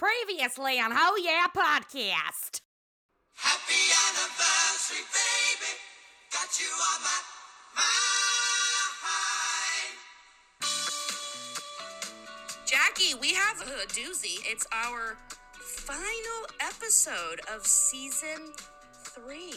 Previously 0.00 0.80
on 0.80 0.92
Ho 0.94 1.16
Yeah 1.22 1.46
Podcast. 1.54 2.62
Happy 3.34 3.84
anniversary, 4.08 5.04
baby. 5.12 5.76
Got 6.32 6.58
you 6.58 6.72
on 6.72 7.02
my 7.04 7.20
mind. 7.76 7.84
Jackie, 12.64 13.12
we 13.20 13.34
have 13.34 13.60
a 13.60 13.86
doozy. 13.88 14.40
It's 14.50 14.66
our 14.72 15.18
final 15.52 16.46
episode 16.60 17.42
of 17.54 17.66
season 17.66 18.54
three. 19.04 19.52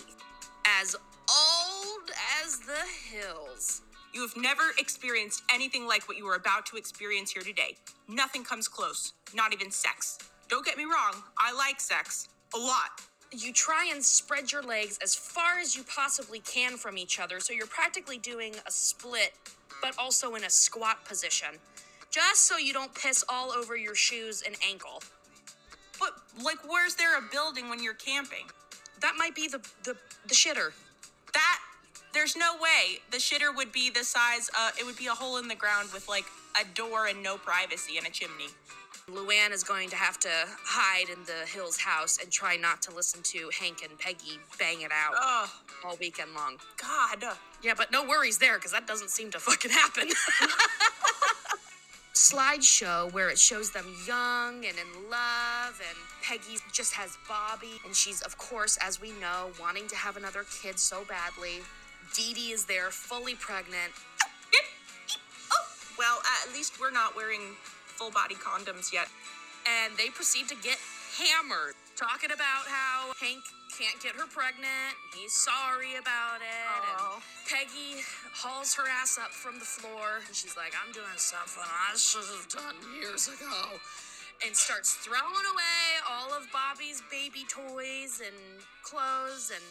As 0.82 0.94
old 0.94 2.12
as 2.44 2.60
the 2.60 2.84
hills. 3.16 3.82
You 4.14 4.22
have 4.24 4.36
never 4.36 4.74
experienced 4.78 5.42
anything 5.50 5.88
like 5.88 6.10
what 6.10 6.18
you 6.18 6.28
are 6.28 6.36
about 6.36 6.66
to 6.66 6.76
experience 6.76 7.32
here 7.32 7.44
today. 7.44 7.78
Nothing 8.10 8.44
comes 8.44 8.68
close, 8.68 9.14
not 9.34 9.54
even 9.54 9.72
sex. 9.72 10.20
Don't 10.50 10.66
get 10.66 10.78
me 10.78 10.84
wrong, 10.84 11.24
I 11.38 11.54
like 11.54 11.80
sex. 11.80 12.30
A 12.54 12.58
lot. 12.58 13.02
You 13.32 13.52
try 13.52 13.90
and 13.92 14.04
spread 14.04 14.52
your 14.52 14.62
legs 14.62 15.00
as 15.02 15.16
far 15.16 15.58
as 15.60 15.76
you 15.76 15.84
possibly 15.84 16.40
can 16.40 16.78
from 16.78 16.98
each 16.98 17.20
other, 17.20 17.40
so 17.40 17.52
you're 17.52 17.66
practically 17.66 18.20
doing 18.20 18.54
a 18.68 18.72
split, 18.72 19.34
but 19.82 19.98
also 19.98 20.36
in 20.36 20.44
a 20.44 20.50
squat 20.50 21.04
position. 21.06 21.50
Just 22.12 22.42
so 22.42 22.58
you 22.58 22.74
don't 22.74 22.94
piss 22.94 23.24
all 23.28 23.52
over 23.52 23.76
your 23.76 23.96
shoes 23.96 24.44
and 24.46 24.56
ankle. 24.70 25.02
But, 26.00 26.12
like, 26.44 26.60
where's 26.70 26.94
there 26.94 27.18
a 27.18 27.22
building 27.32 27.70
when 27.70 27.82
you're 27.82 27.96
camping? 27.96 28.46
That 29.02 29.16
might 29.18 29.34
be 29.34 29.48
the, 29.48 29.60
the, 29.84 29.96
the 30.28 30.36
shitter. 30.36 30.74
That, 31.34 31.60
there's 32.14 32.36
no 32.36 32.54
way 32.54 33.00
the 33.10 33.18
shitter 33.18 33.56
would 33.56 33.72
be 33.72 33.90
the 33.90 34.04
size, 34.04 34.52
uh, 34.56 34.70
it 34.80 34.86
would 34.86 34.98
be 34.98 35.08
a 35.08 35.12
hole 35.12 35.38
in 35.38 35.48
the 35.48 35.56
ground 35.56 35.90
with, 35.92 36.08
like, 36.08 36.26
a 36.62 36.66
door 36.76 37.08
and 37.08 37.24
no 37.24 37.38
privacy 37.38 37.98
and 37.98 38.06
a 38.06 38.12
chimney. 38.12 38.50
Luann 39.10 39.52
is 39.52 39.64
going 39.64 39.90
to 39.90 39.96
have 39.98 40.18
to 40.20 40.30
hide 40.64 41.10
in 41.10 41.24
the 41.26 41.46
Hills 41.46 41.78
house 41.78 42.20
and 42.22 42.32
try 42.32 42.56
not 42.56 42.82
to 42.84 42.96
listen 42.96 43.22
to 43.24 43.50
Hank 43.60 43.84
and 43.88 43.98
Peggy 44.00 44.40
bang 44.58 44.82
it 44.82 44.92
out 44.92 45.14
Oh, 45.18 45.50
all 45.86 45.98
weekend 46.00 46.34
long. 46.34 46.58
God. 46.78 47.24
Yeah, 47.62 47.74
but 47.76 47.92
no 47.92 48.04
worries 48.08 48.38
there, 48.38 48.58
because 48.58 48.72
that 48.72 48.88
doesn't 48.88 49.10
seem 49.10 49.30
to 49.32 49.40
fucking 49.40 49.72
happen. 49.72 50.10
Slideshow 52.14 53.12
where 53.12 53.30
it 53.30 53.38
shows 53.38 53.72
them 53.72 53.86
young 54.08 54.66
and 54.66 54.78
in 54.78 55.10
love, 55.10 55.82
and 55.90 55.98
Peggy 56.22 56.58
just 56.72 56.94
has 56.94 57.18
Bobby, 57.28 57.82
and 57.86 57.94
she's, 57.94 58.22
of 58.22 58.38
course, 58.38 58.78
as 58.82 59.02
we 59.02 59.12
know, 59.20 59.52
wanting 59.60 59.88
to 59.88 59.96
have 59.96 60.16
another 60.16 60.46
kid 60.62 60.80
so 60.80 61.04
badly. 61.10 61.60
Dee 62.16 62.34
Dee 62.34 62.52
is 62.52 62.66
there, 62.66 62.90
fully 62.92 63.36
pregnant. 63.36 63.92
Oh, 65.52 65.66
well, 65.98 66.20
at 66.46 66.54
least 66.54 66.80
we're 66.80 66.92
not 66.92 67.16
wearing 67.16 67.42
full 67.94 68.12
body 68.12 68.36
condoms 68.36 68.92
yet. 68.94 69.08
and 69.66 69.96
they 69.98 70.10
proceed 70.10 70.48
to 70.50 70.56
get 70.60 70.78
hammered, 71.18 71.76
talking 71.96 72.32
about 72.32 72.68
how 72.68 73.14
Hank 73.22 73.44
can't 73.78 73.96
get 74.04 74.14
her 74.16 74.28
pregnant. 74.28 74.94
He's 75.16 75.34
sorry 75.34 75.96
about 75.96 76.42
it. 76.42 76.68
Oh. 77.00 77.16
And 77.16 77.24
Peggy 77.50 78.04
hauls 78.36 78.74
her 78.76 78.84
ass 78.90 79.18
up 79.18 79.32
from 79.32 79.58
the 79.60 79.66
floor, 79.66 80.22
and 80.28 80.36
she's 80.36 80.58
like, 80.58 80.74
"I'm 80.86 80.92
doing 80.92 81.18
something 81.18 81.64
I 81.64 81.96
should 81.98 82.26
have 82.26 82.48
done 82.50 82.76
years 82.94 83.28
ago." 83.28 83.80
And 84.46 84.56
starts 84.58 84.96
throwing 84.96 85.46
away 85.54 85.86
all 86.10 86.34
of 86.34 86.52
Bobby's 86.52 87.02
baby 87.10 87.46
toys 87.48 88.20
and 88.20 88.36
clothes 88.84 89.52
and 89.56 89.64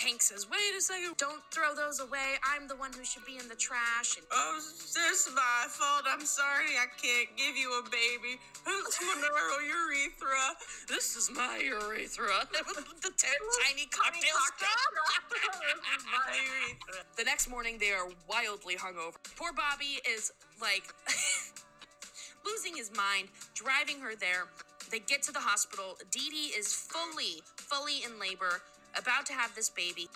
Hank 0.00 0.22
says, 0.22 0.48
wait 0.48 0.72
a 0.76 0.80
second, 0.80 1.16
don't 1.18 1.42
throw 1.50 1.74
those 1.74 2.00
away. 2.00 2.40
I'm 2.40 2.66
the 2.68 2.76
one 2.76 2.90
who 2.92 3.04
should 3.04 3.24
be 3.26 3.36
in 3.36 3.48
the 3.48 3.54
trash. 3.54 4.16
And 4.16 4.24
Oh, 4.32 4.56
this 4.56 4.96
is 4.96 5.28
my 5.34 5.68
fault. 5.68 6.04
I'm 6.08 6.24
sorry 6.24 6.72
I 6.80 6.86
can't 6.96 7.28
give 7.36 7.54
you 7.54 7.68
a 7.78 7.82
baby. 7.84 8.40
It's 8.66 8.98
my 9.02 9.20
narrow 9.20 9.60
urethra. 9.60 10.56
This 10.88 11.16
is 11.16 11.30
my 11.30 11.60
urethra. 11.62 12.48
the 12.50 13.10
t- 13.12 13.28
tiny 13.66 13.86
cocktail 13.92 14.40
straw. 14.56 14.68
My 16.10 16.34
urethra. 16.34 17.04
The 17.16 17.24
next 17.24 17.48
morning, 17.50 17.76
they 17.78 17.90
are 17.90 18.08
wildly 18.28 18.76
hungover. 18.76 19.16
Poor 19.36 19.52
Bobby 19.52 20.00
is 20.10 20.32
like 20.60 20.94
losing 22.46 22.76
his 22.76 22.90
mind, 22.96 23.28
driving 23.54 24.00
her 24.00 24.16
there. 24.16 24.46
They 24.90 25.00
get 25.00 25.22
to 25.24 25.32
the 25.32 25.40
hospital. 25.40 25.98
Dee 26.10 26.30
Dee 26.30 26.52
is 26.58 26.72
fully, 26.74 27.42
fully 27.56 28.02
in 28.04 28.18
labor, 28.18 28.60
about 28.96 29.26
to 29.26 29.32
have 29.32 29.54
this 29.54 29.68
baby. 29.68 30.08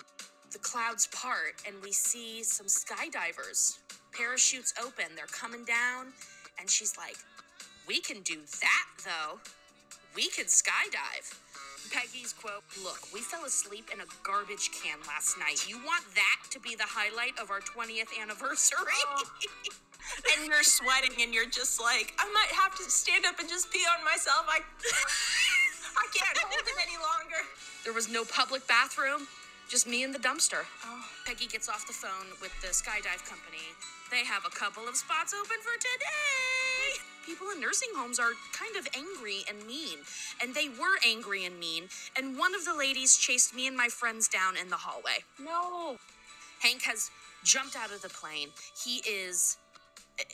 The 0.52 0.58
clouds 0.58 1.08
part, 1.12 1.62
and 1.66 1.76
we 1.82 1.92
see 1.92 2.42
some 2.44 2.66
skydivers. 2.66 3.78
Parachutes 4.12 4.72
open, 4.80 5.06
they're 5.16 5.26
coming 5.26 5.64
down, 5.64 6.12
and 6.60 6.70
she's 6.70 6.96
like, 6.96 7.16
We 7.86 8.00
can 8.00 8.22
do 8.22 8.40
that 8.60 8.86
though. 9.04 9.40
We 10.14 10.28
can 10.28 10.46
skydive. 10.46 11.34
Peggy's 11.90 12.32
quote 12.32 12.62
Look, 12.82 13.12
we 13.12 13.20
fell 13.20 13.44
asleep 13.44 13.90
in 13.92 14.00
a 14.00 14.04
garbage 14.22 14.70
can 14.72 14.98
last 15.06 15.38
night. 15.38 15.68
You 15.68 15.78
want 15.78 16.04
that 16.14 16.50
to 16.50 16.60
be 16.60 16.76
the 16.76 16.86
highlight 16.86 17.38
of 17.40 17.50
our 17.50 17.60
20th 17.60 18.20
anniversary? 18.20 18.78
And 20.36 20.46
you're 20.46 20.62
sweating 20.62 21.16
and 21.22 21.32
you're 21.32 21.48
just 21.48 21.80
like, 21.80 22.12
I 22.18 22.30
might 22.32 22.52
have 22.52 22.76
to 22.76 22.84
stand 22.90 23.24
up 23.24 23.38
and 23.40 23.48
just 23.48 23.72
pee 23.72 23.84
on 23.98 24.04
myself. 24.04 24.44
I, 24.48 24.60
I 25.96 26.06
can't 26.14 26.38
hold 26.38 26.62
it 26.66 26.78
any 26.82 26.96
longer. 26.98 27.40
there 27.84 27.92
was 27.92 28.08
no 28.08 28.24
public 28.24 28.66
bathroom, 28.66 29.26
just 29.68 29.86
me 29.86 30.02
and 30.02 30.14
the 30.14 30.18
dumpster. 30.18 30.64
Oh. 30.84 31.04
Peggy 31.26 31.46
gets 31.46 31.68
off 31.68 31.86
the 31.86 31.92
phone 31.92 32.30
with 32.40 32.52
the 32.60 32.68
skydive 32.68 33.24
company. 33.28 33.72
They 34.10 34.24
have 34.24 34.44
a 34.46 34.50
couple 34.50 34.86
of 34.88 34.96
spots 34.96 35.34
open 35.34 35.56
for 35.62 35.76
today. 35.80 37.02
People 37.26 37.48
in 37.54 37.60
nursing 37.60 37.88
homes 37.96 38.18
are 38.18 38.32
kind 38.52 38.76
of 38.76 38.86
angry 38.94 39.44
and 39.48 39.66
mean, 39.66 39.98
and 40.42 40.54
they 40.54 40.68
were 40.68 40.98
angry 41.06 41.44
and 41.44 41.58
mean. 41.58 41.84
And 42.16 42.38
one 42.38 42.54
of 42.54 42.64
the 42.64 42.74
ladies 42.74 43.16
chased 43.16 43.54
me 43.54 43.66
and 43.66 43.76
my 43.76 43.88
friends 43.88 44.28
down 44.28 44.56
in 44.56 44.68
the 44.68 44.76
hallway. 44.76 45.24
No. 45.42 45.96
Hank 46.60 46.82
has 46.82 47.10
jumped 47.42 47.76
out 47.76 47.90
of 47.92 48.02
the 48.02 48.08
plane. 48.10 48.48
He 48.84 48.96
is 49.08 49.56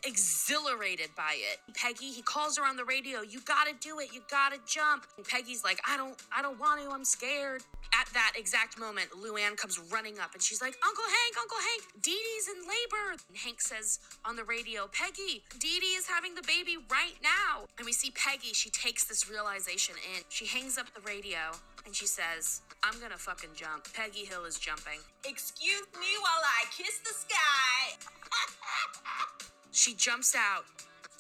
exhilarated 0.05 1.11
by 1.17 1.37
it. 1.37 1.59
Peggy, 1.75 2.11
he 2.11 2.23
calls 2.23 2.59
her 2.59 2.65
on 2.65 2.77
the 2.77 2.85
radio, 2.85 3.23
"You 3.23 3.41
got 3.41 3.67
to 3.67 3.75
do 3.81 3.99
it. 4.01 4.13
You 4.13 4.23
got 4.31 4.53
to 4.53 4.59
jump." 4.67 5.07
And 5.17 5.27
Peggy's 5.27 5.65
like, 5.65 5.81
"I 5.87 5.97
don't 5.97 6.21
I 6.33 6.43
don't 6.43 6.59
want 6.59 6.83
to. 6.83 6.91
I'm 6.91 7.05
scared." 7.05 7.63
At 7.99 8.07
that 8.15 8.35
exact 8.37 8.79
moment, 8.79 9.11
Luann 9.11 9.57
comes 9.57 9.79
running 9.91 10.19
up 10.19 10.35
and 10.35 10.43
she's 10.43 10.61
like, 10.61 10.77
"Uncle 10.87 11.05
Hank, 11.05 11.37
Uncle 11.39 11.59
Hank, 11.59 12.03
Dee 12.03 12.13
Dee's 12.13 12.49
in 12.49 12.61
labor." 12.63 13.17
And 13.29 13.37
Hank 13.37 13.61
says 13.61 13.99
on 14.25 14.37
the 14.37 14.45
radio, 14.45 14.89
"Peggy, 14.89 15.45
Dee 15.59 15.81
Dee 15.81 15.97
is 15.97 16.07
having 16.07 16.35
the 16.35 16.43
baby 16.43 16.77
right 16.91 17.17
now." 17.23 17.67
And 17.79 17.87
we 17.87 17.93
see 17.93 18.11
Peggy, 18.11 18.53
she 18.53 18.71
takes 18.71 19.05
this 19.05 19.29
realization 19.29 19.95
in. 20.15 20.25
She 20.29 20.47
hangs 20.47 20.79
up 20.79 20.93
the 20.95 21.01
radio 21.01 21.53
and 21.87 21.95
she 21.95 22.07
says, 22.07 22.63
"I'm 22.83 23.01
to 23.01 23.19
fucking 23.19 23.55
jump." 23.55 23.93
Peggy 23.95 24.25
Hill 24.25 24.45
is 24.45 24.59
jumping. 24.59 25.01
Excuse 25.25 25.87
me 25.99 26.09
while 26.21 26.45
I 26.45 26.65
kiss 26.71 26.99
the 26.99 27.15
sky. 27.15 27.97
She 29.73 29.95
jumps 29.95 30.35
out 30.35 30.65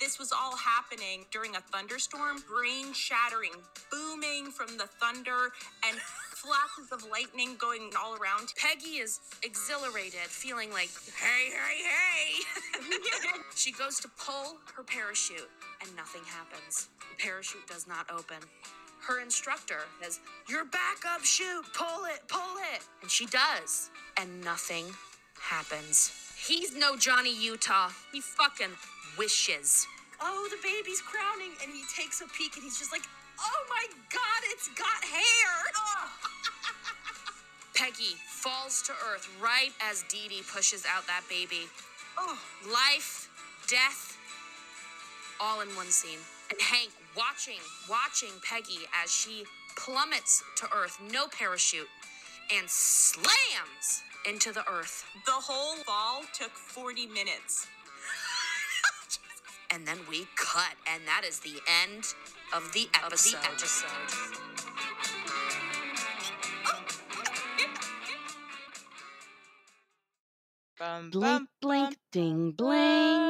This 0.00 0.18
was 0.18 0.32
all 0.32 0.56
happening 0.56 1.26
during 1.30 1.56
a 1.56 1.60
thunderstorm, 1.60 2.42
brain 2.48 2.92
shattering, 2.94 3.52
booming 3.90 4.50
from 4.50 4.76
the 4.78 4.86
thunder, 4.86 5.52
and 5.86 5.98
flashes 6.34 6.90
of 6.90 7.04
lightning 7.10 7.56
going 7.58 7.90
all 8.00 8.14
around. 8.14 8.52
Peggy 8.56 8.98
is 8.98 9.20
exhilarated, 9.42 10.20
feeling 10.20 10.72
like, 10.72 10.88
hey, 11.20 11.50
hey, 11.50 11.84
hey. 11.84 12.96
she 13.54 13.72
goes 13.72 14.00
to 14.00 14.08
pull 14.18 14.56
her 14.74 14.82
parachute, 14.82 15.50
and 15.82 15.94
nothing 15.96 16.22
happens. 16.24 16.88
The 17.10 17.22
parachute 17.22 17.66
does 17.68 17.86
not 17.86 18.10
open. 18.10 18.38
Her 19.06 19.20
instructor 19.20 19.80
says, 20.02 20.20
Your 20.48 20.64
backup 20.64 21.24
chute, 21.24 21.66
pull 21.74 22.06
it, 22.06 22.20
pull 22.26 22.56
it. 22.74 22.82
And 23.02 23.10
she 23.10 23.26
does, 23.26 23.90
and 24.18 24.42
nothing 24.42 24.86
happens. 25.38 26.29
He's 26.46 26.74
no 26.74 26.96
Johnny 26.96 27.34
Utah. 27.34 27.90
He 28.12 28.20
fucking 28.20 28.70
wishes. 29.18 29.86
Oh, 30.20 30.48
the 30.50 30.56
baby's 30.62 31.00
crowning, 31.00 31.52
and 31.62 31.72
he 31.72 31.82
takes 31.94 32.20
a 32.20 32.26
peek, 32.28 32.54
and 32.56 32.64
he's 32.64 32.78
just 32.78 32.92
like, 32.92 33.02
Oh 33.38 33.64
my 33.68 33.84
god, 34.12 34.42
it's 34.44 34.68
got 34.68 35.04
hair! 35.04 35.72
Peggy 37.74 38.14
falls 38.26 38.82
to 38.82 38.92
earth 39.10 39.28
right 39.42 39.70
as 39.82 40.04
Dee 40.10 40.28
Dee 40.28 40.42
pushes 40.52 40.84
out 40.86 41.06
that 41.06 41.22
baby. 41.28 41.62
Oh, 42.18 42.38
Life, 42.70 43.30
death, 43.68 44.18
all 45.40 45.62
in 45.62 45.68
one 45.68 45.86
scene. 45.86 46.18
And 46.50 46.60
Hank 46.60 46.90
watching, 47.16 47.60
watching 47.88 48.30
Peggy 48.42 48.80
as 49.02 49.10
she 49.10 49.44
plummets 49.76 50.42
to 50.56 50.66
earth, 50.74 50.98
no 51.10 51.26
parachute, 51.28 51.88
and 52.56 52.68
slams 52.68 54.02
into 54.28 54.52
the 54.52 54.64
earth. 54.70 55.04
the 55.26 55.32
whole 55.32 55.76
fall 55.84 56.22
took 56.32 56.52
40 56.52 57.06
minutes. 57.06 57.66
And 59.72 59.86
then 59.86 59.98
we 60.10 60.26
cut, 60.34 60.74
and 60.92 61.00
that 61.06 61.22
is 61.24 61.38
the 61.40 61.54
end 61.84 62.02
of 62.52 62.72
the 62.72 62.88
episode. 63.04 63.36
Of 63.38 63.42
the 63.42 63.52
episode. 63.52 64.40
Bum, 70.76 71.10
Blink, 71.10 71.22
bum, 71.22 71.48
blink, 71.60 71.90
bum, 71.90 71.96
ding, 72.10 72.50
bling. 72.52 73.29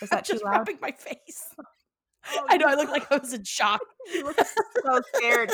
God, 0.00 0.02
I'm 0.02 0.08
that 0.10 0.24
too 0.26 0.32
just 0.34 0.44
loud? 0.44 0.58
rubbing 0.58 0.78
my 0.80 0.92
face. 0.92 1.54
Oh, 2.30 2.44
I 2.50 2.58
know. 2.58 2.66
I 2.68 2.74
look 2.74 2.90
like 2.90 3.10
I 3.10 3.16
was 3.16 3.32
in 3.32 3.44
shock. 3.44 3.80
You 4.12 4.24
look 4.24 4.36
so 4.38 5.00
scared. 5.14 5.50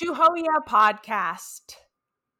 to 0.00 0.14
Ho 0.14 0.34
Yeah 0.36 0.60
podcast. 0.68 1.74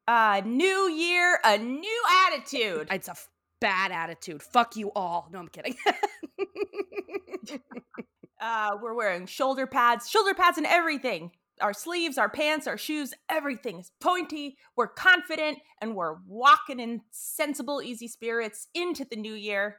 Uh, 0.07 0.41
new 0.45 0.89
year, 0.89 1.37
a 1.43 1.57
new 1.57 2.01
attitude. 2.27 2.87
It's 2.89 3.09
a 3.09 3.11
f- 3.11 3.27
bad 3.59 3.91
attitude. 3.91 4.41
Fuck 4.41 4.77
you 4.77 4.91
all. 4.95 5.27
No, 5.33 5.39
I'm 5.39 5.49
kidding. 5.49 5.75
Uh, 8.39 8.77
we're 8.81 8.93
wearing 8.93 9.25
shoulder 9.25 9.65
pads, 9.65 10.07
shoulder 10.09 10.33
pads, 10.35 10.57
and 10.57 10.67
everything. 10.67 11.31
Our 11.59 11.73
sleeves, 11.73 12.19
our 12.19 12.29
pants, 12.29 12.67
our 12.67 12.77
shoes, 12.77 13.13
everything 13.29 13.79
is 13.79 13.91
pointy. 13.99 14.57
We're 14.75 14.87
confident, 14.89 15.57
and 15.81 15.95
we're 15.95 16.17
walking 16.27 16.79
in 16.79 17.01
sensible, 17.09 17.81
easy 17.81 18.07
spirits 18.07 18.67
into 18.75 19.05
the 19.09 19.15
new 19.15 19.33
year. 19.33 19.77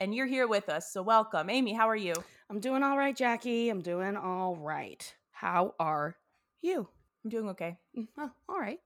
And 0.00 0.14
you're 0.14 0.26
here 0.26 0.46
with 0.46 0.68
us, 0.68 0.92
so 0.92 1.02
welcome, 1.02 1.48
Amy. 1.48 1.72
How 1.72 1.88
are 1.88 1.96
you? 1.96 2.14
I'm 2.50 2.60
doing 2.60 2.82
all 2.82 2.98
right, 2.98 3.16
Jackie. 3.16 3.70
I'm 3.70 3.80
doing 3.80 4.16
all 4.16 4.56
right. 4.56 5.14
How 5.30 5.74
are 5.78 6.16
you? 6.60 6.88
I'm 7.24 7.30
doing 7.30 7.48
okay. 7.50 7.78
Mm, 7.96 8.08
Oh, 8.18 8.30
all 8.48 8.58
right. 8.60 8.78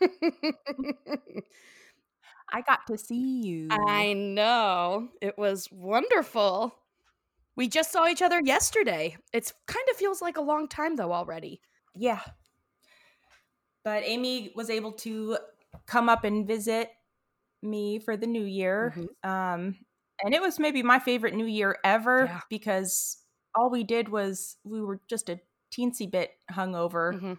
I 2.52 2.60
got 2.62 2.86
to 2.88 2.98
see 2.98 3.42
you. 3.42 3.68
I 3.70 4.12
know. 4.12 5.08
It 5.22 5.38
was 5.38 5.68
wonderful. 5.70 6.74
We 7.56 7.68
just 7.68 7.92
saw 7.92 8.06
each 8.08 8.22
other 8.22 8.40
yesterday. 8.44 9.16
It's 9.32 9.52
kind 9.66 9.86
of 9.90 9.96
feels 9.96 10.20
like 10.22 10.36
a 10.36 10.42
long 10.42 10.68
time 10.68 10.96
though 10.96 11.12
already. 11.12 11.60
Yeah. 11.94 12.20
But 13.84 14.02
Amy 14.04 14.52
was 14.54 14.70
able 14.70 14.92
to 14.92 15.38
come 15.86 16.08
up 16.08 16.24
and 16.24 16.46
visit 16.46 16.90
me 17.62 17.98
for 17.98 18.16
the 18.16 18.26
new 18.26 18.44
year. 18.44 18.94
Um 19.22 19.76
and 20.24 20.34
it 20.34 20.40
was 20.42 20.58
maybe 20.58 20.82
my 20.82 20.98
favorite 20.98 21.34
new 21.34 21.46
year 21.46 21.78
ever 21.84 22.24
Yeah. 22.26 22.40
because 22.50 23.18
all 23.54 23.70
we 23.70 23.84
did 23.84 24.08
was 24.08 24.56
we 24.64 24.80
were 24.80 25.00
just 25.08 25.28
a 25.28 25.40
teensy 25.72 26.10
bit 26.10 26.32
hungover 26.52 27.14
Mhm. 27.14 27.38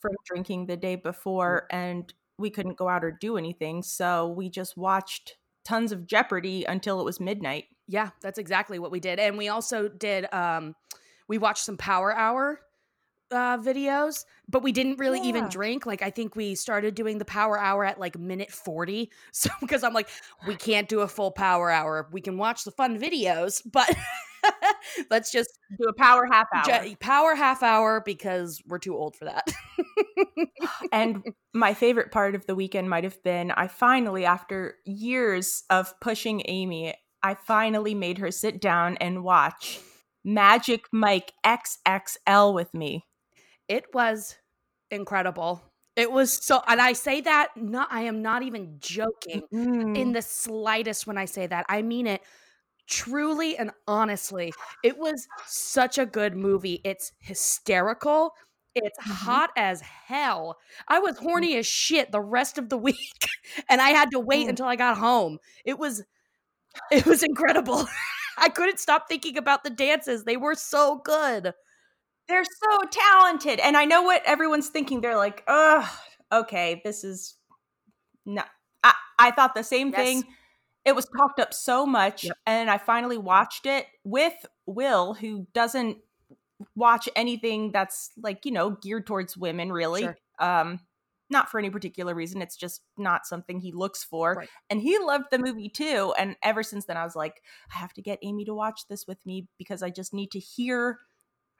from 0.00 0.12
drinking 0.24 0.66
the 0.66 0.76
day 0.76 0.96
before 0.96 1.66
and 1.70 2.12
we 2.38 2.50
couldn't 2.50 2.76
go 2.78 2.88
out 2.88 3.04
or 3.04 3.10
do 3.12 3.36
anything. 3.36 3.82
So 3.82 4.28
we 4.28 4.48
just 4.48 4.76
watched 4.76 5.36
tons 5.64 5.92
of 5.92 6.06
Jeopardy 6.06 6.64
until 6.64 7.00
it 7.00 7.04
was 7.04 7.20
midnight. 7.20 7.66
Yeah, 7.86 8.10
that's 8.22 8.38
exactly 8.38 8.78
what 8.78 8.90
we 8.90 9.00
did. 9.00 9.18
And 9.18 9.36
we 9.36 9.48
also 9.48 9.88
did 9.88 10.32
um 10.32 10.74
we 11.28 11.38
watched 11.38 11.64
some 11.64 11.76
power 11.76 12.16
hour 12.16 12.60
uh 13.32 13.58
videos, 13.58 14.24
but 14.48 14.62
we 14.62 14.72
didn't 14.72 14.98
really 14.98 15.20
even 15.20 15.48
drink. 15.48 15.86
Like 15.86 16.02
I 16.02 16.10
think 16.10 16.36
we 16.36 16.54
started 16.54 16.94
doing 16.94 17.18
the 17.18 17.24
power 17.24 17.58
hour 17.58 17.84
at 17.84 17.98
like 18.00 18.18
minute 18.18 18.50
40. 18.50 19.10
So 19.32 19.50
because 19.60 19.82
I'm 19.84 19.94
like 19.94 20.08
we 20.46 20.56
can't 20.56 20.88
do 20.88 21.00
a 21.00 21.08
full 21.08 21.30
power 21.30 21.70
hour. 21.70 22.08
We 22.12 22.20
can 22.20 22.36
watch 22.38 22.64
the 22.64 22.70
fun 22.72 22.98
videos, 22.98 23.62
but 23.70 23.88
let's 25.10 25.30
just 25.30 25.50
Do 25.78 25.88
a 25.88 25.92
power 25.94 26.26
half 26.30 26.46
hour. 26.54 26.80
power 27.00 27.34
half 27.34 27.62
hour 27.62 28.02
because 28.04 28.60
we're 28.66 28.78
too 28.78 28.96
old 28.96 29.16
for 29.16 29.26
that. 29.26 29.48
and 30.92 31.22
my 31.54 31.74
favorite 31.74 32.10
part 32.10 32.34
of 32.34 32.46
the 32.46 32.54
weekend 32.54 32.90
might 32.90 33.04
have 33.04 33.22
been 33.22 33.50
I 33.52 33.68
finally, 33.68 34.24
after 34.24 34.76
years 34.84 35.62
of 35.70 35.98
pushing 36.00 36.42
Amy, 36.46 36.94
I 37.22 37.34
finally 37.34 37.94
made 37.94 38.18
her 38.18 38.30
sit 38.30 38.60
down 38.60 38.96
and 38.98 39.22
watch 39.22 39.80
Magic 40.24 40.84
Mike 40.92 41.32
XXL 41.44 42.54
with 42.54 42.72
me. 42.74 43.04
It 43.70 43.86
was 43.94 44.36
incredible. 44.90 45.62
It 45.96 46.12
was 46.12 46.32
so 46.32 46.62
and 46.68 46.80
I 46.82 46.92
say 46.94 47.20
that 47.22 47.50
not 47.56 47.88
I 47.92 48.02
am 48.02 48.22
not 48.22 48.42
even 48.42 48.76
joking. 48.80 49.42
Mm. 49.54 49.96
in 49.96 50.12
the 50.12 50.22
slightest 50.22 51.06
when 51.06 51.18
I 51.18 51.26
say 51.26 51.46
that. 51.46 51.66
I 51.70 51.82
mean 51.82 52.06
it 52.06 52.22
truly 52.88 53.56
and 53.56 53.70
honestly. 53.88 54.52
It 54.84 54.98
was 54.98 55.26
such 55.46 55.98
a 55.98 56.06
good 56.06 56.36
movie. 56.36 56.80
It's 56.84 57.12
hysterical. 57.20 58.34
It's 58.74 58.98
Mhm. 59.00 59.12
hot 59.12 59.50
as 59.56 59.80
hell. 59.82 60.58
I 60.88 61.00
was 61.00 61.18
horny 61.18 61.56
as 61.56 61.66
shit 61.66 62.12
the 62.12 62.20
rest 62.20 62.58
of 62.58 62.68
the 62.70 62.78
week 62.90 63.28
and 63.68 63.80
I 63.80 63.90
had 63.90 64.10
to 64.12 64.20
wait 64.20 64.46
Mm. 64.46 64.50
until 64.50 64.66
I 64.66 64.76
got 64.76 64.98
home. 64.98 65.38
It 65.64 65.78
was 65.78 66.02
it 66.92 67.06
was 67.06 67.22
incredible. 67.22 67.86
I 68.38 68.48
couldn't 68.48 68.80
stop 68.80 69.08
thinking 69.08 69.36
about 69.38 69.64
the 69.64 69.70
dances. 69.70 70.24
They 70.24 70.36
were 70.36 70.54
so 70.56 70.96
good. 71.04 71.54
They're 72.30 72.44
so 72.44 72.78
talented. 72.90 73.58
And 73.58 73.76
I 73.76 73.84
know 73.84 74.02
what 74.02 74.22
everyone's 74.24 74.68
thinking. 74.68 75.00
They're 75.00 75.16
like, 75.16 75.42
ugh, 75.48 75.88
okay, 76.32 76.80
this 76.84 77.02
is 77.04 77.36
no. 78.24 78.42
I, 78.84 78.94
I 79.18 79.30
thought 79.32 79.54
the 79.54 79.64
same 79.64 79.90
Yes. 79.90 79.96
thing. 79.96 80.24
It 80.84 80.94
was 80.94 81.06
talked 81.06 81.40
up 81.40 81.52
so 81.52 81.84
much. 81.84 82.24
Yep. 82.24 82.36
And 82.46 82.70
I 82.70 82.78
finally 82.78 83.18
watched 83.18 83.66
it 83.66 83.86
with 84.04 84.34
Will, 84.64 85.14
who 85.14 85.46
doesn't 85.52 85.98
watch 86.74 87.08
anything 87.16 87.72
that's 87.72 88.10
like, 88.16 88.46
you 88.46 88.52
know, 88.52 88.70
geared 88.70 89.06
towards 89.06 89.36
women, 89.36 89.72
really. 89.72 90.02
Sure. 90.02 90.16
Um, 90.38 90.80
not 91.28 91.50
for 91.50 91.58
any 91.58 91.70
particular 91.70 92.14
reason. 92.14 92.42
It's 92.42 92.56
just 92.56 92.82
not 92.96 93.26
something 93.26 93.60
he 93.60 93.72
looks 93.72 94.02
for. 94.02 94.34
Right. 94.34 94.48
And 94.68 94.80
he 94.80 94.98
loved 94.98 95.26
the 95.30 95.38
movie 95.38 95.68
too. 95.68 96.12
And 96.18 96.36
ever 96.42 96.62
since 96.62 96.86
then, 96.86 96.96
I 96.96 97.04
was 97.04 97.14
like, 97.14 97.42
I 97.74 97.78
have 97.78 97.92
to 97.94 98.02
get 98.02 98.18
Amy 98.22 98.44
to 98.46 98.54
watch 98.54 98.82
this 98.88 99.06
with 99.06 99.24
me 99.26 99.48
because 99.58 99.82
I 99.82 99.90
just 99.90 100.12
need 100.12 100.30
to 100.32 100.40
hear 100.40 100.98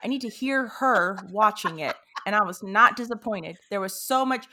I 0.03 0.07
need 0.07 0.21
to 0.21 0.29
hear 0.29 0.67
her 0.67 1.17
watching 1.29 1.79
it. 1.79 1.95
And 2.25 2.35
I 2.35 2.43
was 2.43 2.61
not 2.61 2.95
disappointed. 2.95 3.57
There 3.69 3.81
was 3.81 3.93
so 3.93 4.25
much 4.25 4.45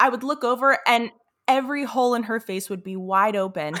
I 0.00 0.08
would 0.08 0.22
look 0.22 0.44
over 0.44 0.78
and 0.86 1.10
every 1.46 1.84
hole 1.84 2.14
in 2.14 2.24
her 2.24 2.40
face 2.40 2.70
would 2.70 2.82
be 2.82 2.96
wide 2.96 3.36
open. 3.36 3.74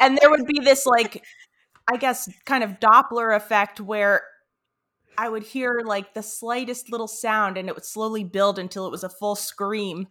And 0.00 0.18
there 0.20 0.30
would 0.30 0.46
be 0.46 0.58
this 0.58 0.84
like 0.84 1.22
I 1.88 1.96
guess 1.96 2.28
kind 2.44 2.64
of 2.64 2.80
Doppler 2.80 3.36
effect 3.36 3.80
where 3.80 4.22
I 5.16 5.28
would 5.28 5.44
hear 5.44 5.82
like 5.84 6.14
the 6.14 6.22
slightest 6.22 6.90
little 6.90 7.06
sound 7.06 7.56
and 7.56 7.68
it 7.68 7.74
would 7.74 7.84
slowly 7.84 8.24
build 8.24 8.58
until 8.58 8.86
it 8.86 8.90
was 8.90 9.04
a 9.04 9.08
full 9.08 9.36
scream. 9.36 10.08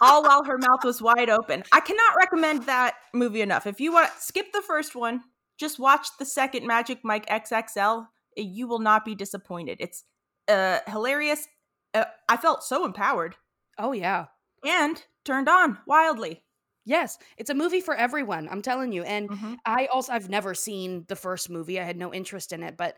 all 0.00 0.22
while 0.22 0.44
her 0.44 0.58
mouth 0.58 0.84
was 0.84 1.02
wide 1.02 1.30
open. 1.30 1.62
I 1.72 1.80
cannot 1.80 2.16
recommend 2.16 2.64
that 2.64 2.94
movie 3.12 3.42
enough. 3.42 3.66
If 3.66 3.80
you 3.80 3.92
want 3.92 4.10
skip 4.18 4.52
the 4.52 4.62
first 4.62 4.94
one, 4.94 5.22
just 5.58 5.78
watch 5.78 6.08
the 6.18 6.24
second 6.24 6.66
Magic 6.66 7.00
Mike 7.04 7.26
XXL. 7.28 8.06
eh, 8.36 8.42
You 8.42 8.68
will 8.68 8.78
not 8.78 9.04
be 9.04 9.14
disappointed. 9.14 9.78
It's 9.80 10.04
uh 10.48 10.78
hilarious. 10.86 11.46
Uh, 11.94 12.04
I 12.28 12.36
felt 12.36 12.62
so 12.64 12.84
empowered 12.84 13.36
Oh 13.78 13.92
yeah. 13.92 14.26
and 14.64 15.02
turned 15.24 15.48
on 15.48 15.78
wildly. 15.86 16.42
Yes, 16.84 17.18
it's 17.36 17.50
a 17.50 17.54
movie 17.54 17.80
for 17.82 17.94
everyone. 17.94 18.48
I'm 18.48 18.62
telling 18.62 18.92
you. 18.92 19.02
And 19.02 19.28
Mhm. 19.28 19.58
I 19.66 19.86
also 19.86 20.12
I've 20.12 20.30
never 20.30 20.54
seen 20.54 21.04
the 21.08 21.16
first 21.16 21.50
movie. 21.50 21.78
I 21.80 21.84
had 21.84 21.96
no 21.98 22.14
interest 22.14 22.52
in 22.52 22.62
it, 22.62 22.76
but 22.78 22.96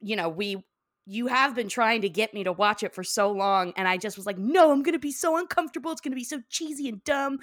you 0.00 0.14
know, 0.16 0.28
we 0.28 0.64
you 1.06 1.26
have 1.26 1.54
been 1.54 1.68
trying 1.68 2.00
to 2.02 2.08
get 2.08 2.32
me 2.32 2.44
to 2.44 2.52
watch 2.52 2.82
it 2.82 2.94
for 2.94 3.04
so 3.04 3.30
long 3.30 3.72
and 3.76 3.86
I 3.86 3.96
just 3.98 4.16
was 4.16 4.26
like, 4.26 4.38
"No, 4.38 4.72
I'm 4.72 4.82
going 4.82 4.94
to 4.94 4.98
be 4.98 5.12
so 5.12 5.36
uncomfortable. 5.36 5.90
It's 5.92 6.00
going 6.00 6.12
to 6.12 6.16
be 6.16 6.24
so 6.24 6.40
cheesy 6.50 6.88
and 6.88 7.02
dumb." 7.04 7.38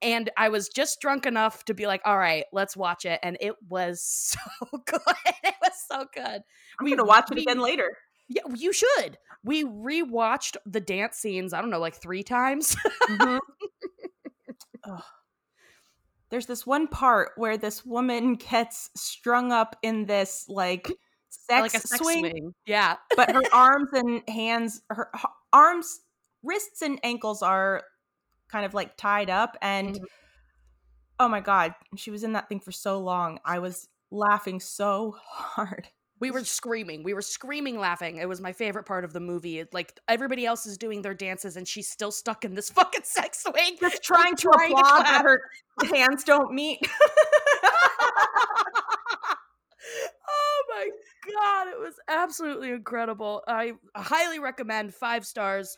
And 0.00 0.30
I 0.36 0.48
was 0.48 0.68
just 0.68 1.00
drunk 1.00 1.26
enough 1.26 1.64
to 1.66 1.74
be 1.74 1.86
like, 1.86 2.00
"All 2.04 2.18
right, 2.18 2.44
let's 2.52 2.76
watch 2.76 3.04
it." 3.04 3.20
And 3.22 3.36
it 3.40 3.54
was 3.68 4.02
so 4.02 4.38
good. 4.86 5.00
it 5.44 5.54
was 5.62 5.72
so 5.88 6.06
good. 6.14 6.42
I'm 6.80 6.88
gonna 6.88 7.04
watch 7.04 7.30
it 7.30 7.36
we- 7.36 7.42
again 7.42 7.60
later. 7.60 7.96
Yeah, 8.28 8.42
you 8.54 8.72
should. 8.72 9.18
We 9.44 9.64
rewatched 9.64 10.56
the 10.64 10.80
dance 10.80 11.18
scenes, 11.18 11.52
I 11.52 11.60
don't 11.60 11.68
know, 11.70 11.80
like 11.80 11.94
3 11.96 12.22
times. 12.22 12.74
Mhm. 13.08 13.40
Ugh. 14.84 15.02
There's 16.30 16.46
this 16.46 16.66
one 16.66 16.86
part 16.88 17.32
where 17.36 17.58
this 17.58 17.84
woman 17.84 18.36
gets 18.36 18.88
strung 18.96 19.52
up 19.52 19.76
in 19.82 20.06
this 20.06 20.46
like 20.48 20.90
sex, 21.48 21.60
like 21.62 21.74
a 21.74 21.86
sex 21.86 21.98
swing, 22.02 22.20
swing. 22.30 22.54
Yeah. 22.66 22.96
but 23.16 23.30
her 23.30 23.42
arms 23.52 23.88
and 23.92 24.22
hands, 24.28 24.82
her 24.90 25.10
h- 25.14 25.22
arms, 25.52 26.00
wrists, 26.42 26.82
and 26.82 26.98
ankles 27.02 27.42
are 27.42 27.82
kind 28.48 28.64
of 28.66 28.74
like 28.74 28.96
tied 28.96 29.30
up. 29.30 29.56
And 29.62 29.96
Mhm. 29.96 30.04
oh 31.20 31.28
my 31.28 31.40
god, 31.40 31.74
she 31.96 32.10
was 32.10 32.24
in 32.24 32.32
that 32.32 32.48
thing 32.48 32.60
for 32.60 32.72
so 32.72 32.98
long. 32.98 33.38
I 33.44 33.58
was 33.58 33.88
laughing 34.10 34.60
so 34.60 35.16
hard. 35.26 35.88
We 36.20 36.30
were 36.30 36.44
screaming. 36.44 37.02
We 37.02 37.14
were 37.14 37.22
screaming, 37.22 37.80
laughing. 37.80 38.18
It 38.18 38.28
was 38.28 38.40
my 38.40 38.52
favorite 38.52 38.84
part 38.84 39.04
of 39.04 39.12
the 39.12 39.18
movie. 39.18 39.64
Like 39.72 39.98
everybody 40.06 40.46
else 40.46 40.66
is 40.66 40.78
doing 40.78 41.02
their 41.02 41.14
dances, 41.14 41.56
and 41.56 41.66
she's 41.66 41.88
still 41.88 42.12
stuck 42.12 42.44
in 42.44 42.54
this 42.54 42.70
fucking 42.78 43.02
sex 43.02 43.42
swing. 43.42 43.76
Just 43.80 44.04
trying 44.04 44.36
to 44.36 44.42
trying 44.52 44.70
to 44.70 44.78
applaud 44.78 45.04
clap. 45.04 45.06
that 45.06 45.24
her 45.24 45.40
hands 45.96 46.22
don't 46.22 46.52
meet. 46.52 46.78
My 50.74 50.88
god, 51.32 51.68
it 51.68 51.78
was 51.78 51.94
absolutely 52.08 52.70
incredible. 52.70 53.42
I 53.46 53.72
highly 53.94 54.38
recommend 54.38 54.94
five 54.94 55.24
stars. 55.26 55.76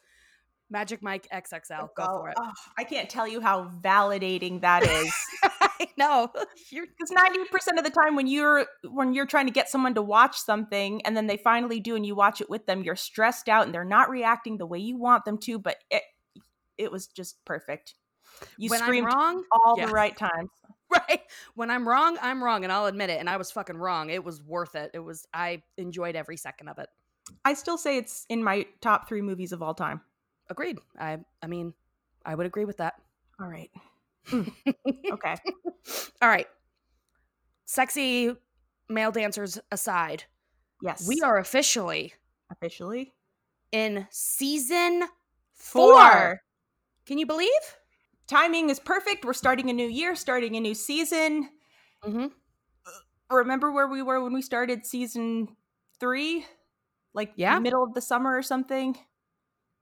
Magic 0.71 1.03
Mike 1.03 1.29
XXL. 1.33 1.89
Go 1.95 2.03
Oh, 2.09 2.19
for 2.21 2.29
it. 2.31 2.35
oh, 2.41 2.51
I 2.79 2.85
can't 2.85 3.09
tell 3.09 3.29
you 3.29 3.41
how 3.41 3.71
validating 3.83 4.63
that 4.63 4.83
is. 4.83 5.15
I 5.43 5.89
know. 5.99 6.33
Because 6.73 7.11
ninety 7.13 7.39
percent 7.51 7.79
of 7.79 7.85
the 7.85 7.91
time, 7.91 8.17
when 8.17 8.27
you're 8.27 8.67
when 8.91 9.13
you're 9.13 9.27
trying 9.27 9.47
to 9.47 9.53
get 9.53 9.69
someone 9.69 9.95
to 9.95 10.03
watch 10.03 10.37
something, 10.39 11.03
and 11.05 11.17
then 11.17 11.27
they 11.27 11.37
finally 11.37 11.79
do, 11.81 11.95
and 11.95 12.05
you 12.05 12.15
watch 12.17 12.41
it 12.41 12.49
with 12.51 12.67
them, 12.67 12.83
you're 12.83 12.97
stressed 12.97 13.49
out, 13.49 13.67
and 13.67 13.75
they're 13.75 13.85
not 13.85 14.09
reacting 14.11 14.57
the 14.57 14.67
way 14.67 14.79
you 14.79 14.97
want 14.99 15.25
them 15.25 15.39
to. 15.39 15.59
But 15.59 15.77
it 15.91 16.03
it 16.79 16.91
was 16.91 17.07
just 17.07 17.45
perfect. 17.45 17.95
You 18.57 18.71
when 18.71 18.81
screamed 18.81 19.07
wrong, 19.07 19.45
all 19.53 19.77
yeah. 19.79 19.87
the 19.87 19.93
right 19.93 20.17
times. 20.17 20.51
Right? 21.09 21.21
When 21.55 21.71
I'm 21.71 21.89
wrong, 21.89 22.19
I'm 22.21 22.43
wrong, 22.43 22.65
and 22.65 22.73
I'll 22.73 22.87
admit 22.87 23.11
it. 23.11 23.21
And 23.21 23.29
I 23.29 23.37
was 23.37 23.51
fucking 23.51 23.77
wrong. 23.77 24.11
It 24.11 24.25
was 24.25 24.43
worth 24.43 24.75
it. 24.75 24.91
It 24.95 25.01
was. 25.01 25.27
I 25.33 25.63
enjoyed 25.77 26.17
every 26.17 26.37
second 26.37 26.69
of 26.69 26.79
it. 26.79 26.89
I 27.45 27.55
still 27.55 27.79
say 27.79 27.97
it's 27.97 28.27
in 28.29 28.43
my 28.45 28.67
top 28.81 29.09
three 29.09 29.23
movies 29.23 29.53
of 29.53 29.63
all 29.63 29.75
time. 29.75 30.01
Agreed. 30.51 30.79
I. 30.99 31.19
I 31.43 31.47
mean, 31.47 31.75
I 32.25 32.35
would 32.35 32.47
agree 32.47 32.65
with 32.65 32.79
that. 32.79 32.95
All 33.41 33.49
right. 33.49 33.71
Mm. 34.29 34.51
okay. 35.13 35.37
All 36.23 36.29
right. 36.29 36.47
Sexy 37.67 38.35
male 38.89 39.11
dancers 39.11 39.59
aside, 39.73 40.25
Yes. 40.83 41.07
we 41.09 41.21
are 41.23 41.39
officially 41.39 42.13
officially 42.51 43.13
in 43.73 44.07
season 44.11 45.03
four. 45.53 46.41
Can 47.07 47.19
you 47.19 47.27
believe? 47.27 47.51
Timing 48.27 48.71
is 48.71 48.81
perfect. 48.81 49.25
We're 49.25 49.33
starting 49.35 49.69
a 49.71 49.73
new 49.73 49.89
year, 49.89 50.15
starting 50.17 50.57
a 50.57 50.61
new 50.61 50.75
season. 50.75 51.49
Mm-hmm. 52.05 52.27
Remember 53.31 53.71
where 53.73 53.89
we 53.89 54.03
were 54.03 54.23
when 54.23 54.33
we 54.33 54.43
started 54.43 54.87
season 54.87 55.49
three? 56.01 56.47
Like 57.15 57.33
Yeah. 57.37 57.59
middle 57.59 57.83
of 57.85 57.95
the 57.95 58.01
summer 58.01 58.37
or 58.37 58.43
something. 58.43 58.97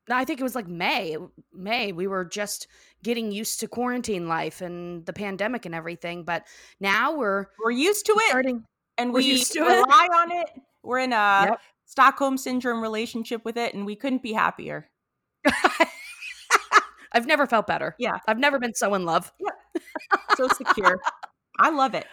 No, 0.09 0.17
I 0.17 0.25
think 0.25 0.41
it 0.41 0.43
was 0.43 0.55
like 0.57 0.67
May. 0.67 1.17
May. 1.53 1.93
We 1.93 2.07
were 2.09 2.25
just 2.25 2.67
getting 3.05 3.31
used 3.31 3.61
to 3.61 3.69
quarantine 3.69 4.27
life 4.29 4.61
and 4.61 5.07
the 5.07 5.13
pandemic 5.13 5.65
and 5.65 5.75
everything. 5.75 6.25
But 6.25 6.47
now 6.81 7.15
we're 7.17 7.47
We're 7.65 7.71
used 7.71 8.07
to 8.07 8.13
it 8.13 8.29
starting. 8.31 8.65
and 8.99 9.13
we 9.13 9.43
to 9.45 9.59
it. 9.61 9.77
rely 9.77 10.09
on 10.17 10.33
it. 10.33 10.51
We're 10.83 10.99
in 10.99 11.13
a 11.13 11.47
Yep. 11.51 11.61
Stockholm 11.87 12.37
syndrome 12.39 12.81
relationship 12.83 13.45
with 13.45 13.57
it 13.57 13.75
and 13.75 13.87
we 13.87 13.95
couldn't 13.97 14.23
be 14.23 14.33
happier. 14.33 14.89
I've 17.15 17.27
never 17.27 17.47
felt 17.47 17.67
better. 17.67 17.95
Yeah. 17.99 18.19
I've 18.27 18.39
never 18.39 18.59
been 18.59 18.75
so 18.75 18.95
in 18.95 19.05
love. 19.05 19.33
Yeah. 19.39 19.81
So 20.37 20.49
secure. 20.49 21.01
I 21.59 21.71
love 21.71 21.95
it. 21.95 22.07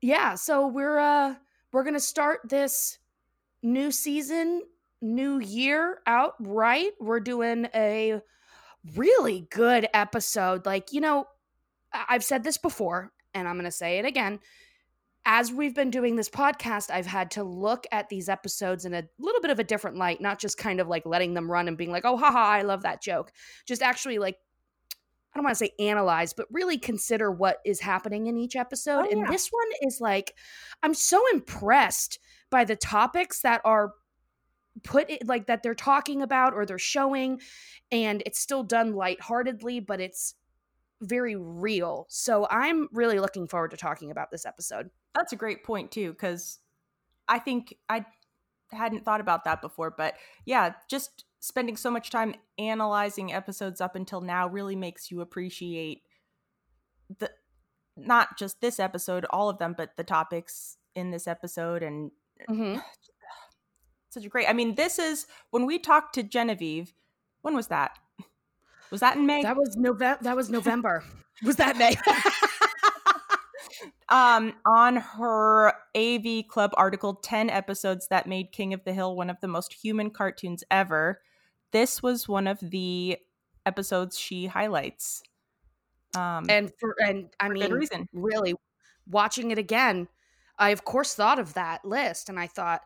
Yeah. 0.00 0.34
So 0.34 0.66
we're 0.66 0.98
uh 0.98 1.34
we're 1.72 1.84
gonna 1.84 2.00
start 2.00 2.40
this 2.48 2.98
new 3.62 3.90
season, 3.90 4.62
new 5.00 5.38
year 5.38 6.00
out 6.06 6.34
right. 6.40 6.92
We're 7.00 7.20
doing 7.20 7.68
a 7.74 8.20
really 8.96 9.46
good 9.50 9.88
episode. 9.94 10.66
Like, 10.66 10.92
you 10.92 11.00
know, 11.00 11.26
I've 11.92 12.24
said 12.24 12.44
this 12.44 12.58
before, 12.58 13.12
and 13.34 13.46
I'm 13.46 13.56
gonna 13.56 13.70
say 13.70 13.98
it 13.98 14.04
again. 14.04 14.40
As 15.32 15.52
we've 15.52 15.76
been 15.76 15.90
doing 15.90 16.16
this 16.16 16.28
podcast, 16.28 16.90
I've 16.90 17.06
had 17.06 17.30
to 17.32 17.44
look 17.44 17.86
at 17.92 18.08
these 18.08 18.28
episodes 18.28 18.84
in 18.84 18.94
a 18.94 19.04
little 19.20 19.40
bit 19.40 19.52
of 19.52 19.60
a 19.60 19.64
different 19.64 19.96
light, 19.96 20.20
not 20.20 20.40
just 20.40 20.58
kind 20.58 20.80
of 20.80 20.88
like 20.88 21.06
letting 21.06 21.34
them 21.34 21.48
run 21.48 21.68
and 21.68 21.78
being 21.78 21.92
like, 21.92 22.04
oh, 22.04 22.16
haha, 22.16 22.36
I 22.36 22.62
love 22.62 22.82
that 22.82 23.00
joke. 23.00 23.30
Just 23.64 23.80
actually 23.80 24.18
like, 24.18 24.38
I 25.32 25.38
don't 25.38 25.44
want 25.44 25.56
to 25.56 25.64
say 25.64 25.70
analyze, 25.78 26.32
but 26.32 26.48
really 26.50 26.78
consider 26.78 27.30
what 27.30 27.58
is 27.64 27.78
happening 27.78 28.26
in 28.26 28.36
each 28.36 28.56
episode. 28.56 29.06
Oh, 29.06 29.08
and 29.08 29.28
this 29.28 29.50
one 29.50 29.68
is 29.82 30.00
like, 30.00 30.34
I'm 30.82 30.94
so 30.94 31.22
impressed 31.32 32.18
by 32.50 32.64
the 32.64 32.74
topics 32.74 33.42
that 33.42 33.60
are 33.64 33.92
put 34.82 35.08
it 35.10 35.28
like 35.28 35.46
that 35.46 35.62
they're 35.62 35.76
talking 35.76 36.22
about 36.22 36.54
or 36.54 36.66
they're 36.66 36.76
showing 36.76 37.40
and 37.92 38.20
it's 38.26 38.40
still 38.40 38.62
done 38.62 38.94
lightheartedly 38.94 39.80
but 39.80 40.00
it's 40.00 40.34
very 41.00 41.36
real 41.36 42.06
so 42.08 42.46
i'm 42.50 42.88
really 42.92 43.18
looking 43.18 43.48
forward 43.48 43.70
to 43.70 43.76
talking 43.76 44.10
about 44.10 44.30
this 44.30 44.44
episode 44.44 44.90
That's 45.14 45.32
a 45.32 45.36
great 45.36 45.64
point 45.64 45.90
too, 45.90 46.12
because 46.12 46.58
I 47.28 47.38
think 47.38 47.74
I 47.88 48.04
hadn't 48.70 49.04
thought 49.04 49.20
about 49.20 49.44
that 49.44 49.60
before. 49.60 49.90
But 49.90 50.14
yeah, 50.44 50.74
just 50.88 51.24
spending 51.40 51.76
so 51.76 51.90
much 51.90 52.10
time 52.10 52.34
analyzing 52.58 53.32
episodes 53.32 53.80
up 53.80 53.96
until 53.96 54.20
now 54.20 54.48
really 54.48 54.76
makes 54.76 55.10
you 55.10 55.20
appreciate 55.20 56.02
the 57.18 57.30
not 57.96 58.38
just 58.38 58.60
this 58.60 58.78
episode, 58.78 59.26
all 59.30 59.48
of 59.48 59.58
them, 59.58 59.74
but 59.76 59.96
the 59.96 60.04
topics 60.04 60.76
in 60.94 61.10
this 61.10 61.26
episode 61.26 61.82
and 61.82 62.12
mm-hmm. 62.48 62.78
such 64.10 64.24
a 64.24 64.28
great. 64.28 64.48
I 64.48 64.52
mean, 64.52 64.76
this 64.76 64.98
is 64.98 65.26
when 65.50 65.66
we 65.66 65.78
talked 65.78 66.14
to 66.14 66.22
Genevieve. 66.22 66.94
When 67.42 67.56
was 67.56 67.68
that? 67.68 67.98
Was 68.90 69.00
that 69.00 69.16
in 69.16 69.26
May? 69.26 69.42
that 69.42 69.56
was 69.56 69.76
november 69.76 70.18
that 70.22 70.36
was 70.36 70.50
november 70.50 71.04
was 71.44 71.56
that 71.56 71.76
may 71.76 71.94
um, 74.08 74.52
on 74.66 74.96
her 74.96 75.72
AV 75.96 76.46
Club 76.48 76.72
article, 76.76 77.14
10 77.14 77.48
episodes 77.50 78.08
that 78.08 78.26
made 78.26 78.52
King 78.52 78.74
of 78.74 78.84
the 78.84 78.92
Hill 78.92 79.14
one 79.16 79.30
of 79.30 79.40
the 79.40 79.48
most 79.48 79.72
human 79.74 80.10
cartoons 80.10 80.64
ever. 80.70 81.20
This 81.72 82.02
was 82.02 82.28
one 82.28 82.46
of 82.48 82.58
the 82.60 83.18
episodes 83.64 84.18
she 84.18 84.46
highlights. 84.46 85.22
Um, 86.16 86.46
and 86.48 86.72
for 86.80 86.96
and 87.00 87.28
i 87.38 87.46
for 87.46 87.52
mean 87.54 87.72
reason. 87.72 88.08
really 88.12 88.54
watching 89.08 89.52
it 89.52 89.58
again 89.58 90.08
i 90.58 90.70
of 90.70 90.84
course 90.84 91.14
thought 91.14 91.38
of 91.38 91.54
that 91.54 91.84
list 91.84 92.28
and 92.28 92.36
i 92.36 92.48
thought 92.48 92.80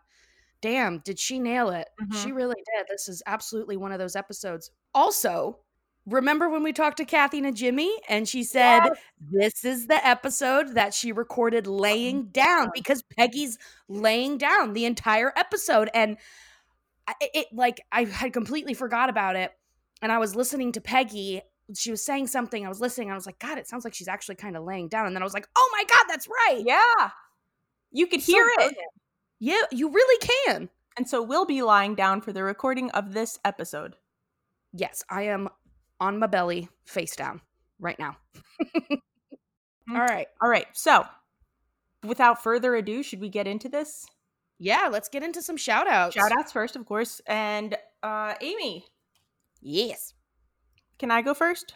damn 0.61 0.99
did 0.99 1.19
she 1.19 1.39
nail 1.39 1.71
it 1.71 1.89
she 2.13 2.33
Mhm. 2.33 2.37
really 2.37 2.63
did 2.77 2.87
this 2.87 3.09
is 3.09 3.23
absolutely 3.25 3.79
one 3.79 3.93
of 3.93 3.99
those 3.99 4.15
episodes 4.15 4.71
also 4.95 5.59
remember 6.07 6.49
when 6.51 6.63
we 6.63 6.73
talked 6.73 6.99
to 6.99 7.05
Kathy 7.05 7.41
Najimy 7.41 7.91
and 8.09 8.29
she 8.29 8.45
said 8.45 8.81
Yes. 8.85 8.93
this 9.21 9.65
is 9.65 9.87
the 9.87 10.07
episode 10.07 10.75
that 10.75 10.93
she 10.95 11.13
recorded 11.13 11.67
laying 11.67 12.23
mm-hmm. 12.25 12.31
down 12.33 12.71
because 12.75 13.03
peggy's 13.03 13.59
laying 13.89 14.37
down 14.39 14.73
the 14.75 14.85
entire 14.85 15.33
episode 15.37 15.89
and 15.95 16.17
it, 17.21 17.31
it 17.35 17.47
like 17.53 17.81
i 17.93 18.05
had 18.05 18.33
completely 18.33 18.75
forgot 18.75 19.09
about 19.09 19.37
it 19.37 19.53
and 20.03 20.11
i 20.13 20.19
was 20.19 20.35
listening 20.37 20.73
to 20.73 20.81
peggy 20.81 21.41
she 21.75 21.91
was 21.91 22.05
saying 22.05 22.27
something 22.27 22.65
i 22.65 22.69
was 22.69 22.81
listening 22.81 23.11
i 23.11 23.15
was 23.15 23.27
like 23.27 23.39
god 23.39 23.57
it 23.59 23.67
sounds 23.67 23.85
like 23.85 23.95
she's 23.95 24.09
actually 24.09 24.35
kind 24.35 24.57
of 24.57 24.65
laying 24.65 24.89
down 24.89 25.07
and 25.07 25.15
then 25.17 25.23
i 25.23 25.25
was 25.25 25.35
like 25.35 25.49
oh 25.57 25.71
my 25.73 25.85
god 25.89 26.05
that's 26.09 26.29
right 26.29 26.63
Yeah. 26.67 27.11
You 27.93 28.07
could 28.07 28.23
So 28.23 28.33
hear 28.33 28.45
it. 28.47 28.55
brilliant. 28.57 28.77
yeah 29.41 29.63
you 29.71 29.91
really 29.91 30.27
can 30.47 30.69
And 30.97 31.09
so 31.09 31.23
we'll 31.23 31.47
be 31.47 31.63
lying 31.63 31.95
down 31.95 32.21
for 32.21 32.33
the 32.33 32.43
recording 32.43 32.91
of 32.91 33.13
this 33.15 33.39
episode. 33.45 33.97
yes 34.73 35.03
i 35.09 35.23
am 35.23 35.49
on 36.05 36.19
my 36.19 36.27
belly 36.27 36.69
face 36.85 37.17
down 37.17 37.41
right 37.81 37.99
now 37.99 38.17
all 39.91 39.97
right 40.01 40.29
All 40.43 40.49
right. 40.49 40.67
So 40.73 41.05
without 42.07 42.43
further 42.43 42.75
ado, 42.75 43.03
should 43.03 43.21
we 43.21 43.29
get 43.29 43.47
into 43.47 43.69
this? 43.69 44.07
yeah 44.59 44.89
let's 44.91 45.09
get 45.09 45.23
into 45.23 45.43
some 45.43 45.57
shout 45.57 45.89
outs 45.89 46.15
Shout 46.15 46.31
outs 46.39 46.53
first, 46.53 46.77
of 46.77 46.87
course. 46.87 47.21
And 47.27 47.77
uh 48.03 48.35
Amy, 48.41 48.85
yes 49.61 50.15
can 50.99 51.11
I 51.11 51.23
go 51.23 51.35
first? 51.35 51.75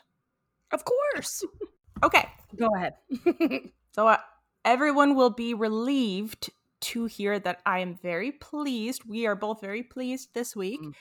of 0.70 0.84
course 0.84 1.44
Okay. 2.04 2.24
go 2.56 2.68
ahead 2.76 2.94
So 3.92 4.06
uh, 4.06 4.18
everyone 4.64 5.16
will 5.16 5.30
be 5.30 5.54
relieved 5.54 6.50
to 6.80 7.06
hear 7.06 7.40
that 7.40 7.60
I 7.66 7.80
am 7.80 7.96
very 7.96 8.30
pleased. 8.30 9.02
We 9.08 9.26
are 9.26 9.34
both 9.34 9.60
very 9.60 9.82
pleased 9.82 10.34
this 10.34 10.54
week 10.54 10.78
Mm. 10.80 10.92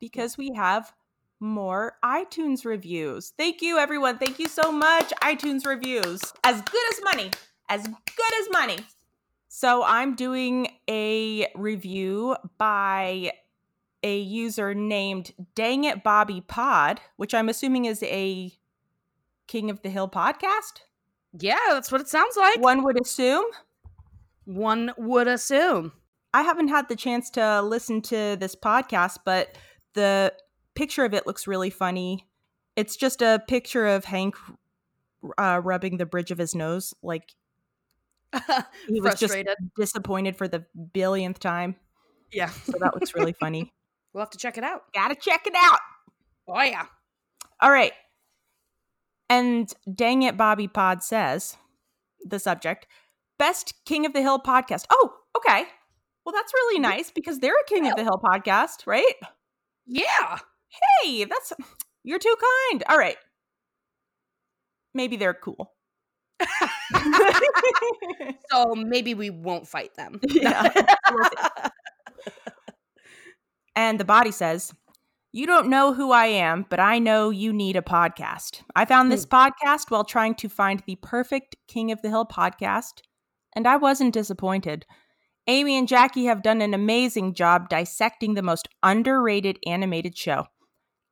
because 0.00 0.36
we 0.36 0.50
have 0.56 0.92
more 1.42 1.98
iTunes 2.04 2.64
reviews. 2.64 3.32
Thank 3.36 3.60
you, 3.60 3.76
everyone. 3.78 4.16
Thank 4.18 4.38
you 4.38 4.48
so 4.48 4.72
much. 4.72 5.12
iTunes 5.22 5.66
reviews. 5.66 6.20
As 6.44 6.62
good 6.62 6.92
as 6.92 7.00
money. 7.02 7.30
As 7.68 7.86
good 7.86 8.34
as 8.40 8.48
money. 8.50 8.78
So 9.48 9.82
I'm 9.84 10.14
doing 10.14 10.68
a 10.88 11.48
review 11.54 12.36
by 12.58 13.32
a 14.02 14.18
user 14.18 14.72
named 14.74 15.32
Dang 15.54 15.84
It 15.84 16.02
Bobby 16.02 16.40
Pod, 16.40 17.00
which 17.16 17.34
I'm 17.34 17.48
assuming 17.48 17.84
is 17.84 18.02
a 18.04 18.52
King 19.46 19.68
of 19.70 19.82
the 19.82 19.90
Hill 19.90 20.08
podcast. 20.08 20.80
yeah 21.38 21.58
that's 21.70 21.92
what 21.92 22.00
it 22.00 22.08
sounds 22.08 22.36
like 22.36 22.60
One 22.60 22.82
would 22.84 23.00
assume. 23.00 23.44
one 24.44 24.92
would 24.96 25.28
assume 25.28 25.92
I 26.34 26.42
haven't 26.42 26.68
had 26.68 26.88
the 26.88 26.96
chance 26.96 27.28
to 27.30 27.60
listen 27.60 28.00
to 28.02 28.36
this 28.40 28.54
podcast, 28.56 29.18
but 29.26 29.56
the 29.94 30.32
picture 30.74 31.04
of 31.04 31.14
it 31.14 31.26
looks 31.26 31.46
really 31.46 31.70
funny. 31.70 32.26
It's 32.76 32.96
just 32.96 33.22
a 33.22 33.42
picture 33.48 33.86
of 33.86 34.04
Hank 34.04 34.34
uh, 35.38 35.60
rubbing 35.62 35.98
the 35.98 36.06
bridge 36.06 36.30
of 36.30 36.38
his 36.38 36.54
nose, 36.54 36.94
like 37.02 37.30
He 38.88 39.00
was 39.00 39.18
just 39.18 39.36
disappointed 39.76 40.36
for 40.36 40.48
the 40.48 40.64
billionth 40.94 41.38
time. 41.38 41.76
yeah. 42.32 42.48
So 42.48 42.72
that 42.80 42.94
looks 42.94 43.14
really 43.14 43.34
funny. 43.34 43.72
We'll 44.14 44.20
have 44.20 44.30
to 44.32 44.38
check 44.38 44.58
it 44.58 44.64
out. 44.64 44.82
Gotta 44.92 45.14
check 45.14 45.46
it 45.46 45.54
out. 45.56 45.78
Oh 46.46 46.60
yeah. 46.62 46.84
All 47.62 47.70
right. 47.70 47.92
And 49.30 49.72
dang 49.90 50.22
it, 50.22 50.36
Bobby 50.36 50.68
Pod 50.68 51.02
says 51.02 51.56
the 52.22 52.38
subject 52.38 52.86
best 53.38 53.72
King 53.86 54.04
of 54.04 54.12
the 54.12 54.20
Hill 54.20 54.38
podcast. 54.38 54.84
Oh, 54.90 55.14
okay. 55.34 55.64
Well, 56.26 56.34
that's 56.34 56.52
really 56.52 56.78
nice 56.78 57.10
because 57.10 57.38
they're 57.38 57.58
a 57.58 57.64
King 57.66 57.88
of 57.88 57.96
the 57.96 58.04
Hill 58.04 58.20
podcast, 58.22 58.86
right? 58.86 59.14
Yeah. 59.86 60.38
Hey, 61.02 61.24
that's 61.24 61.52
you're 62.04 62.18
too 62.18 62.36
kind. 62.70 62.84
All 62.88 62.98
right. 62.98 63.16
Maybe 64.94 65.16
they're 65.16 65.34
cool. 65.34 65.72
So 68.50 68.74
maybe 68.74 69.14
we 69.14 69.30
won't 69.30 69.66
fight 69.66 69.94
them. 69.96 70.20
Yeah. 70.30 70.70
And 73.74 73.98
the 73.98 74.04
body 74.04 74.30
says, 74.30 74.74
You 75.32 75.46
don't 75.46 75.70
know 75.70 75.94
who 75.94 76.12
I 76.12 76.26
am, 76.26 76.66
but 76.68 76.78
I 76.78 76.98
know 76.98 77.30
you 77.30 77.52
need 77.52 77.76
a 77.76 77.82
podcast. 77.82 78.60
I 78.76 78.84
found 78.84 79.10
this 79.10 79.24
hmm. 79.24 79.34
podcast 79.34 79.90
while 79.90 80.04
trying 80.04 80.34
to 80.36 80.48
find 80.50 80.82
the 80.86 80.96
perfect 80.96 81.56
King 81.66 81.90
of 81.90 82.02
the 82.02 82.10
Hill 82.10 82.26
podcast, 82.26 83.00
and 83.56 83.66
I 83.66 83.76
wasn't 83.76 84.12
disappointed. 84.12 84.84
Amy 85.46 85.76
and 85.78 85.88
Jackie 85.88 86.26
have 86.26 86.42
done 86.42 86.60
an 86.60 86.74
amazing 86.74 87.34
job 87.34 87.70
dissecting 87.70 88.34
the 88.34 88.42
most 88.42 88.68
underrated 88.82 89.58
animated 89.66 90.16
show. 90.16 90.44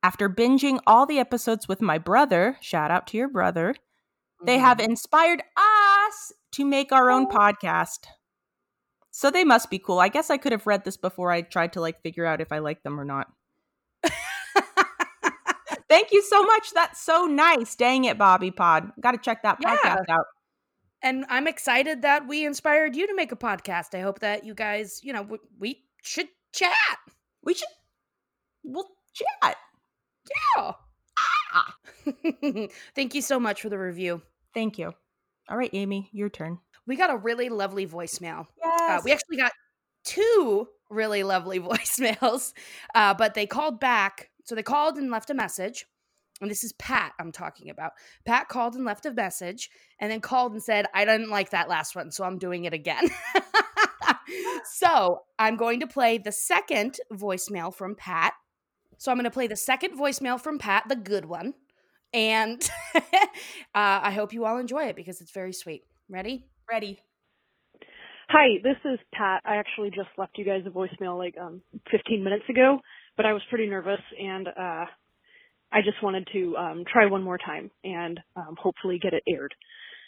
After 0.03 0.29
binging 0.29 0.79
all 0.87 1.05
the 1.05 1.19
episodes 1.19 1.67
with 1.67 1.81
my 1.81 1.97
brother, 1.97 2.57
shout 2.59 2.89
out 2.89 3.05
to 3.07 3.17
your 3.17 3.29
brother, 3.29 3.75
they 4.43 4.57
have 4.57 4.77
mm-hmm. 4.77 4.91
inspired 4.91 5.43
us 5.55 6.33
to 6.53 6.65
make 6.65 6.91
our 6.91 7.11
own 7.11 7.27
oh. 7.29 7.35
podcast. 7.35 8.05
So 9.11 9.29
they 9.29 9.43
must 9.43 9.69
be 9.69 9.77
cool. 9.77 9.99
I 9.99 10.07
guess 10.07 10.29
I 10.29 10.37
could 10.37 10.53
have 10.53 10.65
read 10.65 10.85
this 10.85 10.97
before 10.97 11.31
I 11.31 11.41
tried 11.41 11.73
to 11.73 11.81
like 11.81 12.01
figure 12.01 12.25
out 12.25 12.41
if 12.41 12.51
I 12.51 12.59
like 12.59 12.81
them 12.81 12.99
or 12.99 13.05
not. 13.05 13.27
Thank 15.89 16.11
you 16.13 16.23
so 16.23 16.43
much. 16.45 16.71
That's 16.73 17.01
so 17.01 17.25
nice. 17.25 17.75
Dang 17.75 18.05
it, 18.05 18.17
Bobby 18.17 18.49
Pod. 18.49 18.91
Got 19.01 19.11
to 19.11 19.17
check 19.17 19.43
that 19.43 19.57
Yeah. 19.61 19.77
podcast 19.77 20.09
out. 20.09 20.25
and 21.03 21.25
I'm 21.29 21.47
excited 21.47 22.03
that 22.03 22.27
we 22.27 22.45
inspired 22.45 22.95
you 22.95 23.07
to 23.07 23.15
make 23.15 23.31
a 23.31 23.35
podcast. 23.35 23.93
I 23.93 24.01
hope 24.01 24.19
that 24.19 24.45
you 24.45 24.53
guys, 24.53 25.01
you 25.03 25.13
know, 25.13 25.23
w- 25.23 25.41
we 25.59 25.83
should 26.01 26.29
chat. 26.53 26.97
We 27.43 27.53
should 27.53 27.67
we'll 28.63 28.87
chat. 29.13 29.57
Yeah. 30.57 30.71
Thank 32.95 33.15
you 33.15 33.21
so 33.21 33.39
much 33.39 33.61
for 33.61 33.69
the 33.69 33.77
review. 33.77 34.21
Thank 34.53 34.77
you. 34.77 34.93
All 35.49 35.57
right, 35.57 35.69
Amy, 35.73 36.09
your 36.13 36.29
turn. 36.29 36.59
We 36.87 36.95
got 36.95 37.09
a 37.09 37.17
really 37.17 37.49
lovely 37.49 37.87
voicemail. 37.87 38.47
Yes. 38.63 38.99
Uh, 38.99 39.01
we 39.03 39.11
actually 39.11 39.37
got 39.37 39.51
two 40.03 40.67
really 40.89 41.23
lovely 41.23 41.59
voicemails, 41.59 42.53
uh, 42.95 43.13
but 43.13 43.33
they 43.33 43.45
called 43.45 43.79
back. 43.79 44.29
So 44.45 44.55
they 44.55 44.63
called 44.63 44.97
and 44.97 45.11
left 45.11 45.29
a 45.29 45.33
message. 45.33 45.85
And 46.41 46.49
this 46.49 46.63
is 46.63 46.73
Pat 46.73 47.13
I'm 47.19 47.31
talking 47.31 47.69
about. 47.69 47.91
Pat 48.25 48.49
called 48.49 48.73
and 48.73 48.83
left 48.83 49.05
a 49.05 49.13
message 49.13 49.69
and 49.99 50.11
then 50.11 50.21
called 50.21 50.53
and 50.53 50.63
said, 50.63 50.87
I 50.93 51.05
didn't 51.05 51.29
like 51.29 51.51
that 51.51 51.69
last 51.69 51.95
one, 51.95 52.11
so 52.11 52.23
I'm 52.23 52.39
doing 52.39 52.65
it 52.65 52.73
again. 52.73 53.09
so 54.65 55.19
I'm 55.37 55.55
going 55.55 55.81
to 55.81 55.87
play 55.87 56.17
the 56.17 56.31
second 56.31 56.97
voicemail 57.13 57.73
from 57.73 57.95
Pat. 57.95 58.33
So 59.01 59.09
I'm 59.09 59.17
going 59.17 59.23
to 59.23 59.31
play 59.31 59.47
the 59.47 59.55
second 59.55 59.97
voicemail 59.97 60.39
from 60.39 60.59
Pat, 60.59 60.83
the 60.87 60.95
good 60.95 61.25
one. 61.25 61.55
And 62.13 62.61
uh, 62.95 62.99
I 63.73 64.11
hope 64.11 64.31
you 64.31 64.45
all 64.45 64.59
enjoy 64.59 64.83
it 64.83 64.95
because 64.95 65.21
it's 65.21 65.31
very 65.31 65.53
sweet. 65.53 65.85
Ready? 66.07 66.45
Ready. 66.69 66.99
Hi, 68.29 68.59
this 68.63 68.75
is 68.85 68.99
Pat. 69.11 69.41
I 69.43 69.55
actually 69.55 69.89
just 69.89 70.09
left 70.19 70.37
you 70.37 70.45
guys 70.45 70.61
a 70.67 70.69
voicemail 70.69 71.17
like 71.17 71.33
um 71.41 71.63
15 71.89 72.23
minutes 72.23 72.43
ago, 72.47 72.77
but 73.17 73.25
I 73.25 73.33
was 73.33 73.41
pretty 73.49 73.65
nervous 73.65 74.01
and 74.19 74.47
uh 74.47 74.85
I 75.73 75.81
just 75.83 76.03
wanted 76.03 76.27
to 76.33 76.55
um 76.55 76.83
try 76.85 77.07
one 77.07 77.23
more 77.23 77.39
time 77.39 77.71
and 77.83 78.19
um 78.35 78.55
hopefully 78.61 78.99
get 79.01 79.15
it 79.15 79.23
aired. 79.27 79.55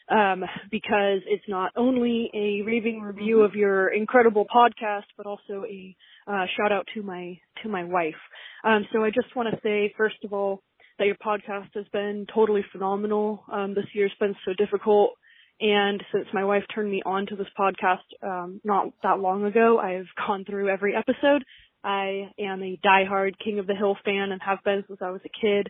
Um 0.07 0.43
because 0.69 1.21
it's 1.25 1.49
not 1.49 1.71
only 1.75 2.29
a 2.35 2.61
raving 2.61 3.01
review 3.01 3.41
of 3.41 3.55
your 3.55 3.87
incredible 3.91 4.45
podcast 4.55 5.05
but 5.17 5.25
also 5.25 5.63
a 5.67 5.95
uh 6.27 6.45
shout 6.57 6.71
out 6.71 6.87
to 6.93 7.03
my 7.03 7.39
to 7.61 7.69
my 7.69 7.83
wife. 7.83 8.21
Um 8.63 8.85
so 8.91 9.03
I 9.03 9.09
just 9.09 9.35
want 9.35 9.49
to 9.53 9.59
say 9.61 9.93
first 9.97 10.23
of 10.23 10.33
all 10.33 10.61
that 10.99 11.05
your 11.05 11.15
podcast 11.15 11.69
has 11.75 11.85
been 11.91 12.25
totally 12.33 12.63
phenomenal. 12.71 13.43
Um 13.51 13.73
this 13.73 13.87
year's 13.93 14.13
been 14.19 14.35
so 14.45 14.53
difficult 14.57 15.11
and 15.59 16.03
since 16.11 16.25
my 16.33 16.43
wife 16.43 16.63
turned 16.73 16.89
me 16.89 17.01
on 17.05 17.25
to 17.27 17.35
this 17.35 17.47
podcast 17.57 18.01
um, 18.21 18.59
not 18.63 18.87
that 19.03 19.19
long 19.19 19.45
ago, 19.45 19.79
I've 19.79 20.07
gone 20.27 20.45
through 20.45 20.69
every 20.69 20.95
episode. 20.95 21.43
I 21.83 22.31
am 22.39 22.63
a 22.63 22.79
diehard 22.85 23.33
King 23.43 23.59
of 23.59 23.67
the 23.67 23.75
Hill 23.75 23.97
fan 24.03 24.31
and 24.31 24.41
have 24.41 24.63
been 24.63 24.83
since 24.87 24.99
I 25.01 25.11
was 25.11 25.21
a 25.25 25.29
kid. 25.29 25.69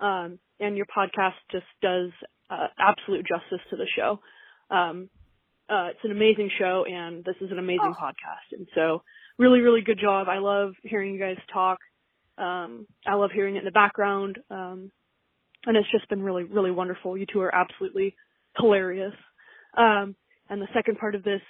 Um, 0.00 0.38
and 0.60 0.76
your 0.76 0.86
podcast 0.86 1.34
just 1.50 1.66
does 1.82 2.10
uh, 2.50 2.68
absolute 2.78 3.26
justice 3.26 3.64
to 3.70 3.76
the 3.76 3.86
show. 3.96 4.20
Um, 4.70 5.08
uh, 5.68 5.88
it's 5.90 6.04
an 6.04 6.10
amazing 6.10 6.50
show, 6.58 6.84
and 6.86 7.24
this 7.24 7.36
is 7.40 7.50
an 7.50 7.58
amazing 7.58 7.94
podcast. 7.98 8.52
And 8.52 8.66
so, 8.74 9.02
really, 9.38 9.60
really 9.60 9.82
good 9.82 9.98
job. 10.00 10.28
I 10.28 10.38
love 10.38 10.74
hearing 10.82 11.14
you 11.14 11.20
guys 11.20 11.36
talk. 11.52 11.78
Um, 12.38 12.86
I 13.06 13.14
love 13.14 13.30
hearing 13.32 13.56
it 13.56 13.60
in 13.60 13.64
the 13.64 13.70
background. 13.70 14.38
Um, 14.50 14.90
and 15.66 15.76
it's 15.76 15.90
just 15.90 16.08
been 16.08 16.22
really, 16.22 16.44
really 16.44 16.70
wonderful. 16.70 17.16
You 17.16 17.26
two 17.30 17.40
are 17.40 17.54
absolutely 17.54 18.16
hilarious. 18.58 19.14
Um, 19.76 20.14
and 20.48 20.60
the 20.60 20.68
second 20.74 20.98
part 20.98 21.14
of 21.14 21.24
this, 21.24 21.40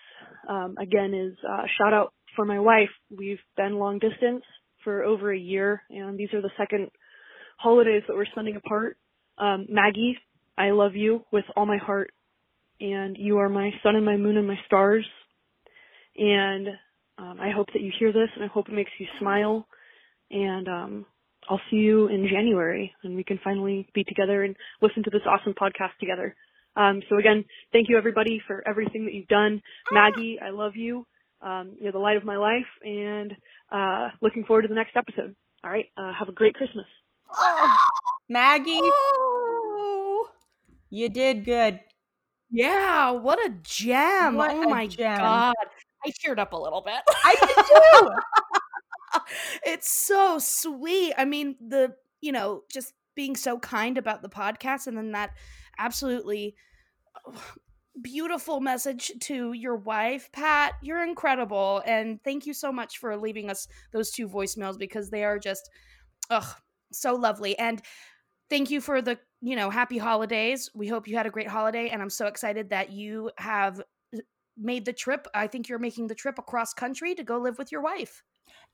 um, 0.48 0.76
again, 0.80 1.14
is 1.14 1.36
uh, 1.48 1.64
shout 1.78 1.92
out 1.92 2.12
for 2.36 2.44
my 2.44 2.60
wife. 2.60 2.90
We've 3.10 3.40
been 3.56 3.78
long 3.78 3.98
distance 3.98 4.44
for 4.84 5.02
over 5.02 5.32
a 5.32 5.38
year, 5.38 5.82
and 5.90 6.18
these 6.18 6.32
are 6.32 6.42
the 6.42 6.50
second 6.56 6.90
holidays 7.58 8.02
that 8.06 8.16
we're 8.16 8.26
spending 8.26 8.56
apart. 8.56 8.96
Um, 9.38 9.66
Maggie, 9.68 10.16
I 10.56 10.70
love 10.70 10.94
you 10.94 11.24
with 11.32 11.44
all 11.56 11.66
my 11.66 11.78
heart, 11.78 12.12
and 12.80 13.16
you 13.18 13.38
are 13.38 13.48
my 13.48 13.70
sun 13.82 13.96
and 13.96 14.04
my 14.04 14.16
moon 14.16 14.36
and 14.36 14.46
my 14.46 14.58
stars. 14.66 15.06
And 16.16 16.68
um, 17.18 17.38
I 17.40 17.50
hope 17.50 17.68
that 17.72 17.82
you 17.82 17.92
hear 17.98 18.12
this, 18.12 18.28
and 18.34 18.44
I 18.44 18.48
hope 18.48 18.68
it 18.68 18.74
makes 18.74 18.90
you 18.98 19.06
smile. 19.20 19.66
And 20.30 20.68
um, 20.68 21.06
I'll 21.48 21.60
see 21.70 21.76
you 21.76 22.08
in 22.08 22.28
January, 22.28 22.92
and 23.04 23.14
we 23.16 23.24
can 23.24 23.38
finally 23.44 23.88
be 23.94 24.04
together 24.04 24.42
and 24.44 24.56
listen 24.82 25.02
to 25.04 25.10
this 25.10 25.22
awesome 25.26 25.54
podcast 25.54 25.96
together. 26.00 26.34
Um, 26.76 27.02
so 27.08 27.18
again, 27.18 27.44
thank 27.72 27.88
you 27.88 27.96
everybody 27.96 28.42
for 28.46 28.66
everything 28.66 29.04
that 29.04 29.14
you've 29.14 29.28
done. 29.28 29.62
Maggie, 29.92 30.38
I 30.44 30.50
love 30.50 30.72
you. 30.74 31.06
Um, 31.40 31.76
you're 31.80 31.92
the 31.92 31.98
light 31.98 32.16
of 32.16 32.24
my 32.24 32.36
life, 32.36 32.66
and 32.82 33.32
uh, 33.70 34.08
looking 34.22 34.44
forward 34.44 34.62
to 34.62 34.68
the 34.68 34.74
next 34.74 34.96
episode. 34.96 35.36
All 35.62 35.70
right, 35.70 35.86
uh, 35.96 36.12
have 36.18 36.28
a 36.28 36.32
great 36.32 36.54
Christmas. 36.54 36.86
Maggie, 38.28 38.80
Oh, 38.82 40.28
you 40.90 41.08
did 41.08 41.44
good. 41.44 41.80
yeah. 42.50 43.10
What 43.10 43.38
a 43.44 43.50
gem. 43.62 44.36
What 44.36 44.50
oh 44.52 44.62
a 44.62 44.68
my 44.68 44.86
gem. 44.86 45.18
God. 45.18 45.54
I 46.06 46.10
teared 46.10 46.38
up 46.38 46.52
a 46.52 46.56
little 46.56 46.82
bit. 46.82 47.00
I 47.24 47.34
did 47.40 47.56
too. 47.66 49.20
it's 49.70 49.90
so 49.90 50.38
sweet. 50.38 51.14
I 51.16 51.24
mean, 51.24 51.56
the, 51.60 51.94
you 52.20 52.32
know, 52.32 52.62
just 52.70 52.94
being 53.14 53.36
so 53.36 53.58
kind 53.58 53.98
about 53.98 54.22
the 54.22 54.28
podcast 54.28 54.86
and 54.86 54.96
then 54.96 55.12
that 55.12 55.30
absolutely 55.78 56.54
beautiful 58.02 58.60
message 58.60 59.12
to 59.20 59.52
your 59.52 59.76
wife, 59.76 60.28
Pat. 60.32 60.74
You're 60.82 61.04
incredible. 61.04 61.82
And 61.86 62.22
thank 62.24 62.46
you 62.46 62.52
so 62.52 62.72
much 62.72 62.98
for 62.98 63.16
leaving 63.16 63.50
us 63.50 63.68
those 63.92 64.10
two 64.10 64.28
voicemails 64.28 64.78
because 64.78 65.10
they 65.10 65.24
are 65.24 65.38
just, 65.38 65.70
ugh, 66.30 66.56
so 66.92 67.14
lovely. 67.14 67.56
And 67.58 67.80
thank 68.50 68.70
you 68.70 68.80
for 68.80 69.00
the, 69.00 69.18
you 69.40 69.54
know, 69.54 69.70
happy 69.70 69.98
holidays. 69.98 70.70
We 70.74 70.88
hope 70.88 71.06
you 71.06 71.16
had 71.16 71.26
a 71.26 71.30
great 71.30 71.48
holiday. 71.48 71.88
And 71.88 72.02
I'm 72.02 72.10
so 72.10 72.26
excited 72.26 72.70
that 72.70 72.90
you 72.90 73.30
have 73.38 73.80
made 74.56 74.84
the 74.84 74.92
trip. 74.92 75.26
I 75.34 75.46
think 75.46 75.68
you're 75.68 75.78
making 75.78 76.06
the 76.06 76.14
trip 76.14 76.38
across 76.38 76.72
country 76.74 77.14
to 77.14 77.24
go 77.24 77.38
live 77.38 77.58
with 77.58 77.72
your 77.72 77.82
wife. 77.82 78.22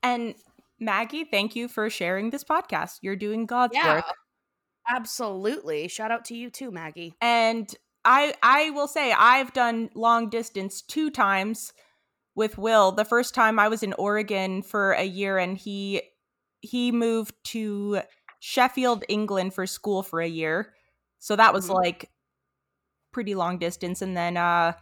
And 0.03 0.35
Maggie, 0.79 1.25
thank 1.25 1.55
you 1.55 1.67
for 1.67 1.89
sharing 1.89 2.29
this 2.29 2.43
podcast. 2.43 2.99
You're 3.01 3.15
doing 3.15 3.45
God's 3.45 3.75
work. 3.83 4.05
Absolutely. 4.89 5.87
Shout 5.87 6.11
out 6.11 6.25
to 6.25 6.35
you 6.35 6.49
too, 6.49 6.71
Maggie. 6.71 7.13
And 7.21 7.73
I 8.03 8.33
I 8.41 8.71
will 8.71 8.87
say 8.87 9.11
I've 9.13 9.53
done 9.53 9.89
long 9.95 10.29
distance 10.29 10.81
two 10.81 11.09
times 11.11 11.71
with 12.35 12.57
Will. 12.57 12.91
The 12.91 13.05
first 13.05 13.35
time 13.35 13.59
I 13.59 13.67
was 13.67 13.83
in 13.83 13.93
Oregon 13.93 14.63
for 14.63 14.93
a 14.93 15.03
year 15.03 15.37
and 15.37 15.57
he 15.57 16.01
he 16.61 16.91
moved 16.91 17.35
to 17.45 18.01
Sheffield, 18.39 19.03
England 19.07 19.53
for 19.53 19.67
school 19.67 20.01
for 20.03 20.19
a 20.19 20.27
year. 20.27 20.73
So 21.19 21.35
that 21.35 21.53
was 21.53 21.69
Mhm. 21.69 21.75
like 21.75 22.09
pretty 23.11 23.35
long 23.35 23.57
distance 23.59 24.01
and 24.01 24.15
then 24.17 24.37
uh 24.37 24.73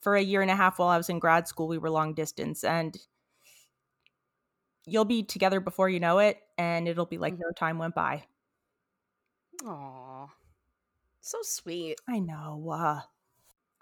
for 0.00 0.16
a 0.16 0.22
year 0.22 0.42
and 0.42 0.50
a 0.50 0.56
half 0.56 0.78
while 0.78 0.88
I 0.88 0.96
was 0.96 1.08
in 1.08 1.18
grad 1.18 1.48
school 1.48 1.68
we 1.68 1.78
were 1.78 1.90
long 1.90 2.14
distance 2.14 2.64
and 2.64 2.96
you'll 4.86 5.04
be 5.04 5.22
together 5.22 5.60
before 5.60 5.88
you 5.88 6.00
know 6.00 6.18
it 6.18 6.38
and 6.56 6.88
it'll 6.88 7.06
be 7.06 7.18
like 7.18 7.34
Mhm. 7.34 7.40
no 7.40 7.50
time 7.52 7.78
went 7.78 7.94
by. 7.94 8.24
Aw. 9.64 10.26
So 11.20 11.38
sweet. 11.42 11.98
I 12.08 12.18
know. 12.20 12.70
Uh, 12.70 13.02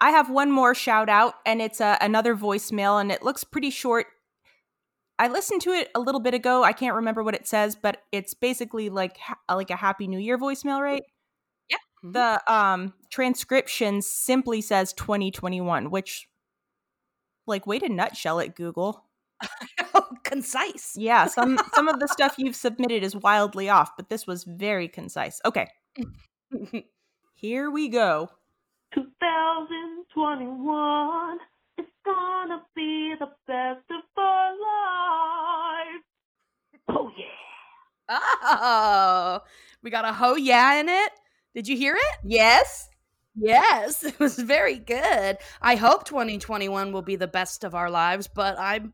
I 0.01 0.11
have 0.11 0.29
one 0.29 0.51
more 0.51 0.75
shout 0.75 1.09
out, 1.09 1.35
and 1.45 1.61
it's 1.61 1.81
a, 1.81 1.97
another 2.01 2.35
voicemail, 2.35 3.01
and 3.01 3.11
it 3.11 3.23
looks 3.23 3.43
pretty 3.43 3.69
short. 3.71 4.07
I 5.19 5.27
listened 5.29 5.61
to 5.63 5.71
it 5.71 5.89
a 5.95 5.99
little 5.99 6.21
bit 6.21 6.33
ago. 6.35 6.63
I 6.63 6.73
can't 6.73 6.95
remember 6.95 7.23
what 7.23 7.33
it 7.35 7.47
says, 7.47 7.75
but 7.75 8.03
it's 8.11 8.33
basically 8.33 8.89
like 8.89 9.17
ha- 9.17 9.39
like 9.49 9.71
a 9.71 9.75
Happy 9.75 10.07
New 10.07 10.19
Year 10.19 10.37
voicemail, 10.37 10.79
right? 10.81 11.03
Yep. 12.03 12.03
Mhm. 12.03 12.13
The 12.13 12.53
um 12.53 12.93
transcription 13.09 14.01
simply 14.01 14.61
says 14.61 14.93
2021, 14.93 15.89
which 15.89 16.27
like 17.45 17.67
way 17.67 17.79
to 17.79 17.89
nutshell 17.89 18.39
it, 18.39 18.55
Google. 18.55 19.03
concise. 20.23 20.95
Yeah, 20.97 21.27
some 21.27 21.57
some 21.73 21.87
of 21.87 21.99
the 21.99 22.07
stuff 22.07 22.35
you've 22.37 22.55
submitted 22.55 23.03
is 23.03 23.15
wildly 23.15 23.69
off, 23.69 23.95
but 23.95 24.09
this 24.09 24.25
was 24.27 24.43
very 24.43 24.87
concise. 24.87 25.39
Okay, 25.45 25.67
here 27.35 27.69
we 27.71 27.87
go. 27.89 28.29
2021 28.93 31.37
is 31.79 31.85
gonna 32.05 32.61
be 32.75 33.13
the 33.19 33.27
best 33.47 33.85
of 33.91 34.03
our 34.17 34.51
lives. 34.51 36.03
Oh 36.89 37.11
yeah. 37.17 37.25
Oh, 38.09 39.41
we 39.83 39.89
got 39.91 40.05
a 40.05 40.13
ho 40.13 40.35
yeah 40.35 40.79
in 40.79 40.89
it. 40.89 41.11
Did 41.55 41.67
you 41.67 41.77
hear 41.77 41.95
it? 41.95 42.15
Yes. 42.23 42.87
Yes, 43.35 44.03
it 44.03 44.19
was 44.19 44.35
very 44.37 44.77
good. 44.79 45.37
I 45.61 45.75
hope 45.75 46.05
2021 46.05 46.91
will 46.91 47.01
be 47.01 47.15
the 47.15 47.27
best 47.27 47.63
of 47.63 47.75
our 47.75 47.89
lives, 47.89 48.27
but 48.27 48.57
I'm 48.59 48.93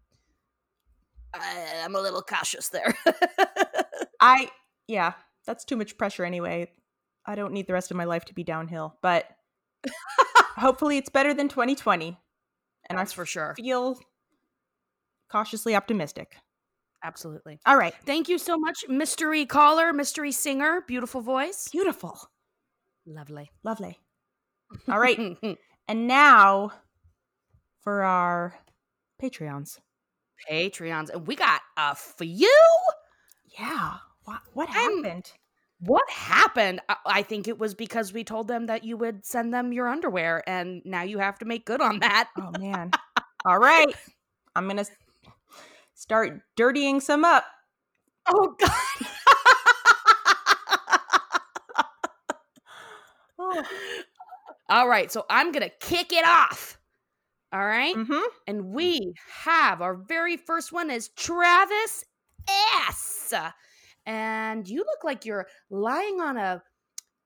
I- 1.34 1.82
I'm 1.84 1.96
a 1.96 2.02
little 2.02 2.22
cautious 2.22 2.70
there. 2.70 2.96
I 4.20 4.50
yeah, 4.88 5.14
that's 5.46 5.66
too 5.66 5.76
much 5.78 5.98
pressure 5.98 6.26
anyway. 6.26 6.72
I 7.26 7.36
don't 7.36 7.54
need 7.54 7.68
the 7.68 7.74
rest 7.74 7.90
of 7.92 7.98
my 7.98 8.04
life 8.04 8.26
to 8.26 8.34
be 8.34 8.44
downhill, 8.44 8.98
but 9.02 9.26
hopefully 10.58 10.98
it's 10.98 11.10
better 11.10 11.34
than 11.34 11.48
2020. 11.48 12.18
And 12.90 13.00
That's 13.00 13.14
I 13.14 13.16
for 13.16 13.26
sure. 13.26 13.54
feel 13.56 13.98
cautiously 15.30 15.74
optimistic. 15.74 16.36
Absolutely. 17.02 17.60
All 17.66 17.78
right. 17.78 17.94
Thank 18.06 18.28
you 18.30 18.38
so 18.38 18.58
much, 18.58 18.86
mystery 18.90 19.46
caller, 19.46 19.94
mystery 19.94 20.32
singer, 20.34 20.84
beautiful 20.86 21.22
voice. 21.22 21.68
Beautiful. 21.72 22.20
Lovely. 23.06 23.52
Lovely. 23.64 24.00
All 24.88 25.00
right. 25.00 25.38
and 25.88 26.08
now 26.08 26.72
for 27.82 28.04
our 28.04 28.56
Patreons. 29.22 29.80
Patreons, 30.50 31.10
and 31.10 31.28
we 31.28 31.36
got 31.36 31.62
a 31.78 31.96
few. 31.96 32.50
Yeah. 33.58 33.96
What 34.26 34.42
what 34.54 34.70
happened? 34.70 35.32
What 35.80 36.10
happened? 36.10 36.82
I, 36.90 36.96
I 37.06 37.22
think 37.24 37.48
it 37.48 37.60
was 37.60 37.74
because 37.74 38.14
we 38.14 38.24
told 38.24 38.48
them 38.48 38.66
that 38.68 38.84
you 38.84 38.98
would 38.98 39.26
send 39.26 39.54
them 39.54 39.74
your 39.74 39.88
underwear, 39.88 40.44
and 40.48 40.82
now 40.86 41.04
you 41.04 41.20
have 41.20 41.40
to 41.40 41.46
make 41.46 41.66
good 41.66 41.82
on 41.82 42.00
that. 42.00 42.30
Oh 42.38 42.52
man. 42.60 42.92
All 43.46 43.60
right. 43.60 43.94
I'm 44.56 44.66
going 44.66 44.78
to 44.78 44.86
start 45.94 46.42
dirtying 46.56 47.02
some 47.02 47.26
up. 47.26 47.46
Oh 48.28 48.56
God. 48.58 49.08
All 54.70 54.88
right, 54.88 55.12
so 55.12 55.26
I'm 55.30 55.52
gonna 55.52 55.70
kick 55.70 56.12
it 56.14 56.26
off. 56.26 56.80
All 57.52 57.64
right? 57.66 57.96
Mhm. 57.96 58.24
and 58.48 58.66
we 58.74 59.14
have 59.44 59.82
our 59.82 59.94
very 59.96 60.38
first 60.38 60.72
one 60.72 60.90
is 60.90 61.10
Travis 61.10 62.04
S. 62.48 63.32
And 64.08 64.68
you 64.68 64.80
look 64.80 65.04
like 65.04 65.24
you're 65.26 65.48
lying 65.70 66.20
on 66.20 66.36
a 66.38 66.64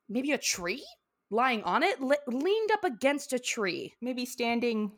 maybe 0.09 0.33
a 0.33 0.37
tree, 0.37 0.85
lying 1.29 1.63
on 1.63 1.81
it, 1.83 2.01
le- 2.01 2.17
leaned 2.27 2.71
up 2.71 2.83
against 2.83 3.31
a 3.33 3.39
tree. 3.39 3.95
Maybe 4.01 4.25
standing 4.25 4.91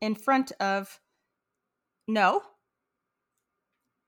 in 0.00 0.14
front 0.14 0.52
of 0.60 1.00
No. 2.06 2.42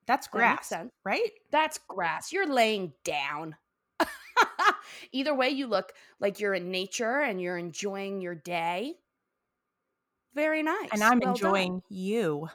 That's 0.07 0.27
grass, 0.29 0.69
sense. 0.69 0.93
right? 1.05 1.31
That's 1.51 1.79
grass. 1.89 2.33
You're 2.33 2.47
laying 2.47 2.95
down. 3.05 3.57
Either 5.13 5.35
way, 5.35 5.49
you 5.51 5.67
look 5.67 5.93
like 6.21 6.41
you're 6.41 6.55
in 6.55 6.71
nature 6.71 7.21
and 7.21 7.41
you're 7.41 7.59
enjoying 7.59 8.21
your 8.21 8.35
day. 8.35 8.95
Very 10.35 10.63
nice. 10.63 10.91
And 10.93 11.03
I'm 11.03 11.21
Well 11.21 11.39
done. 11.39 11.57
enjoying 11.57 11.83
you. 11.89 12.49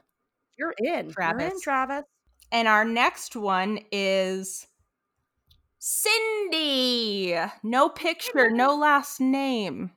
You're 0.57 0.75
in. 0.77 1.15
You're 1.27 1.39
in, 1.39 1.59
Travis. 1.59 1.61
Travis. 1.61 2.03
And 2.51 2.67
our 2.67 2.85
next 2.85 3.35
one 3.35 3.79
is 3.91 4.67
Cindy. 5.79 7.35
No 7.63 7.89
picture, 7.89 8.49
no 8.49 8.75
last 8.75 9.19
name. 9.19 9.91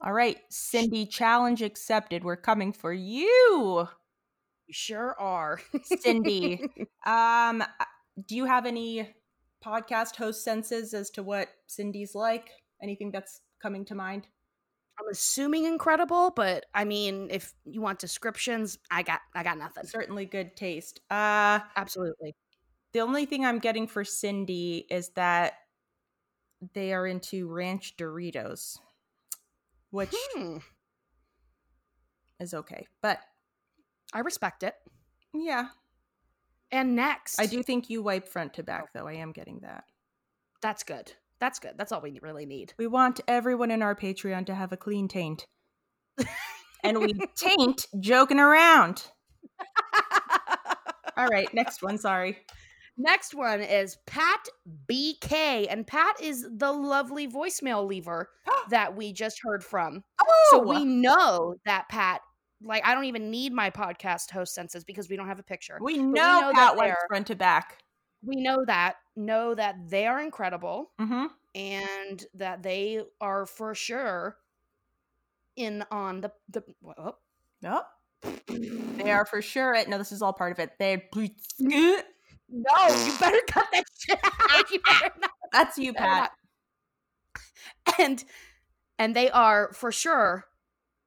All 0.00 0.12
right, 0.12 0.38
Cindy, 0.50 1.06
challenge 1.06 1.62
accepted. 1.62 2.24
We're 2.24 2.36
coming 2.36 2.72
for 2.72 2.92
you, 2.92 3.88
You 4.66 4.72
sure 4.72 5.14
are. 5.18 5.60
Cindy. 5.82 6.60
um, 7.06 7.62
do 8.26 8.36
you 8.36 8.44
have 8.46 8.66
any 8.66 9.14
podcast 9.64 10.16
host 10.16 10.44
senses 10.44 10.94
as 10.94 11.10
to 11.10 11.22
what 11.22 11.48
Cindy's 11.66 12.14
like? 12.14 12.50
Anything 12.82 13.10
that's 13.10 13.40
coming 13.60 13.84
to 13.86 13.94
mind? 13.94 14.26
I'm 14.98 15.08
assuming 15.10 15.66
incredible, 15.66 16.30
but 16.34 16.64
I 16.74 16.84
mean, 16.84 17.28
if 17.30 17.52
you 17.64 17.80
want 17.82 17.98
descriptions, 17.98 18.78
I 18.90 19.02
got 19.02 19.20
I 19.34 19.42
got 19.42 19.58
nothing. 19.58 19.84
Certainly 19.86 20.26
good 20.26 20.56
taste. 20.56 21.00
Uh, 21.10 21.60
Absolutely. 21.76 22.34
the 22.92 23.00
only 23.00 23.26
thing 23.26 23.44
I'm 23.44 23.58
getting 23.58 23.86
for 23.86 24.04
Cindy 24.04 24.86
is 24.90 25.10
that 25.10 25.54
they 26.72 26.94
are 26.94 27.06
into 27.06 27.46
ranch 27.46 27.96
Doritos, 27.98 28.78
which 29.90 30.14
Hmm. 30.34 30.58
is 32.40 32.54
okay. 32.54 32.86
But 33.02 33.20
I 34.14 34.20
respect 34.20 34.62
it. 34.62 34.74
yeah, 35.34 35.68
And 36.72 36.96
next, 36.96 37.40
I 37.40 37.46
do 37.46 37.62
think 37.62 37.90
you 37.90 38.02
wipe 38.02 38.28
front 38.28 38.54
to 38.54 38.62
back, 38.62 38.84
oh. 38.86 38.88
though. 38.94 39.06
I 39.06 39.14
am 39.14 39.32
getting 39.32 39.60
that. 39.62 39.84
That's 40.62 40.82
good. 40.82 41.12
That's 41.38 41.58
good. 41.58 41.74
That's 41.76 41.92
all 41.92 42.00
we 42.00 42.18
really 42.22 42.46
need. 42.46 42.72
We 42.78 42.86
want 42.86 43.20
everyone 43.28 43.70
in 43.70 43.82
our 43.82 43.94
Patreon 43.94 44.46
to 44.46 44.54
have 44.54 44.72
a 44.72 44.76
clean 44.76 45.06
taint. 45.06 45.46
and 46.82 46.98
we 46.98 47.14
taint 47.36 47.86
joking 48.00 48.38
around. 48.40 49.04
All 51.16 51.26
right, 51.26 51.52
next 51.54 51.82
one. 51.82 51.98
Sorry. 51.98 52.38
Next 52.98 53.34
one 53.34 53.60
is 53.60 53.98
Pat 54.06 54.48
BK, 54.90 55.66
and 55.68 55.86
Pat 55.86 56.20
is 56.20 56.46
the 56.50 56.72
lovely 56.72 57.28
voicemail 57.28 57.86
lever 57.86 58.30
that 58.70 58.96
we 58.96 59.12
just 59.12 59.40
heard 59.42 59.62
from. 59.62 60.02
Oh, 60.20 60.48
So 60.50 60.60
we 60.60 60.84
know 60.84 61.56
that 61.66 61.88
Pat. 61.90 62.22
Like 62.62 62.86
I 62.86 62.94
don't 62.94 63.04
even 63.04 63.30
need 63.30 63.52
my 63.52 63.70
podcast 63.70 64.30
host 64.30 64.54
senses 64.54 64.84
because 64.84 65.08
we 65.08 65.16
don't 65.16 65.28
have 65.28 65.38
a 65.38 65.42
picture. 65.42 65.78
we 65.80 65.94
we 65.98 66.02
know, 66.02 66.40
know 66.40 66.52
that 66.54 66.54
Pat 66.54 66.76
wipes 66.76 66.96
front 67.08 67.26
to 67.28 67.34
back. 67.36 67.78
We 68.24 68.36
know 68.36 68.64
that. 68.66 68.96
Know 69.14 69.54
that 69.54 69.76
they 69.88 70.06
are 70.06 70.20
incredible. 70.20 70.90
Mm-hmm. 71.00 71.26
and 71.54 72.24
that 72.34 72.62
they 72.62 73.02
are 73.20 73.46
for 73.46 73.74
sure 73.74 74.36
in 75.56 75.84
on 75.90 76.20
the 76.20 76.32
the 76.50 76.62
oh, 76.98 77.16
Yep. 77.62 77.86
They 78.96 79.10
are 79.10 79.26
for 79.26 79.42
sure 79.42 79.74
it. 79.74 79.88
No, 79.88 79.98
this 79.98 80.12
is 80.12 80.22
all 80.22 80.32
part 80.32 80.52
of 80.52 80.58
it. 80.58 80.72
They. 80.78 81.08
no 81.58 82.00
you 82.88 83.12
better 83.18 83.40
cut 83.48 83.66
that 83.72 83.84
shit 83.98 84.18
out 84.22 84.70
you 84.70 84.80
better 84.80 85.12
not, 85.20 85.30
That's 85.52 85.78
you, 85.78 85.92
Pat. 85.92 86.30
not. 87.36 87.94
and 87.98 88.24
and 88.98 89.14
they 89.16 89.30
are 89.30 89.72
for 89.72 89.90
sure 89.92 90.46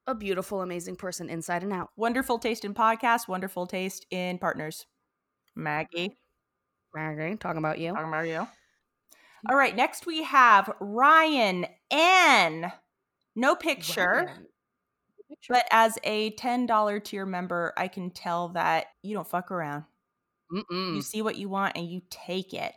a 0.06 0.14
beautiful 0.14 0.62
amazing 0.62 0.96
person 0.96 1.28
inside 1.28 1.62
and 1.62 1.72
out 1.72 1.90
Wonderful 1.96 2.38
taste 2.38 2.64
in 2.64 2.74
podcasts. 2.74 3.28
Wonderful 3.28 3.66
taste 3.66 4.06
in 4.10 4.38
partners. 4.38 4.86
Maggie. 5.54 6.16
Maggie, 6.94 7.36
talking 7.36 7.58
about 7.58 7.78
you 7.78 7.92
Talking 7.92 8.08
about 8.08 8.26
you. 8.26 8.40
Mm. 8.40 8.48
All 9.50 9.56
right, 9.56 9.74
next 9.74 10.06
we 10.06 10.22
have 10.24 10.70
Ryan 10.80 11.66
N. 11.90 12.72
No 13.36 13.54
picture, 13.54 14.26
Ryan. 14.26 14.46
but 15.48 15.64
as 15.70 15.98
a 16.04 16.32
$10 16.32 17.04
tier 17.04 17.24
member, 17.24 17.72
I 17.76 17.88
can 17.88 18.10
tell 18.10 18.48
that 18.50 18.86
you 19.02 19.14
don't 19.14 19.28
fuck 19.28 19.50
around. 19.50 19.84
Mm-mm. 20.52 20.96
You 20.96 21.02
see 21.02 21.22
what 21.22 21.36
you 21.36 21.48
want 21.48 21.76
and 21.76 21.88
you 21.88 22.02
take 22.10 22.52
it. 22.52 22.74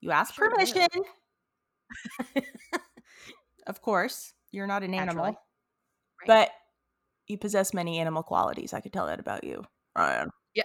You 0.00 0.10
ask 0.12 0.34
Sure 0.34 0.50
permission. 0.50 0.86
of 3.66 3.82
course, 3.82 4.32
you're 4.52 4.66
not 4.66 4.82
an 4.82 4.94
animal, 4.94 5.24
Naturally. 5.24 5.38
But 6.26 6.50
you 7.26 7.38
possess 7.38 7.72
many 7.74 7.98
animal 7.98 8.22
qualities. 8.22 8.72
I 8.72 8.80
could 8.80 8.92
tell 8.92 9.06
that 9.06 9.20
about 9.20 9.44
you, 9.44 9.64
Ryan. 9.96 10.30
yeah 10.54 10.64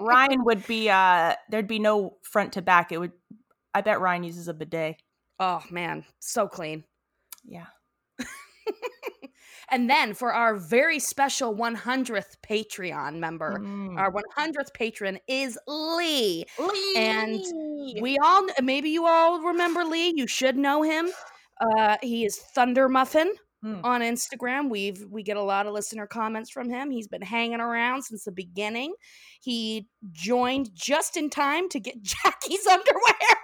Ryan 0.00 0.44
would 0.44 0.66
be 0.66 0.90
uh 0.90 1.34
there'd 1.50 1.66
be 1.68 1.78
no 1.78 2.16
front 2.22 2.52
to 2.54 2.62
back. 2.62 2.92
It 2.92 2.98
would 2.98 3.12
I 3.72 3.80
bet 3.80 4.00
Ryan 4.00 4.24
uses 4.24 4.48
a 4.48 4.54
bidet. 4.54 4.96
oh 5.40 5.62
man 5.70 6.04
so 6.20 6.48
clean 6.48 6.84
Yeah. 7.44 7.66
and 9.70 9.88
then 9.90 10.14
for 10.14 10.32
our 10.32 10.56
very 10.56 10.98
special 10.98 11.54
100th 11.54 12.36
patreon 12.46 13.14
member 13.18 13.58
Mm. 13.58 13.98
Our 13.98 14.12
100th 14.12 14.72
patron 14.74 15.18
is 15.28 15.58
Lee. 15.66 16.44
Lee. 16.58 16.94
and 16.96 17.40
We 18.02 18.18
all, 18.18 18.46
maybe 18.62 18.90
you 18.90 19.06
all 19.06 19.40
remember 19.42 19.84
Lee. 19.84 20.12
You 20.16 20.26
should 20.26 20.56
know 20.56 20.82
him. 20.82 21.08
Uh, 21.60 21.96
he 22.02 22.24
is 22.24 22.36
Thunder 22.38 22.88
Muffin 22.88 23.32
Hmm. 23.62 23.80
on 23.82 24.02
Instagram. 24.02 24.68
We've 24.68 25.02
we 25.10 25.22
get 25.22 25.38
a 25.38 25.42
lot 25.42 25.66
of 25.66 25.72
listener 25.72 26.06
comments 26.06 26.50
from 26.50 26.68
him. 26.68 26.90
He's 26.90 27.08
been 27.08 27.22
hanging 27.22 27.60
around 27.60 28.02
since 28.02 28.24
the 28.24 28.32
beginning. 28.32 28.94
He 29.40 29.88
joined 30.12 30.68
just 30.74 31.16
in 31.16 31.30
time 31.30 31.70
to 31.70 31.80
get 31.80 32.02
Jackie's 32.02 32.66
underwear. 32.66 33.38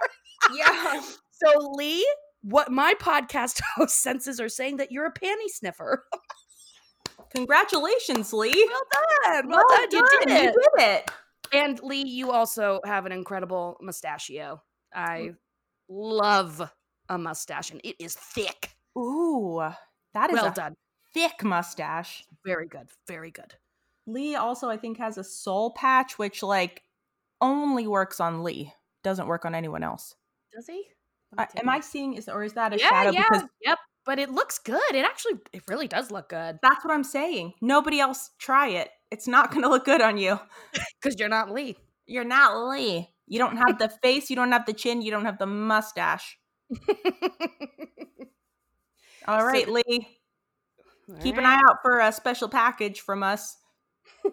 Yeah. 0.53 1.01
So 1.43 1.71
Lee, 1.73 2.07
what 2.43 2.71
my 2.71 2.93
podcast 3.01 3.61
host 3.75 3.99
senses 4.03 4.39
are 4.39 4.47
saying 4.47 4.77
that 4.77 4.91
you're 4.91 5.07
a 5.07 5.11
panty 5.11 5.47
sniffer. 5.47 6.05
Congratulations, 7.33 8.31
Lee. 8.31 8.69
Well 8.69 9.33
done. 9.41 9.49
Well, 9.49 9.63
done. 9.69 9.87
You 9.91 10.07
did 10.19 10.29
it. 10.29 10.53
You 10.53 10.65
did 10.77 10.85
it. 10.87 11.11
And 11.53 11.79
Lee, 11.81 12.05
you 12.05 12.31
also 12.31 12.79
have 12.85 13.05
an 13.07 13.11
incredible 13.11 13.77
mustachio. 13.81 14.61
I 14.93 15.31
love 15.89 16.61
a 17.11 17.17
mustache, 17.17 17.69
and 17.71 17.81
it 17.83 17.95
is 17.99 18.15
thick. 18.15 18.71
Ooh, 18.97 19.61
that 20.13 20.29
is 20.29 20.33
Well 20.33 20.47
a 20.47 20.51
done. 20.51 20.73
thick 21.13 21.43
mustache. 21.43 22.23
Very 22.45 22.67
good. 22.67 22.87
Very 23.07 23.29
good. 23.31 23.53
Lee 24.07 24.35
also, 24.35 24.69
I 24.69 24.77
think, 24.77 24.97
has 24.97 25.17
a 25.17 25.23
soul 25.23 25.71
patch, 25.71 26.17
which 26.17 26.41
like 26.41 26.81
only 27.39 27.85
works 27.87 28.19
on 28.19 28.43
Lee. 28.43 28.73
Doesn't 29.03 29.27
work 29.27 29.45
on 29.45 29.53
anyone 29.55 29.83
else. 29.83 30.15
Does 30.53 30.67
he? 30.67 30.83
Am 31.37 31.69
I 31.69 31.79
seeing? 31.79 32.15
Is 32.15 32.27
or 32.27 32.43
is 32.43 32.53
that 32.53 32.73
a 32.73 32.77
Yeah, 32.79 32.89
shadow? 32.89 33.11
yeah, 33.11 33.23
Because 33.29 33.47
yep. 33.61 33.77
But 34.03 34.17
it 34.17 34.31
looks 34.31 34.57
good. 34.57 34.81
It 34.93 35.05
actually, 35.05 35.35
it 35.53 35.61
really 35.67 35.87
does 35.87 36.09
look 36.09 36.29
good 36.29 36.57
that's 36.63 36.83
what 36.83 36.91
I'm 36.93 37.03
saying. 37.03 37.53
Nobody 37.61 37.99
else 37.99 38.31
try 38.39 38.69
it. 38.69 38.89
It's 39.11 39.27
not 39.27 39.51
going 39.51 39.61
to 39.61 39.69
look 39.69 39.85
good 39.85 40.01
on 40.01 40.17
you. 40.17 40.39
because 41.01 41.19
you're 41.19 41.29
not 41.29 41.51
Lee. 41.51 41.77
You're 42.07 42.23
not 42.23 42.69
Lee. 42.69 43.09
You 43.27 43.37
don't 43.39 43.57
have 43.57 43.77
the 43.77 43.89
face. 44.01 44.29
You 44.29 44.35
don't 44.35 44.51
have 44.51 44.65
the 44.65 44.73
chin. 44.73 45.01
You 45.03 45.11
don't 45.11 45.25
have 45.25 45.37
the 45.37 45.45
mustache. 45.45 46.37
All 49.27 49.39
So- 49.39 49.45
right, 49.45 49.67
Lee. 49.69 50.07
Keep 51.21 51.37
an 51.37 51.45
eye 51.45 51.61
out 51.69 51.79
for 51.81 51.99
a 51.99 52.11
special 52.11 52.47
package 52.47 53.01
from 53.01 53.21
us. 53.21 53.57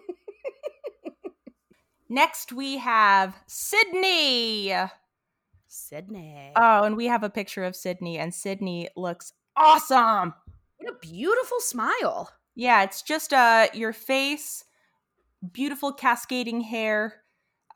Next, 2.09 2.53
we 2.53 2.79
have 2.79 3.37
Sydney. 3.47 4.73
Sydney. 5.67 6.53
Oh, 6.57 6.85
and 6.85 6.97
we 6.97 7.07
have 7.07 7.23
a 7.25 7.31
picture 7.31 7.65
of 7.65 7.75
Sydney, 7.77 8.17
and 8.19 8.33
Sydney 8.33 8.89
looks 8.97 9.33
awesome. 9.57 10.35
what 10.79 10.95
a 10.95 10.99
beautiful 11.01 11.61
smile. 11.61 12.31
Yeah, 12.55 12.83
it's 12.85 13.03
just 13.03 13.33
uh 13.33 13.69
your 13.75 13.93
face, 13.93 14.65
beautiful 15.53 15.93
cascading 15.93 16.61
hair. 16.63 17.15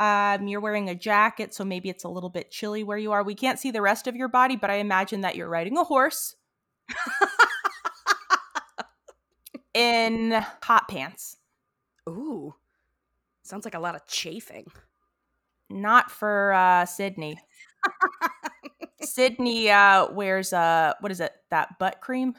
Um, 0.02 0.48
you're 0.48 0.60
wearing 0.60 0.88
a 0.88 0.96
jacket, 0.96 1.54
so 1.54 1.64
maybe 1.64 1.88
it's 1.88 2.02
a 2.02 2.08
little 2.08 2.28
bit 2.28 2.50
chilly 2.50 2.82
where 2.82 2.98
you 2.98 3.12
are. 3.12 3.22
We 3.22 3.36
can't 3.36 3.60
see 3.60 3.70
the 3.70 3.80
rest 3.80 4.08
of 4.08 4.16
your 4.16 4.26
body, 4.26 4.56
but 4.56 4.68
I 4.68 4.74
imagine 4.74 5.20
that 5.20 5.36
you're 5.36 5.48
riding 5.48 5.78
a 5.78 5.84
horse 5.84 6.34
in 9.74 10.32
hot 10.60 10.88
pants. 10.88 11.36
Ooh. 12.08 12.52
Sounds 13.44 13.64
like 13.64 13.74
a 13.74 13.78
lot 13.78 13.94
of 13.94 14.04
chafing. 14.08 14.66
Not 15.70 16.10
for 16.10 16.52
uh 16.52 16.84
Sydney. 16.84 17.38
Sydney 19.02 19.70
uh 19.70 20.10
wears 20.10 20.52
uh 20.52 20.94
what 20.98 21.12
is 21.12 21.20
it? 21.20 21.32
That 21.50 21.78
butt 21.78 22.00
cream? 22.00 22.34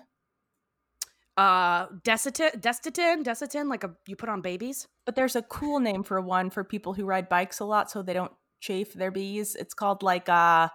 Uh, 1.37 1.87
Desitin, 2.03 2.61
Desitin, 2.61 3.23
Desitin, 3.23 3.69
like 3.69 3.85
a 3.85 3.95
you 4.05 4.17
put 4.17 4.27
on 4.27 4.41
babies. 4.41 4.89
But 5.05 5.15
there's 5.15 5.35
a 5.35 5.41
cool 5.41 5.79
name 5.79 6.03
for 6.03 6.19
one 6.21 6.49
for 6.49 6.63
people 6.63 6.93
who 6.93 7.05
ride 7.05 7.29
bikes 7.29 7.59
a 7.59 7.65
lot 7.65 7.91
so 7.91 8.01
they 8.01 8.13
don't 8.13 8.31
chafe 8.59 8.93
their 8.93 9.11
bees. 9.11 9.55
It's 9.55 9.73
called 9.73 10.03
like 10.03 10.29
uh 10.29 10.69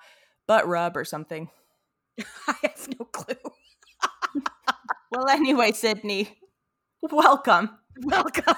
butt 0.46 0.66
rub 0.68 0.96
or 0.96 1.04
something. 1.04 1.48
I 2.48 2.54
have 2.62 2.88
no 2.98 3.04
clue. 3.06 3.34
Well, 5.10 5.28
anyway, 5.30 5.72
Sydney, 5.72 6.38
welcome. 7.10 7.70
Welcome. 8.02 8.56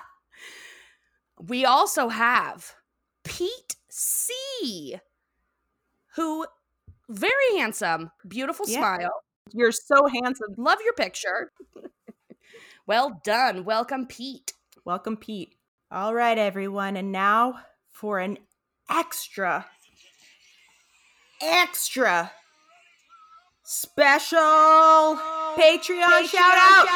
we 1.48 1.64
also 1.64 2.08
have 2.08 2.74
Pete 3.24 3.76
C, 3.88 4.96
who 6.16 6.46
very 7.08 7.56
handsome, 7.58 8.10
beautiful 8.26 8.66
Yeah. 8.68 8.78
smile. 8.78 9.22
You're 9.52 9.72
so 9.72 10.06
handsome. 10.06 10.54
Love 10.56 10.78
your 10.84 10.94
picture. 10.94 11.52
well 12.86 13.20
done. 13.24 13.64
Welcome, 13.64 14.06
Pete. 14.06 14.52
Welcome, 14.84 15.16
Pete. 15.16 15.54
All 15.92 16.12
right, 16.12 16.36
everyone. 16.36 16.96
And 16.96 17.12
now 17.12 17.60
for 17.92 18.18
an 18.18 18.38
extra, 18.90 19.66
extra 21.40 22.32
special 23.62 24.38
Patreon, 25.56 26.24
shout 26.24 26.58
out. 26.58 26.88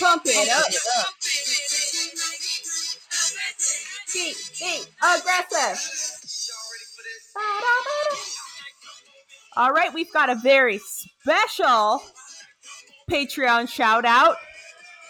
Pump 0.00 0.22
it 0.24 0.48
up. 0.48 0.64
Be, 4.14 4.34
be 4.58 4.82
aggressive. 5.02 6.06
All 9.56 9.72
right, 9.72 9.92
we've 9.94 10.12
got 10.12 10.28
a 10.28 10.34
very 10.34 10.78
special 10.78 12.02
Patreon 13.10 13.68
shout 13.68 14.04
out. 14.04 14.36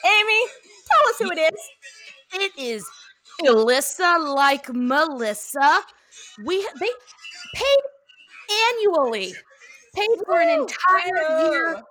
Amy, 0.04 0.46
tell 0.88 1.08
us 1.08 1.18
who 1.18 1.30
it 1.32 1.52
is. 1.52 1.60
It 2.34 2.52
is 2.56 2.88
Alyssa 3.42 4.34
like 4.34 4.72
Melissa. 4.72 5.80
We 6.44 6.58
they 6.78 6.90
paid 7.54 7.78
annually, 8.68 9.34
paid 9.94 10.10
for 10.24 10.40
an 10.40 10.48
entire 10.48 11.50
year 11.50 11.82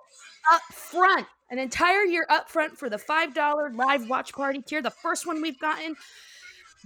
up 0.50 0.62
front, 0.72 1.26
an 1.50 1.58
entire 1.58 2.04
year 2.04 2.24
up 2.30 2.48
front 2.48 2.78
for 2.78 2.88
the 2.88 2.98
five 2.98 3.34
dollar 3.34 3.70
live 3.70 4.08
watch 4.08 4.32
party 4.32 4.62
tier, 4.62 4.80
the 4.80 4.90
first 4.90 5.26
one 5.26 5.42
we've 5.42 5.58
gotten. 5.60 5.94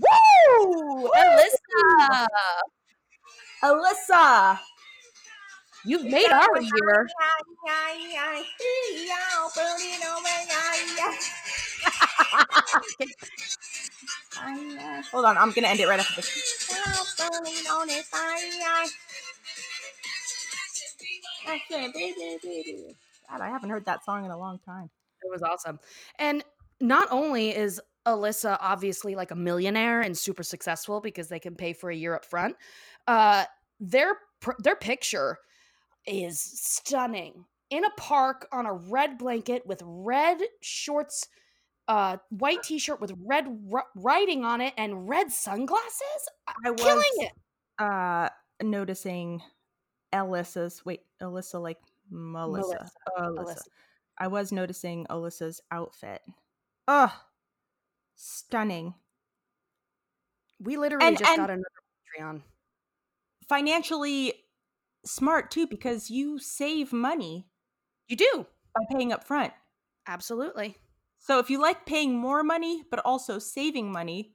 Woo! 0.01 1.11
Alyssa, 1.15 2.27
Alyssa. 3.63 4.59
You've 5.85 6.05
made 6.05 6.31
our 6.31 6.61
year. 6.61 7.09
Hold 15.13 15.25
on, 15.25 15.37
I'm 15.37 15.51
gonna 15.51 15.69
end 15.69 15.81
it 15.81 15.89
right 15.89 16.01
after 16.01 16.17
this. 16.17 16.71
God, 23.31 23.41
I 23.41 23.49
haven't 23.49 23.71
heard 23.71 23.85
that 23.87 24.05
song 24.05 24.25
in 24.25 24.31
a 24.31 24.39
long 24.39 24.59
time. 24.65 24.91
It 25.23 25.31
was 25.31 25.43
awesome. 25.43 25.79
And 26.19 26.45
not 26.81 27.09
only 27.11 27.55
is 27.55 27.81
Alyssa 28.07 28.57
obviously 28.61 29.15
like 29.15 29.31
a 29.31 29.37
millionaire 29.37 30.01
and 30.01 30.17
super 30.17 30.43
successful 30.43 31.01
because 31.01 31.29
they 31.29 31.39
can 31.39 31.55
pay 31.55 31.73
for 31.73 31.91
a 31.91 31.95
year 31.95 32.15
up 32.15 32.25
front, 32.25 32.57
uh, 33.07 33.45
their 33.79 34.17
their 34.59 34.77
picture 34.77 35.39
is 36.07 36.41
stunning 36.41 37.45
in 37.71 37.85
a 37.85 37.91
park 37.97 38.49
on 38.53 38.67
a 38.67 38.73
red 38.73 39.19
blanket 39.19 39.67
with 39.67 39.81
red 39.85 40.39
shorts, 40.61 41.29
uh, 41.89 42.17
white 42.31 42.63
t-shirt 42.63 43.01
with 43.01 43.13
red 43.25 43.47
r- 43.73 43.87
writing 43.95 44.45
on 44.45 44.61
it 44.61 44.75
and 44.77 45.09
red 45.09 45.31
sunglasses. 45.31 46.29
I 46.49 46.73
Killing 46.73 46.97
was 46.97 47.27
it. 47.27 47.33
uh 47.85 48.29
noticing 48.63 49.41
Alyssa's 50.13 50.85
wait, 50.85 51.03
Alyssa 51.23 51.63
like 51.63 51.79
Melissa. 52.11 52.91
Alyssa. 53.19 53.37
Alyssa. 53.39 53.63
I 54.19 54.27
was 54.27 54.51
noticing 54.53 55.07
Alyssa's 55.07 55.61
outfit. 55.71 56.21
Ugh. 56.89 57.11
Stunning. 58.17 58.95
We 60.61 60.77
literally 60.77 61.07
And- 61.07 61.19
just 61.19 61.31
and- 61.31 61.39
got 61.39 61.51
another 61.51 61.65
Patreon. 62.19 62.43
Financially 63.49 64.35
smart 65.05 65.51
too 65.51 65.67
because 65.67 66.11
you 66.11 66.39
save 66.39 66.93
money 66.93 67.47
You 68.09 68.17
do 68.17 68.47
by 68.75 68.83
paying 68.91 69.13
up 69.13 69.25
front. 69.25 69.53
absolutely. 70.07 70.77
So 71.19 71.39
if 71.39 71.51
you 71.51 71.61
like 71.61 71.85
paying 71.87 72.17
more 72.19 72.43
money 72.43 72.83
but 72.91 73.01
also 73.05 73.39
saving 73.39 73.93
money, 73.93 74.35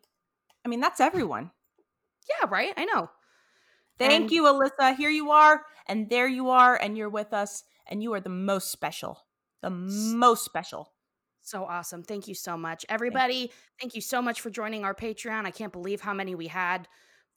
I 0.64 0.70
mean 0.70 0.80
that's 0.80 1.00
everyone. 1.00 1.52
Yeah, 2.30 2.48
right. 2.50 2.74
I 2.78 2.86
know. 2.86 3.10
Thank 3.98 4.24
And- 4.24 4.32
you, 4.32 4.44
Alyssa. 4.44 4.96
Here 4.96 5.10
you 5.10 5.32
are, 5.32 5.66
and 5.88 6.10
there 6.10 6.28
you 6.28 6.50
are, 6.50 6.76
and 6.76 6.98
you're 6.98 7.10
with 7.10 7.34
us, 7.34 7.64
and 7.88 8.02
you 8.04 8.14
are 8.14 8.20
the 8.20 8.30
most 8.30 8.72
special. 8.72 9.26
The 9.62 9.70
most 9.70 10.44
special. 10.44 10.92
So 11.42 11.64
awesome. 11.66 12.04
Thank 12.04 12.28
you 12.28 12.34
so 12.36 12.58
much. 12.58 12.86
Everybody, 12.90 13.52
thank 13.80 13.94
you 13.96 14.02
so 14.02 14.22
much 14.22 14.42
for 14.42 14.50
joining 14.50 14.84
our 14.84 14.96
Patreon. 14.96 15.46
I 15.46 15.52
can't 15.52 15.72
believe 15.72 16.02
how 16.02 16.14
many 16.14 16.34
we 16.36 16.48
had 16.48 16.88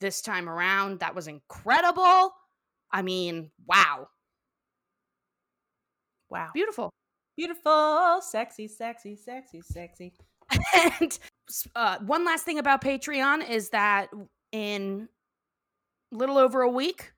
this 0.00 0.20
time 0.22 0.48
around. 0.48 1.00
That 1.00 1.14
was 1.14 1.28
incredible. 1.28 2.32
I 2.90 3.02
mean, 3.02 3.50
wow. 3.66 4.08
Wow. 6.30 6.50
Beautiful. 6.54 6.90
Beautiful, 7.36 8.20
sexy, 8.20 8.66
sexy, 8.66 9.14
sexy, 9.16 9.62
sexy. 9.62 10.12
and 11.00 11.18
uh, 11.76 11.98
one 12.00 12.24
last 12.24 12.44
thing 12.44 12.58
about 12.58 12.82
Patreon 12.82 13.48
is 13.48 13.70
that 13.70 14.08
in 14.50 15.08
little 16.10 16.38
over 16.38 16.62
a 16.62 16.68
week, 16.70 17.12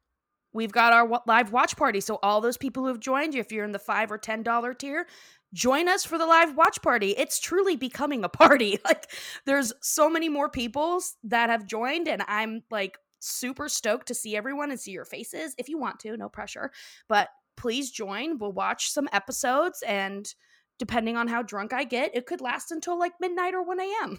we've 0.52 0.72
got 0.72 0.92
our 0.92 1.22
live 1.26 1.52
watch 1.52 1.76
party. 1.76 2.00
So 2.00 2.18
all 2.22 2.40
those 2.40 2.56
people 2.56 2.82
who 2.82 2.88
have 2.88 3.00
joined, 3.00 3.34
you, 3.34 3.40
if 3.40 3.52
you're 3.52 3.64
in 3.64 3.72
the 3.72 3.78
five 3.78 4.10
or 4.12 4.18
ten 4.18 4.42
dollar 4.42 4.74
tier, 4.74 5.06
join 5.54 5.88
us 5.88 6.04
for 6.04 6.18
the 6.18 6.26
live 6.26 6.56
watch 6.56 6.82
party. 6.82 7.10
It's 7.16 7.40
truly 7.40 7.76
becoming 7.76 8.24
a 8.24 8.28
party. 8.28 8.78
Like 8.84 9.10
there's 9.46 9.72
so 9.80 10.10
many 10.10 10.28
more 10.28 10.48
people 10.48 11.00
that 11.24 11.50
have 11.50 11.66
joined, 11.66 12.08
and 12.08 12.22
I'm 12.26 12.62
like 12.70 12.98
super 13.20 13.68
stoked 13.68 14.08
to 14.08 14.14
see 14.14 14.36
everyone 14.36 14.70
and 14.70 14.80
see 14.80 14.90
your 14.92 15.04
faces. 15.04 15.54
If 15.58 15.68
you 15.68 15.78
want 15.78 16.00
to, 16.00 16.16
no 16.16 16.28
pressure, 16.28 16.72
but 17.08 17.28
please 17.56 17.90
join. 17.90 18.38
We'll 18.38 18.52
watch 18.52 18.90
some 18.90 19.08
episodes 19.12 19.82
and. 19.86 20.34
Depending 20.78 21.14
on 21.18 21.28
how 21.28 21.42
drunk 21.42 21.74
I 21.74 21.84
get, 21.84 22.16
it 22.16 22.24
could 22.24 22.40
last 22.40 22.72
until 22.72 22.98
like 22.98 23.12
midnight 23.20 23.52
or 23.52 23.62
1 23.62 23.80
a.m. 23.80 24.18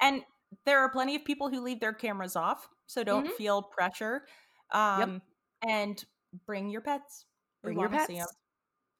And 0.00 0.22
there 0.64 0.78
are 0.78 0.88
plenty 0.90 1.16
of 1.16 1.24
people 1.24 1.48
who 1.50 1.60
leave 1.60 1.80
their 1.80 1.92
cameras 1.92 2.36
off, 2.36 2.68
so 2.86 3.02
don't 3.02 3.26
Mhm. 3.26 3.32
feel 3.36 3.60
pressure. 3.62 4.26
Um, 4.70 5.22
And 5.62 6.04
bring 6.46 6.70
your 6.70 6.82
pets. 6.82 7.26
Bring 7.64 7.80
your 7.80 7.88
pets. 7.88 8.32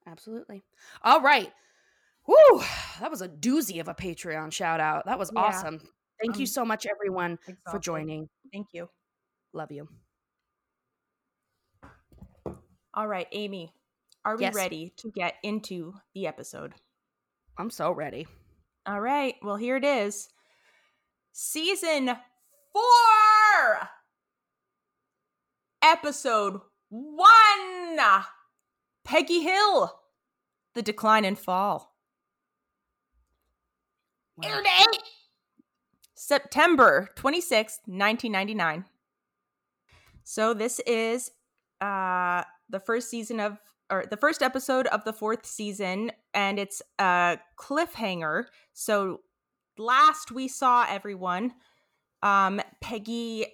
Absolutely. 0.05 0.65
All 1.03 1.21
right. 1.21 1.53
Woo! 2.27 2.35
That 2.99 3.09
was 3.11 3.21
a 3.21 3.29
doozy 3.29 3.79
of 3.79 3.87
a 3.87 3.93
Patreon 3.95 4.51
shout 4.51 4.81
out. 4.81 5.05
That 5.05 5.17
was 5.19 5.31
Yeah. 5.31 5.41
awesome. 5.41 5.79
Thank 6.21 6.37
you 6.37 6.45
so 6.47 6.65
much, 6.65 6.85
everyone, 6.85 7.39
for 7.69 7.79
joining. 7.79 8.29
Thank 8.51 8.67
you. 8.73 8.89
Love 9.53 9.71
you. 9.71 9.87
All 12.93 13.07
right, 13.07 13.27
Amy, 13.31 13.73
are 14.25 14.35
we 14.35 14.43
Yes. 14.43 14.53
ready 14.55 14.89
to 14.97 15.11
get 15.11 15.35
into 15.43 15.93
the 16.13 16.27
episode? 16.27 16.73
I'm 17.57 17.69
so 17.69 17.91
ready. 17.91 18.27
All 18.85 18.99
right, 18.99 19.35
well, 19.41 19.55
here 19.55 19.77
it 19.77 19.85
is. 19.85 20.27
Season 21.31 22.17
four, 22.73 23.89
episode 25.81 26.59
one 26.89 27.99
Peggy 29.05 29.41
Hill, 29.41 30.01
The 30.73 30.81
Decline 30.81 31.23
and 31.23 31.39
Fall. 31.39 31.95
Wow. 34.35 34.61
September 36.31 37.09
26th, 37.17 37.83
1999. 37.87 38.85
So 40.23 40.53
this 40.53 40.79
is 40.87 41.29
uh 41.81 42.43
the 42.69 42.79
first 42.79 43.09
season 43.09 43.41
of 43.41 43.57
or 43.89 44.05
the 44.09 44.15
first 44.15 44.41
episode 44.41 44.87
of 44.87 45.03
the 45.03 45.11
fourth 45.11 45.45
season 45.45 46.09
and 46.33 46.57
it's 46.57 46.81
a 46.99 47.37
cliffhanger. 47.59 48.45
So 48.71 49.23
last 49.77 50.31
we 50.31 50.47
saw 50.47 50.85
everyone 50.87 51.51
um 52.23 52.61
Peggy 52.79 53.47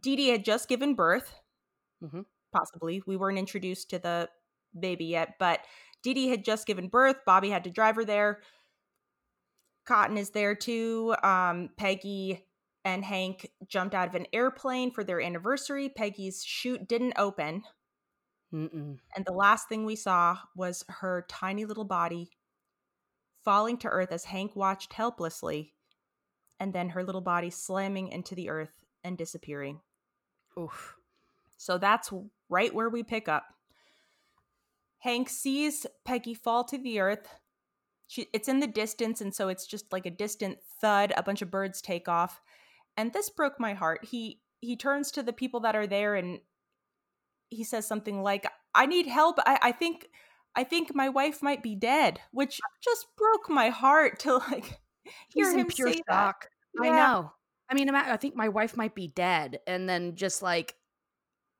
Dee 0.00 0.16
Dee 0.16 0.30
had 0.30 0.42
just 0.42 0.70
given 0.70 0.94
birth. 0.94 1.34
Mhm. 2.02 2.24
Possibly. 2.50 3.02
We 3.06 3.18
weren't 3.18 3.38
introduced 3.38 3.90
to 3.90 3.98
the 3.98 4.30
baby 4.80 5.04
yet, 5.04 5.34
but 5.38 5.60
Dee 6.02 6.14
Dee 6.14 6.28
had 6.28 6.46
just 6.46 6.66
given 6.66 6.88
birth. 6.88 7.16
Bobby 7.26 7.50
had 7.50 7.64
to 7.64 7.70
drive 7.70 7.96
her 7.96 8.06
there. 8.06 8.40
Cotton 9.86 10.16
is 10.16 10.30
there 10.30 10.54
too. 10.54 11.14
Um, 11.22 11.70
Peggy 11.76 12.44
and 12.84 13.04
Hank 13.04 13.50
jumped 13.66 13.94
out 13.94 14.08
of 14.08 14.14
an 14.14 14.26
airplane 14.32 14.90
for 14.90 15.04
their 15.04 15.20
anniversary. 15.20 15.88
Peggy's 15.88 16.44
chute 16.44 16.86
didn't 16.88 17.14
open. 17.16 17.62
Mm-mm. 18.52 18.98
And 19.14 19.24
the 19.24 19.32
last 19.32 19.68
thing 19.68 19.84
we 19.84 19.96
saw 19.96 20.38
was 20.54 20.84
her 20.88 21.24
tiny 21.28 21.64
little 21.64 21.84
body 21.84 22.30
falling 23.44 23.76
to 23.78 23.88
earth 23.88 24.12
as 24.12 24.24
Hank 24.24 24.56
watched 24.56 24.92
helplessly, 24.92 25.74
and 26.58 26.72
then 26.72 26.90
her 26.90 27.04
little 27.04 27.20
body 27.20 27.50
slamming 27.50 28.08
into 28.08 28.34
the 28.34 28.48
earth 28.48 28.84
and 29.04 29.16
disappearing. 29.16 29.80
Oof. 30.58 30.96
So 31.56 31.78
that's 31.78 32.12
right 32.48 32.74
where 32.74 32.88
we 32.88 33.02
pick 33.02 33.28
up. 33.28 33.44
Hank 34.98 35.28
sees 35.28 35.86
Peggy 36.04 36.34
fall 36.34 36.64
to 36.64 36.78
the 36.78 36.98
earth. 36.98 37.28
She, 38.08 38.28
it's 38.32 38.48
in 38.48 38.60
the 38.60 38.66
distance, 38.66 39.20
and 39.20 39.34
so 39.34 39.48
it's 39.48 39.66
just 39.66 39.92
like 39.92 40.06
a 40.06 40.10
distant 40.10 40.58
thud. 40.80 41.12
A 41.16 41.22
bunch 41.22 41.42
of 41.42 41.50
birds 41.50 41.80
take 41.82 42.08
off, 42.08 42.40
and 42.96 43.12
this 43.12 43.30
broke 43.30 43.58
my 43.58 43.74
heart. 43.74 44.04
He 44.04 44.40
he 44.60 44.76
turns 44.76 45.10
to 45.12 45.22
the 45.22 45.32
people 45.32 45.60
that 45.60 45.76
are 45.76 45.86
there, 45.86 46.14
and 46.14 46.40
he 47.50 47.64
says 47.64 47.86
something 47.86 48.22
like, 48.22 48.46
"I 48.74 48.86
need 48.86 49.06
help. 49.06 49.38
I, 49.46 49.58
I 49.62 49.72
think 49.72 50.08
I 50.54 50.64
think 50.64 50.94
my 50.94 51.08
wife 51.08 51.42
might 51.42 51.62
be 51.62 51.74
dead," 51.74 52.20
which 52.32 52.60
just 52.82 53.06
broke 53.16 53.48
my 53.50 53.68
heart 53.70 54.20
to 54.20 54.36
like 54.36 54.80
He's 55.28 55.48
hear 55.48 55.50
in 55.50 55.58
him 55.60 55.66
pure 55.68 55.92
say 55.92 56.02
that. 56.08 56.14
shock. 56.14 56.50
I 56.80 56.86
Yeah. 56.86 56.96
know. 56.96 57.32
I 57.68 57.74
mean, 57.74 57.90
I 57.90 58.16
think 58.16 58.36
my 58.36 58.48
wife 58.48 58.76
might 58.76 58.94
be 58.94 59.08
dead, 59.08 59.58
and 59.66 59.88
then 59.88 60.14
just 60.14 60.42
like, 60.42 60.76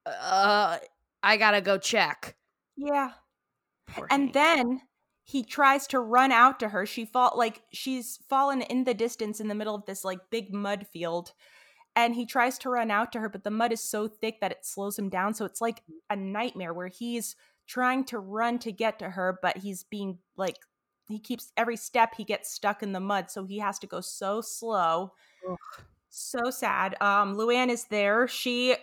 uh, 0.07 0.79
I 1.23 1.37
gotta 1.37 1.61
go 1.61 1.79
check. 1.79 2.37
Yeah. 2.77 3.13
Poor 3.89 4.07
and 4.11 4.23
Hank. 4.25 4.35
then 4.35 4.81
he 5.29 5.43
tries 5.43 5.89
to 5.89 5.99
run 5.99 6.31
out 6.31 6.61
to 6.61 6.69
her. 6.69 6.87
She 6.87 7.05
fall 7.05 7.33
like 7.37 7.63
she's 7.73 8.21
fallen 8.29 8.63
in 8.63 8.85
the 8.85 8.95
distance 8.95 9.41
in 9.41 9.49
the 9.49 9.57
middle 9.57 9.75
of 9.75 9.85
this 9.85 10.05
like 10.05 10.31
big 10.31 10.55
mud 10.55 10.87
field 10.93 11.33
and 11.97 12.15
he 12.15 12.25
tries 12.25 12.59
to 12.59 12.71
run 12.71 12.93
out 12.93 13.11
to 13.11 13.19
her 13.19 13.29
but 13.29 13.43
the 13.43 13.51
mud 13.51 13.73
is 13.73 13.83
so 13.83 14.07
thick 14.07 14.41
that 14.41 14.53
it 14.53 14.65
slows 14.65 14.97
him 14.97 15.09
down. 15.09 15.35
So 15.35 15.45
it's 15.45 15.61
like 15.61 15.83
a 16.09 16.15
nightmare 16.15 16.73
where 16.73 16.87
he's 16.87 17.35
trying 17.67 18.05
to 18.05 18.21
run 18.21 18.61
to 18.61 18.71
get 18.71 19.01
to 19.01 19.11
her 19.11 19.37
but 19.43 19.57
he's 19.57 19.83
being 19.83 20.19
like 20.37 20.59
he 21.09 21.19
keeps 21.19 21.51
every 21.57 21.77
step 21.77 22.15
he 22.17 22.23
gets 22.23 22.49
stuck 22.49 22.81
in 22.85 22.93
the 22.93 23.01
mud 23.01 23.29
so 23.29 23.45
he 23.45 23.59
has 23.59 23.81
to 23.81 23.89
go 23.89 24.01
so 24.01 24.41
slow. 24.41 25.13
Ugh. 25.51 25.59
so 26.09 26.51
sad. 26.51 26.95
Um 27.01 27.37
luann 27.37 27.69
is 27.69 27.87
there. 27.87 28.29
She 28.29 28.77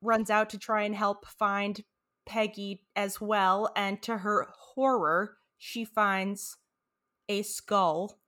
runs 0.00 0.30
out 0.30 0.48
to 0.50 0.58
try 0.58 0.84
and 0.84 0.94
help 0.94 1.26
find 1.26 1.84
Peggy 2.24 2.80
as 2.96 3.20
well, 3.20 3.70
and 3.76 4.00
to 4.02 4.16
her 4.16 4.48
horror, 4.56 5.36
she 5.64 5.82
finds 5.86 6.58
a 7.26 7.40
skull 7.40 8.18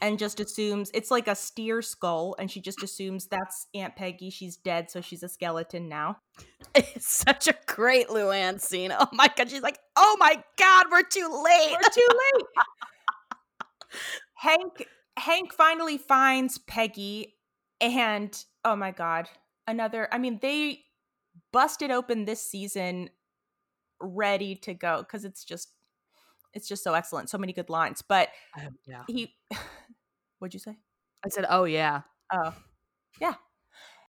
and 0.00 0.18
just 0.18 0.40
assumes 0.40 0.90
it's 0.94 1.10
like 1.10 1.28
a 1.28 1.34
steer 1.34 1.82
skull, 1.82 2.34
and 2.38 2.50
she 2.50 2.58
just 2.58 2.82
assumes 2.82 3.26
that's 3.26 3.66
Aunt 3.74 3.94
Peggy. 3.96 4.30
She's 4.30 4.56
dead, 4.56 4.90
so 4.90 5.02
she's 5.02 5.22
a 5.22 5.28
skeleton 5.28 5.90
now. 5.90 6.20
It's 6.74 7.06
such 7.06 7.48
a 7.48 7.54
great 7.66 8.08
Luann 8.08 8.60
scene. 8.60 8.92
Oh 8.98 9.08
my 9.12 9.28
god, 9.36 9.50
she's 9.50 9.60
like, 9.60 9.78
"Oh 9.94 10.16
my 10.18 10.42
god, 10.56 10.86
we're 10.90 11.02
too 11.02 11.28
late." 11.28 11.72
We're 11.72 11.92
too 11.92 12.08
late. 12.08 12.46
Hank 14.36 14.86
Hank 15.18 15.52
finally 15.52 15.98
finds 15.98 16.56
Peggy, 16.56 17.34
and 17.80 18.32
oh 18.64 18.76
my 18.76 18.92
god, 18.92 19.28
another. 19.66 20.08
I 20.10 20.16
mean, 20.16 20.38
they 20.40 20.80
busted 21.52 21.90
open 21.90 22.24
this 22.24 22.42
season 22.42 23.10
ready 24.00 24.54
to 24.54 24.72
go 24.72 24.98
because 25.00 25.26
it's 25.26 25.44
just 25.44 25.68
it's 26.54 26.68
just 26.68 26.82
so 26.84 26.94
excellent 26.94 27.28
so 27.30 27.38
many 27.38 27.52
good 27.52 27.68
lines 27.70 28.02
but 28.02 28.28
Um, 28.56 28.78
yeah. 28.86 29.02
he 29.08 29.34
what'd 30.38 30.54
you 30.54 30.60
say 30.60 30.76
I 31.24 31.28
said, 31.30 31.46
"Oh 31.48 31.64
yeah." 31.64 32.02
oh 32.32 32.54
yeah 33.20 33.34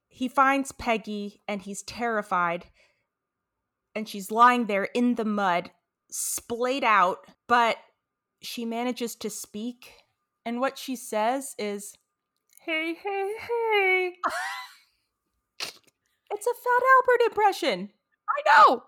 he 0.08 0.26
finds 0.28 0.72
peggy 0.72 1.42
and 1.46 1.62
he's 1.62 1.82
terrified 1.82 2.64
and 3.94 4.08
she's 4.08 4.30
lying 4.30 4.66
there 4.66 4.84
in 4.94 5.14
the 5.16 5.24
mud 5.24 5.70
splayed 6.10 6.82
out 6.84 7.18
but 7.46 7.76
she 8.42 8.64
manages 8.64 9.14
to 9.16 9.28
speak 9.30 9.92
and 10.44 10.60
what 10.60 10.78
she 10.78 10.96
says 10.96 11.54
is 11.58 11.94
hey 12.64 12.94
hey 12.94 13.32
hey 13.38 14.12
it's 16.30 16.46
a 16.46 16.54
fat 16.54 16.82
albert 16.96 17.26
impression 17.30 17.90
I 18.28 18.42
know. 18.68 18.82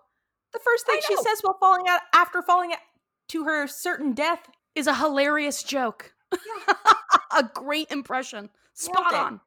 the 0.52 0.58
first 0.58 0.86
thing 0.86 1.00
she 1.06 1.16
says 1.16 1.40
while 1.42 1.56
falling 1.60 1.86
out 1.88 2.00
after 2.14 2.42
falling 2.42 2.72
out 2.72 2.78
to 3.28 3.44
her 3.44 3.66
certain 3.66 4.12
death 4.12 4.48
Is 4.74 4.86
a 4.86 4.94
hilarious 4.94 5.62
joke. 5.62 6.12
a 7.36 7.42
great 7.54 7.90
impression. 7.90 8.50
Spot 8.74 9.14
on. 9.14 9.40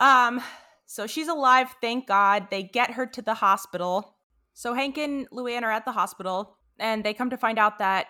Um, 0.00 0.42
so 0.86 1.06
she's 1.06 1.28
alive, 1.28 1.74
thank 1.80 2.06
God. 2.06 2.48
They 2.50 2.62
get 2.62 2.92
her 2.92 3.06
to 3.06 3.22
the 3.22 3.34
hospital. 3.34 4.16
So 4.52 4.74
Hank 4.74 4.98
and 4.98 5.28
Luann 5.30 5.62
are 5.62 5.70
at 5.70 5.84
the 5.84 5.92
hospital, 5.92 6.56
and 6.78 7.02
they 7.04 7.14
come 7.14 7.30
to 7.30 7.36
find 7.38 7.58
out 7.58 7.78
that 7.78 8.08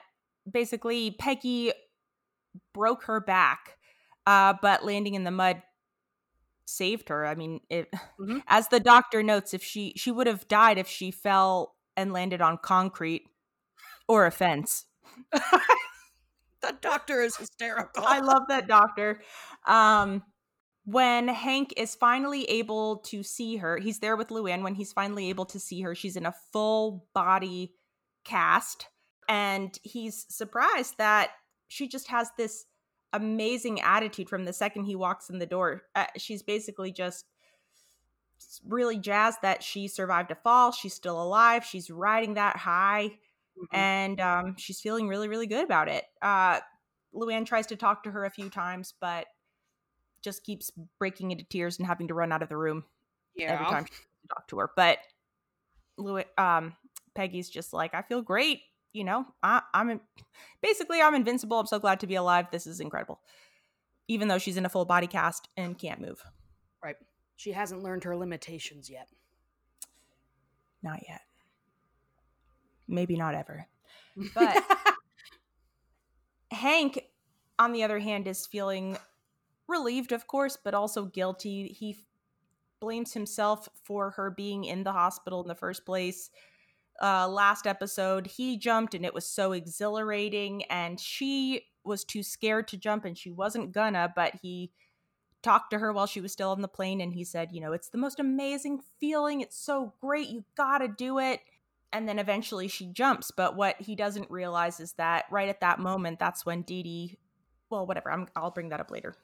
basically 0.50 1.12
Peggy 1.12 1.72
broke 2.74 3.04
her 3.04 3.20
back, 3.20 3.76
uh, 4.26 4.54
but 4.60 4.84
landing 4.84 5.14
in 5.14 5.24
the 5.24 5.30
mud 5.30 5.62
saved 6.66 7.08
her. 7.10 7.26
I 7.26 7.34
mean, 7.34 7.60
it, 7.68 7.92
Mhm. 8.18 8.42
as 8.48 8.68
the 8.68 8.80
doctor 8.80 9.22
notes, 9.22 9.54
if 9.54 9.62
she 9.62 9.92
she 9.96 10.10
would 10.10 10.26
have 10.26 10.48
died 10.48 10.78
if 10.78 10.88
she 10.88 11.10
fell 11.10 11.76
and 11.96 12.12
landed 12.12 12.40
on 12.40 12.56
concrete 12.58 13.26
or 14.08 14.26
a 14.26 14.30
fence. 14.30 14.86
The 15.32 16.76
doctor 16.80 17.22
is 17.22 17.36
hysterical. 17.36 18.04
I 18.06 18.20
love 18.20 18.42
that 18.48 18.68
doctor. 18.68 19.20
Um, 19.66 20.22
when 20.84 21.28
Hank 21.28 21.74
is 21.76 21.94
finally 21.94 22.44
able 22.44 22.98
to 22.98 23.22
see 23.22 23.56
her, 23.56 23.78
he's 23.78 23.98
there 23.98 24.16
with 24.16 24.28
Luann. 24.28 24.62
When 24.62 24.74
he's 24.74 24.92
finally 24.92 25.28
able 25.28 25.46
to 25.46 25.58
see 25.58 25.80
her, 25.82 25.94
she's 25.94 26.16
in 26.16 26.26
a 26.26 26.34
full 26.52 27.06
body 27.14 27.74
cast, 28.24 28.86
and 29.28 29.76
he's 29.82 30.26
surprised 30.28 30.98
that 30.98 31.30
she 31.68 31.88
just 31.88 32.08
has 32.08 32.30
this 32.36 32.66
amazing 33.12 33.80
attitude 33.80 34.28
from 34.28 34.44
the 34.44 34.52
second 34.52 34.84
he 34.84 34.96
walks 34.96 35.30
in 35.30 35.38
the 35.38 35.46
door. 35.46 35.82
Uh, 35.94 36.06
she's 36.16 36.42
basically 36.42 36.92
just 36.92 37.26
really 38.66 38.98
jazzed 38.98 39.38
that 39.42 39.62
she 39.62 39.88
survived 39.88 40.30
a 40.30 40.36
fall. 40.36 40.72
She's 40.72 40.94
still 40.94 41.20
alive. 41.20 41.64
She's 41.64 41.90
riding 41.90 42.34
that 42.34 42.56
high, 42.56 43.18
Mhm. 43.62 43.68
and 43.72 44.20
um, 44.20 44.56
she's 44.58 44.80
feeling 44.80 45.08
really, 45.08 45.28
really 45.28 45.46
good 45.46 45.64
about 45.64 45.88
it. 45.88 46.04
Uh, 46.20 46.60
Luann 47.14 47.46
tries 47.46 47.66
to 47.68 47.76
talk 47.76 48.02
to 48.04 48.10
her 48.10 48.24
a 48.24 48.30
few 48.30 48.50
times, 48.50 48.94
but 49.00 49.26
just 50.22 50.44
keeps 50.44 50.70
breaking 50.98 51.30
into 51.30 51.44
tears 51.44 51.78
and 51.78 51.86
having 51.86 52.08
to 52.08 52.14
run 52.14 52.32
out 52.32 52.42
of 52.42 52.48
the 52.48 52.56
room 52.56 52.84
every 53.52 53.66
time 53.66 53.84
she 53.84 53.90
tries 53.92 54.00
to 54.22 54.28
talk 54.28 54.48
to 54.48 54.58
her. 54.58 54.70
But 54.76 54.98
Louis, 55.98 56.24
um, 56.38 56.74
Peggy's 57.14 57.50
just 57.50 57.72
like, 57.72 57.94
I 57.94 58.02
feel 58.02 58.22
great. 58.22 58.60
You 58.92 59.04
know, 59.04 59.26
I, 59.42 59.62
I'm 59.74 59.90
in, 59.90 60.00
basically 60.62 61.00
I'm 61.00 61.14
invincible. 61.14 61.58
I'm 61.58 61.66
so 61.66 61.78
glad 61.78 62.00
to 62.00 62.06
be 62.06 62.14
alive. 62.14 62.46
This 62.50 62.66
is 62.66 62.80
incredible. 62.80 63.20
Even 64.08 64.28
though 64.28 64.38
she's 64.38 64.56
in 64.56 64.66
a 64.66 64.68
full 64.68 64.84
body 64.84 65.06
cast 65.06 65.48
and 65.56 65.78
can't 65.78 66.00
move, 66.00 66.22
Right. 66.82 66.96
She 67.36 67.52
hasn't 67.52 67.82
learned 67.82 68.04
her 68.04 68.16
limitations 68.16 68.90
yet. 68.90 69.08
not 70.82 71.00
yet. 71.08 71.20
Maybe 72.92 73.16
not 73.16 73.34
ever. 73.34 73.66
But 74.34 74.62
Hank, 76.52 77.02
on 77.58 77.72
the 77.72 77.82
other 77.82 77.98
hand, 77.98 78.28
is 78.28 78.46
feeling 78.46 78.98
relieved, 79.66 80.12
of 80.12 80.26
course, 80.26 80.58
but 80.62 80.74
also 80.74 81.06
guilty. 81.06 81.68
He 81.68 81.92
f- 81.92 81.96
blames 82.80 83.14
himself 83.14 83.66
for 83.82 84.10
her 84.10 84.30
being 84.30 84.64
in 84.64 84.84
the 84.84 84.92
hospital 84.92 85.40
in 85.40 85.48
the 85.48 85.54
first 85.54 85.86
place. 85.86 86.28
Uh, 87.02 87.26
last 87.26 87.66
episode, 87.66 88.26
he 88.26 88.58
jumped 88.58 88.94
and 88.94 89.06
it 89.06 89.14
was 89.14 89.26
so 89.26 89.52
exhilarating, 89.52 90.64
and 90.64 91.00
she 91.00 91.62
was 91.84 92.04
too 92.04 92.22
scared 92.22 92.68
to 92.68 92.76
jump 92.76 93.06
and 93.06 93.16
she 93.16 93.30
wasn't 93.30 93.72
gonna, 93.72 94.12
but 94.14 94.34
he 94.42 94.70
talked 95.42 95.70
to 95.70 95.78
her 95.78 95.92
while 95.94 96.06
she 96.06 96.20
was 96.20 96.30
still 96.30 96.50
on 96.50 96.60
the 96.60 96.68
plane 96.68 97.00
and 97.00 97.14
he 97.14 97.24
said, 97.24 97.50
You 97.52 97.62
know, 97.62 97.72
it's 97.72 97.88
the 97.88 97.98
most 97.98 98.20
amazing 98.20 98.80
feeling. 99.00 99.40
It's 99.40 99.56
so 99.56 99.94
great. 100.00 100.28
You 100.28 100.44
gotta 100.56 100.86
do 100.86 101.18
it 101.18 101.40
and 101.92 102.08
then 102.08 102.18
eventually 102.18 102.68
she 102.68 102.86
jumps. 102.86 103.30
But 103.30 103.56
what 103.56 103.80
he 103.80 103.94
doesn't 103.94 104.30
realize 104.30 104.80
is 104.80 104.92
that 104.94 105.26
right 105.30 105.48
at 105.48 105.60
that 105.60 105.78
moment, 105.78 106.18
that's 106.18 106.46
when 106.46 106.62
Dee 106.62 106.82
Dee, 106.82 107.18
well, 107.70 107.86
whatever, 107.86 108.10
I'm, 108.10 108.28
I'll 108.36 108.50
bring 108.50 108.70
that 108.70 108.80
up 108.80 108.90
later. 108.90 109.14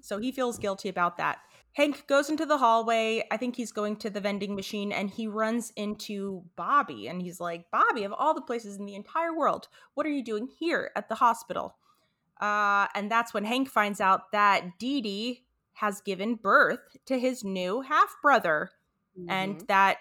So 0.00 0.18
he 0.18 0.32
feels 0.32 0.58
guilty 0.58 0.90
about 0.90 1.16
that. 1.16 1.38
Hank 1.72 2.06
goes 2.06 2.28
into 2.28 2.44
the 2.44 2.58
hallway. 2.58 3.26
I 3.30 3.36
think 3.38 3.56
he's 3.56 3.72
going 3.72 3.96
to 3.96 4.10
the 4.10 4.20
vending 4.20 4.54
machine 4.54 4.92
and 4.92 5.10
he 5.10 5.26
runs 5.26 5.72
into 5.76 6.44
Bobby. 6.56 7.08
And 7.08 7.22
he's 7.22 7.40
like, 7.40 7.70
Bobby, 7.70 8.04
of 8.04 8.12
all 8.12 8.34
the 8.34 8.42
places 8.42 8.76
in 8.76 8.84
the 8.84 8.94
entire 8.94 9.34
world, 9.34 9.68
what 9.94 10.06
are 10.06 10.10
you 10.10 10.22
doing 10.22 10.46
here 10.58 10.90
at 10.94 11.08
the 11.08 11.14
hospital? 11.14 11.76
Uh, 12.40 12.86
and 12.94 13.10
that's 13.10 13.32
when 13.32 13.44
Hank 13.44 13.68
finds 13.68 14.00
out 14.00 14.30
that 14.32 14.78
Dee 14.78 15.00
Dee 15.00 15.44
has 15.74 16.00
given 16.02 16.34
birth 16.34 16.96
to 17.06 17.18
his 17.18 17.42
new 17.42 17.80
half 17.80 18.14
brother 18.22 18.70
and 19.28 19.56
Mhm. 19.56 19.66
that 19.68 19.98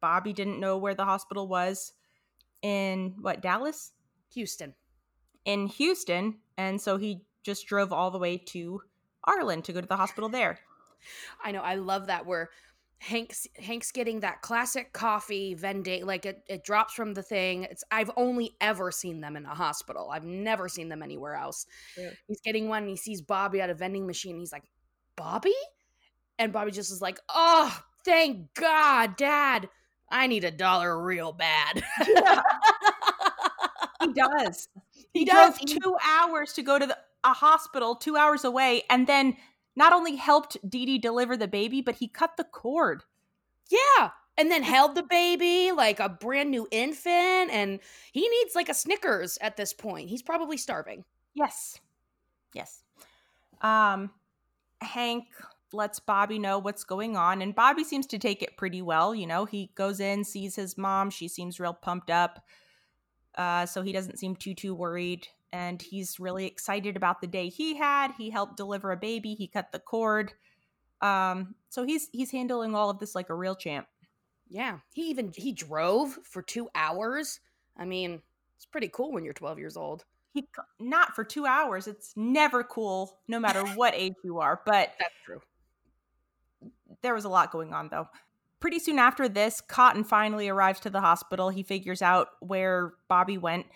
Bobby 0.00 0.32
didn't 0.32 0.60
know 0.60 0.76
where 0.78 0.94
the 0.94 1.04
hospital 1.04 1.48
was 1.48 1.92
in 2.62 3.14
what 3.20 3.40
Dallas 3.40 3.92
Houston. 4.34 4.74
in 5.44 5.66
Houston 5.66 6.38
and 6.56 6.80
so 6.80 6.96
he 6.98 7.22
just 7.42 7.66
drove 7.66 7.92
all 7.92 8.10
the 8.10 8.18
way 8.18 8.36
to 8.36 8.82
Arlen 9.24 9.62
to 9.62 9.72
go 9.72 9.80
to 9.80 9.86
the 9.86 9.96
hospital 9.96 10.28
there. 10.28 10.58
I 11.44 11.52
know. 11.52 11.62
I 11.62 11.76
love 11.76 12.06
that 12.08 12.26
where 12.26 12.50
Hank's 12.98 13.46
Hank's 13.56 13.92
getting 13.92 14.20
that 14.20 14.42
classic 14.42 14.92
coffee 14.92 15.54
vending 15.54 16.04
like 16.04 16.26
it, 16.26 16.42
it 16.46 16.64
drops 16.64 16.92
from 16.92 17.14
the 17.14 17.22
thing. 17.22 17.64
It's 17.64 17.82
I've 17.90 18.10
only 18.16 18.56
ever 18.60 18.90
seen 18.92 19.22
them 19.22 19.36
in 19.36 19.46
a 19.46 19.54
hospital. 19.54 20.10
I've 20.12 20.26
never 20.26 20.68
seen 20.68 20.90
them 20.90 21.02
anywhere 21.02 21.34
else. 21.34 21.64
True. 21.94 22.10
He's 22.28 22.40
getting 22.42 22.68
one 22.68 22.82
and 22.82 22.90
he 22.90 22.96
sees 22.96 23.22
Bobby 23.22 23.62
at 23.62 23.70
a 23.70 23.74
vending 23.74 24.06
machine. 24.06 24.38
He's 24.38 24.52
like, 24.52 24.64
Bobby? 25.16 25.54
And 26.38 26.52
Bobby 26.52 26.72
just 26.72 26.90
is 26.92 27.00
like, 27.00 27.18
Oh, 27.30 27.74
thank 28.04 28.52
God, 28.52 29.16
Dad. 29.16 29.70
I 30.10 30.26
need 30.26 30.44
a 30.44 30.50
dollar 30.50 31.00
real 31.02 31.32
bad. 31.32 31.82
He 34.02 34.12
does. 34.14 34.68
he 35.12 35.24
drove 35.24 35.58
does. 35.58 35.58
He- 35.58 35.78
two 35.78 35.96
hours 36.04 36.54
to 36.54 36.62
go 36.62 36.78
to 36.78 36.86
the, 36.86 36.96
a 37.22 37.34
hospital 37.34 37.94
two 37.94 38.16
hours 38.16 38.44
away 38.44 38.82
and 38.88 39.06
then 39.06 39.36
not 39.76 39.92
only 39.92 40.16
helped 40.16 40.56
Dee 40.68 40.86
Dee 40.86 40.98
deliver 40.98 41.36
the 41.36 41.46
baby, 41.48 41.80
but 41.82 41.96
he 41.96 42.08
cut 42.08 42.36
the 42.36 42.44
cord. 42.44 43.04
Yeah. 43.68 44.10
And 44.38 44.50
then 44.50 44.62
held 44.62 44.94
the 44.94 45.02
baby 45.02 45.70
like 45.72 46.00
a 46.00 46.08
brand 46.08 46.50
new 46.50 46.66
infant. 46.70 47.50
And 47.50 47.78
he 48.12 48.26
needs 48.26 48.54
like 48.54 48.70
a 48.70 48.74
Snickers 48.74 49.36
at 49.42 49.56
this 49.58 49.72
point. 49.74 50.08
He's 50.08 50.22
probably 50.22 50.56
starving. 50.56 51.04
Yes. 51.34 51.78
Yes. 52.54 52.82
Um 53.60 54.10
Hank 54.80 55.24
lets 55.72 56.00
Bobby 56.00 56.38
know 56.38 56.58
what's 56.58 56.84
going 56.84 57.16
on 57.16 57.42
and 57.42 57.54
Bobby 57.54 57.84
seems 57.84 58.06
to 58.08 58.18
take 58.18 58.42
it 58.42 58.56
pretty 58.56 58.82
well, 58.82 59.14
you 59.14 59.26
know. 59.26 59.44
He 59.44 59.70
goes 59.74 60.00
in, 60.00 60.24
sees 60.24 60.56
his 60.56 60.76
mom, 60.78 61.10
she 61.10 61.28
seems 61.28 61.60
real 61.60 61.74
pumped 61.74 62.10
up. 62.10 62.44
Uh 63.36 63.66
so 63.66 63.82
he 63.82 63.92
doesn't 63.92 64.18
seem 64.18 64.36
too 64.36 64.54
too 64.54 64.74
worried 64.74 65.28
and 65.52 65.80
he's 65.82 66.20
really 66.20 66.46
excited 66.46 66.96
about 66.96 67.20
the 67.20 67.26
day 67.26 67.48
he 67.48 67.76
had. 67.76 68.12
He 68.18 68.30
helped 68.30 68.56
deliver 68.56 68.92
a 68.92 68.96
baby, 68.96 69.34
he 69.34 69.46
cut 69.46 69.72
the 69.72 69.78
cord. 69.78 70.32
Um 71.00 71.54
so 71.68 71.84
he's 71.84 72.08
he's 72.12 72.30
handling 72.32 72.74
all 72.74 72.90
of 72.90 72.98
this 72.98 73.14
like 73.14 73.30
a 73.30 73.34
real 73.34 73.54
champ. 73.54 73.86
Yeah. 74.48 74.78
He 74.92 75.02
even 75.10 75.32
he 75.36 75.52
drove 75.52 76.18
for 76.24 76.42
two 76.42 76.68
hours. 76.74 77.40
I 77.76 77.84
mean, 77.84 78.20
it's 78.56 78.66
pretty 78.66 78.88
cool 78.88 79.12
when 79.12 79.24
you're 79.24 79.32
12 79.32 79.58
years 79.58 79.76
old. 79.76 80.04
He 80.34 80.48
not 80.78 81.14
for 81.16 81.24
2 81.24 81.46
hours. 81.46 81.86
It's 81.88 82.12
never 82.16 82.62
cool 82.64 83.18
no 83.28 83.40
matter 83.40 83.64
what 83.76 83.94
age 83.94 84.14
you 84.24 84.38
are, 84.40 84.60
but 84.66 84.92
That's 84.98 85.14
true. 85.24 85.40
There 87.02 87.14
was 87.14 87.24
a 87.24 87.28
lot 87.28 87.50
going 87.50 87.72
on 87.72 87.88
though. 87.88 88.08
Pretty 88.60 88.78
soon 88.78 88.98
after 88.98 89.28
this, 89.28 89.60
Cotton 89.62 90.04
finally 90.04 90.48
arrives 90.48 90.80
to 90.80 90.90
the 90.90 91.00
hospital. 91.00 91.48
He 91.48 91.62
figures 91.62 92.02
out 92.02 92.28
where 92.40 92.92
Bobby 93.08 93.38
went 93.38 93.66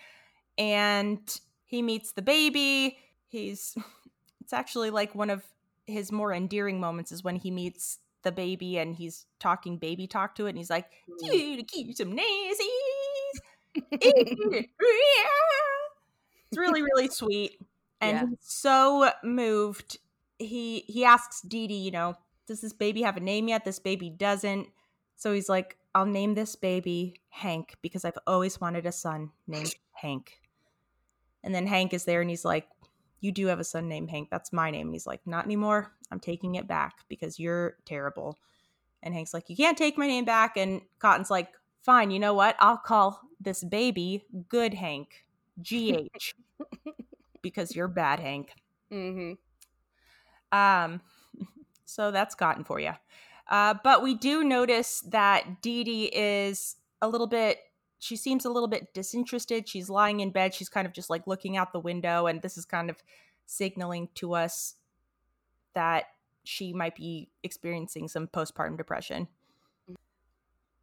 and 0.58 1.20
he 1.64 1.80
meets 1.82 2.12
the 2.12 2.22
baby. 2.22 2.98
He's 3.28 3.76
it's 4.40 4.52
actually 4.52 4.90
like 4.90 5.14
one 5.14 5.30
of 5.30 5.42
his 5.86 6.12
more 6.12 6.32
endearing 6.32 6.80
moments 6.80 7.12
is 7.12 7.24
when 7.24 7.36
he 7.36 7.50
meets 7.50 7.98
the 8.22 8.32
baby 8.32 8.78
and 8.78 8.96
he's 8.96 9.26
talking 9.38 9.76
baby 9.76 10.06
talk 10.06 10.34
to 10.34 10.46
it 10.46 10.50
and 10.50 10.58
he's 10.58 10.70
like, 10.70 10.86
Mm. 11.22 11.34
"You 11.34 11.56
to 11.58 11.62
keep 11.62 11.94
some 11.96 12.16
nazies." 12.16 13.40
it's 13.90 14.68
really 16.56 16.82
really 16.82 17.08
sweet 17.08 17.58
and 18.00 18.16
Yeah. 18.16 18.26
he's 18.28 18.38
so 18.40 19.10
moved 19.22 19.98
he 20.38 20.80
he 20.86 21.04
asks 21.04 21.40
Dee 21.42 21.66
Dee, 21.66 21.74
you 21.74 21.90
know 21.90 22.16
does 22.46 22.60
this 22.60 22.72
baby 22.72 23.02
have 23.02 23.16
a 23.16 23.20
name 23.20 23.48
yet? 23.48 23.64
This 23.64 23.78
baby 23.78 24.10
doesn't. 24.10 24.68
So 25.16 25.32
he's 25.32 25.48
like 25.48 25.76
i'll 25.96 26.06
name 26.06 26.34
this 26.34 26.56
baby 26.56 27.14
hank 27.28 27.76
because 27.80 28.04
i've 28.04 28.18
always 28.26 28.60
wanted 28.60 28.84
a 28.84 28.92
son 28.92 29.30
named 29.46 29.74
hank. 29.92 30.40
And 31.42 31.54
then 31.54 31.66
hank 31.66 31.92
is 31.92 32.04
there 32.04 32.20
and 32.20 32.30
he's 32.30 32.44
like 32.44 32.66
you 33.20 33.32
do 33.32 33.46
have 33.46 33.60
a 33.60 33.64
son 33.64 33.88
named 33.88 34.10
hank. 34.10 34.28
That's 34.30 34.52
my 34.52 34.70
name. 34.70 34.88
And 34.88 34.94
he's 34.94 35.06
like 35.06 35.26
not 35.26 35.46
anymore. 35.46 35.92
I'm 36.10 36.20
taking 36.20 36.56
it 36.56 36.68
back 36.68 36.96
because 37.08 37.38
you're 37.38 37.78
terrible. 37.86 38.38
And 39.02 39.14
hank's 39.14 39.32
like 39.32 39.48
you 39.48 39.56
can't 39.56 39.78
take 39.78 39.96
my 39.96 40.06
name 40.06 40.24
back. 40.24 40.56
And 40.56 40.82
cotton's 40.98 41.30
like 41.30 41.48
fine 41.82 42.10
you 42.10 42.18
know 42.18 42.34
what? 42.34 42.56
I'll 42.60 42.76
call 42.76 43.20
this 43.40 43.62
baby 43.64 44.24
good 44.48 44.74
hank 44.74 45.24
gh 45.62 46.08
because 47.42 47.76
you're 47.76 47.88
bad 47.88 48.20
hank. 48.20 48.52
Hmm 48.90 49.34
um, 50.54 51.00
so 51.84 52.10
that's 52.10 52.34
Cotton 52.34 52.64
for 52.64 52.80
you. 52.80 52.92
Uh, 53.48 53.74
but 53.84 54.02
we 54.02 54.14
do 54.14 54.42
notice 54.42 55.00
that 55.08 55.60
Dee 55.62 55.84
Dee 55.84 56.04
is 56.06 56.76
a 57.02 57.08
little 57.08 57.26
bit. 57.26 57.58
She 57.98 58.16
seems 58.16 58.44
a 58.44 58.50
little 58.50 58.68
bit 58.68 58.92
disinterested. 58.94 59.68
She's 59.68 59.88
lying 59.90 60.20
in 60.20 60.30
bed. 60.30 60.54
She's 60.54 60.68
kind 60.68 60.86
of 60.86 60.92
just 60.92 61.10
like 61.10 61.26
looking 61.26 61.56
out 61.56 61.72
the 61.72 61.80
window, 61.80 62.26
and 62.26 62.42
this 62.42 62.56
is 62.56 62.64
kind 62.64 62.90
of 62.90 62.96
signaling 63.46 64.08
to 64.16 64.34
us 64.34 64.74
that 65.74 66.04
she 66.44 66.72
might 66.72 66.94
be 66.94 67.30
experiencing 67.42 68.08
some 68.08 68.28
postpartum 68.28 68.76
depression. 68.76 69.28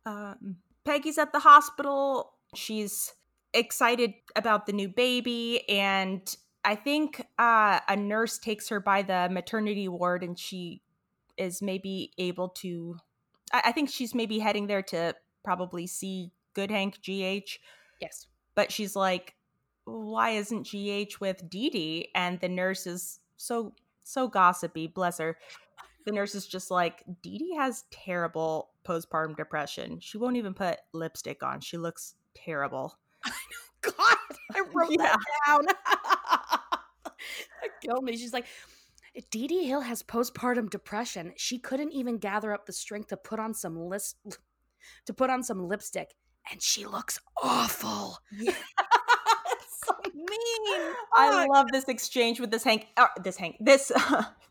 Um, 0.05 0.57
Peggy's 0.83 1.17
at 1.17 1.31
the 1.31 1.39
hospital. 1.39 2.33
She's 2.55 3.13
excited 3.53 4.13
about 4.35 4.65
the 4.65 4.73
new 4.73 4.89
baby, 4.89 5.67
and 5.69 6.35
I 6.63 6.75
think 6.75 7.25
uh, 7.39 7.79
a 7.87 7.95
nurse 7.95 8.37
takes 8.37 8.69
her 8.69 8.79
by 8.79 9.01
the 9.01 9.29
maternity 9.31 9.87
ward, 9.87 10.23
and 10.23 10.37
she 10.37 10.81
is 11.41 11.61
maybe 11.61 12.11
able 12.17 12.49
to. 12.49 12.97
I, 13.53 13.61
I 13.65 13.71
think 13.71 13.89
she's 13.89 14.13
maybe 14.15 14.39
heading 14.39 14.67
there 14.67 14.83
to 14.83 15.15
probably 15.43 15.87
see 15.87 16.31
Good 16.53 16.71
Hank 16.71 16.99
GH, 17.01 17.57
Yes. 17.99 18.27
but 18.55 18.71
she's 18.71 18.95
like, 18.95 19.35
"Why 19.85 20.31
isn't 20.31 20.67
GH 20.67 21.19
with 21.19 21.49
Dee 21.49 21.69
Dee?" 21.69 22.09
And 22.15 22.39
the 22.39 22.49
nurse 22.49 22.85
is 22.87 23.19
so 23.37 23.73
so 24.03 24.27
gossipy. 24.27 24.87
Bless 24.87 25.17
her. 25.17 25.37
The 26.05 26.11
nurse 26.11 26.33
is 26.33 26.47
just 26.47 26.71
like, 26.71 27.03
Dee 27.21 27.37
Dee 27.37 27.55
has 27.57 27.83
terrible 27.91 28.71
postpartum 28.83 29.37
depression. 29.37 29.99
She 29.99 30.17
won't 30.17 30.35
even 30.37 30.53
put 30.55 30.79
lipstick 30.93 31.43
on. 31.43 31.61
She 31.61 31.77
looks 31.77 32.15
terrible. 32.33 32.97
God, 33.81 34.17
I 34.53 34.61
wrote 34.73 34.89
Yeah. 34.97 35.15
that 35.15 35.19
down. 35.47 35.65
killed 37.81 38.03
me. 38.03 38.17
She's 38.17 38.33
like, 38.33 38.45
Dee 39.29 39.47
Dee 39.47 39.65
Hill 39.65 39.81
has 39.81 40.03
postpartum 40.03 40.69
depression. 40.69 41.33
She 41.35 41.59
couldn't 41.59 41.91
even 41.91 42.17
gather 42.17 42.53
up 42.53 42.65
the 42.65 42.73
strength 42.73 43.09
to 43.09 43.17
put 43.17 43.39
on 43.39 43.53
some 43.53 43.77
list 43.77 44.17
to 45.05 45.13
put 45.13 45.29
on 45.29 45.43
some 45.43 45.67
lipstick, 45.67 46.15
and 46.51 46.61
she 46.61 46.85
looks 46.85 47.19
awful. 47.41 48.17
so 48.39 49.95
mean. 50.13 50.93
I 51.13 51.45
love 51.49 51.67
this 51.71 51.85
exchange 51.85 52.39
with 52.39 52.51
this 52.51 52.63
Hank, 52.63 52.87
uh, 52.97 53.07
this 53.23 53.37
Hank, 53.37 53.57
this 53.59 53.91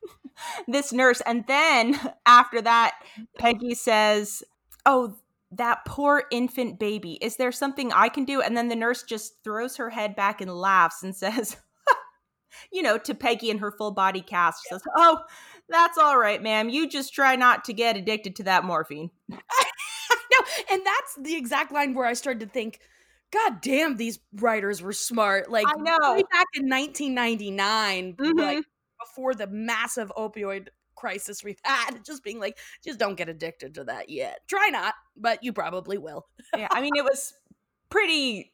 this 0.69 0.93
nurse, 0.93 1.21
and 1.23 1.45
then 1.47 1.99
after 2.27 2.61
that, 2.63 2.95
Peggy 3.39 3.75
says, 3.75 4.43
"Oh, 4.85 5.17
that 5.53 5.85
poor 5.87 6.25
infant 6.31 6.79
baby. 6.79 7.19
Is 7.21 7.37
there 7.37 7.53
something 7.53 7.93
I 7.93 8.09
can 8.09 8.25
do?" 8.25 8.41
And 8.41 8.57
then 8.57 8.69
the 8.69 8.77
nurse 8.77 9.03
just 9.03 9.43
throws 9.43 9.77
her 9.77 9.91
head 9.91 10.15
back 10.15 10.41
and 10.41 10.53
laughs 10.53 11.03
and 11.03 11.17
says. 11.17 11.57
You 12.73 12.83
know, 12.83 12.99
to 12.99 13.15
Peggy 13.15 13.51
in 13.51 13.59
her 13.59 13.71
full 13.71 13.91
body 13.93 14.21
cast, 14.21 14.65
says, 14.69 14.83
"Oh, 14.97 15.21
that's 15.69 15.99
all 15.99 16.19
right, 16.19 16.43
ma'am. 16.43 16.69
You 16.69 16.89
just 16.89 17.15
try 17.15 17.37
not 17.37 17.65
to 17.65 17.73
get 17.73 17.97
addicted 17.97 18.37
to 18.37 18.43
that 18.45 18.65
morphine." 18.65 19.11
no, 19.31 19.37
and 20.71 20.83
that's 20.85 21.15
the 21.21 21.37
exact 21.37 21.73
line 21.73 21.95
where 21.95 22.07
I 22.07 22.13
started 22.15 22.41
to 22.41 22.47
think, 22.47 22.81
God 23.31 23.61
damn, 23.61 23.97
these 23.97 24.19
writers 24.35 24.83
were 24.83 24.93
smart. 24.93 25.51
Like 25.51 25.67
I 25.69 25.73
know. 25.77 26.15
way 26.15 26.23
back 26.33 26.47
in 26.55 26.69
1999, 26.69 28.17
like 28.37 28.59
Mhm. 28.59 28.65
before 28.99 29.35
the 29.35 29.47
massive 29.47 30.11
opioid 30.17 30.69
crisis 30.97 31.43
we've 31.45 31.61
had, 31.65 31.91
just 32.05 32.23
being 32.25 32.41
like, 32.41 32.59
just 32.85 32.99
don't 32.99 33.15
get 33.15 33.29
addicted 33.29 33.75
to 33.77 33.85
that 33.85 34.11
yet. 34.11 34.41
Try 34.49 34.69
not, 34.69 34.95
but 35.17 35.43
you 35.43 35.53
probably 35.53 35.97
will. 35.99 36.27
yeah, 36.57 36.69
I 36.71 36.81
mean, 36.81 36.93
it 36.97 37.05
was 37.05 37.33
pretty, 37.89 38.53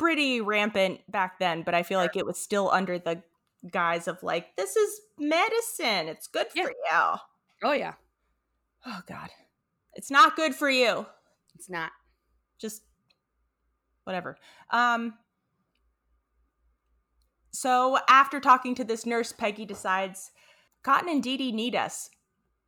pretty 0.00 0.40
rampant 0.40 1.00
back 1.10 1.38
then, 1.38 1.62
but 1.62 1.74
I 1.74 1.82
feel 1.82 1.98
like 1.98 2.16
it 2.16 2.24
was 2.26 2.38
still 2.38 2.70
under 2.70 2.98
the 2.98 3.22
guise 3.70 4.08
of 4.08 4.22
like, 4.22 4.56
this 4.56 4.74
is 4.76 5.00
medicine. 5.18 6.08
It's 6.08 6.26
good 6.26 6.46
Yeah. 6.54 6.64
for 6.64 6.70
you. 6.70 7.18
Oh 7.62 7.72
yeah, 7.72 7.94
Oh 8.86 9.00
God, 9.06 9.28
it's 9.94 10.10
not 10.10 10.36
good 10.36 10.54
for 10.54 10.70
you. 10.70 11.06
it's 11.54 11.68
not. 11.68 11.90
Just 12.58 12.82
whatever. 14.04 14.36
Um. 14.70 15.14
So 17.52 17.98
after 18.08 18.40
talking 18.40 18.74
to 18.76 18.84
this 18.84 19.04
nurse, 19.04 19.32
Peggy 19.32 19.64
decides 19.66 20.30
Cotton 20.82 21.08
and 21.08 21.22
Dee 21.22 21.36
Dee 21.36 21.52
need 21.52 21.74
us. 21.74 22.10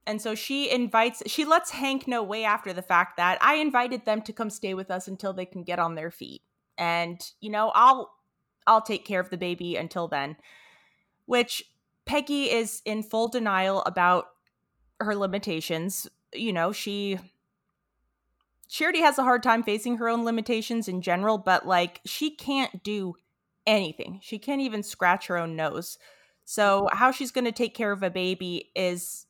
And 0.07 0.21
so 0.21 0.35
she 0.35 0.69
invites, 0.71 1.23
she 1.29 1.45
lets 1.45 1.71
Hank 1.71 2.09
know 2.09 2.23
way 2.25 2.45
after 2.45 2.73
the 2.73 2.83
fact 2.83 3.17
that 3.17 3.39
I 3.41 3.55
invited 3.55 4.05
them 4.05 4.21
to 4.23 4.33
come 4.33 4.51
stay 4.51 4.75
with 4.75 4.91
us 4.91 5.07
until 5.07 5.33
they 5.33 5.47
can 5.47 5.63
get 5.63 5.79
on 5.79 5.95
their 5.95 6.11
feet. 6.11 6.43
And, 6.79 7.21
you 7.41 7.51
know, 7.51 7.71
I'll, 7.75 8.13
I'll 8.67 8.83
take 8.83 9.05
care 9.05 9.21
of 9.21 9.31
the 9.31 9.37
baby 9.37 9.77
until 9.77 10.09
then. 10.09 10.37
Which 11.27 11.65
Peggy 12.05 12.51
is 12.51 12.83
in 12.85 13.03
full 13.03 13.29
denial 13.29 13.83
about 13.83 14.27
her 15.01 15.15
limitations. 15.15 16.09
You 16.35 16.53
know, 16.53 16.73
she, 16.73 17.19
she 18.69 18.85
already 18.85 19.03
has 19.03 19.19
a 19.19 19.23
hard 19.23 19.43
time 19.43 19.63
facing 19.63 19.99
her 19.99 20.09
own 20.09 20.25
limitations 20.25 20.89
in 20.89 21.03
general, 21.03 21.39
but 21.39 21.67
like 21.67 22.01
she 22.05 22.31
can't 22.31 22.83
do 22.83 23.15
anything. 23.67 24.19
She 24.23 24.39
can't 24.39 24.61
even 24.61 24.83
scratch 24.83 25.27
her 25.27 25.39
own 25.39 25.57
nose. 25.57 25.99
So, 26.45 26.89
how 26.93 27.11
she's 27.11 27.31
going 27.31 27.45
to 27.45 27.53
take 27.53 27.75
care 27.75 27.93
of 27.93 28.03
a 28.03 28.11
baby 28.11 28.71
is 28.75 29.27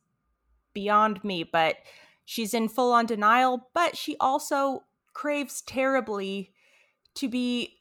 beyond 0.73 1.23
me, 1.23 1.43
but 1.45 1.77
she's 2.25 2.55
in 2.55 2.69
full 2.69 2.93
on 2.93 3.07
denial. 3.07 3.69
But 3.75 3.97
she 3.97 4.17
also 4.19 4.85
craves 5.13 5.61
terribly 5.61 6.53
to 7.17 7.29
be 7.29 7.79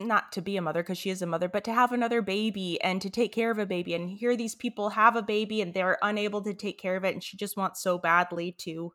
not 0.00 0.32
to 0.32 0.42
be 0.42 0.56
a 0.56 0.62
mother 0.62 0.82
because 0.82 0.98
she 0.98 1.10
is 1.10 1.22
a 1.22 1.26
mother, 1.26 1.48
but 1.48 1.64
to 1.64 1.72
have 1.72 1.92
another 1.92 2.20
baby 2.20 2.80
and 2.82 3.00
to 3.00 3.08
take 3.08 3.32
care 3.32 3.50
of 3.50 3.58
a 3.58 3.66
baby. 3.66 3.94
And 3.94 4.10
here 4.10 4.36
these 4.36 4.54
people 4.54 4.90
have 4.90 5.14
a 5.16 5.22
baby 5.22 5.60
and 5.62 5.72
they're 5.72 5.98
unable 6.02 6.42
to 6.42 6.52
take 6.52 6.78
care 6.78 6.96
of 6.96 7.04
it. 7.04 7.14
And 7.14 7.22
she 7.22 7.36
just 7.36 7.56
wants 7.56 7.80
so 7.82 7.96
badly 7.96 8.52
to 8.58 8.92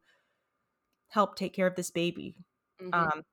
help 1.07 1.35
take 1.35 1.53
care 1.53 1.67
of 1.67 1.75
this 1.75 1.89
baby. 1.89 2.35
Mhm. 2.81 2.93
Um, 2.93 3.25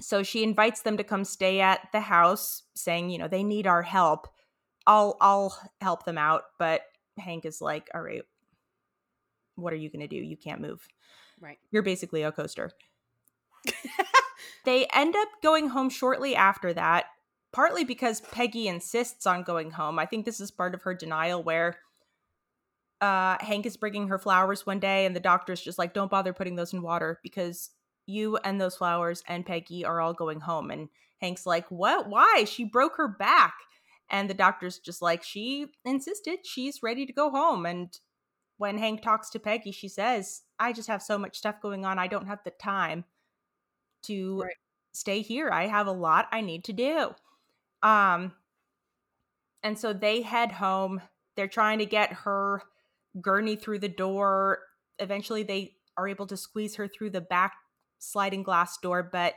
so 0.00 0.22
she 0.22 0.42
invites 0.42 0.82
them 0.82 0.96
to 0.96 1.04
come 1.04 1.24
stay 1.24 1.60
at 1.60 1.88
the 1.92 2.00
house, 2.00 2.62
saying, 2.74 3.10
you 3.10 3.18
know, 3.18 3.28
they 3.28 3.44
need 3.44 3.66
our 3.66 3.82
help. 3.82 4.28
I'll 4.86 5.16
I'll 5.20 5.56
help 5.80 6.04
them 6.04 6.18
out. 6.18 6.44
But 6.58 6.82
Hank 7.18 7.44
is 7.44 7.60
like, 7.60 7.88
all 7.94 8.02
right, 8.02 8.22
what 9.56 9.72
are 9.72 9.76
you 9.76 9.90
gonna 9.90 10.08
do? 10.08 10.16
You 10.16 10.36
can't 10.36 10.60
move. 10.60 10.86
right. 11.40 11.58
You're 11.70 11.82
basically 11.82 12.22
a 12.22 12.32
coaster. 12.32 12.70
they 14.64 14.86
end 14.94 15.14
up 15.16 15.28
going 15.42 15.68
home 15.68 15.90
shortly 15.90 16.36
after 16.36 16.72
that, 16.74 17.06
partly 17.52 17.84
because 17.84 18.20
Peggy 18.20 18.68
insists 18.68 19.26
on 19.26 19.42
going 19.42 19.72
home. 19.72 19.98
I 19.98 20.06
think 20.06 20.24
this 20.24 20.40
is 20.40 20.50
part 20.50 20.74
of 20.74 20.82
her 20.82 20.94
denial 20.94 21.42
where 21.42 21.78
uh, 23.00 23.36
Hank 23.40 23.66
is 23.66 23.76
bringing 23.76 24.08
her 24.08 24.18
flowers 24.18 24.64
one 24.64 24.78
day, 24.78 25.04
and 25.06 25.16
the 25.16 25.20
doctor's 25.20 25.60
just 25.60 25.78
like, 25.78 25.92
don't 25.92 26.10
bother 26.10 26.32
putting 26.32 26.56
those 26.56 26.72
in 26.72 26.82
water 26.82 27.18
because 27.22 27.70
you 28.06 28.36
and 28.38 28.60
those 28.60 28.76
flowers 28.76 29.22
and 29.28 29.46
Peggy 29.46 29.84
are 29.84 30.00
all 30.00 30.12
going 30.14 30.40
home. 30.40 30.70
And 30.70 30.88
Hank's 31.20 31.46
like, 31.46 31.70
what? 31.70 32.08
Why? 32.08 32.44
She 32.46 32.64
broke 32.64 32.96
her 32.96 33.08
back. 33.08 33.54
And 34.10 34.28
the 34.28 34.34
doctor's 34.34 34.78
just 34.78 35.00
like, 35.00 35.22
she 35.22 35.66
insisted 35.84 36.40
she's 36.44 36.82
ready 36.82 37.06
to 37.06 37.12
go 37.12 37.30
home. 37.30 37.64
And 37.64 37.96
when 38.58 38.78
Hank 38.78 39.02
talks 39.02 39.30
to 39.30 39.38
Peggy, 39.38 39.72
she 39.72 39.88
says, 39.88 40.42
I 40.58 40.72
just 40.72 40.88
have 40.88 41.02
so 41.02 41.16
much 41.16 41.36
stuff 41.38 41.62
going 41.62 41.84
on. 41.84 41.98
I 41.98 42.08
don't 42.08 42.26
have 42.26 42.40
the 42.44 42.50
time 42.50 43.04
to 44.04 44.44
Right. 44.44 44.56
stay 44.92 45.22
here. 45.22 45.50
I 45.50 45.66
have 45.66 45.86
a 45.86 45.92
lot 45.92 46.28
I 46.32 46.40
need 46.40 46.64
to 46.64 46.72
do. 46.72 47.14
Um 47.82 48.34
and 49.62 49.78
so 49.78 49.92
they 49.92 50.22
head 50.22 50.52
home. 50.52 51.00
They're 51.36 51.48
trying 51.48 51.78
to 51.78 51.86
get 51.86 52.12
her 52.12 52.62
gurney 53.20 53.56
through 53.56 53.78
the 53.80 53.88
door. 53.88 54.60
Eventually 54.98 55.42
they 55.42 55.76
are 55.96 56.08
able 56.08 56.26
to 56.26 56.36
squeeze 56.36 56.76
her 56.76 56.88
through 56.88 57.10
the 57.10 57.20
back 57.20 57.54
sliding 57.98 58.42
glass 58.42 58.78
door, 58.78 59.02
but 59.02 59.34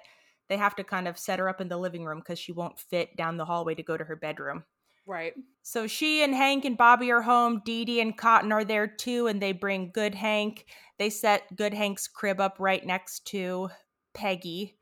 they 0.47 0.57
have 0.57 0.75
to 0.75 0.83
kind 0.83 1.07
of 1.07 1.17
set 1.17 1.39
her 1.39 1.49
up 1.49 1.61
in 1.61 1.69
the 1.69 1.77
living 1.77 2.05
room 2.05 2.19
because 2.19 2.39
she 2.39 2.51
won't 2.51 2.79
fit 2.79 3.15
down 3.15 3.37
the 3.37 3.45
hallway 3.45 3.75
to 3.75 3.83
go 3.83 3.97
to 3.97 4.03
her 4.05 4.15
bedroom. 4.15 4.65
Right. 5.05 5.35
So 5.63 5.87
she 5.87 6.23
and 6.23 6.33
Hank 6.33 6.65
and 6.65 6.77
Bobby 6.77 7.11
are 7.11 7.21
home. 7.21 7.61
Dee 7.65 7.85
Dee 7.85 7.99
and 8.01 8.17
Cotton 8.17 8.51
are 8.51 8.63
there 8.63 8.87
too, 8.87 9.27
and 9.27 9.41
they 9.41 9.51
bring 9.51 9.91
Good 9.91 10.15
Hank. 10.15 10.65
They 10.97 11.09
set 11.09 11.55
Good 11.55 11.73
Hank's 11.73 12.07
crib 12.07 12.39
up 12.39 12.57
right 12.59 12.85
next 12.85 13.25
to 13.27 13.69
Peggy. 14.15 14.77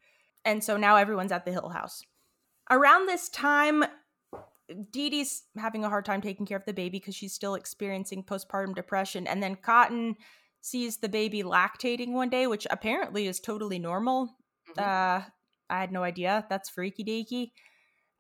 And 0.46 0.64
so 0.64 0.78
now 0.78 0.96
everyone's 0.96 1.32
at 1.32 1.46
the 1.46 1.52
Hill 1.52 1.70
House. 1.70 2.04
Around 2.70 3.08
this 3.08 3.30
time, 3.30 3.84
Dee 4.92 5.10
Dee's 5.10 5.44
having 5.58 5.84
a 5.84 5.90
hard 5.90 6.06
time 6.06 6.22
taking 6.22 6.46
care 6.46 6.58
of 6.58 6.66
the 6.66 6.74
baby 6.74 7.00
because 7.00 7.16
she's 7.16 7.34
still 7.34 7.56
experiencing 7.56 8.24
postpartum 8.24 8.76
depression. 8.76 9.28
And 9.28 9.44
then 9.44 9.56
Cotton 9.56 10.16
sees 10.62 10.98
the 10.98 11.10
baby 11.10 11.44
lactating 11.44 12.14
one 12.14 12.30
day, 12.30 12.48
which 12.48 12.66
apparently 12.70 13.28
is 13.28 13.40
totally 13.40 13.80
normal. 13.80 14.38
Mhm. 14.70 14.82
Uh, 14.82 15.30
I 15.70 15.80
had 15.80 15.92
no 15.92 16.04
idea. 16.04 16.46
That's 16.50 16.70
freaky 16.70 17.04
deaky. 17.04 17.52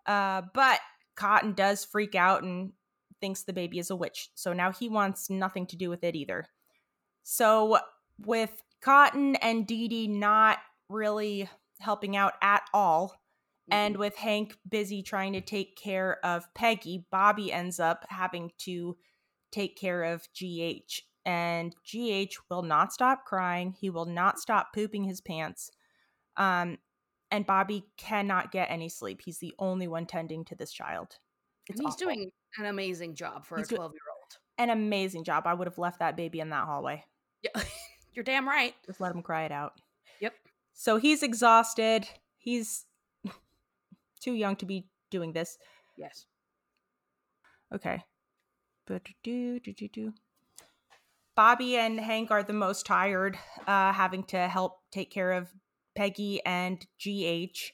Uh, 0.06 0.42
but 0.54 0.82
Cotton 1.16 1.54
does 1.54 1.86
freak 1.86 2.16
out 2.16 2.44
and 2.44 2.74
thinks 3.22 3.44
the 3.44 3.54
baby 3.54 3.80
is 3.80 3.90
a 3.90 3.96
witch. 3.96 4.30
So 4.36 4.52
now 4.52 4.72
he 4.72 4.90
wants 4.90 5.30
nothing 5.30 5.66
to 5.68 5.78
do 5.78 5.90
with 5.90 6.04
it 6.04 6.16
either. 6.16 6.48
So 7.24 7.80
with 8.20 8.62
Cotton 8.82 9.38
and 9.38 9.66
Dee 9.66 9.88
Dee 9.88 10.08
not 10.08 10.60
really 10.90 11.50
helping 11.80 12.16
out 12.16 12.34
at 12.42 12.64
all, 12.74 13.16
and 13.72 13.96
with 13.98 14.16
Hank 14.18 14.58
busy 14.68 15.02
trying 15.04 15.34
to 15.34 15.42
take 15.42 15.76
care 15.78 16.20
of 16.26 16.54
Peggy, 16.54 17.06
Bobby 17.12 17.52
ends 17.52 17.80
up 17.80 18.06
having 18.10 18.52
to 18.60 18.98
take 19.52 19.78
care 19.78 20.04
of 20.04 20.28
GH. 20.38 21.02
And 21.26 21.74
GH 21.90 22.36
will 22.50 22.64
not 22.64 22.92
stop 22.92 23.24
crying. 23.26 23.74
He 23.80 23.90
will 23.90 24.06
not 24.06 24.40
stop 24.40 24.74
pooping 24.76 25.06
his 25.06 25.22
pants. 25.22 25.72
Um, 26.36 26.78
and 27.32 27.46
Bobby 27.48 27.86
cannot 27.98 28.52
get 28.52 28.70
any 28.70 28.90
sleep. 28.90 29.22
He's 29.24 29.40
the 29.40 29.54
only 29.58 29.88
one 29.88 30.06
tending 30.06 30.44
to 30.46 30.56
this 30.56 30.74
child. 30.74 31.16
And 31.70 31.76
It's 31.76 31.80
he's 31.80 31.94
awful. 31.94 32.08
doing 32.08 32.32
an 32.58 32.66
amazing 32.66 33.16
job 33.16 33.46
for 33.46 33.58
He's 33.58 33.72
a 33.72 33.76
12 33.76 33.94
year 33.94 34.02
old. 34.14 34.38
an 34.58 34.70
amazing 34.78 35.24
job. 35.24 35.48
I 35.48 35.54
would 35.54 35.68
have 35.68 35.78
left 35.78 36.00
that 36.00 36.18
baby 36.18 36.42
in 36.42 36.50
that 36.50 36.66
hallway. 36.66 37.06
Yeah. 37.42 37.52
You're 38.14 38.26
damn 38.26 38.46
right. 38.48 38.76
Just 38.86 39.00
let 39.00 39.16
him 39.16 39.22
cry 39.22 39.46
it 39.46 39.52
out. 39.54 39.72
Yep. 40.20 40.34
So 40.74 40.98
he's 40.98 41.24
exhausted. 41.24 42.08
He's 42.38 42.86
too 44.20 44.34
young 44.34 44.56
to 44.58 44.66
be 44.66 44.88
doing 45.10 45.34
this. 45.34 45.58
Yes. 45.98 46.26
Okay. 47.74 48.04
Bobby 51.36 51.78
and 51.78 52.00
Hank 52.00 52.30
are 52.32 52.44
the 52.44 52.54
most 52.54 52.86
tired, 52.86 53.38
uh, 53.66 53.92
having 53.94 54.24
to 54.26 54.48
help 54.48 54.82
take 54.92 55.10
care 55.10 55.32
of 55.32 55.50
Peggy 55.96 56.42
and 56.46 56.86
GH. 57.00 57.72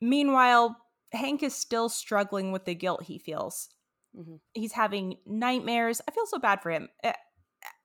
Meanwhile, 0.00 0.76
Hank 1.12 1.42
is 1.42 1.54
still 1.54 1.88
struggling 1.88 2.52
with 2.52 2.64
the 2.66 2.74
guilt 2.74 3.04
he 3.04 3.18
feels. 3.18 3.70
Mhm. 4.16 4.40
He's 4.52 4.72
having 4.72 5.18
nightmares. 5.24 6.00
I 6.06 6.10
feel 6.10 6.26
so 6.26 6.38
bad 6.38 6.62
for 6.62 6.70
him. 6.70 6.88
Uh, 7.02 7.12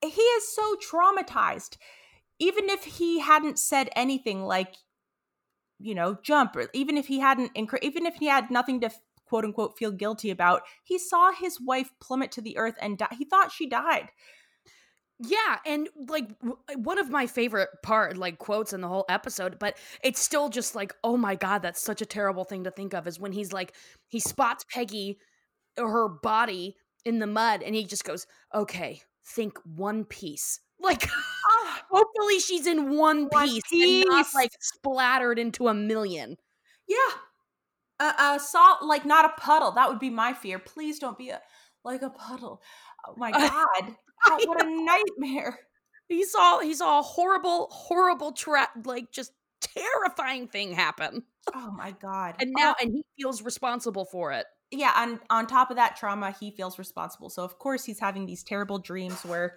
He 0.02 0.22
is 0.22 0.54
so 0.54 0.76
traumatized. 0.76 1.76
Even 2.38 2.68
if 2.68 2.84
he 2.84 3.20
hadn't 3.20 3.58
said 3.58 3.88
anything 3.96 4.44
like, 4.44 4.74
you 5.78 5.94
know, 5.94 6.18
jump, 6.22 6.56
or 6.56 6.68
even 6.72 6.96
if 6.96 7.06
he 7.06 7.20
hadn't, 7.20 7.52
even 7.54 8.06
if 8.06 8.14
he 8.16 8.26
had 8.26 8.50
nothing 8.50 8.80
to 8.80 8.90
quote 9.26 9.44
unquote 9.44 9.76
feel 9.76 9.90
guilty 9.90 10.30
about. 10.30 10.62
He 10.84 10.98
saw 10.98 11.32
his 11.32 11.60
wife 11.60 11.90
plummet 12.00 12.32
to 12.32 12.40
the 12.40 12.56
earth 12.56 12.76
and 12.80 12.96
die. 12.98 13.14
he 13.18 13.24
thought 13.24 13.52
she 13.52 13.68
died. 13.68 14.10
Yeah, 15.18 15.58
and 15.64 15.88
like 16.08 16.28
w- 16.40 16.58
uh, 16.68 16.78
one 16.78 16.98
of 16.98 17.08
my 17.08 17.26
favorite 17.26 17.70
part 17.82 18.18
like 18.18 18.38
quotes 18.38 18.74
in 18.74 18.82
the 18.82 18.88
whole 18.88 19.06
episode, 19.08 19.58
but 19.58 19.78
it's 20.02 20.20
still 20.20 20.50
just 20.50 20.74
like, 20.74 20.94
oh 21.02 21.16
my 21.16 21.34
god, 21.34 21.62
that's 21.62 21.80
such 21.80 22.02
a 22.02 22.06
terrible 22.06 22.44
thing 22.44 22.64
to 22.64 22.70
think 22.70 22.92
of 22.92 23.06
is 23.06 23.18
when 23.18 23.32
he's 23.32 23.52
like 23.52 23.74
he 24.08 24.20
spots 24.20 24.64
Peggy 24.70 25.18
her 25.78 26.08
body 26.08 26.76
in 27.04 27.18
the 27.18 27.26
mud 27.26 27.62
and 27.62 27.74
he 27.74 27.84
just 27.84 28.04
goes, 28.04 28.26
"Okay, 28.54 29.00
think 29.34 29.58
one 29.64 30.04
piece." 30.04 30.60
Like 30.80 31.08
hopefully 31.90 32.38
she's 32.40 32.66
in 32.66 32.96
one, 32.96 33.26
One 33.30 33.48
piece, 33.48 33.62
and 33.72 34.04
not 34.08 34.26
like 34.34 34.52
splattered 34.60 35.38
into 35.38 35.68
a 35.68 35.74
million. 35.74 36.36
Yeah. 36.88 36.96
Uh, 37.98 38.12
uh 38.18 38.38
salt 38.38 38.82
like 38.82 39.04
not 39.06 39.24
a 39.24 39.40
puddle. 39.40 39.72
That 39.72 39.88
would 39.88 39.98
be 39.98 40.10
my 40.10 40.32
fear. 40.32 40.58
Please 40.58 40.98
don't 40.98 41.16
be 41.18 41.30
a 41.30 41.40
like 41.84 42.02
a 42.02 42.10
puddle. 42.10 42.62
Oh 43.06 43.14
my 43.16 43.30
god. 43.32 43.96
Oh, 44.26 44.40
what 44.44 44.62
a 44.64 44.68
nightmare. 44.68 45.58
He 46.08 46.24
saw 46.24 46.60
he 46.60 46.74
saw 46.74 47.00
a 47.00 47.02
horrible 47.02 47.68
horrible 47.70 48.32
trap 48.32 48.70
like 48.84 49.10
just 49.12 49.32
terrifying 49.60 50.48
thing 50.48 50.72
happen. 50.72 51.24
Oh 51.54 51.70
my 51.72 51.92
god. 51.92 52.36
And 52.40 52.52
now 52.56 52.74
and 52.80 52.92
he 52.92 53.04
feels 53.16 53.42
responsible 53.42 54.04
for 54.04 54.32
it. 54.32 54.46
yeah, 54.70 54.92
and 54.96 55.20
on 55.30 55.46
top 55.46 55.70
of 55.70 55.76
that 55.76 55.96
trauma, 55.96 56.32
he 56.38 56.50
feels 56.50 56.78
responsible. 56.78 57.30
So 57.30 57.42
of 57.44 57.58
course 57.58 57.84
he's 57.84 58.00
having 58.00 58.26
these 58.26 58.42
terrible 58.42 58.78
dreams 58.78 59.24
where 59.24 59.56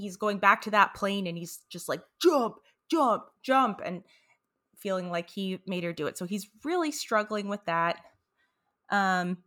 he's 0.00 0.16
going 0.16 0.38
back 0.38 0.62
to 0.62 0.70
that 0.70 0.94
plane 0.94 1.26
and 1.26 1.36
he's 1.38 1.60
just 1.68 1.88
like 1.88 2.02
jump, 2.22 2.56
jump, 2.90 3.24
jump 3.42 3.80
and 3.84 4.02
feeling 4.78 5.10
like 5.10 5.30
he 5.30 5.60
made 5.66 5.84
her 5.84 5.92
do 5.92 6.06
it. 6.06 6.16
So 6.16 6.24
he's 6.24 6.48
really 6.64 6.92
struggling 6.92 7.48
with 7.48 7.64
that. 7.66 8.00
Um 8.90 9.38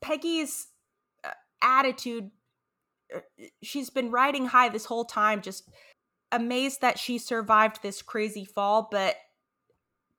Peggy's 0.00 0.68
uh, 1.24 1.30
attitude 1.62 2.30
uh, 3.14 3.20
she's 3.62 3.90
been 3.90 4.10
riding 4.12 4.46
high 4.46 4.68
this 4.68 4.84
whole 4.84 5.04
time 5.04 5.42
just 5.42 5.68
amazed 6.30 6.82
that 6.82 6.98
she 6.98 7.18
survived 7.18 7.82
this 7.82 8.00
crazy 8.02 8.44
fall 8.44 8.86
but 8.92 9.16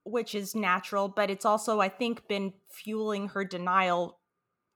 which 0.04 0.36
is 0.36 0.56
natural, 0.56 1.08
but 1.08 1.30
it's 1.30 1.46
also, 1.46 1.80
I 1.80 1.90
think, 1.90 2.28
been 2.28 2.54
fueling 2.70 3.30
her 3.30 3.44
denial 3.44 4.20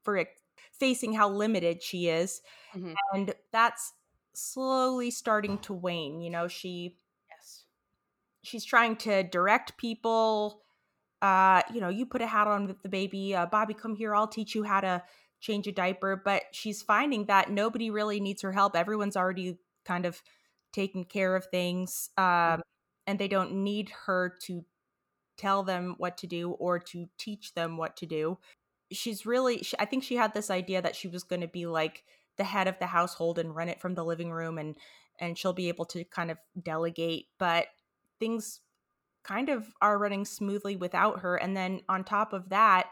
for 0.03 0.23
facing 0.71 1.13
how 1.13 1.29
limited 1.29 1.81
she 1.81 2.07
is. 2.07 2.41
Mhm. 2.73 2.95
And 3.13 3.33
that's 3.51 3.93
slowly 4.33 5.11
starting 5.11 5.57
to 5.59 5.73
wane. 5.73 6.21
You 6.21 6.29
know, 6.29 6.47
she 6.47 6.97
Yes. 7.29 7.65
she's 8.43 8.65
trying 8.65 8.95
to 8.97 9.23
direct 9.23 9.77
people. 9.77 10.61
Uh, 11.21 11.61
you 11.73 11.79
know, 11.79 11.89
you 11.89 12.05
put 12.05 12.21
a 12.21 12.27
hat 12.27 12.47
on 12.47 12.67
with 12.67 12.81
the 12.81 12.89
baby. 12.89 13.35
Uh, 13.35 13.45
Bobby, 13.45 13.73
come 13.73 13.95
here. 13.95 14.13
I'll 14.13 14.27
teach 14.27 14.55
you 14.55 14.63
how 14.63 14.81
to 14.81 15.03
change 15.39 15.67
a 15.67 15.71
diaper. 15.71 16.15
But 16.23 16.43
she's 16.51 16.81
finding 16.81 17.25
that 17.25 17.51
nobody 17.51 17.89
really 17.89 18.19
needs 18.19 18.41
her 18.41 18.51
help. 18.51 18.75
Everyone's 18.75 19.15
already 19.15 19.57
kind 19.85 20.05
of 20.05 20.21
taking 20.73 21.05
care 21.05 21.35
of 21.35 21.45
things, 21.45 22.09
um, 22.17 22.61
and 23.05 23.19
they 23.19 23.27
don't 23.27 23.53
need 23.63 23.91
her 24.05 24.35
to 24.41 24.65
tell 25.37 25.63
them 25.63 25.95
what 25.97 26.17
to 26.17 26.27
do 26.27 26.51
or 26.51 26.79
to 26.79 27.07
teach 27.17 27.53
them 27.53 27.77
what 27.77 27.95
to 27.97 28.05
do. 28.05 28.37
She's 28.91 29.25
really, 29.25 29.63
she, 29.63 29.75
I 29.79 29.85
think 29.85 30.03
she 30.03 30.15
had 30.15 30.33
this 30.33 30.49
idea 30.49 30.81
that 30.81 30.95
she 30.95 31.07
was 31.07 31.23
going 31.23 31.41
to 31.41 31.47
be 31.47 31.65
like 31.65 32.03
the 32.37 32.43
head 32.43 32.67
of 32.67 32.79
the 32.79 32.87
household 32.87 33.39
and 33.39 33.55
run 33.55 33.69
it 33.69 33.79
from 33.81 33.95
the 33.95 34.05
living 34.05 34.31
room 34.31 34.57
and 34.57 34.75
and 35.19 35.37
she'll 35.37 35.53
be 35.53 35.67
able 35.69 35.85
to 35.85 36.03
kind 36.05 36.31
of 36.31 36.37
delegate 36.61 37.27
but 37.37 37.67
things 38.19 38.61
kind 39.23 39.49
of 39.49 39.73
are 39.81 39.97
running 39.97 40.25
smoothly 40.25 40.75
without 40.75 41.19
her 41.19 41.35
and 41.35 41.55
then 41.55 41.81
on 41.89 42.03
top 42.03 42.33
of 42.33 42.49
that 42.49 42.89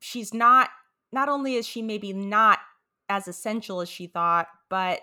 she's 0.00 0.34
not 0.34 0.70
not 1.12 1.28
only 1.28 1.54
is 1.54 1.66
she 1.66 1.82
maybe 1.82 2.12
not 2.12 2.58
as 3.08 3.28
essential 3.28 3.80
as 3.80 3.88
she 3.88 4.06
thought 4.06 4.48
but 4.68 5.00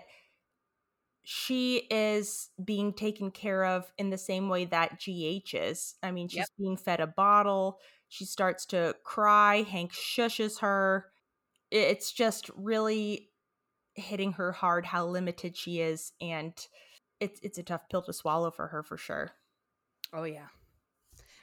she 1.24 1.78
is 1.90 2.50
being 2.64 2.92
taken 2.92 3.30
care 3.30 3.64
of 3.64 3.92
in 3.98 4.10
the 4.10 4.18
same 4.18 4.48
way 4.48 4.64
that 4.66 5.00
GH 5.00 5.54
is. 5.54 5.96
I 6.02 6.12
mean, 6.12 6.28
she's 6.28 6.38
Yep. 6.38 6.48
being 6.56 6.76
fed 6.76 7.00
a 7.00 7.06
bottle. 7.06 7.80
She 8.08 8.24
starts 8.24 8.64
to 8.66 8.94
cry. 9.02 9.62
Hank 9.62 9.92
shushes 9.92 10.60
her. 10.60 11.10
It's 11.70 12.12
just 12.12 12.48
really 12.56 13.30
hitting 13.96 14.32
her 14.34 14.52
hard 14.52 14.86
how 14.86 15.06
limited 15.06 15.56
she 15.56 15.80
is, 15.80 16.12
and 16.20 16.54
it's 17.20 17.40
it's 17.42 17.58
a 17.58 17.62
tough 17.62 17.88
pill 17.88 18.02
to 18.02 18.12
swallow 18.12 18.50
for 18.50 18.68
her 18.68 18.82
for 18.82 18.96
sure. 18.96 19.32
Oh 20.12 20.24
yeah. 20.24 20.48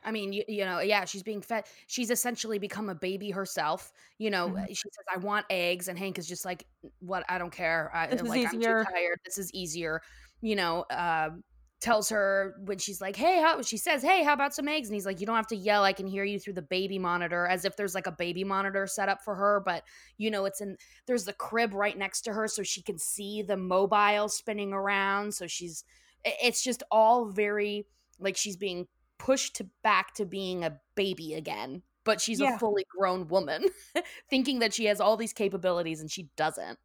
I 0.05 0.11
mean, 0.11 0.33
you, 0.33 0.43
you 0.49 0.65
know, 0.65 0.79
yeah, 0.79 1.05
she's 1.05 1.23
being 1.23 1.41
fed. 1.41 1.65
She's 1.87 2.09
essentially 2.11 2.59
become 2.59 2.89
a 2.89 2.95
baby 2.95 3.31
herself. 3.31 3.93
You 4.17 4.29
know, 4.31 4.49
Mhm. 4.49 4.67
she 4.67 4.75
says, 4.75 5.05
"I 5.13 5.17
want 5.17 5.45
eggs," 5.49 5.87
and 5.87 5.97
Hank 5.97 6.17
is 6.19 6.27
just 6.27 6.43
like, 6.45 6.67
"What? 6.99 7.23
I 7.29 7.37
don't 7.37 7.51
care. 7.51 7.89
I, 7.93 8.07
This 8.07 8.21
is 8.21 8.27
like, 8.27 8.45
I'm 8.47 8.55
easier." 8.55 8.83
too 8.83 8.91
tired. 8.91 9.19
This 9.25 9.37
is 9.37 9.51
easier." 9.53 10.01
You 10.41 10.55
know, 10.57 10.85
um, 10.91 11.43
tells 11.83 12.09
her 12.09 12.55
when 12.65 12.77
she's 12.79 13.01
like, 13.01 13.15
"Hey," 13.15 13.41
how 13.41 13.61
she 13.61 13.77
says, 13.77 14.01
"Hey, 14.01 14.23
how 14.23 14.33
about 14.33 14.55
some 14.55 14.67
eggs?" 14.67 14.87
And 14.87 14.95
he's 14.95 15.05
like, 15.05 15.19
"You 15.19 15.27
don't 15.27 15.35
have 15.35 15.47
to 15.47 15.55
yell. 15.55 15.83
I 15.83 15.93
can 15.93 16.07
hear 16.07 16.23
you 16.23 16.39
through 16.39 16.53
the 16.53 16.61
baby 16.61 16.97
monitor." 16.97 17.45
As 17.45 17.65
if 17.65 17.75
there's 17.75 17.93
like 17.93 18.07
a 18.07 18.11
baby 18.11 18.43
monitor 18.43 18.87
set 18.87 19.09
up 19.09 19.21
for 19.23 19.35
her, 19.35 19.61
but 19.63 19.83
you 20.17 20.31
know, 20.31 20.45
it's 20.45 20.61
in 20.61 20.77
there's 21.05 21.25
the 21.25 21.33
crib 21.33 21.73
right 21.73 21.97
next 21.97 22.21
to 22.21 22.33
her, 22.33 22.47
so 22.47 22.63
she 22.63 22.81
can 22.81 22.97
see 22.97 23.41
the 23.43 23.57
mobile 23.57 24.29
spinning 24.29 24.73
around. 24.73 25.33
So 25.35 25.45
she's, 25.45 25.83
it's 26.23 26.63
just 26.63 26.83
all 26.89 27.25
very 27.25 27.85
like 28.19 28.37
she's 28.37 28.57
being 28.57 28.87
pushed 29.17 29.55
to 29.57 29.69
back 29.83 30.13
to 30.15 30.25
being 30.25 30.63
a 30.63 30.79
baby 30.95 31.33
again 31.33 31.83
but 32.05 32.19
she's 32.19 32.41
Yeah. 32.41 32.55
a 32.55 32.59
fully 32.59 32.85
grown 32.89 33.27
woman 33.29 33.65
thinking 34.29 34.59
that 34.59 34.73
she 34.73 34.85
has 34.85 34.99
all 34.99 35.15
these 35.15 35.31
capabilities 35.33 36.01
and 36.01 36.11
she 36.11 36.29
doesn't 36.35 36.77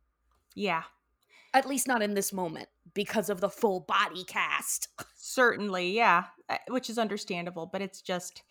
Yeah, 0.55 0.84
at 1.55 1.66
least 1.66 1.86
not 1.88 2.03
in 2.03 2.14
this 2.14 2.32
moment 2.32 2.68
because 2.99 3.30
of 3.30 3.40
the 3.40 3.49
full 3.49 3.78
body 3.78 4.24
cast 4.24 4.88
certainly. 5.16 5.92
Yeah, 5.92 6.24
uh, 6.49 6.57
which 6.66 6.90
is 6.90 6.99
understandable, 6.99 7.64
but 7.64 7.80
it's 7.80 8.03
just 8.03 8.42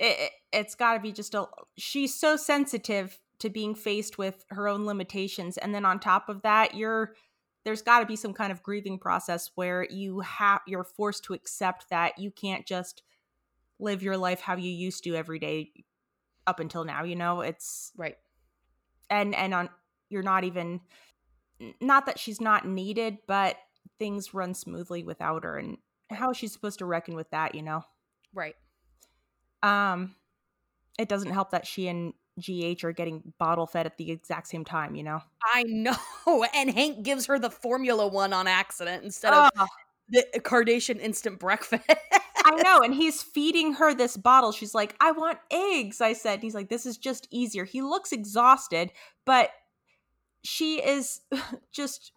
it, 0.00 0.32
it's 0.52 0.74
got 0.74 0.94
to 0.94 1.00
be 1.00 1.12
just 1.12 1.32
a. 1.34 1.46
She's 1.78 2.12
so 2.12 2.36
sensitive 2.36 3.20
to 3.38 3.50
being 3.50 3.76
faced 3.76 4.18
with 4.18 4.44
her 4.50 4.66
own 4.66 4.84
limitations, 4.84 5.58
and 5.58 5.72
then 5.72 5.84
on 5.84 6.00
top 6.00 6.28
of 6.28 6.42
that, 6.42 6.74
you're 6.74 7.14
there's 7.64 7.82
got 7.82 8.00
to 8.00 8.06
be 8.06 8.16
some 8.16 8.34
kind 8.34 8.50
of 8.50 8.64
grieving 8.64 8.98
process 8.98 9.52
where 9.54 9.86
you 9.88 10.18
have 10.20 10.62
you're 10.66 10.82
forced 10.82 11.22
to 11.24 11.32
accept 11.32 11.88
that 11.90 12.18
you 12.18 12.32
can't 12.32 12.66
just 12.66 13.04
live 13.78 14.02
your 14.02 14.16
life 14.16 14.40
how 14.40 14.56
you 14.56 14.72
used 14.72 15.04
to 15.04 15.14
every 15.14 15.38
day 15.38 15.70
up 16.48 16.58
until 16.58 16.84
now 16.84 17.04
you 17.04 17.16
know 17.16 17.40
it's 17.40 17.92
right 17.96 18.16
and 19.08 19.34
and 19.34 19.54
on 19.54 19.68
you're 20.08 20.22
not 20.22 20.44
even 20.44 20.80
not 21.80 22.06
that 22.06 22.18
she's 22.18 22.40
not 22.40 22.66
needed 22.66 23.18
but 23.26 23.56
things 23.98 24.34
run 24.34 24.54
smoothly 24.54 25.02
without 25.02 25.44
her 25.44 25.58
and 25.58 25.78
how 26.10 26.30
is 26.30 26.36
she 26.36 26.48
supposed 26.48 26.78
to 26.78 26.84
reckon 26.84 27.14
with 27.14 27.30
that 27.30 27.54
you 27.54 27.62
know 27.62 27.84
right 28.34 28.56
um 29.62 30.14
it 30.98 31.08
doesn't 31.08 31.30
help 31.30 31.50
that 31.50 31.66
she 31.66 31.88
and 31.88 32.12
gh 32.40 32.82
are 32.84 32.92
getting 32.92 33.32
bottle 33.38 33.66
fed 33.66 33.86
at 33.86 33.98
the 33.98 34.10
exact 34.10 34.48
same 34.48 34.64
time 34.64 34.94
you 34.94 35.02
know 35.02 35.20
i 35.52 35.62
know 35.64 35.94
and 36.54 36.70
hank 36.70 37.02
gives 37.02 37.26
her 37.26 37.38
the 37.38 37.50
formula 37.50 38.06
one 38.06 38.32
on 38.32 38.46
accident 38.46 39.04
instead 39.04 39.32
of 39.32 39.50
the 40.08 40.40
Carnation 40.40 40.98
instant 40.98 41.38
breakfast 41.38 41.84
I 42.44 42.62
know, 42.62 42.80
and 42.80 42.94
he's 43.02 43.22
feeding 43.22 43.74
her 43.74 43.94
this 43.94 44.16
bottle. 44.16 44.52
She's 44.52 44.74
like, 44.74 44.96
"I 45.00 45.12
want 45.12 45.38
eggs." 45.50 46.00
I 46.00 46.12
said, 46.12 46.34
and 46.34 46.42
he's 46.42 46.54
like, 46.54 46.68
"This 46.68 46.86
is 46.86 46.98
just 46.98 47.28
easier." 47.30 47.64
He 47.64 47.82
looks 47.82 48.12
exhausted, 48.12 48.90
but 49.24 49.50
she 50.42 50.82
is 50.82 51.20
just 51.72 52.12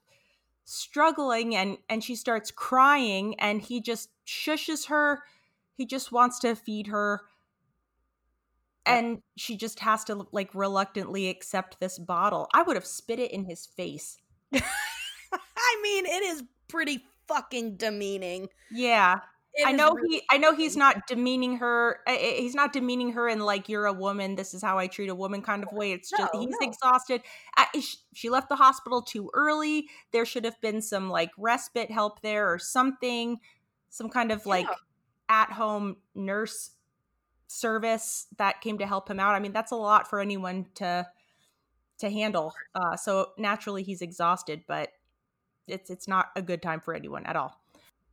struggling, 0.63 1.55
and 1.55 1.77
and 1.89 2.03
she 2.03 2.15
starts 2.15 2.51
crying, 2.51 3.35
and 3.39 3.61
he 3.61 3.81
just 3.81 4.09
shushes 4.25 4.87
her. 4.87 5.23
He 5.75 5.85
just 5.85 6.11
wants 6.11 6.39
to 6.39 6.55
feed 6.55 6.87
her, 6.87 7.21
and 8.85 9.21
she 9.35 9.57
just 9.57 9.79
has 9.79 10.03
to 10.05 10.27
like 10.31 10.53
reluctantly 10.53 11.27
accept 11.29 11.79
this 11.79 11.97
bottle. 11.97 12.47
I 12.53 12.61
would 12.63 12.75
have 12.75 12.85
spit 12.85 13.19
it 13.19 13.31
in 13.31 13.45
his 13.45 13.65
face. 13.65 14.17
i 14.53 15.79
mean 15.81 16.05
it 16.05 16.23
is 16.23 16.43
pretty 16.67 17.03
fucking 17.27 17.75
demeaning 17.77 18.47
Yeah, 18.69 19.19
I 19.63 19.71
know 19.71 19.91
really 19.93 20.17
he. 20.17 20.23
I 20.29 20.37
know 20.37 20.53
he's 20.53 20.75
not 20.75 21.07
demeaning 21.07 21.57
her. 21.57 21.99
uh, 22.07 22.11
uh, 22.11 22.17
He's 22.17 22.55
not 22.55 22.73
demeaning 22.73 23.11
her 23.13 23.29
in 23.29 23.39
like 23.39 23.69
you're 23.69 23.85
a 23.85 23.93
woman. 23.93 24.35
This 24.35 24.53
is 24.53 24.61
how 24.61 24.77
I 24.77 24.87
treat 24.87 25.09
a 25.09 25.15
woman 25.15 25.41
kind 25.41 25.63
of 25.63 25.71
way. 25.71 25.91
It's 25.93 26.09
just 26.09 26.33
he's 26.33 26.49
no. 26.49 26.57
exhausted. 26.67 27.21
I, 27.55 27.67
she 28.13 28.29
left 28.29 28.49
the 28.49 28.55
hospital 28.57 29.01
too 29.01 29.29
early. 29.33 29.87
There 30.11 30.25
should 30.25 30.45
have 30.45 30.59
been 30.61 30.81
some 30.81 31.09
like 31.09 31.29
respite 31.37 31.91
help 31.91 32.21
there 32.21 32.51
or 32.51 32.59
something, 32.59 33.37
some 33.89 34.09
kind 34.09 34.31
of 34.31 34.45
like 34.45 34.65
Yeah. 34.67 34.73
at 35.29 35.51
home 35.53 35.97
nurse 36.15 36.71
service 37.47 38.27
that 38.37 38.61
came 38.61 38.79
to 38.79 38.85
help 38.87 39.09
him 39.09 39.19
out. 39.19 39.35
I 39.35 39.39
mean, 39.39 39.53
that's 39.53 39.71
a 39.71 39.75
lot 39.75 40.09
for 40.09 40.19
anyone 40.19 40.65
to 40.75 41.07
to 41.99 42.09
handle. 42.09 42.53
Uh, 42.73 42.97
so 42.97 43.29
naturally, 43.37 43.83
he's 43.83 44.01
exhausted, 44.01 44.63
but 44.67 44.89
it's 45.67 45.89
it's 45.89 46.07
not 46.07 46.27
a 46.35 46.41
good 46.41 46.61
time 46.61 46.81
for 46.81 46.93
anyone 46.93 47.25
at 47.25 47.35
all. 47.35 47.61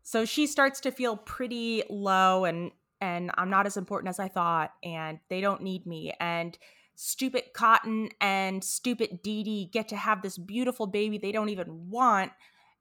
So 0.02 0.24
she 0.24 0.46
starts 0.46 0.80
to 0.80 0.90
feel 0.90 1.16
pretty 1.16 1.82
low 1.88 2.44
and 2.44 2.72
and 3.00 3.32
I'm 3.34 3.50
not 3.50 3.66
as 3.66 3.76
important 3.76 4.10
as 4.10 4.20
I 4.20 4.28
thought, 4.28 4.74
and 4.84 5.18
they 5.28 5.40
don't 5.40 5.60
need 5.60 5.86
me. 5.86 6.14
And 6.20 6.56
stupid 6.94 7.46
Cotton 7.52 8.10
and 8.20 8.62
stupid 8.62 9.22
Dee 9.24 9.42
Dee 9.42 9.68
get 9.72 9.88
to 9.88 9.96
have 9.96 10.22
this 10.22 10.38
beautiful 10.38 10.86
baby 10.86 11.18
they 11.18 11.32
don't 11.32 11.48
even 11.48 11.90
want. 11.90 12.30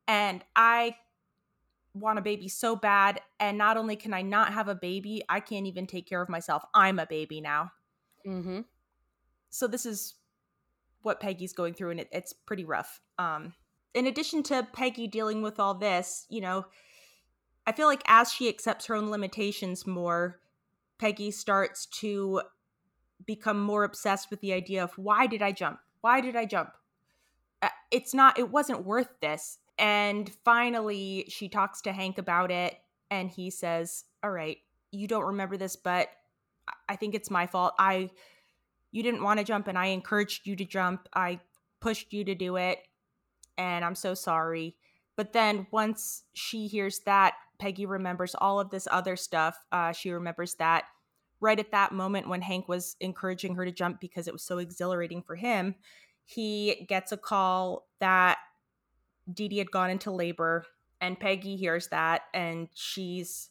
And 0.07 0.43
I 0.55 0.95
want 1.95 2.19
a 2.19 2.21
baby 2.21 2.47
so 2.47 2.75
bad. 2.75 3.19
And 3.39 3.57
not 3.57 3.77
only 3.77 3.95
can 3.95 4.13
I 4.13 4.21
not 4.21 4.53
have 4.53 4.67
a 4.67 4.75
baby, 4.75 5.23
I 5.27 5.39
can't 5.39 5.65
even 5.65 5.87
take 5.87 6.07
care 6.07 6.21
of 6.21 6.29
myself. 6.29 6.63
I'm 6.75 6.99
a 6.99 7.07
baby 7.07 7.41
now. 7.41 7.71
Mm-hmm. 8.27 8.59
So 9.49 9.65
this 9.65 9.87
is 9.87 10.13
what 11.01 11.19
Peggy's 11.19 11.53
going 11.53 11.73
through, 11.73 11.91
and 11.91 11.99
it, 11.99 12.09
it's 12.11 12.31
pretty 12.31 12.63
rough. 12.63 13.01
Um, 13.17 13.53
in 13.95 14.05
addition 14.05 14.43
to 14.43 14.67
Peggy 14.71 15.07
dealing 15.07 15.41
with 15.41 15.59
all 15.59 15.73
this, 15.73 16.27
you 16.29 16.41
know, 16.41 16.65
I 17.65 17.71
feel 17.71 17.87
like 17.87 18.03
as 18.07 18.31
she 18.31 18.49
accepts 18.49 18.87
her 18.87 18.95
own 18.95 19.09
limitations 19.09 19.85
more, 19.85 20.39
Peggy 20.97 21.31
starts 21.31 21.85
to 21.87 22.41
become 23.25 23.61
more 23.61 23.83
obsessed 23.83 24.29
with 24.29 24.41
the 24.41 24.53
idea 24.53 24.83
of 24.83 24.97
why 24.97 25.27
did 25.27 25.41
I 25.41 25.51
jump? 25.51 25.79
Why 26.01 26.21
did 26.21 26.35
I 26.35 26.45
jump? 26.45 26.71
Uh, 27.61 27.69
It's 27.91 28.13
not, 28.13 28.39
it 28.39 28.49
wasn't 28.49 28.85
worth 28.85 29.19
this. 29.21 29.59
And 29.77 30.31
finally, 30.43 31.25
she 31.27 31.49
talks 31.49 31.81
to 31.81 31.91
Hank 31.91 32.17
about 32.17 32.51
it, 32.51 32.77
and 33.09 33.29
he 33.29 33.49
says, 33.49 34.05
All 34.23 34.31
right, 34.31 34.57
you 34.91 35.07
don't 35.07 35.25
remember 35.25 35.57
this, 35.57 35.75
but 35.75 36.09
I 36.87 36.95
think 36.95 37.15
it's 37.15 37.31
my 37.31 37.47
fault. 37.47 37.73
I, 37.79 38.09
you 38.91 39.01
didn't 39.01 39.23
want 39.23 39.39
to 39.39 39.43
jump, 39.45 39.67
and 39.67 39.77
I 39.77 39.87
encouraged 39.87 40.45
you 40.45 40.55
to 40.55 40.65
jump. 40.65 41.07
I 41.13 41.39
pushed 41.79 42.13
you 42.13 42.23
to 42.25 42.35
do 42.35 42.57
it, 42.57 42.79
and 43.57 43.83
I'm 43.83 43.95
so 43.95 44.13
sorry. 44.13 44.75
But 45.15 45.33
then 45.33 45.67
once 45.71 46.23
she 46.33 46.67
hears 46.67 46.99
that, 47.01 47.33
Peggy 47.61 47.85
remembers 47.85 48.33
all 48.33 48.59
of 48.59 48.71
this 48.71 48.87
other 48.89 49.15
stuff. 49.15 49.55
Uh, 49.71 49.91
she 49.91 50.09
remembers 50.09 50.55
that 50.55 50.85
right 51.39 51.59
at 51.59 51.71
that 51.71 51.91
moment 51.91 52.27
when 52.27 52.41
Hank 52.41 52.67
was 52.67 52.95
encouraging 52.99 53.53
her 53.53 53.65
to 53.65 53.71
jump 53.71 54.01
because 54.01 54.27
it 54.27 54.33
was 54.33 54.41
so 54.41 54.57
exhilarating 54.57 55.21
for 55.21 55.35
him, 55.35 55.75
he 56.25 56.85
gets 56.89 57.11
a 57.11 57.17
call 57.17 57.87
that 57.99 58.39
Dee 59.31 59.47
Dee 59.47 59.59
had 59.59 59.69
gone 59.69 59.91
into 59.91 60.09
labor, 60.09 60.65
and 60.99 61.19
Peggy 61.19 61.55
hears 61.55 61.87
that, 61.89 62.23
and 62.33 62.67
she's 62.73 63.49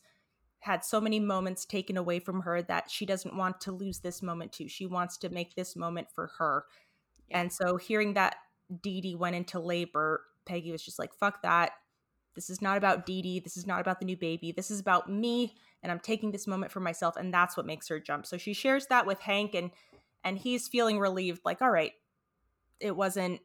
had 0.58 0.84
so 0.84 1.00
many 1.00 1.20
moments 1.20 1.64
taken 1.64 1.96
away 1.96 2.18
from 2.18 2.40
her 2.40 2.62
that 2.62 2.90
she 2.90 3.06
doesn't 3.06 3.36
want 3.36 3.61
to 3.61 3.72
lose 3.72 4.00
this 4.00 4.22
moment 4.22 4.52
too. 4.52 4.68
She 4.68 4.86
wants 4.86 5.16
to 5.18 5.28
make 5.28 5.54
this 5.54 5.76
moment 5.76 6.08
for 6.12 6.32
her. 6.38 6.64
And 7.30 7.52
so 7.52 7.76
hearing 7.76 8.14
that 8.14 8.34
Dee 8.82 9.00
Dee 9.00 9.14
went 9.14 9.36
into 9.36 9.61
labor, 9.61 10.22
Peggy 10.46 10.72
was 10.72 10.84
just 10.84 10.98
like, 10.98 11.14
fuck 11.14 11.42
that. 11.42 11.72
This 12.35 12.51
is 12.51 12.62
not 12.62 12.76
about 12.76 13.07
Dee 13.07 13.22
Dee. 13.22 13.41
This 13.41 13.57
is 13.57 13.66
not 13.66 13.81
about 13.81 13.99
the 13.99 14.07
new 14.07 14.16
baby. 14.16 14.53
This 14.53 14.70
is 14.70 14.81
about 14.81 15.11
me, 15.11 15.55
and 15.83 15.91
I'm 15.91 16.01
taking 16.01 16.31
this 16.31 16.47
moment 16.47 16.72
for 16.72 16.81
myself, 16.81 17.16
and 17.16 17.33
that's 17.35 17.57
what 17.57 17.66
makes 17.66 17.89
her 17.89 17.99
jump. 18.01 18.26
So 18.26 18.37
she 18.39 18.53
shares 18.53 18.87
that 18.87 19.07
with 19.07 19.20
Hank, 19.20 19.55
and 19.55 19.70
and 20.24 20.39
he's 20.39 20.68
feeling 20.68 20.99
relieved, 20.99 21.41
like, 21.45 21.62
all 21.62 21.70
right, 21.70 21.93
it 22.78 22.95
wasn't 22.95 23.41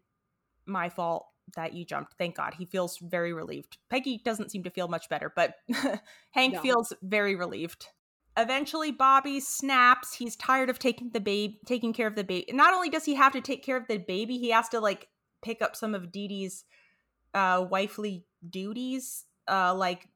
my 0.66 0.90
fault 0.90 1.28
that 1.56 1.74
you 1.74 1.86
jumped. 1.86 2.16
Thank 2.18 2.36
God. 2.36 2.56
He 2.58 2.66
feels 2.66 2.98
very 2.98 3.32
relieved. 3.34 3.78
Peggy 3.90 4.22
doesn't 4.24 4.52
seem 4.52 4.64
to 4.64 4.70
feel 4.70 4.88
much 4.88 5.10
better, 5.10 5.32
but 5.36 5.56
Hank 6.32 6.56
No. 6.56 6.62
feels 6.62 6.94
very 7.02 7.36
relieved. 7.36 7.88
Eventually, 8.38 8.92
Bobby 8.92 9.40
snaps. 9.40 10.16
He's 10.16 10.36
tired 10.36 10.70
of 10.70 10.80
taking 10.80 11.12
the 11.12 11.20
baby, 11.22 11.60
taking 11.66 11.94
care 11.94 12.08
of 12.08 12.16
the 12.16 12.24
baby. 12.24 12.52
Not 12.52 12.74
only 12.74 12.90
does 12.90 13.06
he 13.06 13.16
have 13.16 13.32
to 13.34 13.42
take 13.42 13.64
care 13.64 13.78
of 13.78 13.88
the 13.88 13.98
baby, 13.98 14.38
he 14.38 14.50
has 14.50 14.68
to 14.70 14.80
like 14.80 15.08
pick 15.44 15.62
up 15.62 15.76
some 15.76 15.96
of 15.96 16.12
Dee 16.12 16.28
Dee's 16.28 16.66
uh, 17.36 17.68
wifely 17.70 18.26
duties, 18.50 19.26
uh, 19.48 19.76
like 19.76 20.08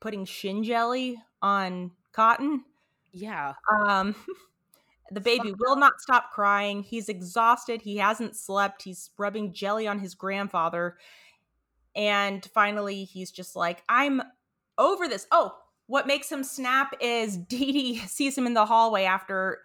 putting 0.00 0.24
shin 0.24 0.64
jelly 0.64 1.18
on 1.42 1.90
Cotton. 2.12 2.64
Yeah. 3.12 3.54
Um, 3.70 4.14
the 5.10 5.20
baby 5.20 5.52
will 5.58 5.76
not 5.76 6.00
stop 6.00 6.30
crying. 6.32 6.82
He's 6.82 7.08
exhausted. 7.08 7.82
He 7.82 7.98
hasn't 7.98 8.36
slept. 8.36 8.82
He's 8.82 9.10
rubbing 9.18 9.52
jelly 9.52 9.86
on 9.86 9.98
his 9.98 10.14
grandfather. 10.14 10.96
And 11.96 12.48
finally, 12.54 13.04
he's 13.04 13.32
just 13.32 13.56
like, 13.56 13.82
I'm 13.88 14.22
over 14.78 15.08
this. 15.08 15.26
Oh, 15.32 15.56
what 15.86 16.06
makes 16.06 16.30
him 16.30 16.44
snap 16.44 16.94
is 17.00 17.36
Dee 17.48 17.72
Dee 17.72 17.98
sees 18.06 18.38
him 18.38 18.46
in 18.46 18.54
the 18.54 18.66
hallway 18.66 19.04
after 19.04 19.58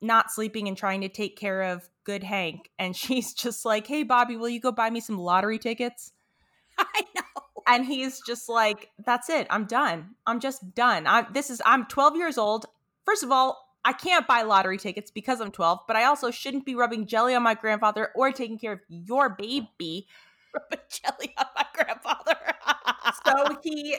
not 0.00 0.30
sleeping 0.30 0.68
and 0.68 0.76
trying 0.76 1.02
to 1.02 1.08
take 1.08 1.36
care 1.36 1.62
of 1.62 1.88
good 2.08 2.24
Hank. 2.24 2.70
And 2.78 2.96
she's 2.96 3.34
just 3.34 3.66
like, 3.66 3.86
Hey, 3.86 4.02
Bobby, 4.02 4.36
will 4.36 4.48
you 4.48 4.60
go 4.60 4.72
buy 4.72 4.88
me 4.88 5.00
some 5.00 5.18
lottery 5.18 5.58
tickets? 5.58 6.12
I 6.78 7.02
know. 7.14 7.22
and 7.66 7.84
he's 7.84 8.20
just 8.26 8.48
like 8.48 8.90
that's 9.04 9.28
it 9.28 9.46
i'm 9.50 9.64
done 9.66 10.10
i'm 10.26 10.38
just 10.40 10.74
done 10.74 11.06
I'm 11.06 11.26
this 11.32 11.50
is 11.50 11.60
i'm 11.66 11.84
12 11.86 12.16
years 12.16 12.38
old 12.38 12.66
first 13.04 13.22
of 13.24 13.30
all 13.32 13.74
i 13.84 13.92
can't 13.92 14.26
buy 14.28 14.42
lottery 14.42 14.78
tickets 14.78 15.10
because 15.10 15.40
i'm 15.40 15.50
12 15.50 15.80
but 15.86 15.96
i 15.96 16.04
also 16.04 16.30
shouldn't 16.30 16.64
be 16.64 16.74
rubbing 16.76 17.06
jelly 17.06 17.34
on 17.34 17.42
my 17.42 17.54
grandfather 17.54 18.10
or 18.14 18.30
taking 18.32 18.58
care 18.58 18.72
of 18.74 18.80
your 18.88 19.28
baby 19.30 20.06
Rubbing 20.54 20.86
jelly 20.88 21.34
on 21.36 21.46
my 21.54 21.66
grandfather. 21.74 22.36
so 23.26 23.58
he 23.62 23.96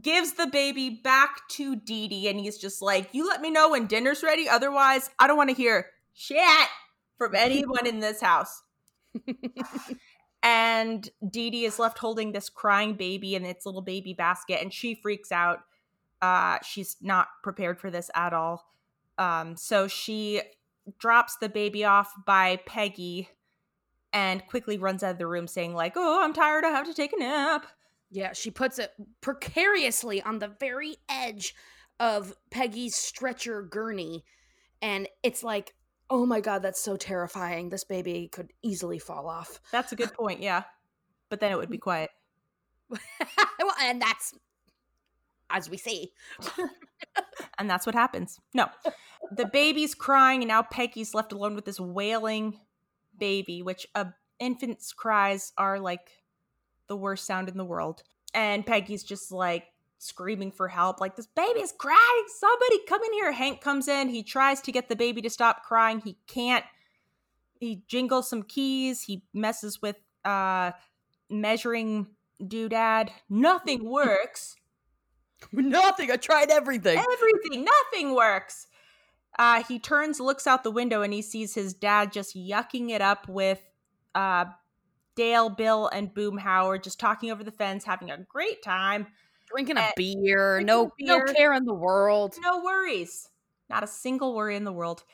gives 0.00 0.32
the 0.32 0.48
baby 0.48 0.90
back 0.90 1.46
to 1.50 1.76
Dee 1.76 2.08
Dee 2.08 2.28
and 2.28 2.40
he's 2.40 2.58
just 2.58 2.82
like 2.82 3.10
you 3.12 3.28
let 3.28 3.40
me 3.40 3.50
know 3.50 3.70
when 3.70 3.86
dinner's 3.86 4.22
ready 4.24 4.48
otherwise 4.48 5.10
i 5.20 5.28
don't 5.28 5.36
want 5.36 5.50
to 5.50 5.54
hear 5.54 5.86
shit 6.12 6.40
from 7.18 7.34
anyone 7.34 7.86
in 7.86 8.00
this 8.00 8.20
house 8.20 8.62
and 10.42 11.08
Dee 11.28 11.50
Dee 11.50 11.64
is 11.64 11.78
left 11.78 11.98
holding 11.98 12.32
this 12.32 12.48
crying 12.48 12.94
baby 12.94 13.34
in 13.34 13.44
its 13.44 13.66
little 13.66 13.82
baby 13.82 14.14
basket, 14.14 14.60
and 14.62 14.72
she 14.72 14.94
freaks 14.94 15.32
out. 15.32 15.60
Uh, 16.22 16.58
she's 16.62 16.96
not 17.00 17.28
prepared 17.42 17.80
for 17.80 17.90
this 17.90 18.10
at 18.14 18.32
all. 18.32 18.64
Um, 19.18 19.56
so 19.56 19.88
she 19.88 20.42
drops 20.98 21.36
the 21.36 21.48
baby 21.48 21.84
off 21.84 22.12
by 22.26 22.60
Peggy 22.66 23.28
and 24.12 24.46
quickly 24.46 24.78
runs 24.78 25.02
out 25.02 25.12
of 25.12 25.18
the 25.18 25.26
room 25.26 25.46
saying, 25.46 25.74
like, 25.74 25.94
oh, 25.96 26.22
I'm 26.22 26.32
tired, 26.32 26.64
I 26.64 26.70
have 26.70 26.86
to 26.86 26.94
take 26.94 27.12
a 27.12 27.18
nap. 27.18 27.66
Yeah, 28.10 28.32
she 28.32 28.50
puts 28.50 28.78
it 28.78 28.92
precariously 29.20 30.22
on 30.22 30.38
the 30.38 30.54
very 30.60 30.96
edge 31.08 31.54
of 31.98 32.34
Peggy's 32.50 32.94
stretcher 32.94 33.62
gurney. 33.62 34.24
And 34.80 35.08
it's 35.22 35.42
like, 35.42 35.74
oh 36.10 36.26
my 36.26 36.40
God, 36.40 36.62
that's 36.62 36.80
so 36.80 36.96
terrifying. 36.96 37.68
This 37.68 37.84
baby 37.84 38.28
could 38.28 38.52
easily 38.62 38.98
fall 38.98 39.28
off. 39.28 39.60
That's 39.72 39.92
a 39.92 39.96
good 39.96 40.12
point, 40.12 40.40
yeah. 40.40 40.64
But 41.28 41.40
then 41.40 41.52
it 41.52 41.58
would 41.58 41.70
be 41.70 41.78
quiet. 41.78 42.10
well, 42.90 43.74
and 43.82 44.00
that's, 44.00 44.34
as 45.50 45.68
we 45.68 45.76
see. 45.76 46.12
and 47.58 47.68
that's 47.68 47.86
what 47.86 47.94
happens. 47.94 48.38
No. 48.54 48.68
The 49.32 49.46
baby's 49.46 49.94
crying, 49.94 50.42
and 50.42 50.48
now 50.48 50.62
Peggy's 50.62 51.14
left 51.14 51.32
alone 51.32 51.54
with 51.54 51.64
this 51.64 51.80
wailing 51.80 52.60
baby, 53.18 53.62
which 53.62 53.86
uh, 53.94 54.04
infants' 54.38 54.92
cries 54.92 55.52
are 55.58 55.80
like 55.80 56.10
the 56.86 56.96
worst 56.96 57.26
sound 57.26 57.48
in 57.48 57.56
the 57.56 57.64
world. 57.64 58.02
And 58.34 58.64
Peggy's 58.64 59.02
just 59.02 59.32
like 59.32 59.64
screaming 59.98 60.52
for 60.52 60.68
help, 60.68 61.00
like, 61.00 61.16
this 61.16 61.26
baby 61.26 61.60
is 61.60 61.72
crying. 61.76 62.24
Somebody 62.38 62.78
come 62.86 63.02
in 63.02 63.12
here. 63.14 63.32
Hank 63.32 63.60
comes 63.60 63.88
in. 63.88 64.08
He 64.08 64.22
tries 64.22 64.60
to 64.62 64.72
get 64.72 64.88
the 64.88 64.96
baby 64.96 65.22
to 65.22 65.30
stop 65.30 65.64
crying. 65.64 66.00
He 66.00 66.18
can't. 66.26 66.64
He 67.58 67.82
jingles 67.88 68.28
some 68.28 68.42
keys. 68.42 69.02
He 69.02 69.22
messes 69.32 69.80
with 69.80 69.96
uh 70.24 70.72
measuring 71.30 72.08
doodad. 72.40 73.10
Nothing 73.28 73.84
works. 73.90 74.56
Nothing. 75.52 76.10
I 76.10 76.16
tried 76.16 76.50
everything. 76.50 76.98
Everything, 76.98 77.64
nothing 77.64 78.14
works. 78.14 78.66
Uh, 79.38 79.62
he 79.64 79.78
turns, 79.78 80.18
looks 80.18 80.46
out 80.46 80.64
the 80.64 80.70
window, 80.70 81.02
and 81.02 81.12
he 81.12 81.20
sees 81.20 81.54
his 81.54 81.74
dad 81.74 82.10
just 82.10 82.34
yucking 82.34 82.90
it 82.90 83.02
up 83.02 83.28
with 83.28 83.60
uh, 84.14 84.46
Dale, 85.14 85.50
Bill, 85.50 85.88
and 85.88 86.12
Boomhauer, 86.14 86.82
just 86.82 86.98
talking 86.98 87.30
over 87.30 87.44
the 87.44 87.50
fence, 87.50 87.84
having 87.84 88.10
a 88.10 88.18
great 88.18 88.62
time. 88.62 89.06
Drinking 89.46 89.78
a 89.78 89.92
beer. 89.96 90.56
drinking 90.56 90.66
No, 90.66 90.86
a 90.86 91.04
no 91.04 91.32
care 91.32 91.52
in 91.52 91.64
the 91.64 91.74
world. 91.74 92.34
No 92.42 92.62
worries. 92.62 93.28
Not 93.68 93.82
a 93.82 93.86
single 93.86 94.34
worry 94.34 94.56
in 94.56 94.64
the 94.64 94.72
world. 94.72 95.04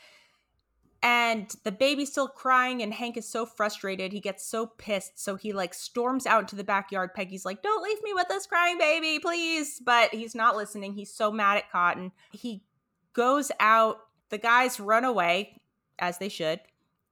And 1.04 1.52
the 1.64 1.72
baby's 1.72 2.12
still 2.12 2.28
crying, 2.28 2.80
and 2.80 2.94
Hank 2.94 3.16
is 3.16 3.28
so 3.28 3.44
frustrated. 3.44 4.12
He 4.12 4.20
gets 4.20 4.46
so 4.46 4.66
pissed. 4.66 5.18
So 5.18 5.34
he 5.34 5.52
like 5.52 5.74
storms 5.74 6.26
out 6.26 6.42
into 6.42 6.54
the 6.54 6.62
backyard. 6.62 7.12
Peggy's 7.12 7.44
like, 7.44 7.60
Don't 7.60 7.82
leave 7.82 8.00
me 8.04 8.14
with 8.14 8.28
this 8.28 8.46
crying 8.46 8.78
baby, 8.78 9.18
please. 9.18 9.80
But 9.84 10.14
he's 10.14 10.34
not 10.34 10.56
listening. 10.56 10.94
He's 10.94 11.12
so 11.12 11.32
mad 11.32 11.56
at 11.56 11.70
Cotton. 11.72 12.12
He 12.30 12.62
goes 13.14 13.50
out. 13.58 13.98
The 14.28 14.38
guys 14.38 14.78
run 14.78 15.04
away, 15.04 15.60
as 15.98 16.18
they 16.18 16.28
should, 16.28 16.60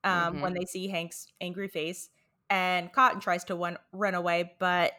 um, 0.05 0.41
when 0.41 0.55
they 0.55 0.65
see 0.65 0.89
Hank's 0.89 1.27
angry 1.41 1.69
face. 1.69 2.11
And 2.49 2.93
Cotton 2.93 3.21
tries 3.21 3.45
to 3.45 3.77
run 3.93 4.15
away, 4.15 4.55
but 4.59 4.93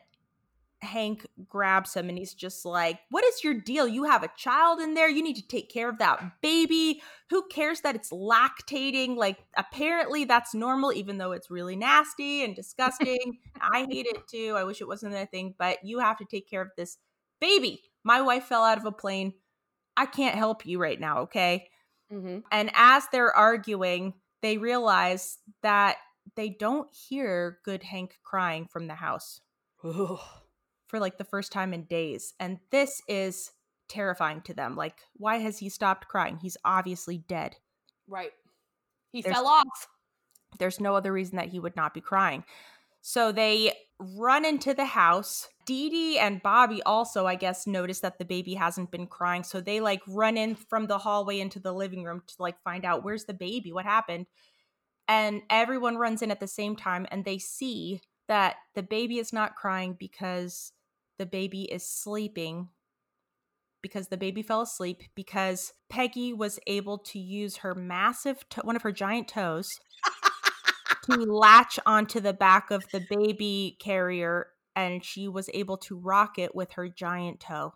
Hank 0.81 1.25
grabs 1.47 1.93
him 1.93 2.09
and 2.09 2.17
he's 2.17 2.33
just 2.33 2.65
like, 2.65 2.99
What 3.09 3.23
is 3.23 3.43
your 3.43 3.53
deal? 3.53 3.87
You 3.87 4.05
have 4.05 4.23
a 4.23 4.31
child 4.35 4.79
in 4.79 4.93
there. 4.93 5.09
You 5.09 5.21
need 5.21 5.35
to 5.35 5.47
take 5.47 5.69
care 5.69 5.89
of 5.89 5.99
that 5.99 6.41
baby. 6.41 7.01
Who 7.29 7.43
cares 7.49 7.81
that 7.81 7.95
it's 7.95 8.11
lactating? 8.11 9.15
Like, 9.15 9.43
apparently 9.55 10.25
that's 10.25 10.53
normal, 10.53 10.91
even 10.91 11.17
though 11.17 11.31
it's 11.31 11.51
really 11.51 11.75
nasty 11.75 12.43
and 12.43 12.55
disgusting. 12.55 13.37
I 13.61 13.85
hate 13.89 14.07
it 14.07 14.27
too. 14.27 14.55
I 14.57 14.63
wish 14.63 14.81
it 14.81 14.87
wasn't 14.87 15.15
a 15.15 15.25
thing, 15.25 15.55
but 15.57 15.77
you 15.83 15.99
have 15.99 16.17
to 16.17 16.25
take 16.25 16.49
care 16.49 16.61
of 16.61 16.71
this 16.75 16.97
baby. 17.39 17.81
My 18.03 18.21
wife 18.21 18.45
fell 18.45 18.63
out 18.63 18.77
of 18.77 18.85
a 18.85 18.91
plane. 18.91 19.33
I 19.95 20.05
can't 20.05 20.35
help 20.35 20.65
you 20.65 20.79
right 20.79 20.99
now, 20.99 21.21
okay? 21.21 21.67
Mm-hmm. 22.11 22.39
And 22.51 22.71
as 22.73 23.03
they're 23.11 23.35
arguing, 23.35 24.13
they 24.41 24.57
realize 24.57 25.37
that 25.61 25.97
they 26.35 26.49
don't 26.49 26.89
hear 26.93 27.59
Good 27.63 27.83
Hank 27.83 28.17
crying 28.23 28.67
from 28.71 28.87
the 28.87 28.95
house 28.95 29.41
for 30.91 30.99
like 30.99 31.17
the 31.17 31.23
first 31.23 31.51
time 31.51 31.73
in 31.73 31.85
days. 31.85 32.33
And 32.39 32.59
this 32.69 33.01
is 33.07 33.51
terrifying 33.89 34.41
to 34.41 34.53
them. 34.53 34.75
Like, 34.75 34.97
why 35.13 35.37
has 35.37 35.57
he 35.57 35.69
stopped 35.69 36.07
crying? 36.07 36.37
He's 36.37 36.57
obviously 36.63 37.17
dead. 37.17 37.55
Right. 38.07 38.31
He 39.11 39.21
There's- 39.21 39.35
fell 39.35 39.47
off. 39.47 39.87
There's 40.59 40.81
no 40.81 40.95
other 40.95 41.13
reason 41.13 41.37
that 41.37 41.47
he 41.47 41.59
would 41.59 41.75
not 41.77 41.93
be 41.93 42.01
crying. 42.01 42.43
So 43.01 43.31
they 43.31 43.73
run 43.99 44.45
into 44.45 44.73
the 44.73 44.85
house. 44.85 45.47
Dee 45.65 45.89
Dee 45.89 46.19
and 46.19 46.43
Bobby 46.43 46.83
also, 46.83 47.25
I 47.25 47.35
guess, 47.35 47.65
notice 47.65 48.01
that 48.01 48.19
the 48.19 48.25
baby 48.25 48.53
hasn't 48.55 48.91
been 48.91 49.07
crying. 49.07 49.43
So 49.43 49.61
they 49.61 49.79
like 49.79 50.01
run 50.07 50.37
in 50.37 50.55
from 50.55 50.87
the 50.87 50.97
hallway 50.97 51.39
into 51.39 51.59
the 51.59 51.73
living 51.73 52.03
room 52.03 52.21
to 52.27 52.35
like 52.37 52.61
find 52.63 52.83
out 52.83 53.03
where's 53.03 53.25
the 53.25 53.33
baby? 53.33 53.71
What 53.71 53.85
happened? 53.85 54.27
And 55.07 55.41
everyone 55.49 55.97
runs 55.97 56.21
in 56.21 56.31
at 56.31 56.39
the 56.39 56.47
same 56.47 56.75
time 56.75 57.07
and 57.11 57.23
they 57.25 57.37
see 57.37 58.01
that 58.27 58.57
the 58.75 58.83
baby 58.83 59.17
is 59.19 59.33
not 59.33 59.55
crying 59.55 59.95
because 59.99 60.71
the 61.21 61.25
baby 61.27 61.71
is 61.71 61.87
sleeping 61.87 62.69
because 63.83 64.07
the 64.07 64.17
baby 64.17 64.41
fell 64.41 64.61
asleep 64.61 65.03
because 65.13 65.71
Peggy 65.87 66.33
was 66.33 66.59
able 66.65 66.97
to 66.97 67.19
use 67.19 67.57
her 67.57 67.75
massive 67.75 68.43
to- 68.49 68.61
one 68.61 68.75
of 68.75 68.81
her 68.81 68.91
giant 68.91 69.27
toes 69.27 69.69
to 71.03 71.13
latch 71.17 71.77
onto 71.85 72.19
the 72.19 72.33
back 72.33 72.71
of 72.71 72.83
the 72.91 73.05
baby 73.07 73.77
carrier 73.79 74.47
and 74.75 75.05
she 75.05 75.27
was 75.27 75.47
able 75.53 75.77
to 75.77 75.95
rock 75.95 76.39
it 76.39 76.55
with 76.55 76.71
her 76.71 76.89
giant 76.89 77.39
toe. 77.39 77.75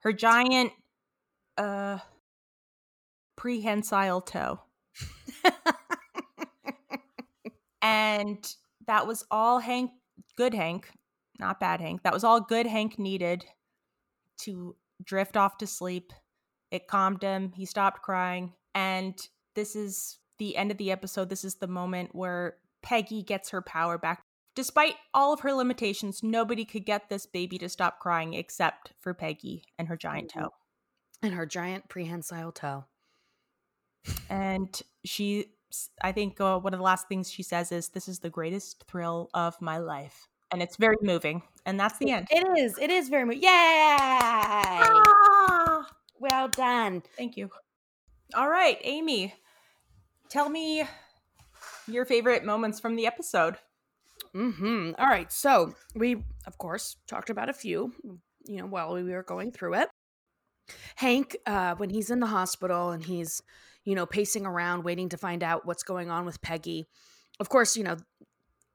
Her 0.00 0.12
giant 0.12 0.72
uh 1.56 1.98
prehensile 3.36 4.22
toe. 4.22 4.58
and 7.80 8.44
that 8.88 9.06
was 9.06 9.24
all 9.30 9.60
Hank 9.60 9.92
good 10.36 10.54
Hank, 10.54 10.90
not 11.38 11.60
bad 11.60 11.80
Hank. 11.80 12.02
That 12.02 12.12
was 12.12 12.24
all 12.24 12.40
good 12.40 12.66
Hank 12.66 12.98
needed 12.98 13.44
to 14.42 14.76
drift 15.02 15.36
off 15.36 15.58
to 15.58 15.66
sleep. 15.66 16.12
It 16.70 16.86
calmed 16.86 17.22
him. 17.22 17.52
He 17.54 17.66
stopped 17.66 18.02
crying. 18.02 18.52
And 18.74 19.14
this 19.54 19.76
is 19.76 20.18
the 20.38 20.56
end 20.56 20.70
of 20.70 20.78
the 20.78 20.90
episode. 20.90 21.28
This 21.28 21.44
is 21.44 21.56
the 21.56 21.66
moment 21.66 22.14
where 22.14 22.56
Peggy 22.82 23.22
gets 23.22 23.50
her 23.50 23.62
power 23.62 23.98
back. 23.98 24.22
Despite 24.54 24.96
all 25.14 25.32
of 25.32 25.40
her 25.40 25.52
limitations, 25.52 26.22
nobody 26.22 26.64
could 26.64 26.84
get 26.84 27.08
this 27.08 27.26
baby 27.26 27.58
to 27.58 27.68
stop 27.68 27.98
crying 27.98 28.34
except 28.34 28.92
for 29.00 29.14
Peggy 29.14 29.64
and 29.78 29.88
her 29.88 29.96
giant 29.96 30.30
toe. 30.30 30.50
And 31.22 31.34
her 31.34 31.46
giant 31.46 31.88
prehensile 31.88 32.52
toe. 32.52 32.84
And 34.28 34.80
she, 35.04 35.46
I 36.02 36.12
think 36.12 36.40
uh, 36.40 36.58
one 36.58 36.74
of 36.74 36.78
the 36.78 36.84
last 36.84 37.08
things 37.08 37.30
she 37.30 37.42
says 37.42 37.72
is, 37.72 37.90
This 37.90 38.08
is 38.08 38.18
the 38.18 38.30
greatest 38.30 38.84
thrill 38.88 39.30
of 39.32 39.60
my 39.60 39.78
life. 39.78 40.28
And 40.52 40.62
it's 40.62 40.76
very 40.76 40.96
moving. 41.00 41.42
And 41.64 41.80
that's 41.80 41.98
the 41.98 42.10
end. 42.10 42.28
It 42.30 42.46
is. 42.58 42.76
It 42.78 42.90
is 42.90 43.08
very. 43.08 43.24
moving. 43.24 43.42
Yay! 43.42 43.48
Ah! 43.48 45.86
Well 46.18 46.48
done. 46.48 47.02
Thank 47.16 47.36
you. 47.36 47.50
All 48.34 48.48
right, 48.48 48.78
Amy, 48.82 49.34
tell 50.28 50.48
me 50.48 50.84
your 51.86 52.04
favorite 52.04 52.44
moments 52.44 52.80
from 52.80 52.96
the 52.96 53.06
episode. 53.06 53.56
Hmm. 54.34 54.92
All 54.98 55.06
right. 55.06 55.30
So 55.30 55.74
we, 55.94 56.24
of 56.46 56.56
course, 56.58 56.96
talked 57.06 57.28
about 57.28 57.48
a 57.48 57.52
few. 57.52 57.92
You 58.46 58.58
know, 58.58 58.66
while 58.66 58.94
we 58.94 59.04
were 59.04 59.22
going 59.22 59.52
through 59.52 59.74
it. 59.74 59.88
Hank, 60.96 61.36
uh, 61.46 61.74
when 61.74 61.90
he's 61.90 62.10
in 62.10 62.20
the 62.20 62.26
hospital 62.26 62.90
and 62.90 63.04
he's, 63.04 63.42
you 63.84 63.94
know, 63.94 64.06
pacing 64.06 64.46
around 64.46 64.84
waiting 64.84 65.08
to 65.10 65.18
find 65.18 65.42
out 65.42 65.66
what's 65.66 65.82
going 65.82 66.10
on 66.10 66.24
with 66.24 66.40
Peggy. 66.40 66.86
Of 67.40 67.48
course, 67.48 67.76
you 67.76 67.84
know, 67.84 67.96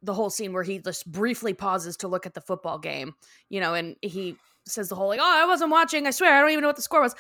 the 0.02 0.14
whole 0.14 0.30
scene 0.30 0.54
where 0.54 0.64
he 0.64 0.80
just 0.80 1.10
briefly 1.12 1.54
pauses 1.54 1.98
to 1.98 2.08
look 2.08 2.26
at 2.26 2.34
the 2.34 2.41
football 2.41 2.78
game, 2.80 3.14
you 3.50 3.60
know, 3.60 3.74
and 3.74 3.95
he 4.02 4.36
says 4.68 4.89
the 4.89 4.95
whole 4.95 5.08
like, 5.08 5.20
"Oh, 5.22 5.41
I 5.43 5.45
wasn't 5.45 5.72
watching. 5.72 6.06
I 6.06 6.12
swear, 6.12 6.34
I 6.36 6.41
don't 6.41 6.52
even 6.52 6.62
know 6.62 6.68
what 6.68 6.76
the 6.76 6.82
score 6.82 7.02
was." 7.02 7.16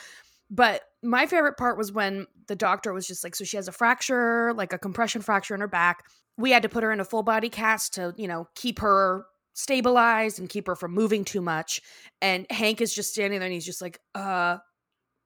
But 0.49 0.83
my 1.03 1.25
favorite 1.25 1.57
part 1.57 1.77
was 1.77 1.91
when 1.91 2.27
the 2.47 2.55
doctor 2.55 2.93
was 2.93 3.07
just 3.07 3.23
like, 3.23 3.35
"So 3.35 3.43
she 3.43 3.57
has 3.57 3.67
a 3.67 3.71
fracture, 3.71 4.53
like 4.53 4.73
a 4.73 4.77
compression 4.77 5.21
fracture 5.21 5.55
in 5.55 5.61
her 5.61 5.67
back. 5.67 6.05
We 6.37 6.51
had 6.51 6.63
to 6.63 6.69
put 6.69 6.83
her 6.83 6.91
in 6.91 6.99
a 6.99 7.05
full 7.05 7.23
body 7.23 7.49
cast 7.49 7.95
to, 7.95 8.13
you 8.17 8.27
know, 8.27 8.47
keep 8.55 8.79
her 8.79 9.25
stabilized 9.53 10.39
and 10.39 10.47
keep 10.49 10.67
her 10.67 10.75
from 10.75 10.93
moving 10.93 11.25
too 11.25 11.41
much." 11.41 11.81
And 12.21 12.45
Hank 12.51 12.81
is 12.81 12.93
just 12.93 13.11
standing 13.11 13.39
there 13.39 13.47
and 13.47 13.53
he's 13.53 13.65
just 13.65 13.81
like, 13.81 13.99
"Uh, 14.15 14.57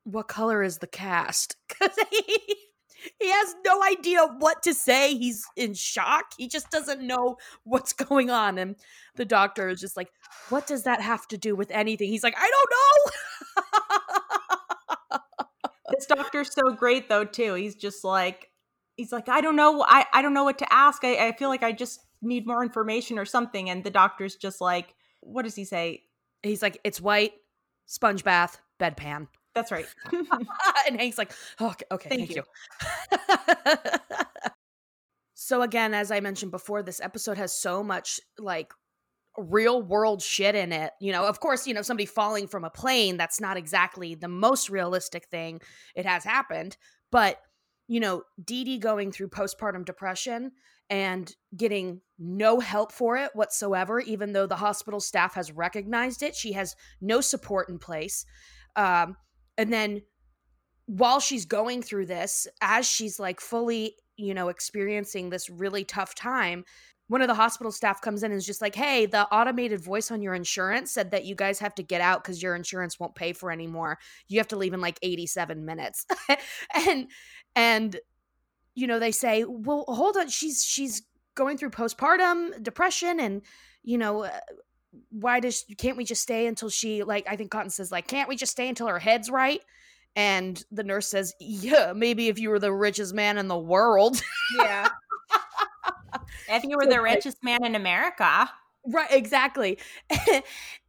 what 0.05 0.27
color 0.27 0.63
is 0.63 0.77
the 0.79 0.87
cast?" 0.87 1.55
Because 1.69 1.97
he 2.11 2.55
he 3.19 3.29
has 3.29 3.55
no 3.65 3.83
idea 3.83 4.25
what 4.39 4.63
to 4.63 4.73
say. 4.73 5.15
He's 5.15 5.45
in 5.55 5.73
shock. 5.73 6.33
He 6.37 6.47
just 6.47 6.69
doesn't 6.69 7.01
know 7.01 7.37
what's 7.63 7.93
going 7.93 8.29
on. 8.29 8.57
And 8.57 8.75
the 9.15 9.25
doctor 9.25 9.69
is 9.69 9.79
just 9.79 9.97
like, 9.97 10.09
What 10.49 10.67
does 10.67 10.83
that 10.83 11.01
have 11.01 11.27
to 11.29 11.37
do 11.37 11.55
with 11.55 11.71
anything? 11.71 12.09
He's 12.09 12.23
like, 12.23 12.35
I 12.37 12.49
don't 12.49 12.71
know. 12.71 13.11
This 15.91 16.05
doctor's 16.05 16.53
so 16.53 16.73
great 16.73 17.09
though 17.09 17.25
too. 17.25 17.53
He's 17.53 17.75
just 17.75 18.03
like 18.03 18.49
he's 18.97 19.11
like, 19.11 19.29
I 19.29 19.41
don't 19.41 19.55
know, 19.55 19.83
I, 19.87 20.05
I 20.13 20.21
don't 20.21 20.33
know 20.33 20.43
what 20.43 20.57
to 20.59 20.73
ask. 20.73 21.03
I, 21.03 21.27
I 21.27 21.31
feel 21.33 21.49
like 21.49 21.63
I 21.63 21.71
just 21.71 21.99
need 22.21 22.47
more 22.47 22.63
information 22.63 23.19
or 23.19 23.25
something. 23.25 23.69
And 23.69 23.83
the 23.83 23.89
doctor's 23.89 24.35
just 24.35 24.61
like, 24.61 24.95
what 25.21 25.43
does 25.43 25.55
he 25.55 25.65
say? 25.65 26.03
He's 26.43 26.61
like, 26.61 26.79
It's 26.83 27.01
white, 27.01 27.33
sponge 27.85 28.23
bath, 28.23 28.59
bedpan. 28.79 29.27
That's 29.53 29.71
right. 29.71 29.85
and 30.87 30.99
Hank's 30.99 31.17
like, 31.17 31.33
oh, 31.59 31.67
okay, 31.67 31.85
okay, 31.91 32.09
Thank 32.09 32.33
thank, 32.33 32.35
you. 32.35 32.43
so 35.33 35.61
again, 35.61 35.93
as 35.93 36.11
I 36.11 36.19
mentioned 36.19 36.51
before, 36.51 36.83
this 36.83 37.01
episode 37.01 37.37
has 37.37 37.53
so 37.53 37.83
much 37.83 38.19
like 38.39 38.71
real 39.37 39.81
world 39.81 40.21
shit 40.21 40.55
in 40.55 40.71
it. 40.71 40.91
You 40.99 41.11
know, 41.11 41.25
of 41.25 41.39
course, 41.39 41.67
you 41.67 41.73
know, 41.73 41.81
somebody 41.81 42.05
falling 42.05 42.47
from 42.47 42.63
a 42.63 42.69
plane, 42.69 43.17
that's 43.17 43.41
not 43.41 43.57
exactly 43.57 44.15
the 44.15 44.27
most 44.27 44.69
realistic 44.69 45.27
thing. 45.27 45.61
It 45.95 46.05
has 46.05 46.23
happened, 46.23 46.77
but 47.11 47.37
you 47.87 47.99
know, 47.99 48.23
Dee 48.43 48.63
Dee 48.63 48.77
going 48.77 49.11
through 49.11 49.29
postpartum 49.29 49.83
depression 49.83 50.51
and 50.89 51.33
getting 51.55 52.01
no 52.17 52.59
help 52.59 52.91
for 52.91 53.17
it 53.17 53.31
whatsoever, 53.33 53.99
even 53.99 54.31
though 54.31 54.47
the 54.47 54.55
hospital 54.55 54.99
staff 54.99 55.33
has 55.35 55.51
recognized 55.51 56.23
it. 56.23 56.35
She 56.35 56.53
has 56.53 56.75
no 57.01 57.19
support 57.19 57.69
in 57.69 57.79
place. 57.79 58.25
Um, 58.75 59.17
and 59.61 59.71
then 59.71 60.01
while 60.87 61.19
she's 61.19 61.45
going 61.45 61.81
through 61.81 62.05
this 62.05 62.47
as 62.61 62.87
she's 62.87 63.19
like 63.19 63.39
fully 63.39 63.95
you 64.17 64.33
know 64.33 64.49
experiencing 64.49 65.29
this 65.29 65.49
really 65.49 65.83
tough 65.83 66.15
time 66.15 66.65
one 67.07 67.21
of 67.21 67.27
the 67.27 67.35
hospital 67.35 67.73
staff 67.73 67.99
comes 67.99 68.23
in 68.23 68.31
and 68.31 68.37
is 68.37 68.45
just 68.45 68.61
like 68.61 68.73
hey 68.73 69.05
the 69.05 69.27
automated 69.33 69.83
voice 69.83 70.11
on 70.11 70.21
your 70.21 70.33
insurance 70.33 70.91
said 70.91 71.11
that 71.11 71.25
you 71.25 71.35
guys 71.35 71.59
have 71.59 71.75
to 71.75 71.83
get 71.83 71.99
out 71.99 72.23
because 72.23 72.41
your 72.41 72.55
insurance 72.55 72.99
won't 72.99 73.15
pay 73.15 73.33
for 73.33 73.51
anymore. 73.51 73.99
You 74.29 74.39
have 74.39 74.47
to 74.47 74.55
leave 74.55 74.73
in 74.73 74.79
like 74.79 74.97
87 75.01 75.65
minutes. 75.65 76.05
And 76.73 77.07
and 77.53 77.99
you 78.75 78.87
know 78.87 78.97
they 78.97 79.11
say 79.11 79.43
well 79.45 79.83
hold 79.89 80.15
on. 80.15 80.29
She's 80.29 80.63
she's 80.63 81.03
going 81.35 81.57
through 81.57 81.71
postpartum 81.71 82.63
depression 82.63 83.19
and 83.19 83.41
you 83.83 83.97
know 83.97 84.23
uh, 84.23 84.39
why 85.09 85.39
does 85.39 85.65
can't 85.77 85.97
we 85.97 86.03
just 86.03 86.21
stay 86.21 86.47
until 86.47 86.69
she 86.69 87.03
like 87.03 87.25
i 87.29 87.35
think 87.35 87.49
cotton 87.51 87.69
says 87.69 87.91
like 87.91 88.07
can't 88.07 88.27
we 88.29 88.35
just 88.35 88.51
stay 88.51 88.67
until 88.67 88.87
her 88.87 88.99
head's 88.99 89.29
right 89.29 89.61
and 90.15 90.63
the 90.71 90.83
nurse 90.83 91.07
says 91.07 91.33
yeah 91.39 91.93
maybe 91.95 92.27
if 92.27 92.37
you 92.39 92.49
were 92.49 92.59
the 92.59 92.73
richest 92.73 93.13
man 93.13 93.37
in 93.37 93.47
the 93.47 93.57
world 93.57 94.21
Yeah. 94.57 94.89
if 96.49 96.63
you 96.63 96.75
were 96.77 96.85
the 96.85 97.01
richest 97.01 97.37
man 97.43 97.63
in 97.65 97.75
America. 97.75 98.49
right 98.85 99.07
exactly 99.11 99.77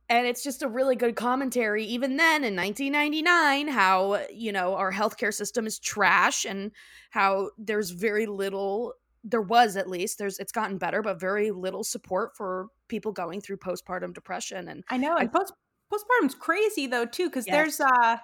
and 0.08 0.26
it's 0.26 0.42
just 0.42 0.62
a 0.62 0.68
really 0.68 0.96
good 0.96 1.14
commentary 1.14 1.84
even 1.84 2.16
then 2.16 2.42
in 2.42 2.56
1999 2.56 3.68
how 3.68 4.20
you 4.32 4.50
know 4.50 4.74
our 4.74 4.92
healthcare 4.92 5.32
system 5.32 5.66
is 5.66 5.78
trash 5.78 6.44
and 6.44 6.72
how 7.10 7.50
there's 7.58 7.90
very 7.90 8.26
little 8.26 8.94
there 9.24 9.42
was 9.42 9.76
at 9.76 9.88
least 9.88 10.18
there's 10.18 10.38
it's 10.38 10.52
gotten 10.52 10.78
better 10.78 11.02
but 11.02 11.20
very 11.20 11.50
little 11.50 11.84
support 11.84 12.36
for 12.36 12.68
people 12.88 13.12
going 13.12 13.40
through 13.40 13.56
postpartum 13.56 14.12
depression 14.14 14.68
and 14.68 14.84
I 14.88 14.96
know. 14.96 15.16
And 15.16 15.32
post 15.32 15.52
postpartum's 15.92 16.34
crazy 16.34 16.86
though 16.86 17.06
too, 17.06 17.28
because 17.28 17.46
Yes. 17.46 17.66
there's 17.68 17.80
uh 17.80 18.18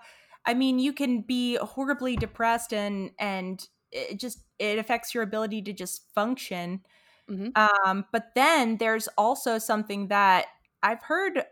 I 0.46 0.54
mean, 0.54 0.78
you 0.78 0.92
can 0.92 1.22
be 1.22 1.56
horribly 1.56 2.16
depressed 2.16 2.72
and 2.72 3.10
and 3.18 3.66
it 3.90 4.18
just 4.18 4.44
it 4.58 4.78
affects 4.78 5.14
your 5.14 5.22
ability 5.22 5.62
to 5.62 5.72
just 5.72 6.12
function. 6.14 6.84
Mhm. 7.28 7.52
Um, 7.56 8.06
but 8.12 8.34
then 8.34 8.78
there's 8.78 9.08
also 9.18 9.58
something 9.58 10.08
that 10.08 10.46
I've 10.82 11.02
heard 11.02 11.44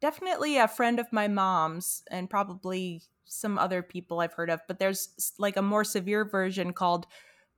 definitely 0.00 0.58
a 0.58 0.68
friend 0.68 1.00
of 1.00 1.12
my 1.12 1.28
mom's 1.28 2.02
and 2.10 2.30
probably 2.30 3.02
some 3.24 3.58
other 3.58 3.82
people 3.82 4.20
I've 4.20 4.32
heard 4.34 4.50
of, 4.50 4.60
but 4.68 4.78
there's 4.78 5.34
like 5.38 5.56
a 5.56 5.62
more 5.62 5.84
severe 5.84 6.24
version 6.24 6.72
called 6.72 7.06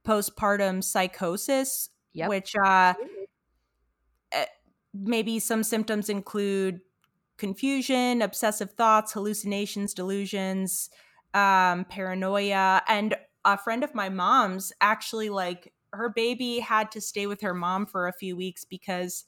postpartum 0.07 0.83
psychosis, 0.83 1.91
Yep. 2.13 2.29
which 2.29 2.55
uh 2.57 2.95
eh, 4.33 4.47
maybe 4.95 5.39
some 5.39 5.63
symptoms 5.63 6.09
include 6.09 6.81
confusion, 7.37 8.21
obsessive 8.23 8.73
thoughts, 8.73 9.13
hallucinations, 9.13 9.95
delusions, 9.95 10.91
um, 11.35 11.85
paranoia, 11.87 12.83
and 12.87 13.17
a 13.45 13.57
friend 13.57 13.83
of 13.83 13.95
my 13.95 14.09
mom's 14.09 14.73
actually 14.81 15.31
like 15.31 15.73
her 15.93 16.11
baby 16.11 16.61
had 16.61 16.91
to 16.93 17.01
stay 17.01 17.27
with 17.27 17.41
her 17.41 17.55
mom 17.55 17.87
for 17.87 18.07
a 18.07 18.13
few 18.13 18.37
weeks 18.37 18.65
because 18.65 19.25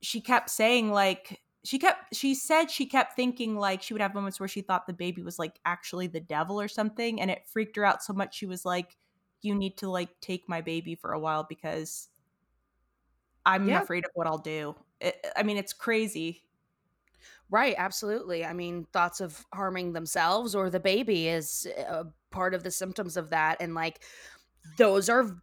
she 0.00 0.20
kept 0.20 0.50
saying 0.50 0.90
like 0.90 1.40
she 1.64 1.78
kept 1.78 2.14
she 2.14 2.34
said 2.34 2.70
she 2.70 2.86
kept 2.86 3.14
thinking 3.14 3.56
like 3.56 3.82
she 3.82 3.92
would 3.92 4.00
have 4.00 4.14
moments 4.14 4.40
where 4.40 4.48
she 4.48 4.60
thought 4.62 4.86
the 4.86 4.92
baby 4.92 5.22
was 5.22 5.38
like 5.38 5.58
actually 5.66 6.06
the 6.06 6.20
devil 6.20 6.60
or 6.60 6.68
something 6.68 7.20
and 7.20 7.30
it 7.30 7.46
freaked 7.46 7.76
her 7.76 7.84
out 7.84 8.02
so 8.02 8.12
much 8.12 8.34
she 8.34 8.46
was 8.46 8.64
like 8.64 8.96
you 9.42 9.54
need 9.54 9.76
to 9.78 9.88
like 9.90 10.20
take 10.20 10.48
my 10.48 10.60
baby 10.60 10.94
for 10.94 11.12
a 11.12 11.18
while 11.18 11.44
because 11.48 12.08
i'm 13.46 13.68
Yeah. 13.68 13.82
afraid 13.82 14.04
of 14.04 14.10
what 14.14 14.26
i'll 14.26 14.38
do 14.38 14.74
it, 15.00 15.24
i 15.36 15.42
mean 15.42 15.56
it's 15.56 15.72
crazy 15.72 16.42
Right, 17.50 17.74
absolutely. 17.78 18.44
I 18.44 18.52
mean, 18.52 18.86
thoughts 18.92 19.20
of 19.20 19.46
harming 19.54 19.94
themselves 19.94 20.54
or 20.54 20.68
the 20.68 20.80
baby 20.80 21.28
is 21.28 21.66
a 21.78 22.04
part 22.30 22.52
of 22.52 22.62
the 22.62 22.70
symptoms 22.70 23.16
of 23.16 23.30
that. 23.30 23.56
And 23.60 23.74
like, 23.74 24.02
those 24.76 25.08
are, 25.08 25.40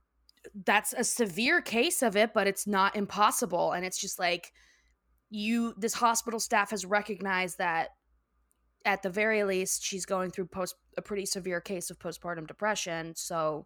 that's 0.66 0.94
a 0.94 1.04
severe 1.04 1.62
case 1.62 2.04
of 2.04 2.16
it, 2.16 2.32
but 2.32 2.46
it's 2.46 2.68
not 2.68 2.96
impossible. 2.96 3.72
And 3.72 3.84
it's 3.84 3.98
just 4.00 4.20
like, 4.20 4.54
you, 5.32 5.74
this 5.78 5.96
hospital 5.96 6.40
staff 6.40 6.70
has 6.70 6.86
recognized 6.86 7.58
that 7.58 7.90
at 8.86 9.02
the 9.02 9.10
very 9.10 9.44
least, 9.44 9.84
she's 9.84 10.06
going 10.06 10.30
through 10.30 10.46
post, 10.46 10.76
a 10.98 11.02
pretty 11.02 11.26
severe 11.26 11.60
case 11.60 11.90
of 11.90 11.98
postpartum 11.98 12.46
depression. 12.46 13.16
So 13.16 13.66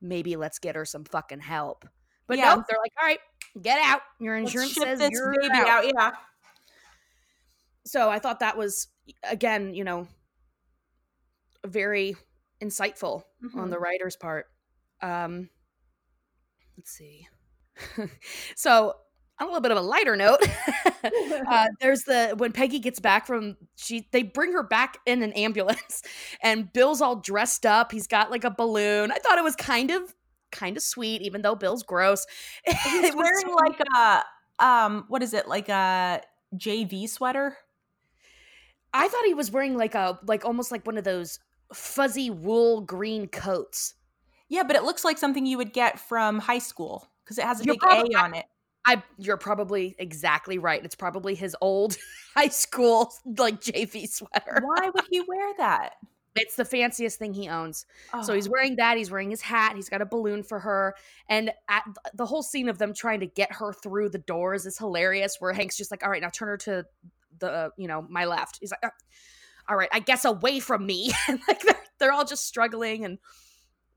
maybe 0.00 0.36
let's 0.36 0.58
get 0.58 0.76
her 0.76 0.84
some 0.84 1.04
fucking 1.04 1.40
help. 1.40 1.86
But 2.26 2.38
Yeah. 2.38 2.54
no, 2.56 2.64
they're 2.68 2.78
like, 2.80 2.92
all 3.00 3.06
right, 3.06 3.20
get 3.60 3.78
out. 3.82 4.02
Your 4.20 4.36
insurance 4.36 4.74
says 4.74 4.98
this 4.98 5.10
you're 5.12 5.34
baby 5.40 5.54
out 5.54 5.68
out 5.68 5.84
yeah 5.84 6.10
so 7.88 8.10
I 8.10 8.18
thought 8.18 8.40
that 8.40 8.56
was 8.56 8.88
again, 9.24 9.74
you 9.74 9.82
know, 9.82 10.06
very 11.66 12.16
insightful 12.62 13.22
on 13.56 13.70
the 13.70 13.78
writer's 13.78 14.16
part. 14.16 14.46
Um 15.00 15.48
let's 16.76 16.90
see. 16.90 17.26
so 18.56 18.94
on 19.40 19.46
a 19.46 19.50
little 19.50 19.60
bit 19.60 19.70
of 19.70 19.78
a 19.78 19.82
lighter 19.82 20.16
note, 20.16 20.38
uh, 21.48 21.66
there's 21.80 22.02
the 22.02 22.34
when 22.38 22.52
Peggy 22.52 22.78
gets 22.78 23.00
back 23.00 23.26
from 23.26 23.56
she 23.76 24.08
they 24.12 24.22
bring 24.22 24.52
her 24.52 24.62
back 24.62 24.98
in 25.06 25.22
an 25.22 25.32
ambulance 25.32 26.02
and 26.42 26.72
Bill's 26.72 27.00
all 27.00 27.16
dressed 27.16 27.64
up. 27.66 27.92
He's 27.92 28.06
got 28.06 28.30
like 28.30 28.44
a 28.44 28.50
balloon. 28.50 29.12
I 29.12 29.16
thought 29.18 29.38
it 29.38 29.44
was 29.44 29.56
kind 29.56 29.90
of 29.90 30.14
kind 30.50 30.76
of 30.76 30.82
sweet, 30.82 31.22
even 31.22 31.42
though 31.42 31.54
Bill's 31.54 31.82
gross. 31.82 32.26
he's 32.64 33.14
wearing 33.14 33.54
like 33.54 33.80
a 33.96 34.22
um 34.58 35.04
what 35.08 35.22
is 35.22 35.34
it 35.34 35.46
like 35.46 35.68
a 35.68 36.20
jv 36.56 37.08
sweater 37.08 37.56
I 38.92 39.06
thought 39.08 39.24
he 39.26 39.34
was 39.34 39.50
wearing 39.50 39.76
like 39.76 39.94
a 39.94 40.18
like 40.26 40.44
almost 40.44 40.72
like 40.72 40.86
one 40.86 40.96
of 40.98 41.04
those 41.04 41.38
fuzzy 41.74 42.30
wool 42.30 42.80
green 42.80 43.28
coats. 43.28 43.94
yeah 44.48 44.62
but 44.62 44.74
it 44.74 44.82
looks 44.82 45.04
like 45.04 45.18
something 45.18 45.44
you 45.46 45.58
would 45.58 45.72
get 45.72 46.00
from 46.00 46.38
high 46.38 46.58
school 46.58 47.06
because 47.22 47.38
it 47.38 47.44
has 47.44 47.60
a 47.60 47.64
You're 47.64 47.74
big 47.74 47.80
probably- 47.80 48.14
a 48.14 48.18
on 48.18 48.34
it 48.34 48.46
I 48.88 49.02
you're 49.18 49.36
probably 49.36 49.94
exactly 49.98 50.58
right. 50.58 50.84
It's 50.84 50.94
probably 50.94 51.34
his 51.34 51.54
old 51.60 51.96
high 52.36 52.48
school 52.48 53.12
like 53.36 53.60
JV 53.60 54.08
sweater. 54.08 54.62
why 54.64 54.90
would 54.94 55.04
he 55.10 55.20
wear 55.20 55.52
that 55.58 55.94
It's 56.34 56.56
the 56.56 56.64
fanciest 56.64 57.18
thing 57.18 57.34
he 57.34 57.48
owns. 57.48 57.84
So 58.22 58.32
Oh. 58.32 58.34
he's 58.34 58.48
wearing 58.48 58.76
that. 58.76 58.96
He's 58.96 59.10
wearing 59.10 59.30
his 59.30 59.40
hat. 59.42 59.74
He's 59.76 59.88
got 59.88 60.00
a 60.02 60.06
balloon 60.06 60.42
for 60.42 60.60
her. 60.60 60.94
And 61.28 61.50
at 61.68 61.82
the 62.14 62.26
whole 62.26 62.42
scene 62.42 62.68
of 62.68 62.78
them 62.78 62.94
trying 62.94 63.20
to 63.20 63.26
get 63.26 63.52
her 63.52 63.72
through 63.72 64.08
the 64.10 64.18
doors 64.18 64.64
is 64.66 64.78
hilarious. 64.78 65.36
Where 65.40 65.52
Hank's 65.52 65.76
just 65.76 65.90
like, 65.90 66.02
"All 66.04 66.10
right, 66.10 66.22
now 66.22 66.30
turn 66.30 66.48
her 66.48 66.56
to 66.58 66.84
the 67.40 67.70
you 67.76 67.88
know 67.88 68.06
my 68.08 68.24
left." 68.24 68.58
He's 68.60 68.70
like, 68.70 68.80
"Uh, 68.84 68.90
"All 69.68 69.76
right, 69.76 69.90
I 69.92 69.98
guess 70.00 70.24
away 70.24 70.60
from 70.60 70.86
me." 70.86 71.12
and 71.28 71.40
like 71.48 71.60
they're, 71.62 71.82
they're 71.98 72.12
all 72.12 72.24
just 72.24 72.46
struggling 72.46 73.04
and. 73.04 73.18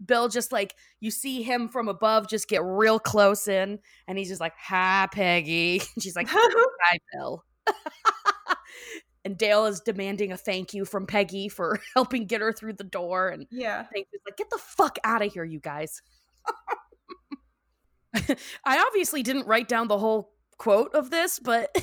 Bill 0.06 0.28
just 0.28 0.52
like 0.52 0.76
you 1.00 1.12
see 1.12 1.44
him 1.44 1.68
from 1.68 1.88
above 1.88 2.28
just 2.28 2.48
get 2.48 2.64
real 2.64 3.00
close 3.00 3.48
in 3.48 3.80
and 4.08 4.18
he's 4.18 4.30
just 4.30 4.42
like 4.42 4.54
hi 4.58 5.08
Peggy 5.12 5.82
and 5.96 6.04
she's 6.04 6.16
like 6.16 6.28
hi 6.32 6.98
Bill 7.14 7.44
and 9.26 9.38
Dale 9.38 9.66
is 9.66 9.82
demanding 9.82 10.32
a 10.32 10.38
thank 10.38 10.74
you 10.74 10.86
from 10.86 11.06
Peggy 11.06 11.50
for 11.50 11.80
helping 11.96 12.26
get 12.26 12.42
her 12.42 12.52
through 12.52 12.74
the 12.74 12.84
door 12.84 13.30
and 13.30 13.46
yeah 13.52 13.86
Thank 13.94 14.08
you. 14.12 14.20
Like, 14.26 14.38
get 14.38 14.50
the 14.50 14.58
fuck 14.58 14.98
out 15.04 15.22
of 15.22 15.32
here, 15.32 15.44
you 15.44 15.60
guys. 15.60 16.02
I 18.66 18.84
obviously 18.86 19.24
didn't 19.24 19.48
write 19.48 19.68
down 19.68 19.88
the 19.88 19.98
whole 19.98 20.34
quote 20.58 20.94
of 20.94 21.10
this, 21.10 21.40
but 21.40 21.76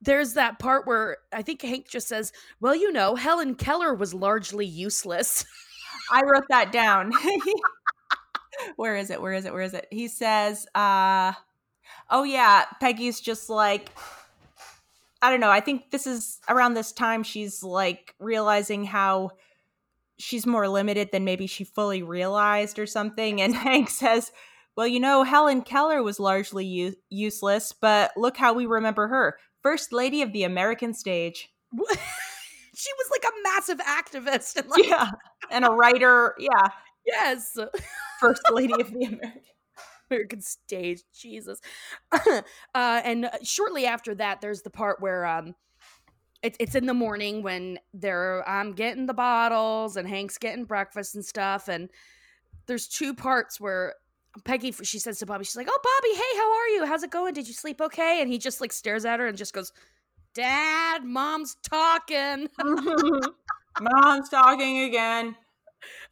there's 0.00 0.34
that 0.34 0.58
part 0.58 0.86
where 0.86 1.18
I 1.32 1.42
think 1.42 1.62
Hank 1.62 1.88
just 1.88 2.08
says, 2.08 2.32
Well, 2.60 2.74
you 2.74 2.92
know, 2.92 3.16
Helen 3.16 3.54
Keller 3.54 3.94
was 3.94 4.14
largely 4.14 4.66
useless. 4.66 5.44
I 6.12 6.22
wrote 6.24 6.44
that 6.50 6.72
down. 6.72 7.12
Where 8.76 8.96
is 8.96 9.10
it? 9.10 9.20
Where 9.20 9.32
is 9.32 9.44
it? 9.44 9.52
Where 9.52 9.62
is 9.62 9.74
it? 9.74 9.86
He 9.90 10.08
says, 10.08 10.66
uh 10.74 11.32
oh 12.10 12.24
yeah, 12.24 12.64
Peggy's 12.80 13.20
just 13.20 13.48
like 13.48 13.90
I 15.22 15.30
don't 15.30 15.40
know. 15.40 15.50
I 15.50 15.60
think 15.60 15.90
this 15.90 16.06
is 16.06 16.40
around 16.48 16.74
this 16.74 16.92
time 16.92 17.22
she's 17.22 17.62
like 17.62 18.14
realizing 18.18 18.84
how 18.84 19.30
she's 20.18 20.46
more 20.46 20.68
limited 20.68 21.10
than 21.12 21.24
maybe 21.24 21.46
she 21.46 21.64
fully 21.64 22.02
realized 22.02 22.78
or 22.78 22.86
something. 22.86 23.40
And 23.40 23.54
Hank 23.56 23.88
says, 23.90 24.32
Well, 24.76 24.86
you 24.86 25.00
know, 25.00 25.22
Helen 25.22 25.62
Keller 25.62 26.02
was 26.02 26.20
largely 26.20 26.66
u- 26.66 26.96
useless, 27.08 27.72
but 27.72 28.12
look 28.16 28.36
how 28.36 28.52
we 28.52 28.66
remember 28.66 29.08
her. 29.08 29.38
First 29.62 29.92
lady 29.92 30.22
of 30.22 30.32
the 30.32 30.44
American 30.44 30.92
stage. 30.94 31.50
she 32.74 32.90
was 32.98 33.10
like 33.10 33.24
a 33.24 33.42
massive 33.42 33.78
activist. 33.78 34.56
And 34.56 34.68
like, 34.68 34.86
Yeah. 34.86 35.10
And 35.50 35.64
a 35.64 35.70
writer. 35.70 36.34
Yeah. 36.38 36.68
yes. 37.06 37.58
First 38.20 38.42
lady 38.50 38.74
of 38.80 38.90
the 38.92 39.04
American. 39.04 39.42
American 40.10 40.40
stage. 40.42 41.02
Jesus. 41.14 41.60
uh, 42.12 42.42
and 42.74 43.30
shortly 43.42 43.86
after 43.86 44.14
that, 44.14 44.40
there's 44.40 44.62
the 44.62 44.70
part 44.70 45.00
where 45.00 45.24
um, 45.24 45.54
it, 46.42 46.56
it's 46.60 46.74
in 46.74 46.86
the 46.86 46.94
morning 46.94 47.42
when 47.42 47.78
they're 47.94 48.46
I'm 48.48 48.72
getting 48.72 49.06
the 49.06 49.14
bottles 49.14 49.96
and 49.96 50.06
Hank's 50.06 50.38
getting 50.38 50.64
breakfast 50.64 51.14
and 51.14 51.24
stuff. 51.24 51.68
And 51.68 51.88
there's 52.66 52.88
two 52.88 53.14
parts 53.14 53.60
where 53.60 53.94
Peggy 54.44 54.72
she 54.82 54.98
says 54.98 55.18
to 55.18 55.26
Bobby, 55.26 55.44
she's 55.44 55.56
like, 55.56 55.68
"Oh, 55.70 55.80
Bobby, 55.82 56.14
hey, 56.14 56.36
how 56.38 56.52
are 56.52 56.68
you? 56.68 56.86
How's 56.86 57.02
it 57.02 57.10
going? 57.10 57.34
Did 57.34 57.48
you 57.48 57.54
sleep 57.54 57.80
okay?" 57.80 58.20
And 58.22 58.30
he 58.30 58.38
just 58.38 58.60
like 58.60 58.72
stares 58.72 59.04
at 59.04 59.20
her 59.20 59.26
and 59.26 59.36
just 59.36 59.52
goes, 59.52 59.72
"Dad, 60.34 61.04
mom's 61.04 61.56
talking." 61.68 62.48
Mom's 63.80 64.28
talking 64.28 64.80
again. 64.84 65.34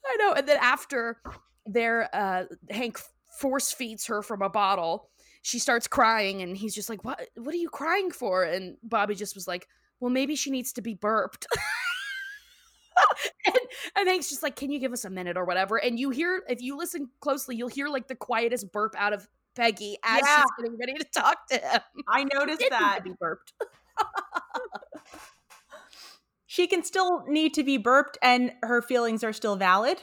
I 0.06 0.16
know. 0.16 0.32
And 0.32 0.48
then 0.48 0.56
after 0.60 1.20
their 1.66 2.08
uh 2.14 2.44
Hank 2.70 2.98
force 3.38 3.70
feeds 3.70 4.06
her 4.06 4.22
from 4.22 4.40
a 4.42 4.48
bottle, 4.48 5.10
she 5.42 5.58
starts 5.58 5.86
crying 5.86 6.40
and 6.42 6.56
he's 6.56 6.74
just 6.74 6.88
like, 6.88 7.04
What 7.04 7.20
what 7.36 7.54
are 7.54 7.58
you 7.58 7.68
crying 7.68 8.10
for? 8.10 8.44
And 8.44 8.76
Bobby 8.82 9.14
just 9.14 9.34
was 9.34 9.46
like, 9.46 9.68
Well, 10.00 10.10
maybe 10.10 10.36
she 10.36 10.50
needs 10.50 10.72
to 10.72 10.82
be 10.82 10.94
burped. 10.94 11.46
and, 13.46 13.56
and 13.96 14.08
Hank's 14.08 14.28
just 14.30 14.42
like, 14.42 14.56
Can 14.56 14.70
you 14.70 14.78
give 14.78 14.92
us 14.92 15.04
a 15.04 15.10
minute 15.10 15.36
or 15.36 15.44
whatever? 15.44 15.76
And 15.76 15.98
you 15.98 16.10
hear 16.10 16.42
if 16.48 16.60
you 16.62 16.76
listen 16.76 17.10
closely, 17.20 17.56
you'll 17.56 17.68
hear 17.68 17.88
like 17.88 18.08
the 18.08 18.16
quietest 18.16 18.72
burp 18.72 18.94
out 18.98 19.12
of 19.12 19.28
Peggy 19.54 19.96
as 20.04 20.22
Yeah. 20.24 20.38
she's 20.38 20.64
getting 20.64 20.78
ready 20.78 20.94
to 20.94 21.04
talk 21.14 21.46
to 21.50 21.58
him. 21.58 21.80
I 22.08 22.24
noticed 22.24 22.64
that. 22.70 22.98
to 22.98 23.02
be 23.02 23.14
burped. 23.18 23.52
She 26.46 26.66
can 26.66 26.82
still 26.82 27.24
need 27.26 27.54
to 27.54 27.62
be 27.62 27.76
burped 27.78 28.18
and 28.22 28.52
her 28.62 28.82
feelings 28.82 29.22
are 29.22 29.32
still 29.32 29.54
valid, 29.56 30.02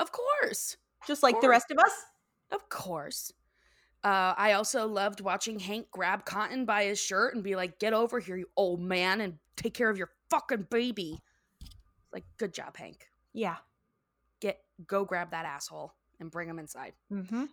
Of 0.00 0.10
course. 0.10 0.76
just 1.06 1.22
like 1.22 1.40
the 1.40 1.48
rest 1.48 1.70
of 1.70 1.78
us. 1.78 1.92
Of 2.50 2.68
course. 2.68 3.32
Uh, 4.02 4.34
I 4.36 4.52
also 4.54 4.88
loved 4.88 5.20
watching 5.20 5.58
Hank 5.60 5.86
grab 5.92 6.24
Cotton 6.24 6.64
by 6.64 6.84
his 6.84 6.98
shirt 7.00 7.34
and 7.34 7.44
be 7.44 7.54
like, 7.54 7.78
"Get 7.78 7.92
over 7.92 8.18
here, 8.18 8.36
you 8.36 8.46
old 8.56 8.80
man, 8.80 9.20
and 9.20 9.38
take 9.56 9.74
care 9.74 9.88
of 9.90 9.96
your 9.98 10.10
fucking 10.30 10.66
baby." 10.70 11.20
Like, 12.12 12.24
good 12.38 12.52
job, 12.52 12.76
Hank. 12.76 13.06
Yeah. 13.32 13.56
Get 14.40 14.64
go 14.86 15.04
grab 15.04 15.30
that 15.30 15.44
asshole 15.44 15.94
and 16.18 16.30
bring 16.30 16.48
him 16.48 16.58
inside. 16.58 16.94
Mm-hmm. 17.12 17.44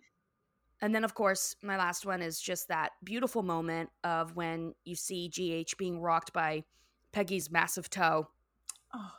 And 0.81 0.93
then, 0.93 1.03
of 1.03 1.15
course, 1.15 1.55
my 1.63 1.77
last 1.77 2.05
one 2.05 2.21
is 2.21 2.39
just 2.39 2.67
that 2.67 2.91
beautiful 3.03 3.41
moment 3.43 3.89
of 4.03 4.35
when 4.35 4.73
you 4.85 4.95
see 4.95 5.27
GH 5.29 5.75
being 5.77 5.99
rocked 5.99 6.33
by 6.33 6.63
Peggy's 7.11 7.49
massive 7.49 7.89
toe, 7.89 8.27
Oh, 8.93 9.11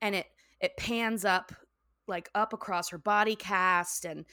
and 0.00 0.14
it 0.14 0.26
it 0.60 0.76
pans 0.78 1.24
up 1.24 1.52
like 2.06 2.30
up 2.34 2.52
across 2.52 2.88
her 2.90 2.98
body 2.98 3.36
cast 3.36 4.04
and 4.04 4.24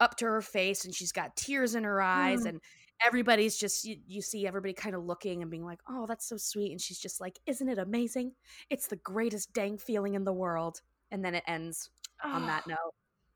up 0.00 0.16
to 0.18 0.24
her 0.26 0.42
face 0.42 0.84
and 0.84 0.94
she's 0.94 1.12
got 1.12 1.36
tears 1.36 1.74
in 1.74 1.84
her 1.84 2.00
eyes 2.00 2.42
Mm. 2.44 2.48
and 2.50 2.60
everybody's 3.04 3.56
just 3.56 3.84
you, 3.84 3.96
you 4.06 4.22
see 4.22 4.46
everybody 4.46 4.72
kind 4.72 4.94
of 4.94 5.04
looking 5.04 5.42
and 5.42 5.50
being 5.50 5.64
like 5.64 5.80
oh 5.88 6.06
that's 6.06 6.26
so 6.28 6.36
sweet 6.36 6.70
and 6.72 6.80
she's 6.80 6.98
just 6.98 7.20
like 7.20 7.38
isn't 7.46 7.68
it 7.68 7.78
amazing? 7.78 8.32
It's 8.70 8.86
the 8.88 8.96
greatest 8.96 9.52
dang 9.52 9.78
feeling 9.78 10.14
in 10.14 10.24
the 10.24 10.32
world. 10.32 10.80
And 11.10 11.24
then 11.24 11.34
it 11.34 11.44
ends 11.46 11.90
on 12.22 12.46
that 12.46 12.66
note 12.66 12.94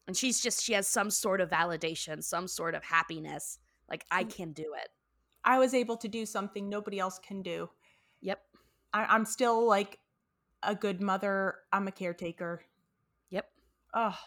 and 0.09 0.17
she's 0.17 0.41
just 0.41 0.65
she 0.65 0.73
has 0.73 0.89
some 0.89 1.11
sort 1.11 1.41
of 1.41 1.49
validation 1.51 2.25
some 2.25 2.49
sort 2.49 2.75
of 2.75 2.83
happiness 2.83 3.59
like 3.89 4.05
i 4.11 4.25
Mm. 4.25 4.35
can 4.35 4.53
do 4.53 4.75
it 4.75 4.89
I 5.45 5.59
was 5.59 5.73
able 5.73 5.97
to 5.99 6.09
do 6.09 6.27
something 6.27 6.69
nobody 6.69 6.99
else 6.99 7.19
can 7.21 7.43
do. 7.43 7.71
yep 8.21 8.41
I- 8.93 9.05
I'm 9.07 9.25
still 9.25 9.67
like 9.67 9.99
a 10.63 10.75
good 10.75 11.01
mother. 11.01 11.59
I'm 11.73 11.87
a 11.87 11.93
caretaker. 11.93 12.65
Yep 13.31 13.49
oh, 13.95 14.19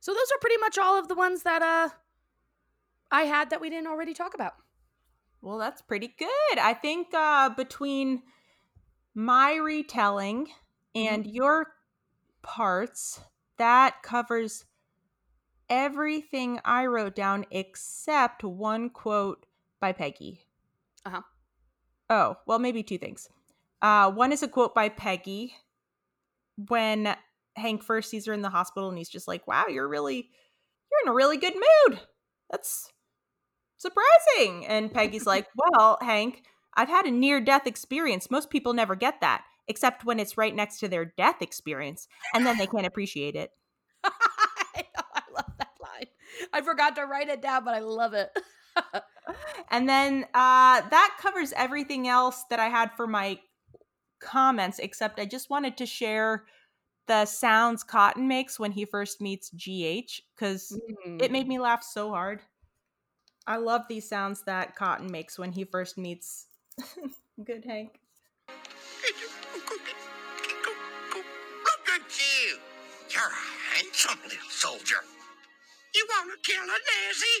So 0.00 0.12
those 0.12 0.30
are 0.34 0.38
pretty 0.40 0.56
much 0.56 0.78
all 0.78 0.98
of 0.98 1.06
the 1.08 1.14
ones 1.14 1.42
that 1.42 1.62
uh 1.62 1.90
I 3.10 3.22
had 3.24 3.50
that 3.50 3.60
we 3.60 3.68
didn't 3.70 3.86
already 3.88 4.14
talk 4.14 4.34
about. 4.34 4.54
well, 5.42 5.58
that's 5.58 5.82
pretty 5.82 6.08
good. 6.18 6.58
I 6.58 6.74
think 6.74 7.08
uh, 7.14 7.50
between 7.50 8.22
my 9.14 9.54
retelling 9.54 10.48
and 10.94 11.26
your 11.26 11.74
parts, 12.42 13.20
that 13.58 14.02
covers 14.02 14.64
everything 15.68 16.60
I 16.64 16.86
wrote 16.86 17.14
down 17.14 17.44
except 17.50 18.42
one 18.42 18.90
quote 18.90 19.46
by 19.80 19.92
Peggy. 19.92 20.40
Uh-huh. 21.04 21.22
Oh, 22.10 22.36
well, 22.46 22.58
maybe 22.58 22.82
two 22.82 22.98
things. 22.98 23.28
Uh, 23.82 24.10
one 24.10 24.32
is 24.32 24.42
a 24.42 24.48
quote 24.48 24.74
by 24.74 24.88
Peggy 24.88 25.54
when 26.68 27.14
Hank 27.56 27.82
first 27.82 28.10
sees 28.10 28.26
her 28.26 28.32
in 28.32 28.42
the 28.42 28.50
hospital 28.50 28.88
and 28.88 28.98
he's 28.98 29.08
just 29.08 29.28
like, 29.28 29.46
wow, 29.46 29.66
you're 29.68 29.88
really, 29.88 30.16
you're 30.90 31.00
in 31.04 31.08
a 31.08 31.14
really 31.14 31.36
good 31.36 31.54
mood. 31.54 32.00
That's 32.50 32.90
surprising. 33.76 34.66
And 34.66 34.92
Peggy's 34.92 35.26
like, 35.26 35.46
well, 35.56 35.98
Hank, 36.00 36.42
I've 36.74 36.88
had 36.88 37.06
a 37.06 37.10
near 37.10 37.40
death 37.40 37.66
experience. 37.66 38.30
Most 38.30 38.50
people 38.50 38.72
never 38.72 38.94
get 38.94 39.20
that, 39.20 39.44
except 39.68 40.04
when 40.04 40.20
it's 40.20 40.38
right 40.38 40.54
next 40.54 40.78
to 40.80 40.88
their 40.88 41.04
death 41.04 41.42
experience. 41.42 42.08
And 42.34 42.46
then 42.46 42.58
they 42.58 42.66
can't 42.66 42.86
appreciate 42.86 43.36
it. 43.36 43.50
I 44.04 44.84
know, 44.96 45.04
I 45.14 45.22
love 45.34 45.52
that 45.58 45.72
line. 45.80 46.06
I 46.52 46.60
forgot 46.60 46.96
to 46.96 47.04
write 47.04 47.28
it 47.28 47.42
down, 47.42 47.64
but 47.64 47.74
I 47.74 47.80
love 47.80 48.14
it. 48.14 48.30
And 49.70 49.88
then 49.88 50.24
uh, 50.34 50.80
that 50.80 51.16
covers 51.20 51.52
everything 51.54 52.08
else 52.08 52.44
that 52.50 52.58
I 52.58 52.68
had 52.68 52.92
for 52.96 53.06
my 53.06 53.38
comments, 54.20 54.78
except 54.78 55.20
I 55.20 55.26
just 55.26 55.50
wanted 55.50 55.76
to 55.78 55.86
share 55.86 56.46
the 57.06 57.24
sounds 57.26 57.82
Cotton 57.82 58.28
makes 58.28 58.58
when 58.58 58.72
he 58.72 58.84
first 58.84 59.20
meets 59.20 59.50
GH 59.50 60.22
because 60.34 60.78
it 61.04 61.30
made 61.30 61.48
me 61.48 61.58
laugh 61.58 61.82
so 61.82 62.10
hard. 62.10 62.40
I 63.46 63.56
love 63.56 63.82
these 63.88 64.08
sounds 64.08 64.42
that 64.42 64.76
Cotton 64.76 65.10
makes 65.10 65.38
when 65.38 65.52
he 65.52 65.64
first 65.64 65.96
meets 65.96 66.46
Good 67.44 67.64
Hank. 67.64 68.00
Soldier. 74.58 74.98
You 75.94 76.04
want 76.10 76.34
to 76.34 76.36
kill 76.42 76.58
a 76.58 76.66
Nazi? 76.66 77.34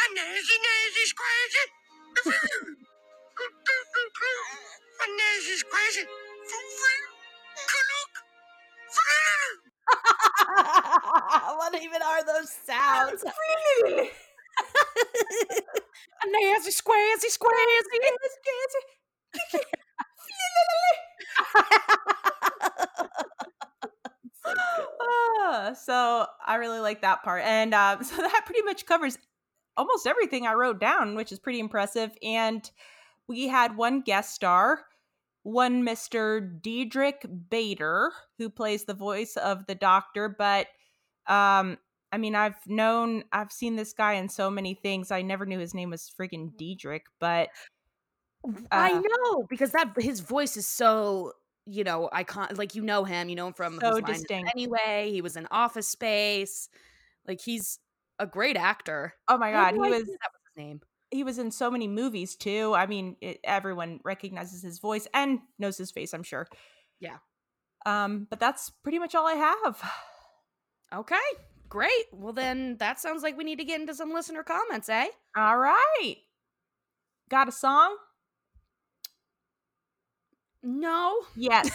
A 0.00 0.06
Nazi, 0.16 0.56
Nazi's 0.64 1.12
crazy. 1.12 1.66
a 5.04 5.06
Nazi's 5.12 5.62
crazy. 5.68 6.04
what 11.56 11.74
even 11.82 12.00
are 12.00 12.24
those 12.24 12.50
sounds? 12.64 13.24
a 13.24 13.28
Nancy 16.26 16.70
squazy 16.70 17.28
squazy. 17.28 18.00
So 25.74 26.26
I 26.44 26.56
really 26.56 26.80
like 26.80 27.02
that 27.02 27.22
part. 27.22 27.42
And 27.44 27.74
uh, 27.74 28.02
so 28.02 28.16
that 28.16 28.42
pretty 28.46 28.62
much 28.62 28.86
covers 28.86 29.18
almost 29.76 30.06
everything 30.06 30.46
I 30.46 30.54
wrote 30.54 30.80
down, 30.80 31.14
which 31.14 31.32
is 31.32 31.38
pretty 31.38 31.60
impressive. 31.60 32.10
And 32.22 32.68
we 33.26 33.48
had 33.48 33.76
one 33.76 34.00
guest 34.02 34.34
star, 34.34 34.82
one 35.42 35.84
Mr. 35.84 36.60
Diedrich 36.62 37.26
Bader, 37.50 38.12
who 38.38 38.50
plays 38.50 38.84
the 38.84 38.94
voice 38.94 39.36
of 39.36 39.66
the 39.66 39.74
doctor. 39.74 40.28
But 40.28 40.68
um, 41.26 41.78
I 42.12 42.18
mean, 42.18 42.34
I've 42.34 42.66
known, 42.66 43.24
I've 43.32 43.50
seen 43.50 43.76
this 43.76 43.92
guy 43.92 44.14
in 44.14 44.28
so 44.28 44.50
many 44.50 44.74
things. 44.74 45.10
I 45.10 45.22
never 45.22 45.46
knew 45.46 45.58
his 45.58 45.74
name 45.74 45.90
was 45.90 46.12
friggin' 46.18 46.56
Diedrich, 46.56 47.06
but 47.18 47.48
I 48.70 48.92
uh, 48.92 49.00
know 49.00 49.46
because 49.48 49.72
that 49.72 49.94
his 49.98 50.20
voice 50.20 50.56
is 50.56 50.66
so 50.66 51.32
you 51.66 51.84
know 51.84 52.08
icon. 52.12 52.48
Like 52.56 52.74
you 52.74 52.82
know 52.82 53.04
him, 53.04 53.28
you 53.28 53.36
know 53.36 53.46
him 53.48 53.54
from 53.54 53.78
So 53.80 53.92
Whose 53.92 54.02
Line 54.02 54.10
Is 54.10 54.20
It 54.20 54.28
distinct. 54.28 54.50
Anyway, 54.54 55.10
he 55.12 55.20
was 55.20 55.36
in 55.36 55.46
Office 55.50 55.88
Space. 55.88 56.68
Like 57.26 57.40
he's 57.40 57.78
a 58.18 58.26
great 58.26 58.56
actor. 58.56 59.14
oh 59.28 59.38
my 59.38 59.50
God, 59.50 59.74
he 59.74 59.78
was. 59.80 59.90
that 59.90 59.98
was 59.98 60.06
his 60.06 60.56
name. 60.56 60.80
he 61.10 61.24
was 61.24 61.38
in 61.38 61.50
so 61.50 61.70
many 61.70 61.88
movies 61.88 62.36
too. 62.36 62.74
I 62.74 62.86
mean, 62.86 63.16
it, 63.20 63.40
everyone 63.44 64.00
recognizes 64.04 64.62
his 64.62 64.78
voice 64.78 65.08
and 65.14 65.40
knows 65.58 65.76
his 65.76 65.90
face, 65.90 66.12
I'm 66.14 66.22
sure. 66.22 66.46
Yeah. 67.00 67.16
Um, 67.86 68.26
but 68.30 68.40
that's 68.40 68.70
pretty 68.82 68.98
much 68.98 69.14
all 69.14 69.26
I 69.26 69.34
have. 69.34 69.82
Okay, 70.94 71.16
great. 71.68 72.04
Well 72.12 72.32
then, 72.32 72.76
that 72.78 73.00
sounds 73.00 73.22
like 73.24 73.36
we 73.36 73.42
need 73.42 73.58
to 73.58 73.64
get 73.64 73.80
into 73.80 73.94
some 73.94 74.12
listener 74.12 74.44
comments, 74.44 74.88
eh? 74.88 75.08
All 75.36 75.58
right. 75.58 76.16
Got 77.30 77.48
a 77.48 77.52
song? 77.52 77.96
No. 80.64 81.20
Yes. 81.36 81.70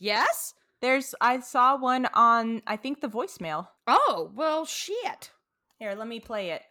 Yes. 0.00 0.54
There's 0.80 1.14
I 1.20 1.40
saw 1.40 1.76
one 1.76 2.06
on 2.14 2.62
I 2.66 2.76
think 2.76 3.00
the 3.00 3.08
voicemail. 3.08 3.68
Oh 3.86 4.30
well, 4.34 4.64
shit. 4.64 5.30
Here, 5.78 5.94
let 5.94 6.08
me 6.08 6.20
play 6.20 6.50
it. 6.50 6.62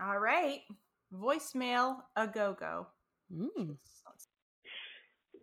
All 0.00 0.18
right. 0.18 0.60
Voicemail 1.12 1.96
a 2.16 2.26
go-go. 2.26 2.86
Mm. 3.32 3.76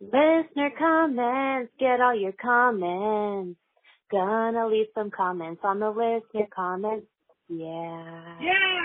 Listener 0.01 0.71
comments, 0.77 1.73
get 1.79 1.99
all 2.01 2.15
your 2.15 2.33
comments. 2.41 3.59
Gonna 4.11 4.67
leave 4.67 4.87
some 4.95 5.11
comments 5.11 5.61
on 5.63 5.79
the 5.79 5.89
listener 5.89 6.47
comments. 6.55 7.05
Yeah. 7.49 8.37
Yeah. 8.41 8.79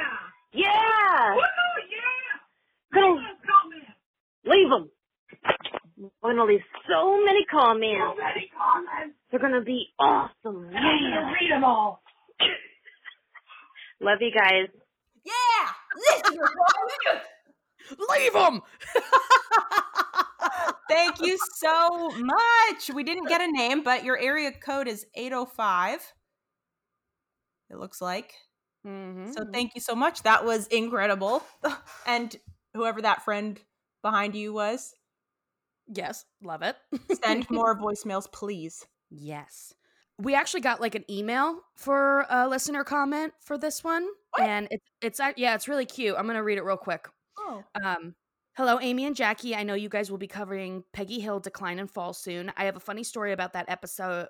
Yeah! 0.53 1.35
Woo, 1.35 1.41
yeah. 1.91 2.95
Go, 2.95 3.19
leave 4.45 4.71
them. 4.71 4.91
We're 6.23 6.31
gonna 6.33 6.45
leave 6.45 6.61
so 6.89 7.19
many 7.25 7.45
comments. 7.51 8.19
many 8.19 8.51
comments. 8.57 9.17
They're 9.31 9.41
gonna 9.41 9.63
be 9.63 9.87
awesome. 9.99 10.71
Yeah. 10.73 11.33
read 11.33 11.51
them 11.51 11.65
all. 11.65 12.03
Love 14.01 14.19
you 14.21 14.31
guys. 14.37 14.69
Yeah! 15.25 15.33
Listener 15.97 16.45
Leave 18.11 18.33
them. 18.33 18.61
Thank 20.91 21.21
you 21.21 21.39
so 21.57 22.11
much. 22.11 22.91
We 22.95 23.05
didn't 23.05 23.29
get 23.29 23.41
a 23.41 23.51
name, 23.51 23.83
but 23.83 24.05
your 24.05 24.19
area 24.19 24.53
code 24.53 24.89
is 24.89 25.07
805. 25.15 26.01
It 27.71 27.77
looks 27.79 28.01
like. 28.03 28.33
mm-hmm. 28.87 29.33
So 29.33 29.47
thank 29.53 29.75
you 29.75 29.81
so 29.81 29.95
much. 29.95 30.23
That 30.23 30.45
was 30.45 30.67
incredible. 30.69 31.43
And 32.07 32.35
whoever 32.75 33.01
that 33.03 33.25
friend 33.25 33.59
behind 34.03 34.35
you 34.35 34.53
was, 34.53 34.93
yes, 35.93 36.25
love 36.43 36.63
it. 36.63 36.77
send 37.23 37.49
more 37.51 37.79
voicemails, 37.79 38.31
please. 38.31 38.87
Yes. 39.11 39.75
We 40.19 40.35
actually 40.35 40.61
got 40.61 40.81
like 40.81 40.95
an 40.95 41.05
email 41.11 41.61
for 41.75 42.27
a 42.31 42.49
listener 42.49 42.85
comment 42.85 43.33
for 43.41 43.59
this 43.59 43.83
one. 43.83 44.07
What? 44.31 44.49
And 44.49 44.69
it, 44.71 44.81
it's, 45.03 45.21
yeah, 45.37 45.55
it's 45.55 45.69
really 45.69 45.87
cute. 45.87 46.17
I'm 46.17 46.25
going 46.25 46.37
to 46.37 46.43
read 46.43 46.59
it 46.59 46.65
real 46.65 46.77
quick. 46.77 47.09
Oh. 47.39 47.65
Um, 47.83 48.15
hello, 48.57 48.79
Amy 48.81 49.07
and 49.07 49.17
Jackie. 49.17 49.57
I 49.57 49.65
know 49.65 49.75
you 49.75 49.89
guys 49.89 50.11
will 50.11 50.19
be 50.19 50.29
covering 50.29 50.85
Peggy 50.93 51.21
Hill 51.21 51.41
Decline 51.41 51.79
and 51.79 51.91
Fall 51.91 52.13
soon. 52.13 52.53
I 52.57 52.65
have 52.65 52.77
a 52.77 52.81
funny 52.81 53.03
story 53.03 53.33
about 53.33 53.55
that 53.55 53.69
episode. 53.69 54.29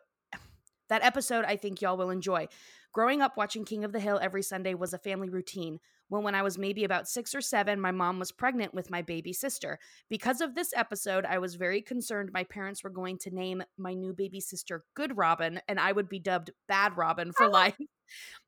That 0.89 1.05
episode 1.05 1.44
I 1.44 1.56
think 1.56 1.81
y'all 1.81 1.97
will 1.97 2.11
enjoy. 2.11 2.48
Growing 2.93 3.23
up 3.23 3.36
watching 3.36 3.65
King 3.65 3.85
of 3.85 3.93
the 3.93 4.01
Hill 4.01 4.20
every 4.23 4.43
Sunday 4.43 4.74
was 4.74 4.94
a 4.94 4.98
family 4.98 5.28
routine. 5.28 5.81
Well, 6.11 6.23
when 6.23 6.35
I 6.35 6.43
was 6.43 6.59
maybe 6.59 6.85
about 6.85 7.09
six 7.09 7.35
or 7.35 7.40
seven, 7.40 7.81
my 7.81 7.90
mom 7.90 8.19
was 8.19 8.31
pregnant 8.31 8.74
with 8.74 8.90
my 8.90 9.02
baby 9.02 9.32
sister. 9.32 9.78
Because 10.09 10.40
of 10.40 10.55
this 10.55 10.73
episode, 10.77 11.24
I 11.24 11.39
was 11.39 11.55
very 11.55 11.81
concerned 11.81 12.31
my 12.32 12.44
parents 12.44 12.85
were 12.85 12.90
going 12.90 13.19
to 13.19 13.35
name 13.35 13.65
my 13.78 13.94
new 13.94 14.12
baby 14.12 14.40
sister 14.40 14.85
Good 14.94 15.16
Robin, 15.16 15.61
and 15.66 15.81
I 15.81 15.90
would 15.90 16.09
be 16.09 16.19
dubbed 16.19 16.52
Bad 16.69 16.97
Robin 16.97 17.32
for 17.32 17.47
oh. 17.47 17.51
life. 17.51 17.77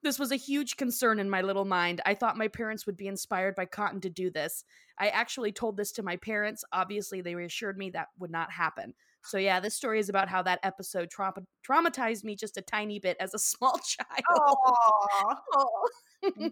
This 0.02 0.18
was 0.18 0.30
a 0.30 0.36
huge 0.36 0.76
concern 0.76 1.18
in 1.18 1.30
my 1.30 1.40
little 1.40 1.64
mind. 1.64 2.02
I 2.04 2.12
thought 2.12 2.36
my 2.36 2.46
parents 2.46 2.84
would 2.84 2.96
be 2.96 3.08
inspired 3.08 3.54
by 3.54 3.64
Cotton 3.64 4.02
to 4.02 4.10
do 4.10 4.30
this. 4.30 4.64
I 4.98 5.08
actually 5.08 5.50
told 5.50 5.78
this 5.78 5.92
to 5.92 6.02
my 6.02 6.16
parents. 6.16 6.62
Obviously, 6.74 7.22
they 7.22 7.34
reassured 7.34 7.78
me 7.78 7.88
that 7.90 8.08
would 8.18 8.30
not 8.30 8.52
happen. 8.52 8.92
So, 9.26 9.38
yeah, 9.38 9.60
this 9.60 9.74
story 9.74 9.98
is 9.98 10.08
about 10.08 10.28
how 10.28 10.42
that 10.42 10.60
episode 10.62 11.10
trauma- 11.10 11.42
traumatized 11.68 12.24
me 12.24 12.36
just 12.36 12.56
a 12.56 12.62
tiny 12.62 12.98
bit 12.98 13.16
as 13.20 13.34
a 13.34 13.38
small 13.52 13.78
child. 13.78 14.22
Oh, 14.30 15.88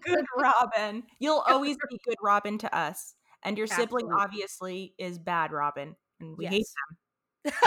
good 0.01 0.25
Robin. 0.37 1.03
You'll 1.19 1.43
always 1.47 1.77
be 1.89 1.99
good 2.05 2.17
Robin 2.21 2.57
to 2.59 2.75
us. 2.75 3.15
And 3.43 3.57
your 3.57 3.67
sibling 3.67 4.11
obviously 4.11 4.95
is 4.97 5.19
bad 5.19 5.51
Robin. 5.51 5.95
And 6.19 6.35
we 6.37 6.45
hate 6.47 6.65
them. 7.43 7.53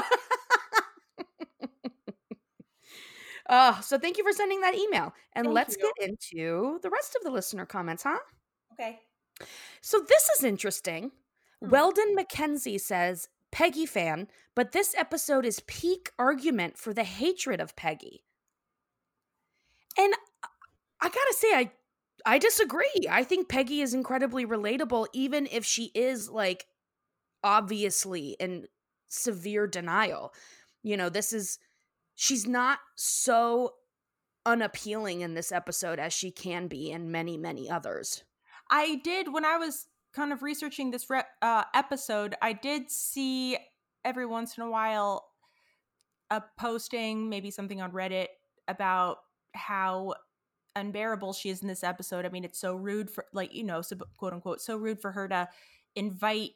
Uh, 3.49 3.81
so 3.81 3.99
thank 3.99 4.19
you 4.19 4.25
for 4.25 4.33
sending 4.33 4.61
that 4.61 4.75
email. 4.75 5.15
And 5.33 5.47
Thank 5.47 5.55
let's 5.55 5.77
you. 5.79 5.91
get 5.99 6.09
into 6.09 6.79
the 6.83 6.91
rest 6.91 7.17
of 7.17 7.23
the 7.25 7.31
listener 7.31 7.65
comments, 7.65 8.03
huh? 8.03 8.19
Okay. 8.75 8.99
So 9.81 10.01
this 10.07 10.29
is 10.37 10.45
interesting. 10.45 11.13
Hmm. 11.63 11.71
Weldon 11.71 12.15
McKenzie 12.17 12.81
says, 12.81 13.29
Peggy 13.51 13.87
fan, 13.87 14.29
but 14.55 14.73
this 14.73 14.95
episode 14.97 15.45
is 15.45 15.61
peak 15.61 16.11
argument 16.19 16.77
for 16.77 16.93
the 16.93 17.05
hatred 17.05 17.61
of 17.61 17.77
Peggy. 17.77 18.25
And 19.97 20.15
I 21.01 21.09
gotta 21.09 21.35
say, 21.37 21.55
I 21.55 21.71
I 22.27 22.39
disagree. 22.39 23.07
I 23.09 23.25
think 23.25 23.49
Peggy 23.49 23.81
is 23.81 23.95
incredibly 23.95 24.45
relatable, 24.45 25.07
even 25.13 25.49
if 25.51 25.65
she 25.65 25.91
is 25.95 26.29
like 26.29 26.67
obviously 27.43 28.37
in 28.41 28.67
severe 29.09 29.67
denial. 29.67 30.35
You 30.83 30.97
know, 30.97 31.09
this 31.09 31.33
is 31.33 31.59
she's 32.15 32.47
not 32.47 32.81
so 32.97 33.75
unappealing 34.45 35.21
in 35.21 35.35
this 35.35 35.53
episode 35.53 35.99
as 35.99 36.13
she 36.13 36.31
can 36.31 36.69
be 36.69 36.91
in 36.91 37.11
many, 37.11 37.37
many 37.37 37.71
others. 37.71 38.25
I 38.71 39.01
did 39.03 39.33
when 39.33 39.45
I 39.45 39.57
was 39.57 39.87
kind 40.19 40.33
of 40.33 40.43
researching 40.43 40.91
this 40.91 41.09
re- 41.09 41.23
uh, 41.41 41.63
episode. 41.75 42.35
I 42.43 42.53
did 42.53 42.91
see 42.91 43.57
every 44.05 44.27
once 44.27 44.59
in 44.59 44.65
a 44.65 44.71
while 44.71 45.29
a 46.31 46.43
posting, 46.59 47.29
maybe 47.29 47.51
something 47.51 47.81
on 47.81 47.93
Reddit 47.93 48.27
about 48.67 49.19
how 49.55 50.15
unbearable 50.77 51.33
she 51.33 51.49
is 51.49 51.63
in 51.63 51.69
this 51.69 51.85
episode. 51.85 52.27
I 52.27 52.31
mean, 52.31 52.45
it's 52.45 52.59
so 52.59 52.75
rude 52.75 53.11
for 53.11 53.27
like 53.33 53.55
you 53.55 53.65
know, 53.65 53.81
so, 53.81 53.97
quote 54.19 54.33
unquote, 54.33 54.61
so 54.61 54.77
rude 54.77 55.01
for 55.01 55.13
her 55.13 55.29
to 55.29 55.49
invite 55.95 56.51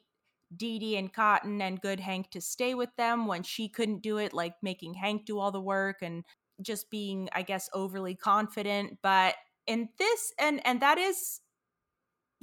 Dee 0.55 0.77
Dee 0.77 0.97
and 0.97 1.11
Cotton 1.11 1.61
and 1.61 1.81
Good 1.81 2.01
Hank 2.01 2.29
to 2.31 2.41
stay 2.41 2.75
with 2.75 2.95
them 2.97 3.25
when 3.25 3.43
she 3.43 3.69
couldn't 3.69 4.03
do 4.03 4.17
it, 4.17 4.33
like 4.33 4.55
making 4.61 4.93
Hank 4.95 5.25
do 5.25 5.39
all 5.39 5.51
the 5.51 5.61
work 5.61 6.01
and 6.01 6.23
just 6.61 6.91
being, 6.91 7.29
I 7.33 7.41
guess, 7.41 7.69
overly 7.73 8.13
confident. 8.13 8.99
But 9.01 9.35
in 9.65 9.89
this, 9.97 10.33
and 10.37 10.61
and 10.67 10.81
that 10.81 10.97
is 10.97 11.39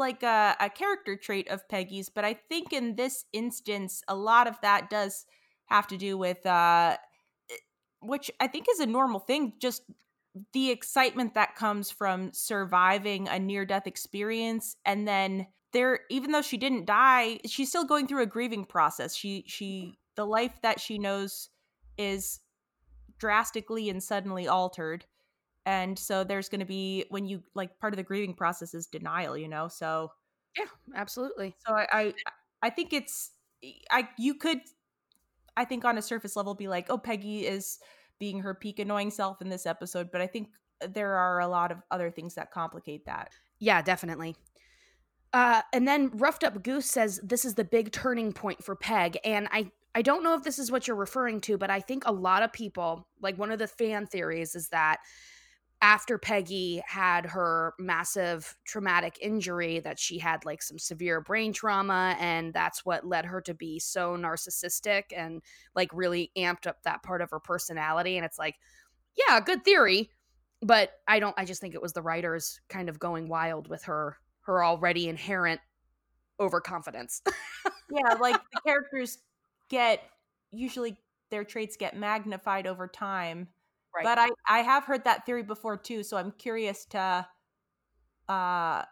like 0.01 0.25
a, 0.25 0.57
a 0.59 0.69
character 0.69 1.15
trait 1.15 1.49
of 1.49 1.69
Peggy's, 1.69 2.09
but 2.09 2.25
I 2.25 2.35
think 2.35 2.73
in 2.73 2.97
this 2.97 3.25
instance, 3.33 4.03
a 4.09 4.17
lot 4.17 4.49
of 4.49 4.61
that 4.63 4.91
does 4.91 5.27
have 5.67 5.87
to 5.87 5.97
do 5.97 6.19
with 6.19 6.45
uh 6.45 6.97
eh, 7.49 7.55
which 8.01 8.31
I 8.41 8.49
think 8.49 8.67
is 8.69 8.81
a 8.81 8.87
normal 8.87 9.21
thing, 9.21 9.53
just 9.61 9.83
the 10.53 10.71
excitement 10.71 11.35
that 11.35 11.55
comes 11.55 11.91
from 11.91 12.33
surviving 12.33 13.29
a 13.29 13.39
near 13.39 13.65
death 13.65 13.87
experience 13.87 14.77
and 14.85 15.07
then 15.07 15.47
there 15.73 16.01
even 16.09 16.31
though 16.33 16.43
she 16.43 16.57
didn't 16.57 16.85
die 16.85 17.39
she's 17.47 17.69
still 17.69 17.85
going 17.85 18.07
through 18.07 18.23
a 18.23 18.27
grieving 18.27 18.65
process. 18.65 19.15
She 19.15 19.45
she 19.47 19.99
the 20.17 20.27
life 20.27 20.61
that 20.63 20.81
she 20.81 20.99
knows 20.99 21.51
is 21.99 22.41
drastically 23.19 23.89
and 23.91 24.03
suddenly 24.03 24.49
altered 24.49 25.05
and 25.71 25.97
so 25.97 26.25
there's 26.25 26.49
going 26.49 26.59
to 26.61 26.67
be 26.67 27.05
when 27.11 27.27
you 27.27 27.43
like 27.55 27.79
part 27.79 27.93
of 27.93 27.97
the 27.97 28.03
grieving 28.03 28.35
process 28.35 28.75
is 28.75 28.87
denial 28.87 29.37
you 29.37 29.49
know 29.49 29.69
so 29.69 30.11
Yeah, 30.59 30.65
absolutely. 30.97 31.55
so 31.67 31.75
i 31.75 31.87
i, 31.93 32.15
I 32.63 32.71
think 32.71 32.93
it's 32.93 33.31
i 33.91 34.09
you 34.19 34.35
could 34.35 34.61
i 35.57 35.65
think 35.65 35.85
on 35.85 35.97
a 35.97 36.03
surface 36.03 36.35
level 36.37 36.55
be 36.55 36.69
like 36.69 36.87
oh 36.91 36.99
peggy 36.99 37.47
is 37.47 37.79
being 38.19 38.41
her 38.41 38.55
peak 38.55 38.79
annoying 38.81 39.11
self 39.11 39.41
in 39.41 39.49
this 39.49 39.65
episode 39.65 40.11
but 40.11 40.21
i 40.21 40.27
think 40.27 40.49
there 40.95 41.15
are 41.15 41.41
a 41.41 41.49
lot 41.49 41.71
of 41.71 41.79
other 41.91 42.11
things 42.11 42.35
that 42.35 42.51
complicate 42.51 43.05
that 43.07 43.31
Yeah, 43.59 43.83
definitely. 43.83 44.37
Uh, 45.33 45.63
and 45.73 45.87
then 45.87 46.11
Roughed 46.15 46.43
Up 46.43 46.63
Goose 46.63 46.87
says 46.87 47.21
this 47.23 47.45
is 47.45 47.55
the 47.55 47.65
big 47.65 47.93
turning 47.93 48.33
point 48.33 48.65
for 48.65 48.75
Peg, 48.75 49.19
and 49.25 49.47
I 49.53 49.71
I 49.95 50.03
don't 50.03 50.23
know 50.25 50.35
if 50.35 50.43
this 50.43 50.59
is 50.59 50.71
what 50.73 50.87
you're 50.87 50.97
referring 50.97 51.41
to, 51.43 51.59
but 51.59 51.71
I 51.71 51.81
think 51.81 52.05
a 52.07 52.13
lot 52.13 52.43
of 52.43 52.53
people 52.53 53.07
like 53.21 53.39
one 53.39 53.51
of 53.53 53.59
the 53.59 53.67
fan 53.67 54.07
theories 54.07 54.55
is 54.55 54.69
that 54.71 54.99
after 55.83 56.19
Peggy 56.19 56.83
had 56.87 57.25
her 57.27 57.75
massive 57.79 58.57
traumatic 58.65 59.19
injury, 59.23 59.81
that 59.81 59.99
she 59.99 60.19
had 60.19 60.45
like 60.45 60.63
some 60.63 60.79
severe 60.79 61.21
brain 61.21 61.53
trauma, 61.53 62.17
and 62.21 62.53
that's 62.53 62.85
what 62.85 63.07
led 63.07 63.25
her 63.25 63.41
to 63.43 63.55
be 63.55 63.79
so 63.79 64.17
narcissistic 64.17 65.05
and 65.17 65.43
like 65.75 65.91
really 65.93 66.31
amped 66.37 66.67
up 66.67 66.83
that 66.83 67.03
part 67.03 67.23
of 67.23 67.31
her 67.31 67.41
personality. 67.41 68.17
And 68.17 68.27
it's 68.27 68.39
like, 68.39 68.57
yeah, 69.17 69.41
good 69.41 69.65
theory, 69.65 70.11
but 70.61 70.93
I 71.09 71.19
don't. 71.19 71.35
I 71.39 71.45
just 71.45 71.61
think 71.61 71.75
it 71.75 71.83
was 71.83 71.95
the 71.95 72.03
writers 72.03 72.61
kind 72.69 72.89
of 72.89 72.99
going 72.99 73.29
wild 73.29 73.69
with 73.69 73.85
her 73.85 74.19
her 74.43 74.65
already 74.65 75.09
inherent 75.09 75.61
overconfidence. 76.39 77.23
yeah 77.91 78.15
like 78.15 78.41
the 78.53 78.61
characters 78.67 79.19
get 79.69 80.03
usually 80.53 80.97
their 81.31 81.45
traits 81.45 81.77
get 81.77 81.97
magnified 81.97 82.67
over 82.67 82.89
time 82.89 83.49
Right. 83.95 84.05
but 84.05 84.19
i 84.19 84.29
i 84.49 84.61
have 84.61 84.85
heard 84.85 85.05
that 85.05 85.27
theory 85.27 85.43
before 85.43 85.77
too 85.77 86.03
so 86.03 86.17
i'm 86.17 86.31
curious 86.33 86.85
to 86.87 87.27
uh 88.29 88.83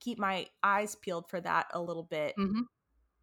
keep 0.00 0.18
my 0.18 0.46
eyes 0.62 0.94
peeled 0.96 1.28
for 1.28 1.40
that 1.40 1.66
a 1.72 1.80
little 1.80 2.02
bit 2.02 2.34
Mhm. 2.38 2.62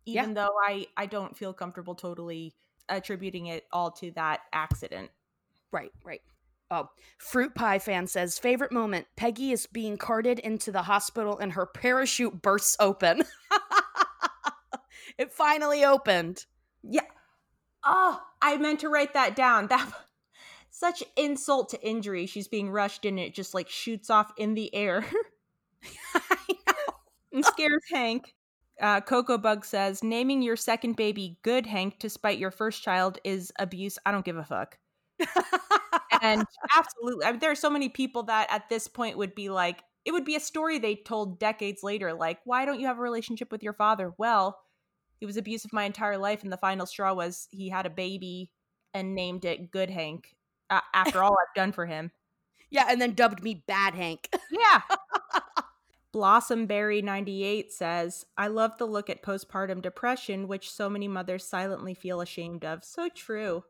Yeah. 0.05 0.21
even 0.23 0.33
though 0.33 0.53
i 0.67 0.87
i 0.97 1.05
don't 1.05 1.37
feel 1.37 1.53
comfortable 1.53 1.93
totally 1.95 2.53
attributing 2.87 3.47
it 3.47 3.65
all 3.71 3.91
to 3.91 4.11
that 4.11 4.41
accident 4.53 5.11
Right, 5.71 5.91
right. 6.03 6.21
Oh, 6.71 6.89
Fruit 7.19 7.53
Pie 7.53 7.77
fan 7.79 8.07
says 8.07 8.39
favorite 8.39 8.71
moment 8.71 9.05
Peggy 9.15 9.51
is 9.51 9.67
being 9.67 9.97
carted 9.97 10.39
into 10.39 10.71
the 10.71 10.81
hospital 10.83 11.37
and 11.37 11.53
her 11.53 11.65
parachute 11.67 12.41
bursts 12.41 12.75
open. 12.79 13.23
it 15.17 15.31
finally 15.31 15.83
opened. 15.83 16.45
yeah 16.83 17.01
oh 17.83 18.19
i 18.41 18.57
meant 18.57 18.79
to 18.79 18.89
write 18.89 19.13
that 19.13 19.35
down 19.35 19.67
that 19.67 19.87
such 20.79 21.03
insult 21.17 21.69
to 21.69 21.81
injury 21.87 22.25
she's 22.25 22.47
being 22.47 22.69
rushed 22.69 23.05
in 23.05 23.17
and 23.19 23.27
it 23.27 23.33
just 23.33 23.53
like 23.53 23.69
shoots 23.69 24.09
off 24.09 24.31
in 24.37 24.53
the 24.53 24.73
air 24.73 25.05
and 27.33 27.45
scares 27.45 27.83
Hank. 27.91 28.35
Uh, 28.81 29.01
Coco 29.01 29.37
Bug 29.37 29.65
says, 29.65 30.03
naming 30.03 30.41
your 30.41 30.55
second 30.55 30.95
baby 30.95 31.37
Good 31.41 31.65
Hank 31.65 31.99
to 31.99 32.09
spite 32.09 32.39
your 32.39 32.51
first 32.51 32.81
child 32.81 33.17
is 33.25 33.51
abuse. 33.59 33.97
I 34.05 34.11
don't 34.11 34.23
give 34.23 34.37
a 34.37 34.43
fuck. 34.43 34.77
And 36.21 36.43
absolutely, 36.75 37.25
I 37.25 37.31
mean, 37.31 37.39
there 37.39 37.51
are 37.51 37.55
so 37.55 37.69
many 37.69 37.89
people 37.89 38.23
that 38.23 38.47
at 38.51 38.67
this 38.69 38.87
point 38.87 39.17
would 39.17 39.35
be 39.35 39.49
like, 39.49 39.83
it 40.05 40.11
would 40.11 40.25
be 40.25 40.35
a 40.35 40.39
story 40.39 40.79
they 40.79 40.95
told 40.95 41.39
decades 41.39 41.83
later. 41.83 42.13
Like, 42.13 42.39
why 42.45 42.65
don't 42.65 42.79
you 42.79 42.87
have 42.87 42.97
a 42.99 43.01
relationship 43.01 43.51
with 43.51 43.63
your 43.63 43.73
father? 43.73 44.13
Well, 44.17 44.59
he 45.19 45.25
was 45.25 45.37
abusive 45.37 45.73
my 45.73 45.83
entire 45.83 46.17
life, 46.17 46.43
and 46.43 46.51
the 46.51 46.57
final 46.57 46.85
straw 46.85 47.13
was 47.13 47.47
he 47.51 47.69
had 47.69 47.85
a 47.85 47.89
baby 47.89 48.51
and 48.93 49.13
named 49.15 49.45
it 49.45 49.71
Good 49.71 49.89
Hank. 49.89 50.35
Uh, 50.69 50.81
after 50.93 51.23
all 51.23 51.33
I've 51.33 51.55
done 51.55 51.71
for 51.71 51.85
him, 51.85 52.11
yeah, 52.69 52.85
and 52.89 53.01
then 53.01 53.13
dubbed 53.13 53.43
me 53.43 53.63
Bad 53.67 53.95
Hank. 53.95 54.29
yeah. 54.51 54.81
Blossomberry98 56.13 57.71
says, 57.71 58.25
I 58.35 58.47
love 58.47 58.77
the 58.77 58.85
look 58.85 59.11
at 59.11 59.21
postpartum 59.21 59.81
depression, 59.81 60.47
which 60.47 60.71
so 60.71 60.89
many 60.89 61.07
mothers 61.07 61.45
silently 61.45 61.93
feel 61.93 62.19
ashamed 62.19 62.65
of. 62.65 62.83
So 62.83 63.09
true. 63.09 63.63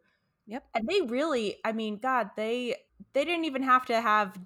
Yep. 0.48 0.64
And 0.74 0.88
they 0.88 1.02
really, 1.02 1.58
I 1.66 1.74
mean, 1.74 1.98
God, 1.98 2.32
they 2.38 2.76
they 3.14 3.26
didn't 3.26 3.46
even 3.46 3.64
have 3.64 3.86
to 3.88 4.00
have 4.00 4.40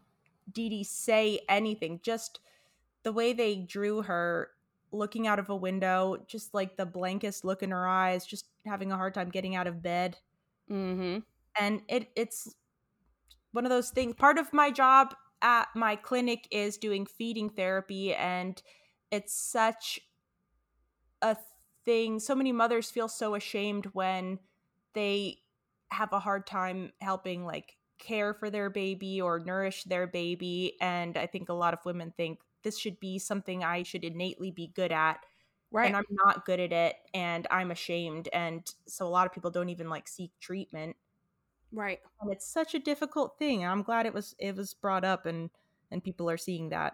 Dee 0.51 0.69
Dee 0.69 0.83
say 0.83 1.41
anything. 1.47 1.99
Just 2.03 2.39
the 3.03 3.13
way 3.13 3.31
they 3.31 3.57
drew 3.57 4.01
her 4.01 4.49
looking 4.91 5.27
out 5.27 5.39
of 5.39 5.49
a 5.49 5.55
window, 5.55 6.17
just 6.27 6.53
like 6.53 6.77
the 6.77 6.85
blankest 6.85 7.45
look 7.45 7.61
in 7.61 7.71
her 7.71 7.87
eyes, 7.87 8.25
just 8.25 8.47
having 8.65 8.91
a 8.91 8.97
hard 8.97 9.13
time 9.13 9.29
getting 9.29 9.55
out 9.55 9.67
of 9.67 9.83
bed 9.83 10.17
Mm-hmm. 10.69 11.19
And 11.59 11.81
it 11.87 12.09
it's 12.15 12.55
one 13.51 13.65
of 13.65 13.69
those 13.69 13.89
things 13.91 14.15
part 14.15 14.37
of 14.37 14.51
my 14.53 14.71
job 14.71 15.15
at 15.41 15.67
my 15.75 15.95
clinic 15.95 16.47
is 16.51 16.77
doing 16.77 17.05
feeding 17.05 17.49
therapy 17.49 18.13
and 18.13 18.61
it's 19.11 19.33
such 19.35 19.99
a 21.21 21.37
thing 21.85 22.19
so 22.19 22.35
many 22.35 22.51
mothers 22.51 22.89
feel 22.91 23.07
so 23.07 23.35
ashamed 23.35 23.85
when 23.87 24.39
they 24.93 25.39
have 25.91 26.11
a 26.13 26.19
hard 26.19 26.47
time 26.47 26.91
helping 27.01 27.45
like 27.45 27.77
care 27.99 28.33
for 28.33 28.49
their 28.49 28.69
baby 28.69 29.21
or 29.21 29.39
nourish 29.39 29.83
their 29.83 30.07
baby 30.07 30.75
and 30.81 31.17
i 31.17 31.25
think 31.25 31.49
a 31.49 31.53
lot 31.53 31.73
of 31.73 31.79
women 31.85 32.11
think 32.17 32.39
this 32.63 32.77
should 32.79 32.99
be 32.99 33.19
something 33.19 33.63
i 33.63 33.83
should 33.83 34.03
innately 34.03 34.51
be 34.51 34.67
good 34.67 34.91
at 34.91 35.25
Right. 35.71 35.85
and 35.85 35.97
i'm 35.97 36.05
not 36.25 36.45
good 36.45 36.59
at 36.59 36.73
it 36.73 36.95
and 37.13 37.47
i'm 37.51 37.71
ashamed 37.71 38.29
and 38.33 38.67
so 38.87 39.07
a 39.07 39.09
lot 39.09 39.27
of 39.27 39.33
people 39.33 39.51
don't 39.51 39.69
even 39.69 39.89
like 39.89 40.07
seek 40.07 40.31
treatment 40.39 40.95
right. 41.73 41.99
and 42.21 42.31
it's 42.31 42.45
such 42.47 42.73
a 42.75 42.79
difficult 42.79 43.37
thing 43.37 43.65
i'm 43.65 43.83
glad 43.83 44.05
it 44.05 44.13
was 44.13 44.35
it 44.39 44.55
was 44.55 44.73
brought 44.73 45.03
up 45.03 45.25
and 45.25 45.49
and 45.91 46.03
people 46.03 46.29
are 46.29 46.37
seeing 46.37 46.69
that 46.69 46.93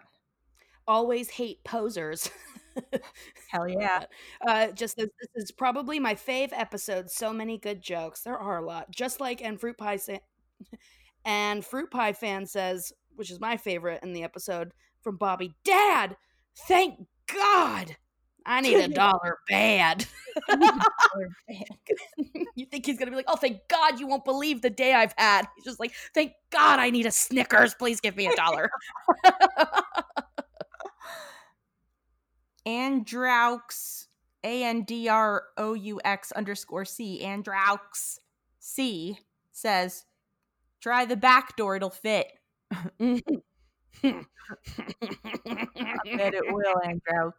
Always 0.88 1.30
hate 1.30 1.62
posers. 1.62 2.30
hell 3.48 3.68
yeah 3.68 4.04
Uh, 4.46 4.68
just 4.72 4.96
this, 4.96 5.08
this 5.20 5.44
is 5.44 5.50
probably 5.52 6.00
my 6.00 6.14
fave 6.14 6.50
episode. 6.52 7.10
So 7.10 7.32
many 7.32 7.58
good 7.58 7.82
jokes. 7.82 8.22
There 8.22 8.38
are 8.38 8.58
a 8.58 8.66
lot. 8.66 8.90
Just 8.90 9.20
like 9.20 9.42
and 9.42 9.60
fruit 9.60 9.78
pie 9.78 9.96
sa- 9.96 10.18
and 11.24 11.64
fruit 11.64 11.90
pie 11.90 12.12
fan 12.12 12.46
says, 12.46 12.92
which 13.14 13.30
is 13.30 13.40
my 13.40 13.56
favorite 13.56 14.02
in 14.02 14.12
the 14.12 14.24
episode 14.24 14.72
from 15.00 15.16
Bobby. 15.16 15.54
Dad, 15.64 16.16
thank 16.66 17.06
God. 17.32 17.96
I 18.46 18.60
need 18.60 18.78
a 18.78 18.88
dollar 18.88 19.38
bad. 19.48 20.06
you 22.54 22.66
think 22.66 22.86
he's 22.86 22.98
gonna 22.98 23.10
be 23.10 23.16
like, 23.16 23.26
oh, 23.28 23.36
thank 23.36 23.66
God 23.68 23.98
you 23.98 24.06
won't 24.06 24.24
believe 24.24 24.62
the 24.62 24.70
day 24.70 24.94
I've 24.94 25.14
had. 25.16 25.46
He's 25.56 25.64
just 25.64 25.80
like, 25.80 25.92
thank 26.14 26.32
God 26.50 26.78
I 26.78 26.90
need 26.90 27.06
a 27.06 27.10
Snickers. 27.10 27.74
Please 27.74 28.00
give 28.00 28.16
me 28.16 28.26
a 28.26 28.36
dollar. 28.36 28.70
and 32.66 33.06
Draux 33.06 34.06
A 34.44 34.64
N 34.64 34.82
D 34.82 35.08
R 35.08 35.44
O 35.56 35.74
U 35.74 36.00
X 36.04 36.32
underscore 36.32 36.84
C, 36.84 37.24
Androux 37.24 38.18
C 38.58 39.18
says, 39.52 40.04
try 40.80 41.04
the 41.04 41.16
back 41.16 41.56
door, 41.56 41.76
it'll 41.76 41.90
fit. 41.90 42.28
I 43.00 43.22
bet 46.04 46.34
it 46.34 46.52
will, 46.52 46.80
Androux. 46.84 47.32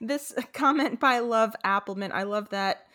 This 0.00 0.34
comment 0.52 1.00
by 1.00 1.18
Love 1.20 1.54
Appleman, 1.64 2.12
I 2.12 2.24
love 2.24 2.50
that 2.50 2.86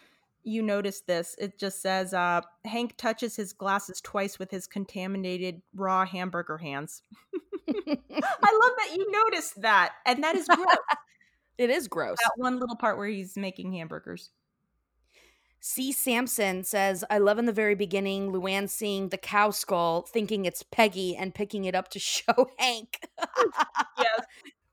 you 0.43 0.61
noticed 0.61 1.07
this. 1.07 1.35
It 1.37 1.59
just 1.59 1.81
says, 1.81 2.13
uh, 2.13 2.41
Hank 2.65 2.95
touches 2.97 3.35
his 3.35 3.53
glasses 3.53 4.01
twice 4.01 4.39
with 4.39 4.51
his 4.51 4.67
contaminated 4.67 5.61
raw 5.75 6.05
hamburger 6.05 6.57
hands. 6.57 7.03
I 7.69 7.73
love 7.77 8.71
that 8.77 8.95
you 8.95 9.11
noticed 9.11 9.61
that. 9.61 9.93
And 10.05 10.23
that 10.23 10.35
is 10.35 10.47
gross. 10.47 10.75
it 11.57 11.69
is 11.69 11.87
gross. 11.87 12.17
that 12.17 12.31
one 12.37 12.59
little 12.59 12.75
part 12.75 12.97
where 12.97 13.07
he's 13.07 13.37
making 13.37 13.73
hamburgers. 13.73 14.31
C. 15.63 15.91
Sampson 15.91 16.63
says, 16.63 17.03
I 17.11 17.19
love 17.19 17.37
in 17.37 17.45
the 17.45 17.53
very 17.53 17.75
beginning 17.75 18.31
Luann 18.31 18.67
seeing 18.67 19.09
the 19.09 19.17
cow 19.17 19.51
skull, 19.51 20.01
thinking 20.01 20.45
it's 20.45 20.63
Peggy, 20.63 21.15
and 21.15 21.35
picking 21.35 21.65
it 21.65 21.75
up 21.75 21.89
to 21.89 21.99
show 21.99 22.49
Hank. 22.57 22.99
Yes. 23.97 24.21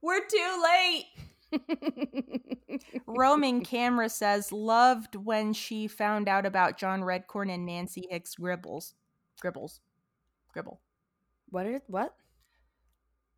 We're 0.01 0.27
too 0.27 0.65
late. 0.65 1.05
Roaming 3.07 3.65
camera 3.65 4.09
says 4.09 4.51
loved 4.51 5.15
when 5.15 5.53
she 5.53 5.89
found 5.89 6.27
out 6.27 6.47
about 6.47 6.79
John 6.79 7.03
Redcorn 7.03 7.53
and 7.53 7.67
Nancy 7.67 8.07
Hicks 8.11 8.37
Gribbles. 8.37 8.95
Gribbles. 9.43 9.81
Gribble. 10.55 10.81
what 11.51 11.65
did 11.65 11.83
what? 11.87 12.15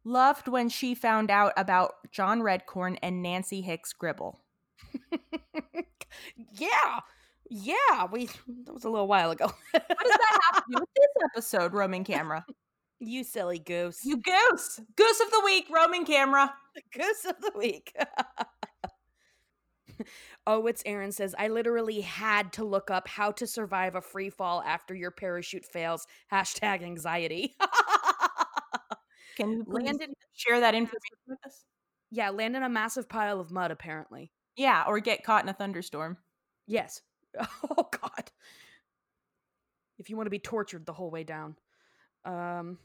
Loved 0.05 0.47
when 0.47 0.69
she 0.69 0.95
found 0.95 1.33
out 1.33 1.53
about 1.57 1.95
John 2.13 2.41
Redcorn 2.41 2.97
and 3.03 3.23
Nancy 3.23 3.61
Hicks 3.61 3.93
Gribble. 3.93 4.39
yeah. 6.53 7.01
Yeah, 7.51 8.07
we 8.11 8.27
that 8.65 8.73
was 8.73 8.85
a 8.85 8.91
little 8.91 9.09
while 9.09 9.33
ago. 9.33 9.47
What 9.73 9.89
does 9.89 10.11
that 10.13 10.39
have 10.53 10.65
to 10.65 10.73
do 10.73 10.79
with 10.81 10.89
this 10.95 11.25
episode, 11.33 11.73
roaming 11.75 12.05
camera? 12.05 12.47
you 13.01 13.25
silly 13.25 13.59
goose. 13.59 14.05
You 14.05 14.19
goose. 14.19 14.81
Goose 14.97 15.21
of 15.21 15.31
the 15.31 15.43
week, 15.45 15.67
roaming 15.71 16.07
camera. 16.07 16.55
goose 16.97 17.25
of 17.25 17.41
the 17.41 17.53
week. 17.59 17.95
oh, 20.47 20.67
it's 20.69 20.83
Aaron 20.87 21.11
says, 21.11 21.35
I 21.37 21.49
literally 21.49 22.03
had 22.03 22.53
to 22.55 22.65
look 22.65 22.91
up 22.91 23.09
how 23.09 23.33
to 23.33 23.47
survive 23.47 23.97
a 23.97 24.01
free 24.01 24.31
fall 24.31 24.63
after 24.65 24.95
your 24.95 25.11
parachute 25.11 25.65
fails. 25.65 26.07
Hashtag 26.33 26.83
anxiety. 26.83 27.57
Can 29.37 29.51
you 29.51 29.65
Landon 29.67 30.13
share 30.35 30.61
that 30.61 30.75
information 30.75 31.17
with 31.27 31.39
us? 31.45 31.65
Yeah, 32.11 32.31
land 32.31 32.55
in 32.57 32.63
a 32.63 32.69
massive 32.69 33.09
pile 33.09 33.41
of 33.41 33.51
mud, 33.51 33.71
apparently. 33.71 34.31
Yeah, 34.57 34.85
or 34.87 35.01
get 35.01 35.25
caught 35.25 35.43
in 35.43 35.49
a 35.49 35.55
thunderstorm. 35.55 36.19
Yes. 36.67 37.01
Oh 37.77 37.89
God. 38.01 38.31
If 39.99 40.09
you 40.09 40.17
want 40.17 40.27
to 40.27 40.31
be 40.31 40.39
tortured 40.39 40.87
the 40.87 40.93
whole 40.93 41.11
way 41.11 41.25
down. 41.25 41.57
Um 42.25 42.79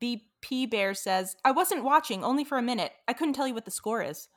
BP 0.00 0.66
Bear 0.66 0.94
says, 0.94 1.36
I 1.44 1.52
wasn't 1.52 1.84
watching, 1.84 2.24
only 2.24 2.44
for 2.44 2.58
a 2.58 2.62
minute. 2.62 2.92
I 3.08 3.14
couldn't 3.14 3.34
tell 3.34 3.48
you 3.48 3.54
what 3.54 3.64
the 3.64 3.70
score 3.70 4.02
is. 4.02 4.28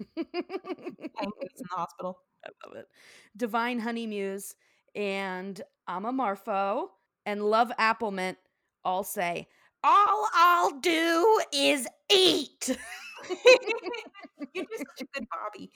In 0.16 0.26
the 0.32 1.64
hospital. 1.70 2.18
I 2.44 2.50
love 2.66 2.76
it. 2.76 2.86
Divine 3.36 3.80
Honey 3.80 4.06
Muse 4.06 4.54
and 4.94 5.60
I'm 5.88 6.04
a 6.04 6.12
Marfo 6.12 6.88
and 7.26 7.44
Love 7.44 7.72
Applemint 7.78 8.36
all 8.84 9.04
say, 9.04 9.48
All 9.84 10.28
I'll 10.34 10.80
do 10.80 11.40
is 11.52 11.88
eat. 12.10 12.76
You're 14.54 14.64
just 14.66 14.84
such 14.98 15.02
a 15.02 15.06
good 15.20 15.26
Bobby. 15.30 15.70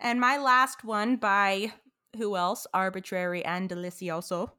And 0.00 0.20
my 0.20 0.38
last 0.38 0.84
one 0.84 1.16
by 1.16 1.72
who 2.16 2.36
else? 2.36 2.66
Arbitrary 2.72 3.44
and 3.44 3.68
Delicioso. 3.68 4.50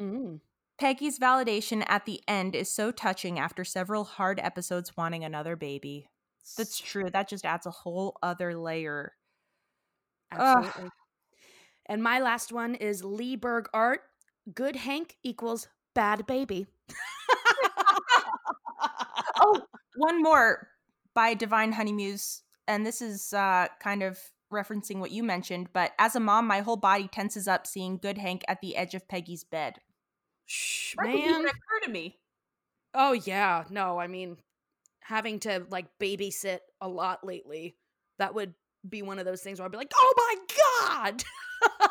Mm. 0.00 0.40
Peggy's 0.78 1.18
validation 1.18 1.84
at 1.86 2.06
the 2.06 2.20
end 2.26 2.54
is 2.54 2.70
so 2.70 2.90
touching 2.90 3.38
after 3.38 3.64
several 3.64 4.04
hard 4.04 4.40
episodes 4.40 4.96
wanting 4.96 5.24
another 5.24 5.54
baby. 5.56 6.08
That's 6.56 6.78
true. 6.78 7.08
That 7.10 7.28
just 7.28 7.44
adds 7.44 7.66
a 7.66 7.70
whole 7.70 8.16
other 8.22 8.56
layer. 8.56 9.12
Ugh. 10.32 10.64
Absolutely. 10.64 10.90
And 11.86 12.02
my 12.02 12.20
last 12.20 12.52
one 12.52 12.74
is 12.74 13.04
Lee 13.04 13.36
Berg 13.36 13.68
Art. 13.74 14.00
Good 14.54 14.76
Hank 14.76 15.16
equals 15.22 15.68
bad 15.94 16.26
baby. 16.26 16.66
oh, 19.40 19.62
one 19.96 20.22
more 20.22 20.68
by 21.14 21.34
Divine 21.34 21.72
Honey 21.72 21.92
Muse, 21.92 22.42
and 22.66 22.86
this 22.86 23.02
is 23.02 23.32
uh, 23.32 23.68
kind 23.80 24.02
of 24.02 24.18
referencing 24.52 24.98
what 24.98 25.10
you 25.10 25.22
mentioned. 25.22 25.68
But 25.72 25.92
as 25.98 26.14
a 26.14 26.20
mom, 26.20 26.46
my 26.46 26.60
whole 26.60 26.76
body 26.76 27.08
tenses 27.08 27.48
up 27.48 27.66
seeing 27.66 27.98
Good 27.98 28.18
Hank 28.18 28.42
at 28.48 28.60
the 28.60 28.76
edge 28.76 28.94
of 28.94 29.08
Peggy's 29.08 29.44
bed. 29.44 29.76
Shh, 30.46 30.94
That 30.98 31.06
didn't 31.06 31.20
even 31.20 31.32
man. 31.42 31.46
occur 31.46 31.86
to 31.86 31.90
me. 31.90 32.18
Oh 32.94 33.12
yeah, 33.12 33.64
no, 33.70 33.98
I 33.98 34.06
mean 34.06 34.36
having 35.00 35.40
to 35.40 35.66
like 35.70 35.86
babysit 36.00 36.58
a 36.80 36.88
lot 36.88 37.24
lately. 37.24 37.76
That 38.18 38.34
would 38.34 38.54
be 38.88 39.02
one 39.02 39.18
of 39.18 39.24
those 39.24 39.40
things 39.42 39.58
where 39.58 39.66
I'd 39.66 39.72
be 39.72 39.78
like, 39.78 39.92
"Oh 39.96 40.14
my 40.16 40.36
god." 41.08 41.22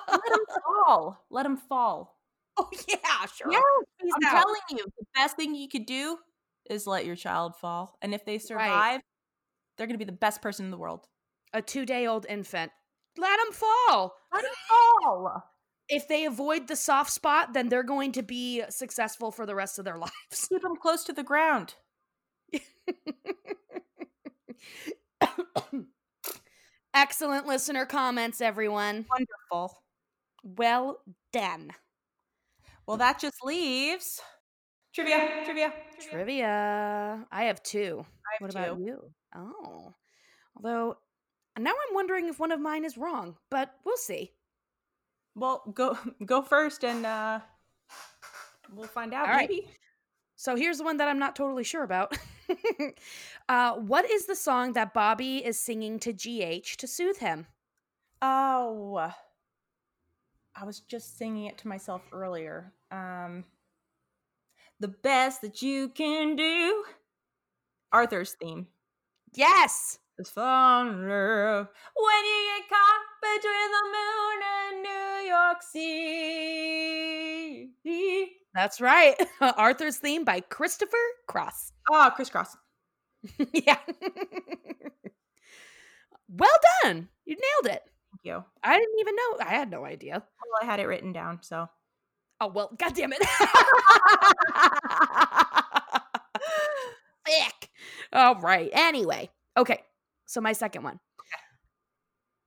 Let 0.10 0.22
him 0.32 0.46
fall. 0.86 1.26
Let 1.30 1.46
him 1.46 1.58
fall. 1.58 2.18
oh 2.58 2.70
yeah, 2.88 3.26
sure. 3.36 3.52
Yeah, 3.52 3.60
I'm 4.02 4.08
no. 4.22 4.30
telling 4.30 4.62
you, 4.72 4.86
the 5.00 5.06
best 5.16 5.36
thing 5.38 5.56
you 5.56 5.68
could 5.70 5.86
do 5.86 6.18
is 6.70 6.86
let 6.86 7.06
your 7.06 7.16
child 7.16 7.56
fall, 7.56 7.98
and 8.02 8.14
if 8.14 8.26
they 8.26 8.38
survive, 8.38 9.02
they're 9.78 9.88
going 9.88 9.96
to 9.98 10.06
be 10.06 10.10
the 10.10 10.12
best 10.12 10.42
person 10.42 10.66
in 10.66 10.72
the 10.72 10.78
world. 10.78 11.08
A 11.54 11.62
2-day-old 11.62 12.26
infant. 12.30 12.72
Let 13.18 13.38
them 13.38 13.52
fall. 13.54 14.16
Let 14.34 14.44
him 14.46 14.52
fall. 14.70 15.44
If 15.90 16.08
they 16.08 16.26
avoid 16.26 16.68
the 16.68 16.78
soft 16.78 17.12
spot, 17.12 17.54
then 17.54 17.68
they're 17.68 17.84
going 17.84 18.14
to 18.14 18.24
be 18.24 18.64
successful 18.70 19.32
for 19.32 19.46
the 19.46 19.56
rest 19.56 19.78
of 19.78 19.86
their 19.86 19.98
lives. 20.00 20.48
Keep 20.48 20.62
them 20.62 20.78
close 20.78 21.04
to 21.06 21.14
the 21.14 21.24
ground. 21.24 21.76
Excellent 26.94 27.48
listener 27.48 27.86
comments, 27.86 28.42
everyone. 28.42 29.06
Wonderful. 29.10 29.84
Well 30.44 31.02
done. 31.34 31.72
Well, 32.86 32.98
that 32.98 33.20
just 33.20 33.44
leaves 33.44 34.22
trivia. 34.94 35.44
Trivia. 35.46 35.74
Trivia. 36.10 37.26
I 37.32 37.44
have 37.44 37.64
two. 37.64 38.06
I 38.06 38.34
have 38.34 38.42
what 38.42 38.52
about 38.52 38.80
you? 38.80 39.12
Oh. 39.36 39.94
Although 40.56 40.98
now 41.58 41.72
I'm 41.72 41.96
wondering 41.96 42.28
if 42.28 42.40
one 42.40 42.52
of 42.52 42.60
mine 42.60 42.86
is 42.86 42.98
wrong, 42.98 43.36
but 43.50 43.74
we'll 43.86 43.98
see. 43.98 44.32
Well, 45.36 45.64
go 45.74 45.98
go 46.26 46.42
first, 46.42 46.84
and 46.84 47.06
uh 47.06 47.40
we'll 48.74 48.88
find 48.88 49.14
out. 49.14 49.28
All 49.28 49.34
right. 49.34 49.50
maybe. 49.50 49.68
So 50.36 50.56
here's 50.56 50.80
the 50.80 50.84
one 50.84 50.98
that 50.98 51.08
I'm 51.08 51.20
not 51.20 51.36
totally 51.36 51.64
sure 51.64 51.84
about. 51.84 52.18
uh, 53.50 53.74
what 53.74 54.10
is 54.10 54.26
the 54.26 54.36
song 54.36 54.74
that 54.74 54.92
Bobby 54.92 55.46
is 55.46 55.60
singing 55.60 56.00
to 56.00 56.12
GH 56.12 56.78
to 56.80 56.88
soothe 56.88 57.20
him? 57.20 57.46
Oh, 58.24 59.12
I 60.56 60.66
was 60.66 60.80
just 60.80 61.18
singing 61.18 61.46
it 61.46 61.60
to 61.60 61.68
myself 61.68 62.02
earlier. 62.12 62.74
Um, 62.92 63.46
the 64.80 64.88
best 64.88 65.42
that 65.42 65.62
you 65.62 65.90
can 65.90 66.36
do. 66.36 66.84
Arthur's 67.92 68.34
theme. 68.34 68.68
Yes. 69.34 70.00
It's 70.18 70.36
love 70.36 70.88
when 70.88 70.98
you 71.00 71.68
get 72.52 72.70
caught 72.70 73.06
between 73.22 73.72
the 73.72 73.84
moon 73.96 74.38
and 74.58 74.74
New 74.84 75.30
York 75.30 75.62
City. 77.84 78.32
That's 78.54 78.82
right. 78.82 79.16
Arthur's 79.58 79.98
theme 79.98 80.24
by 80.24 80.42
Christopher 80.42 80.98
Cross. 81.28 81.72
Ah, 81.92 82.10
oh, 82.12 82.16
crisscross. 82.16 82.56
yeah. 83.54 83.78
well 86.30 86.50
done. 86.84 87.10
You 87.26 87.36
nailed 87.36 87.76
it. 87.76 87.82
Thank 87.84 88.24
you. 88.24 88.44
I 88.64 88.78
didn't 88.78 89.00
even 89.00 89.16
know. 89.16 89.38
I 89.46 89.50
had 89.50 89.72
no 89.72 89.84
idea. 89.86 90.14
Well, 90.14 90.60
I 90.62 90.66
had 90.66 90.80
it 90.80 90.88
written 90.88 91.12
down, 91.12 91.40
so. 91.42 91.68
Oh, 92.40 92.48
well, 92.48 92.70
god 92.78 92.94
damn 92.94 93.14
it. 93.14 93.22
All 98.14 98.36
right. 98.36 98.70
Anyway. 98.74 99.30
Okay. 99.58 99.82
So 100.32 100.40
my 100.40 100.54
second 100.54 100.84
one. 100.84 100.98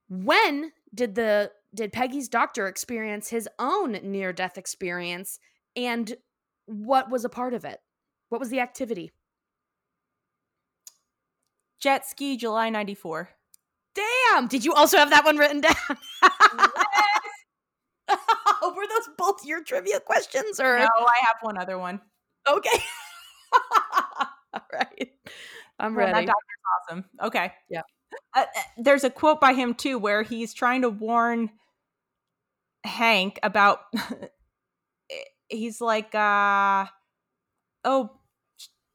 When 0.09 0.73
did 0.95 1.15
the 1.15 1.51
did 1.75 1.93
Peggy's 1.93 2.31
doctor 2.31 2.67
experience 2.67 3.29
his 3.29 3.47
own 3.59 3.93
near 4.03 4.33
death 4.33 4.57
experience 4.57 5.39
and 5.77 6.15
what 6.65 7.11
was 7.11 7.27
a 7.27 7.29
part 7.29 7.53
of 7.53 7.67
it? 7.67 7.81
What 8.31 8.41
was 8.41 8.49
the 8.49 8.61
activity? 8.61 9.13
Jet 11.79 12.07
ski, 12.07 12.39
July 12.39 12.71
94. 12.71 13.29
Damn! 13.95 14.47
Did 14.47 14.65
you 14.65 14.73
also 14.73 14.97
have 14.97 15.11
that 15.11 15.27
one 15.27 15.37
written 15.37 15.61
down? 15.61 15.75
Oh, 18.67 18.73
were 18.75 18.87
those 18.87 19.11
both 19.19 19.45
your 19.45 19.63
trivia 19.63 20.01
questions 20.01 20.59
or 20.59 20.79
No, 20.79 20.87
I 20.87 21.19
have 21.21 21.37
one 21.43 21.59
other 21.59 21.79
one. 21.79 22.01
Okay. 22.49 22.83
All 24.55 24.67
right. 24.73 25.11
I'm 25.79 25.95
Well, 25.95 26.07
ready. 26.07 26.27
That 26.27 26.33
doctor's 26.33 26.89
awesome. 26.89 27.05
Okay. 27.23 27.53
Yeah. 27.69 27.83
Uh, 28.35 28.45
uh, 28.57 28.61
there's 28.79 29.05
a 29.05 29.11
quote 29.11 29.41
by 29.41 29.55
him 29.55 29.75
too 29.75 29.99
where 29.99 30.23
he's 30.23 30.55
trying 30.55 30.83
to 30.83 30.91
warn 30.91 31.51
Hank 32.85 33.39
about. 33.43 33.81
he's 35.49 35.81
like, 35.81 36.15
uh, 36.15 36.87
"Oh, 37.85 38.11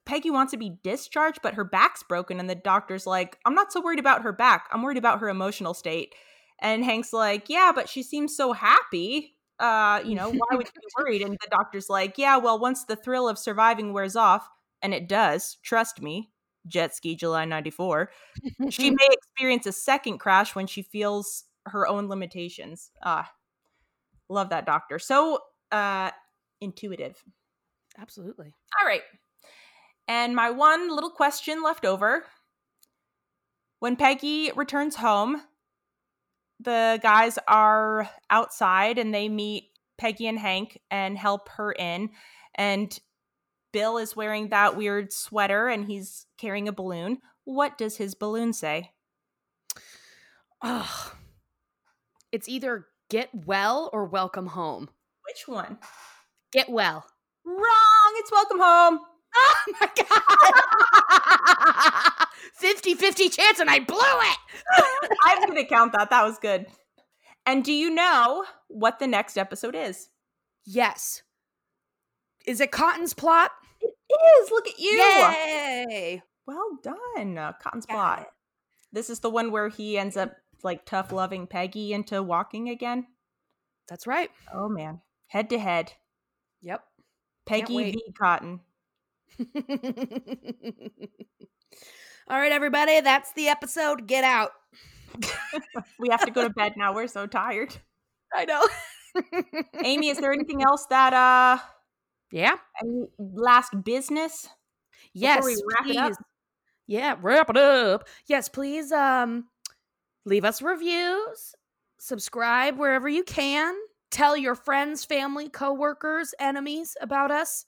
Peggy 0.05 0.31
wants 0.31 0.51
to 0.51 0.57
be 0.57 0.77
discharged, 0.83 1.39
but 1.43 1.55
her 1.55 1.63
back's 1.63 2.03
broken." 2.03 2.39
And 2.39 2.49
the 2.49 2.55
doctor's 2.55 3.05
like, 3.07 3.37
"I'm 3.45 3.55
not 3.55 3.71
so 3.73 3.81
worried 3.81 3.99
about 3.99 4.23
her 4.23 4.31
back. 4.31 4.67
I'm 4.71 4.81
worried 4.83 4.97
about 4.97 5.19
her 5.19 5.29
emotional 5.29 5.73
state." 5.73 6.13
And 6.61 6.83
Hank's 6.83 7.13
like, 7.13 7.49
"Yeah, 7.49 7.71
but 7.73 7.89
she 7.89 8.03
seems 8.03 8.35
so 8.35 8.53
happy." 8.53 9.35
Uh, 9.59 10.01
you 10.05 10.15
know, 10.15 10.29
why 10.29 10.55
would 10.55 10.67
you 10.67 10.81
be 10.81 10.87
worried? 10.97 11.21
And 11.21 11.33
the 11.33 11.47
doctor's 11.51 11.89
like, 11.89 12.17
"Yeah, 12.17 12.37
well, 12.37 12.59
once 12.59 12.85
the 12.85 12.95
thrill 12.95 13.27
of 13.27 13.37
surviving 13.37 13.93
wears 13.93 14.15
off, 14.15 14.47
and 14.81 14.93
it 14.93 15.07
does, 15.09 15.57
trust 15.63 16.01
me, 16.01 16.31
jet 16.67 16.95
ski 16.95 17.15
July 17.15 17.45
94, 17.45 18.11
she 18.69 18.89
may 18.91 19.07
experience 19.11 19.65
a 19.65 19.71
second 19.71 20.17
crash 20.17 20.55
when 20.55 20.67
she 20.67 20.81
feels 20.81 21.45
her 21.65 21.87
own 21.87 22.07
limitations. 22.07 22.91
Ah, 23.03 23.31
love 24.29 24.49
that 24.49 24.65
doctor. 24.65 24.99
So 24.99 25.39
uh 25.71 26.11
intuitive. 26.61 27.23
Absolutely. 27.97 28.53
All 28.79 28.87
right. 28.87 29.01
And 30.07 30.35
my 30.35 30.49
one 30.49 30.89
little 30.89 31.11
question 31.11 31.61
left 31.61 31.85
over. 31.85 32.25
When 33.79 33.95
Peggy 33.95 34.51
returns 34.55 34.95
home, 34.95 35.41
the 36.59 36.99
guys 37.01 37.39
are 37.47 38.09
outside 38.29 38.97
and 38.97 39.13
they 39.13 39.29
meet 39.29 39.65
Peggy 39.97 40.27
and 40.27 40.39
Hank 40.39 40.79
and 40.91 41.17
help 41.17 41.49
her 41.49 41.71
in. 41.71 42.09
And 42.55 42.97
Bill 43.71 43.97
is 43.97 44.15
wearing 44.15 44.49
that 44.49 44.75
weird 44.75 45.13
sweater 45.13 45.67
and 45.67 45.85
he's 45.85 46.25
carrying 46.37 46.67
a 46.67 46.73
balloon. 46.73 47.19
What 47.45 47.77
does 47.77 47.97
his 47.97 48.15
balloon 48.15 48.53
say? 48.53 48.91
Oh, 50.63 51.13
it's 52.31 52.49
either 52.49 52.87
get 53.09 53.29
well 53.33 53.89
or 53.93 54.05
welcome 54.05 54.47
home. 54.47 54.89
Which 55.27 55.47
one? 55.47 55.77
Get 56.51 56.69
well. 56.69 57.05
Wrong. 57.45 58.13
It's 58.17 58.31
welcome 58.31 58.59
home. 58.59 58.99
Oh 59.35 59.55
my 59.79 59.87
god. 59.95 60.09
50-50 62.59 63.31
chance 63.31 63.59
and 63.59 63.69
I 63.69 63.79
blew 63.79 63.99
it. 63.99 64.37
I'm 65.23 65.43
going 65.45 65.53
to 65.55 65.65
count 65.65 65.93
that. 65.93 66.09
That 66.09 66.23
was 66.23 66.39
good. 66.39 66.65
And 67.45 67.63
do 67.63 67.71
you 67.71 67.91
know 67.91 68.43
what 68.69 68.97
the 68.97 69.05
next 69.05 69.37
episode 69.37 69.75
is? 69.75 70.09
Yes. 70.65 71.21
Is 72.47 72.59
it 72.59 72.71
Cotton's 72.71 73.13
plot? 73.13 73.51
It 74.09 74.43
is. 74.43 74.51
Look 74.51 74.67
at 74.67 74.79
you. 74.79 74.91
Yay. 74.91 76.21
Well 76.45 76.79
done. 76.83 77.37
Uh, 77.37 77.53
Cotton's 77.61 77.85
Got 77.85 77.93
plot. 77.93 78.19
it. 78.21 78.27
This 78.91 79.09
is 79.09 79.19
the 79.19 79.29
one 79.29 79.51
where 79.51 79.69
he 79.69 79.97
ends 79.97 80.17
up 80.17 80.33
like 80.63 80.85
tough 80.85 81.11
loving 81.11 81.45
Peggy 81.47 81.93
into 81.93 82.23
walking 82.23 82.69
again. 82.69 83.05
That's 83.87 84.07
right. 84.07 84.29
Oh 84.53 84.67
man. 84.67 85.01
Head 85.27 85.49
to 85.51 85.59
head. 85.59 85.93
Yep. 86.61 86.83
Peggy 87.45 87.91
v 87.91 88.03
Cotton. 88.19 88.61
All 92.29 92.37
right, 92.37 92.51
everybody, 92.51 92.99
that's 93.01 93.31
the 93.33 93.47
episode. 93.47 94.07
Get 94.07 94.23
out. 94.23 94.51
We 95.99 96.09
have 96.09 96.23
to 96.25 96.31
go 96.31 96.43
to 96.43 96.49
bed 96.53 96.73
now. 96.77 96.93
We're 96.93 97.07
so 97.07 97.25
tired. 97.27 97.75
I 98.33 98.45
know. 98.45 98.65
Amy, 99.83 100.09
is 100.09 100.17
there 100.19 100.31
anything 100.31 100.61
else 100.63 100.85
that 100.89 101.13
uh 101.13 101.57
Yeah. 102.31 102.55
any 102.81 103.07
last 103.17 103.73
business? 103.83 104.47
Yes. 105.13 105.43
wrap 105.43 105.85
please. 105.85 106.17
Yeah, 106.87 107.15
wrap 107.21 107.49
it 107.49 107.57
up. 107.57 108.07
Yes, 108.27 108.49
please 108.49 108.91
um 108.91 109.45
leave 110.25 110.45
us 110.45 110.61
reviews, 110.61 111.55
subscribe 111.99 112.77
wherever 112.77 113.07
you 113.07 113.23
can, 113.23 113.75
tell 114.11 114.35
your 114.35 114.55
friends, 114.55 115.05
family, 115.05 115.49
coworkers, 115.49 116.33
enemies 116.39 116.95
about 117.01 117.31
us. 117.31 117.65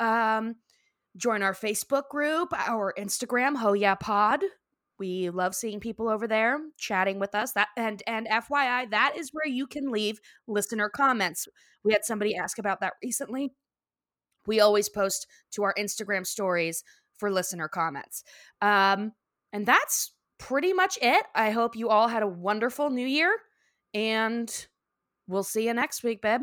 Um 0.00 0.56
join 1.16 1.42
our 1.42 1.54
Facebook 1.54 2.08
group, 2.10 2.52
our 2.52 2.94
Instagram, 2.98 3.56
Ho 3.56 3.72
Yeah 3.72 3.96
Pod. 3.96 4.42
We 4.98 5.30
love 5.30 5.54
seeing 5.54 5.80
people 5.80 6.08
over 6.08 6.26
there 6.26 6.58
chatting 6.76 7.18
with 7.20 7.34
us. 7.34 7.52
That 7.52 7.68
and 7.76 8.02
and 8.06 8.26
FYI, 8.26 8.90
that 8.90 9.14
is 9.16 9.30
where 9.32 9.46
you 9.46 9.66
can 9.66 9.90
leave 9.90 10.20
listener 10.46 10.88
comments. 10.88 11.46
We 11.84 11.92
had 11.92 12.04
somebody 12.04 12.36
ask 12.36 12.58
about 12.58 12.80
that 12.80 12.94
recently. 13.02 13.52
We 14.48 14.60
always 14.60 14.88
post 14.88 15.28
to 15.52 15.62
our 15.62 15.74
Instagram 15.78 16.26
stories 16.26 16.82
for 17.18 17.30
listener 17.30 17.68
comments. 17.68 18.24
Um, 18.60 19.12
and 19.52 19.64
that's 19.64 20.12
pretty 20.38 20.72
much 20.72 20.98
it. 21.00 21.24
I 21.34 21.50
hope 21.50 21.76
you 21.76 21.88
all 21.88 22.08
had 22.08 22.22
a 22.22 22.28
wonderful 22.28 22.90
new 22.90 23.06
year, 23.06 23.36
and 23.94 24.66
we'll 25.26 25.42
see 25.42 25.66
you 25.66 25.74
next 25.74 26.02
week, 26.02 26.22
babe. 26.22 26.42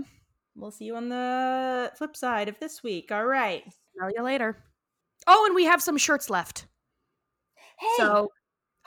We'll 0.56 0.72
see 0.72 0.86
you 0.86 0.96
on 0.96 1.10
the 1.10 1.92
flip 1.98 2.16
side 2.16 2.48
of 2.48 2.60
this 2.60 2.82
week. 2.82 3.12
All 3.12 3.26
right. 3.26 3.64
Smell 3.98 4.12
you 4.16 4.24
later. 4.24 4.64
Oh, 5.28 5.46
and 5.48 5.56
we 5.56 5.66
have 5.66 5.82
some 5.82 5.98
shirts 5.98 6.30
left. 6.30 6.68
Hey. 7.78 7.88
So 7.98 8.30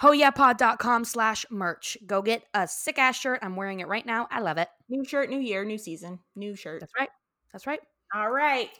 hoyeahpod.com 0.00 1.04
slash 1.04 1.44
merch. 1.50 1.98
Go 2.06 2.22
get 2.22 2.44
a 2.54 2.66
sick 2.66 2.98
ass 2.98 3.18
shirt. 3.18 3.40
I'm 3.42 3.56
wearing 3.56 3.80
it 3.80 3.88
right 3.88 4.06
now. 4.06 4.28
I 4.30 4.40
love 4.40 4.56
it. 4.58 4.68
new 4.88 5.04
shirt, 5.04 5.28
new 5.28 5.40
year, 5.40 5.64
new 5.64 5.78
season, 5.78 6.20
new 6.36 6.54
shirt. 6.56 6.80
That's 6.80 6.92
right. 6.98 7.10
That's 7.52 7.66
right. 7.66 7.80
All 8.14 8.30
right. 8.30 8.70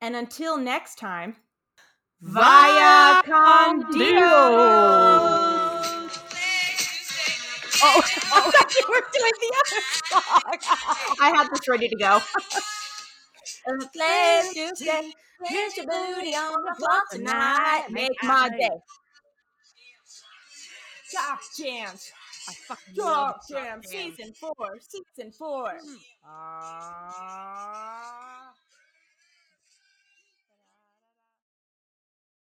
And 0.00 0.14
until 0.14 0.58
next 0.58 0.96
time, 0.96 1.36
Via 2.20 3.22
con 3.24 3.90
Dio. 3.92 4.08
Dio. 4.08 5.52
Oh, 7.82 8.00
oh, 8.32 8.52
you 8.74 8.84
were 8.88 9.04
doing 9.12 9.32
the 9.38 9.52
other 9.60 9.82
song. 10.06 11.16
I 11.20 11.28
had 11.36 11.48
this 11.52 11.68
ready 11.68 11.88
to 11.88 11.96
go. 11.96 12.20
Place 13.92 14.54
to 14.54 14.76
stay. 14.76 15.12
Here's 15.44 15.76
your 15.76 15.84
booty 15.84 16.34
on 16.34 16.62
the 16.62 16.74
floor 16.78 17.02
tonight. 17.10 17.88
Make 17.90 18.16
my 18.22 18.48
day. 18.48 18.70
Top 21.12 21.38
jams. 21.58 22.10
I 22.48 22.52
fucking 22.52 22.94
Top 22.94 23.42
Top 23.42 23.48
jam. 23.50 23.82
Jam. 23.82 24.14
Season 24.16 24.32
four. 24.40 24.78
Season 24.80 25.32
four. 25.32 25.78
Ah. 26.24 27.86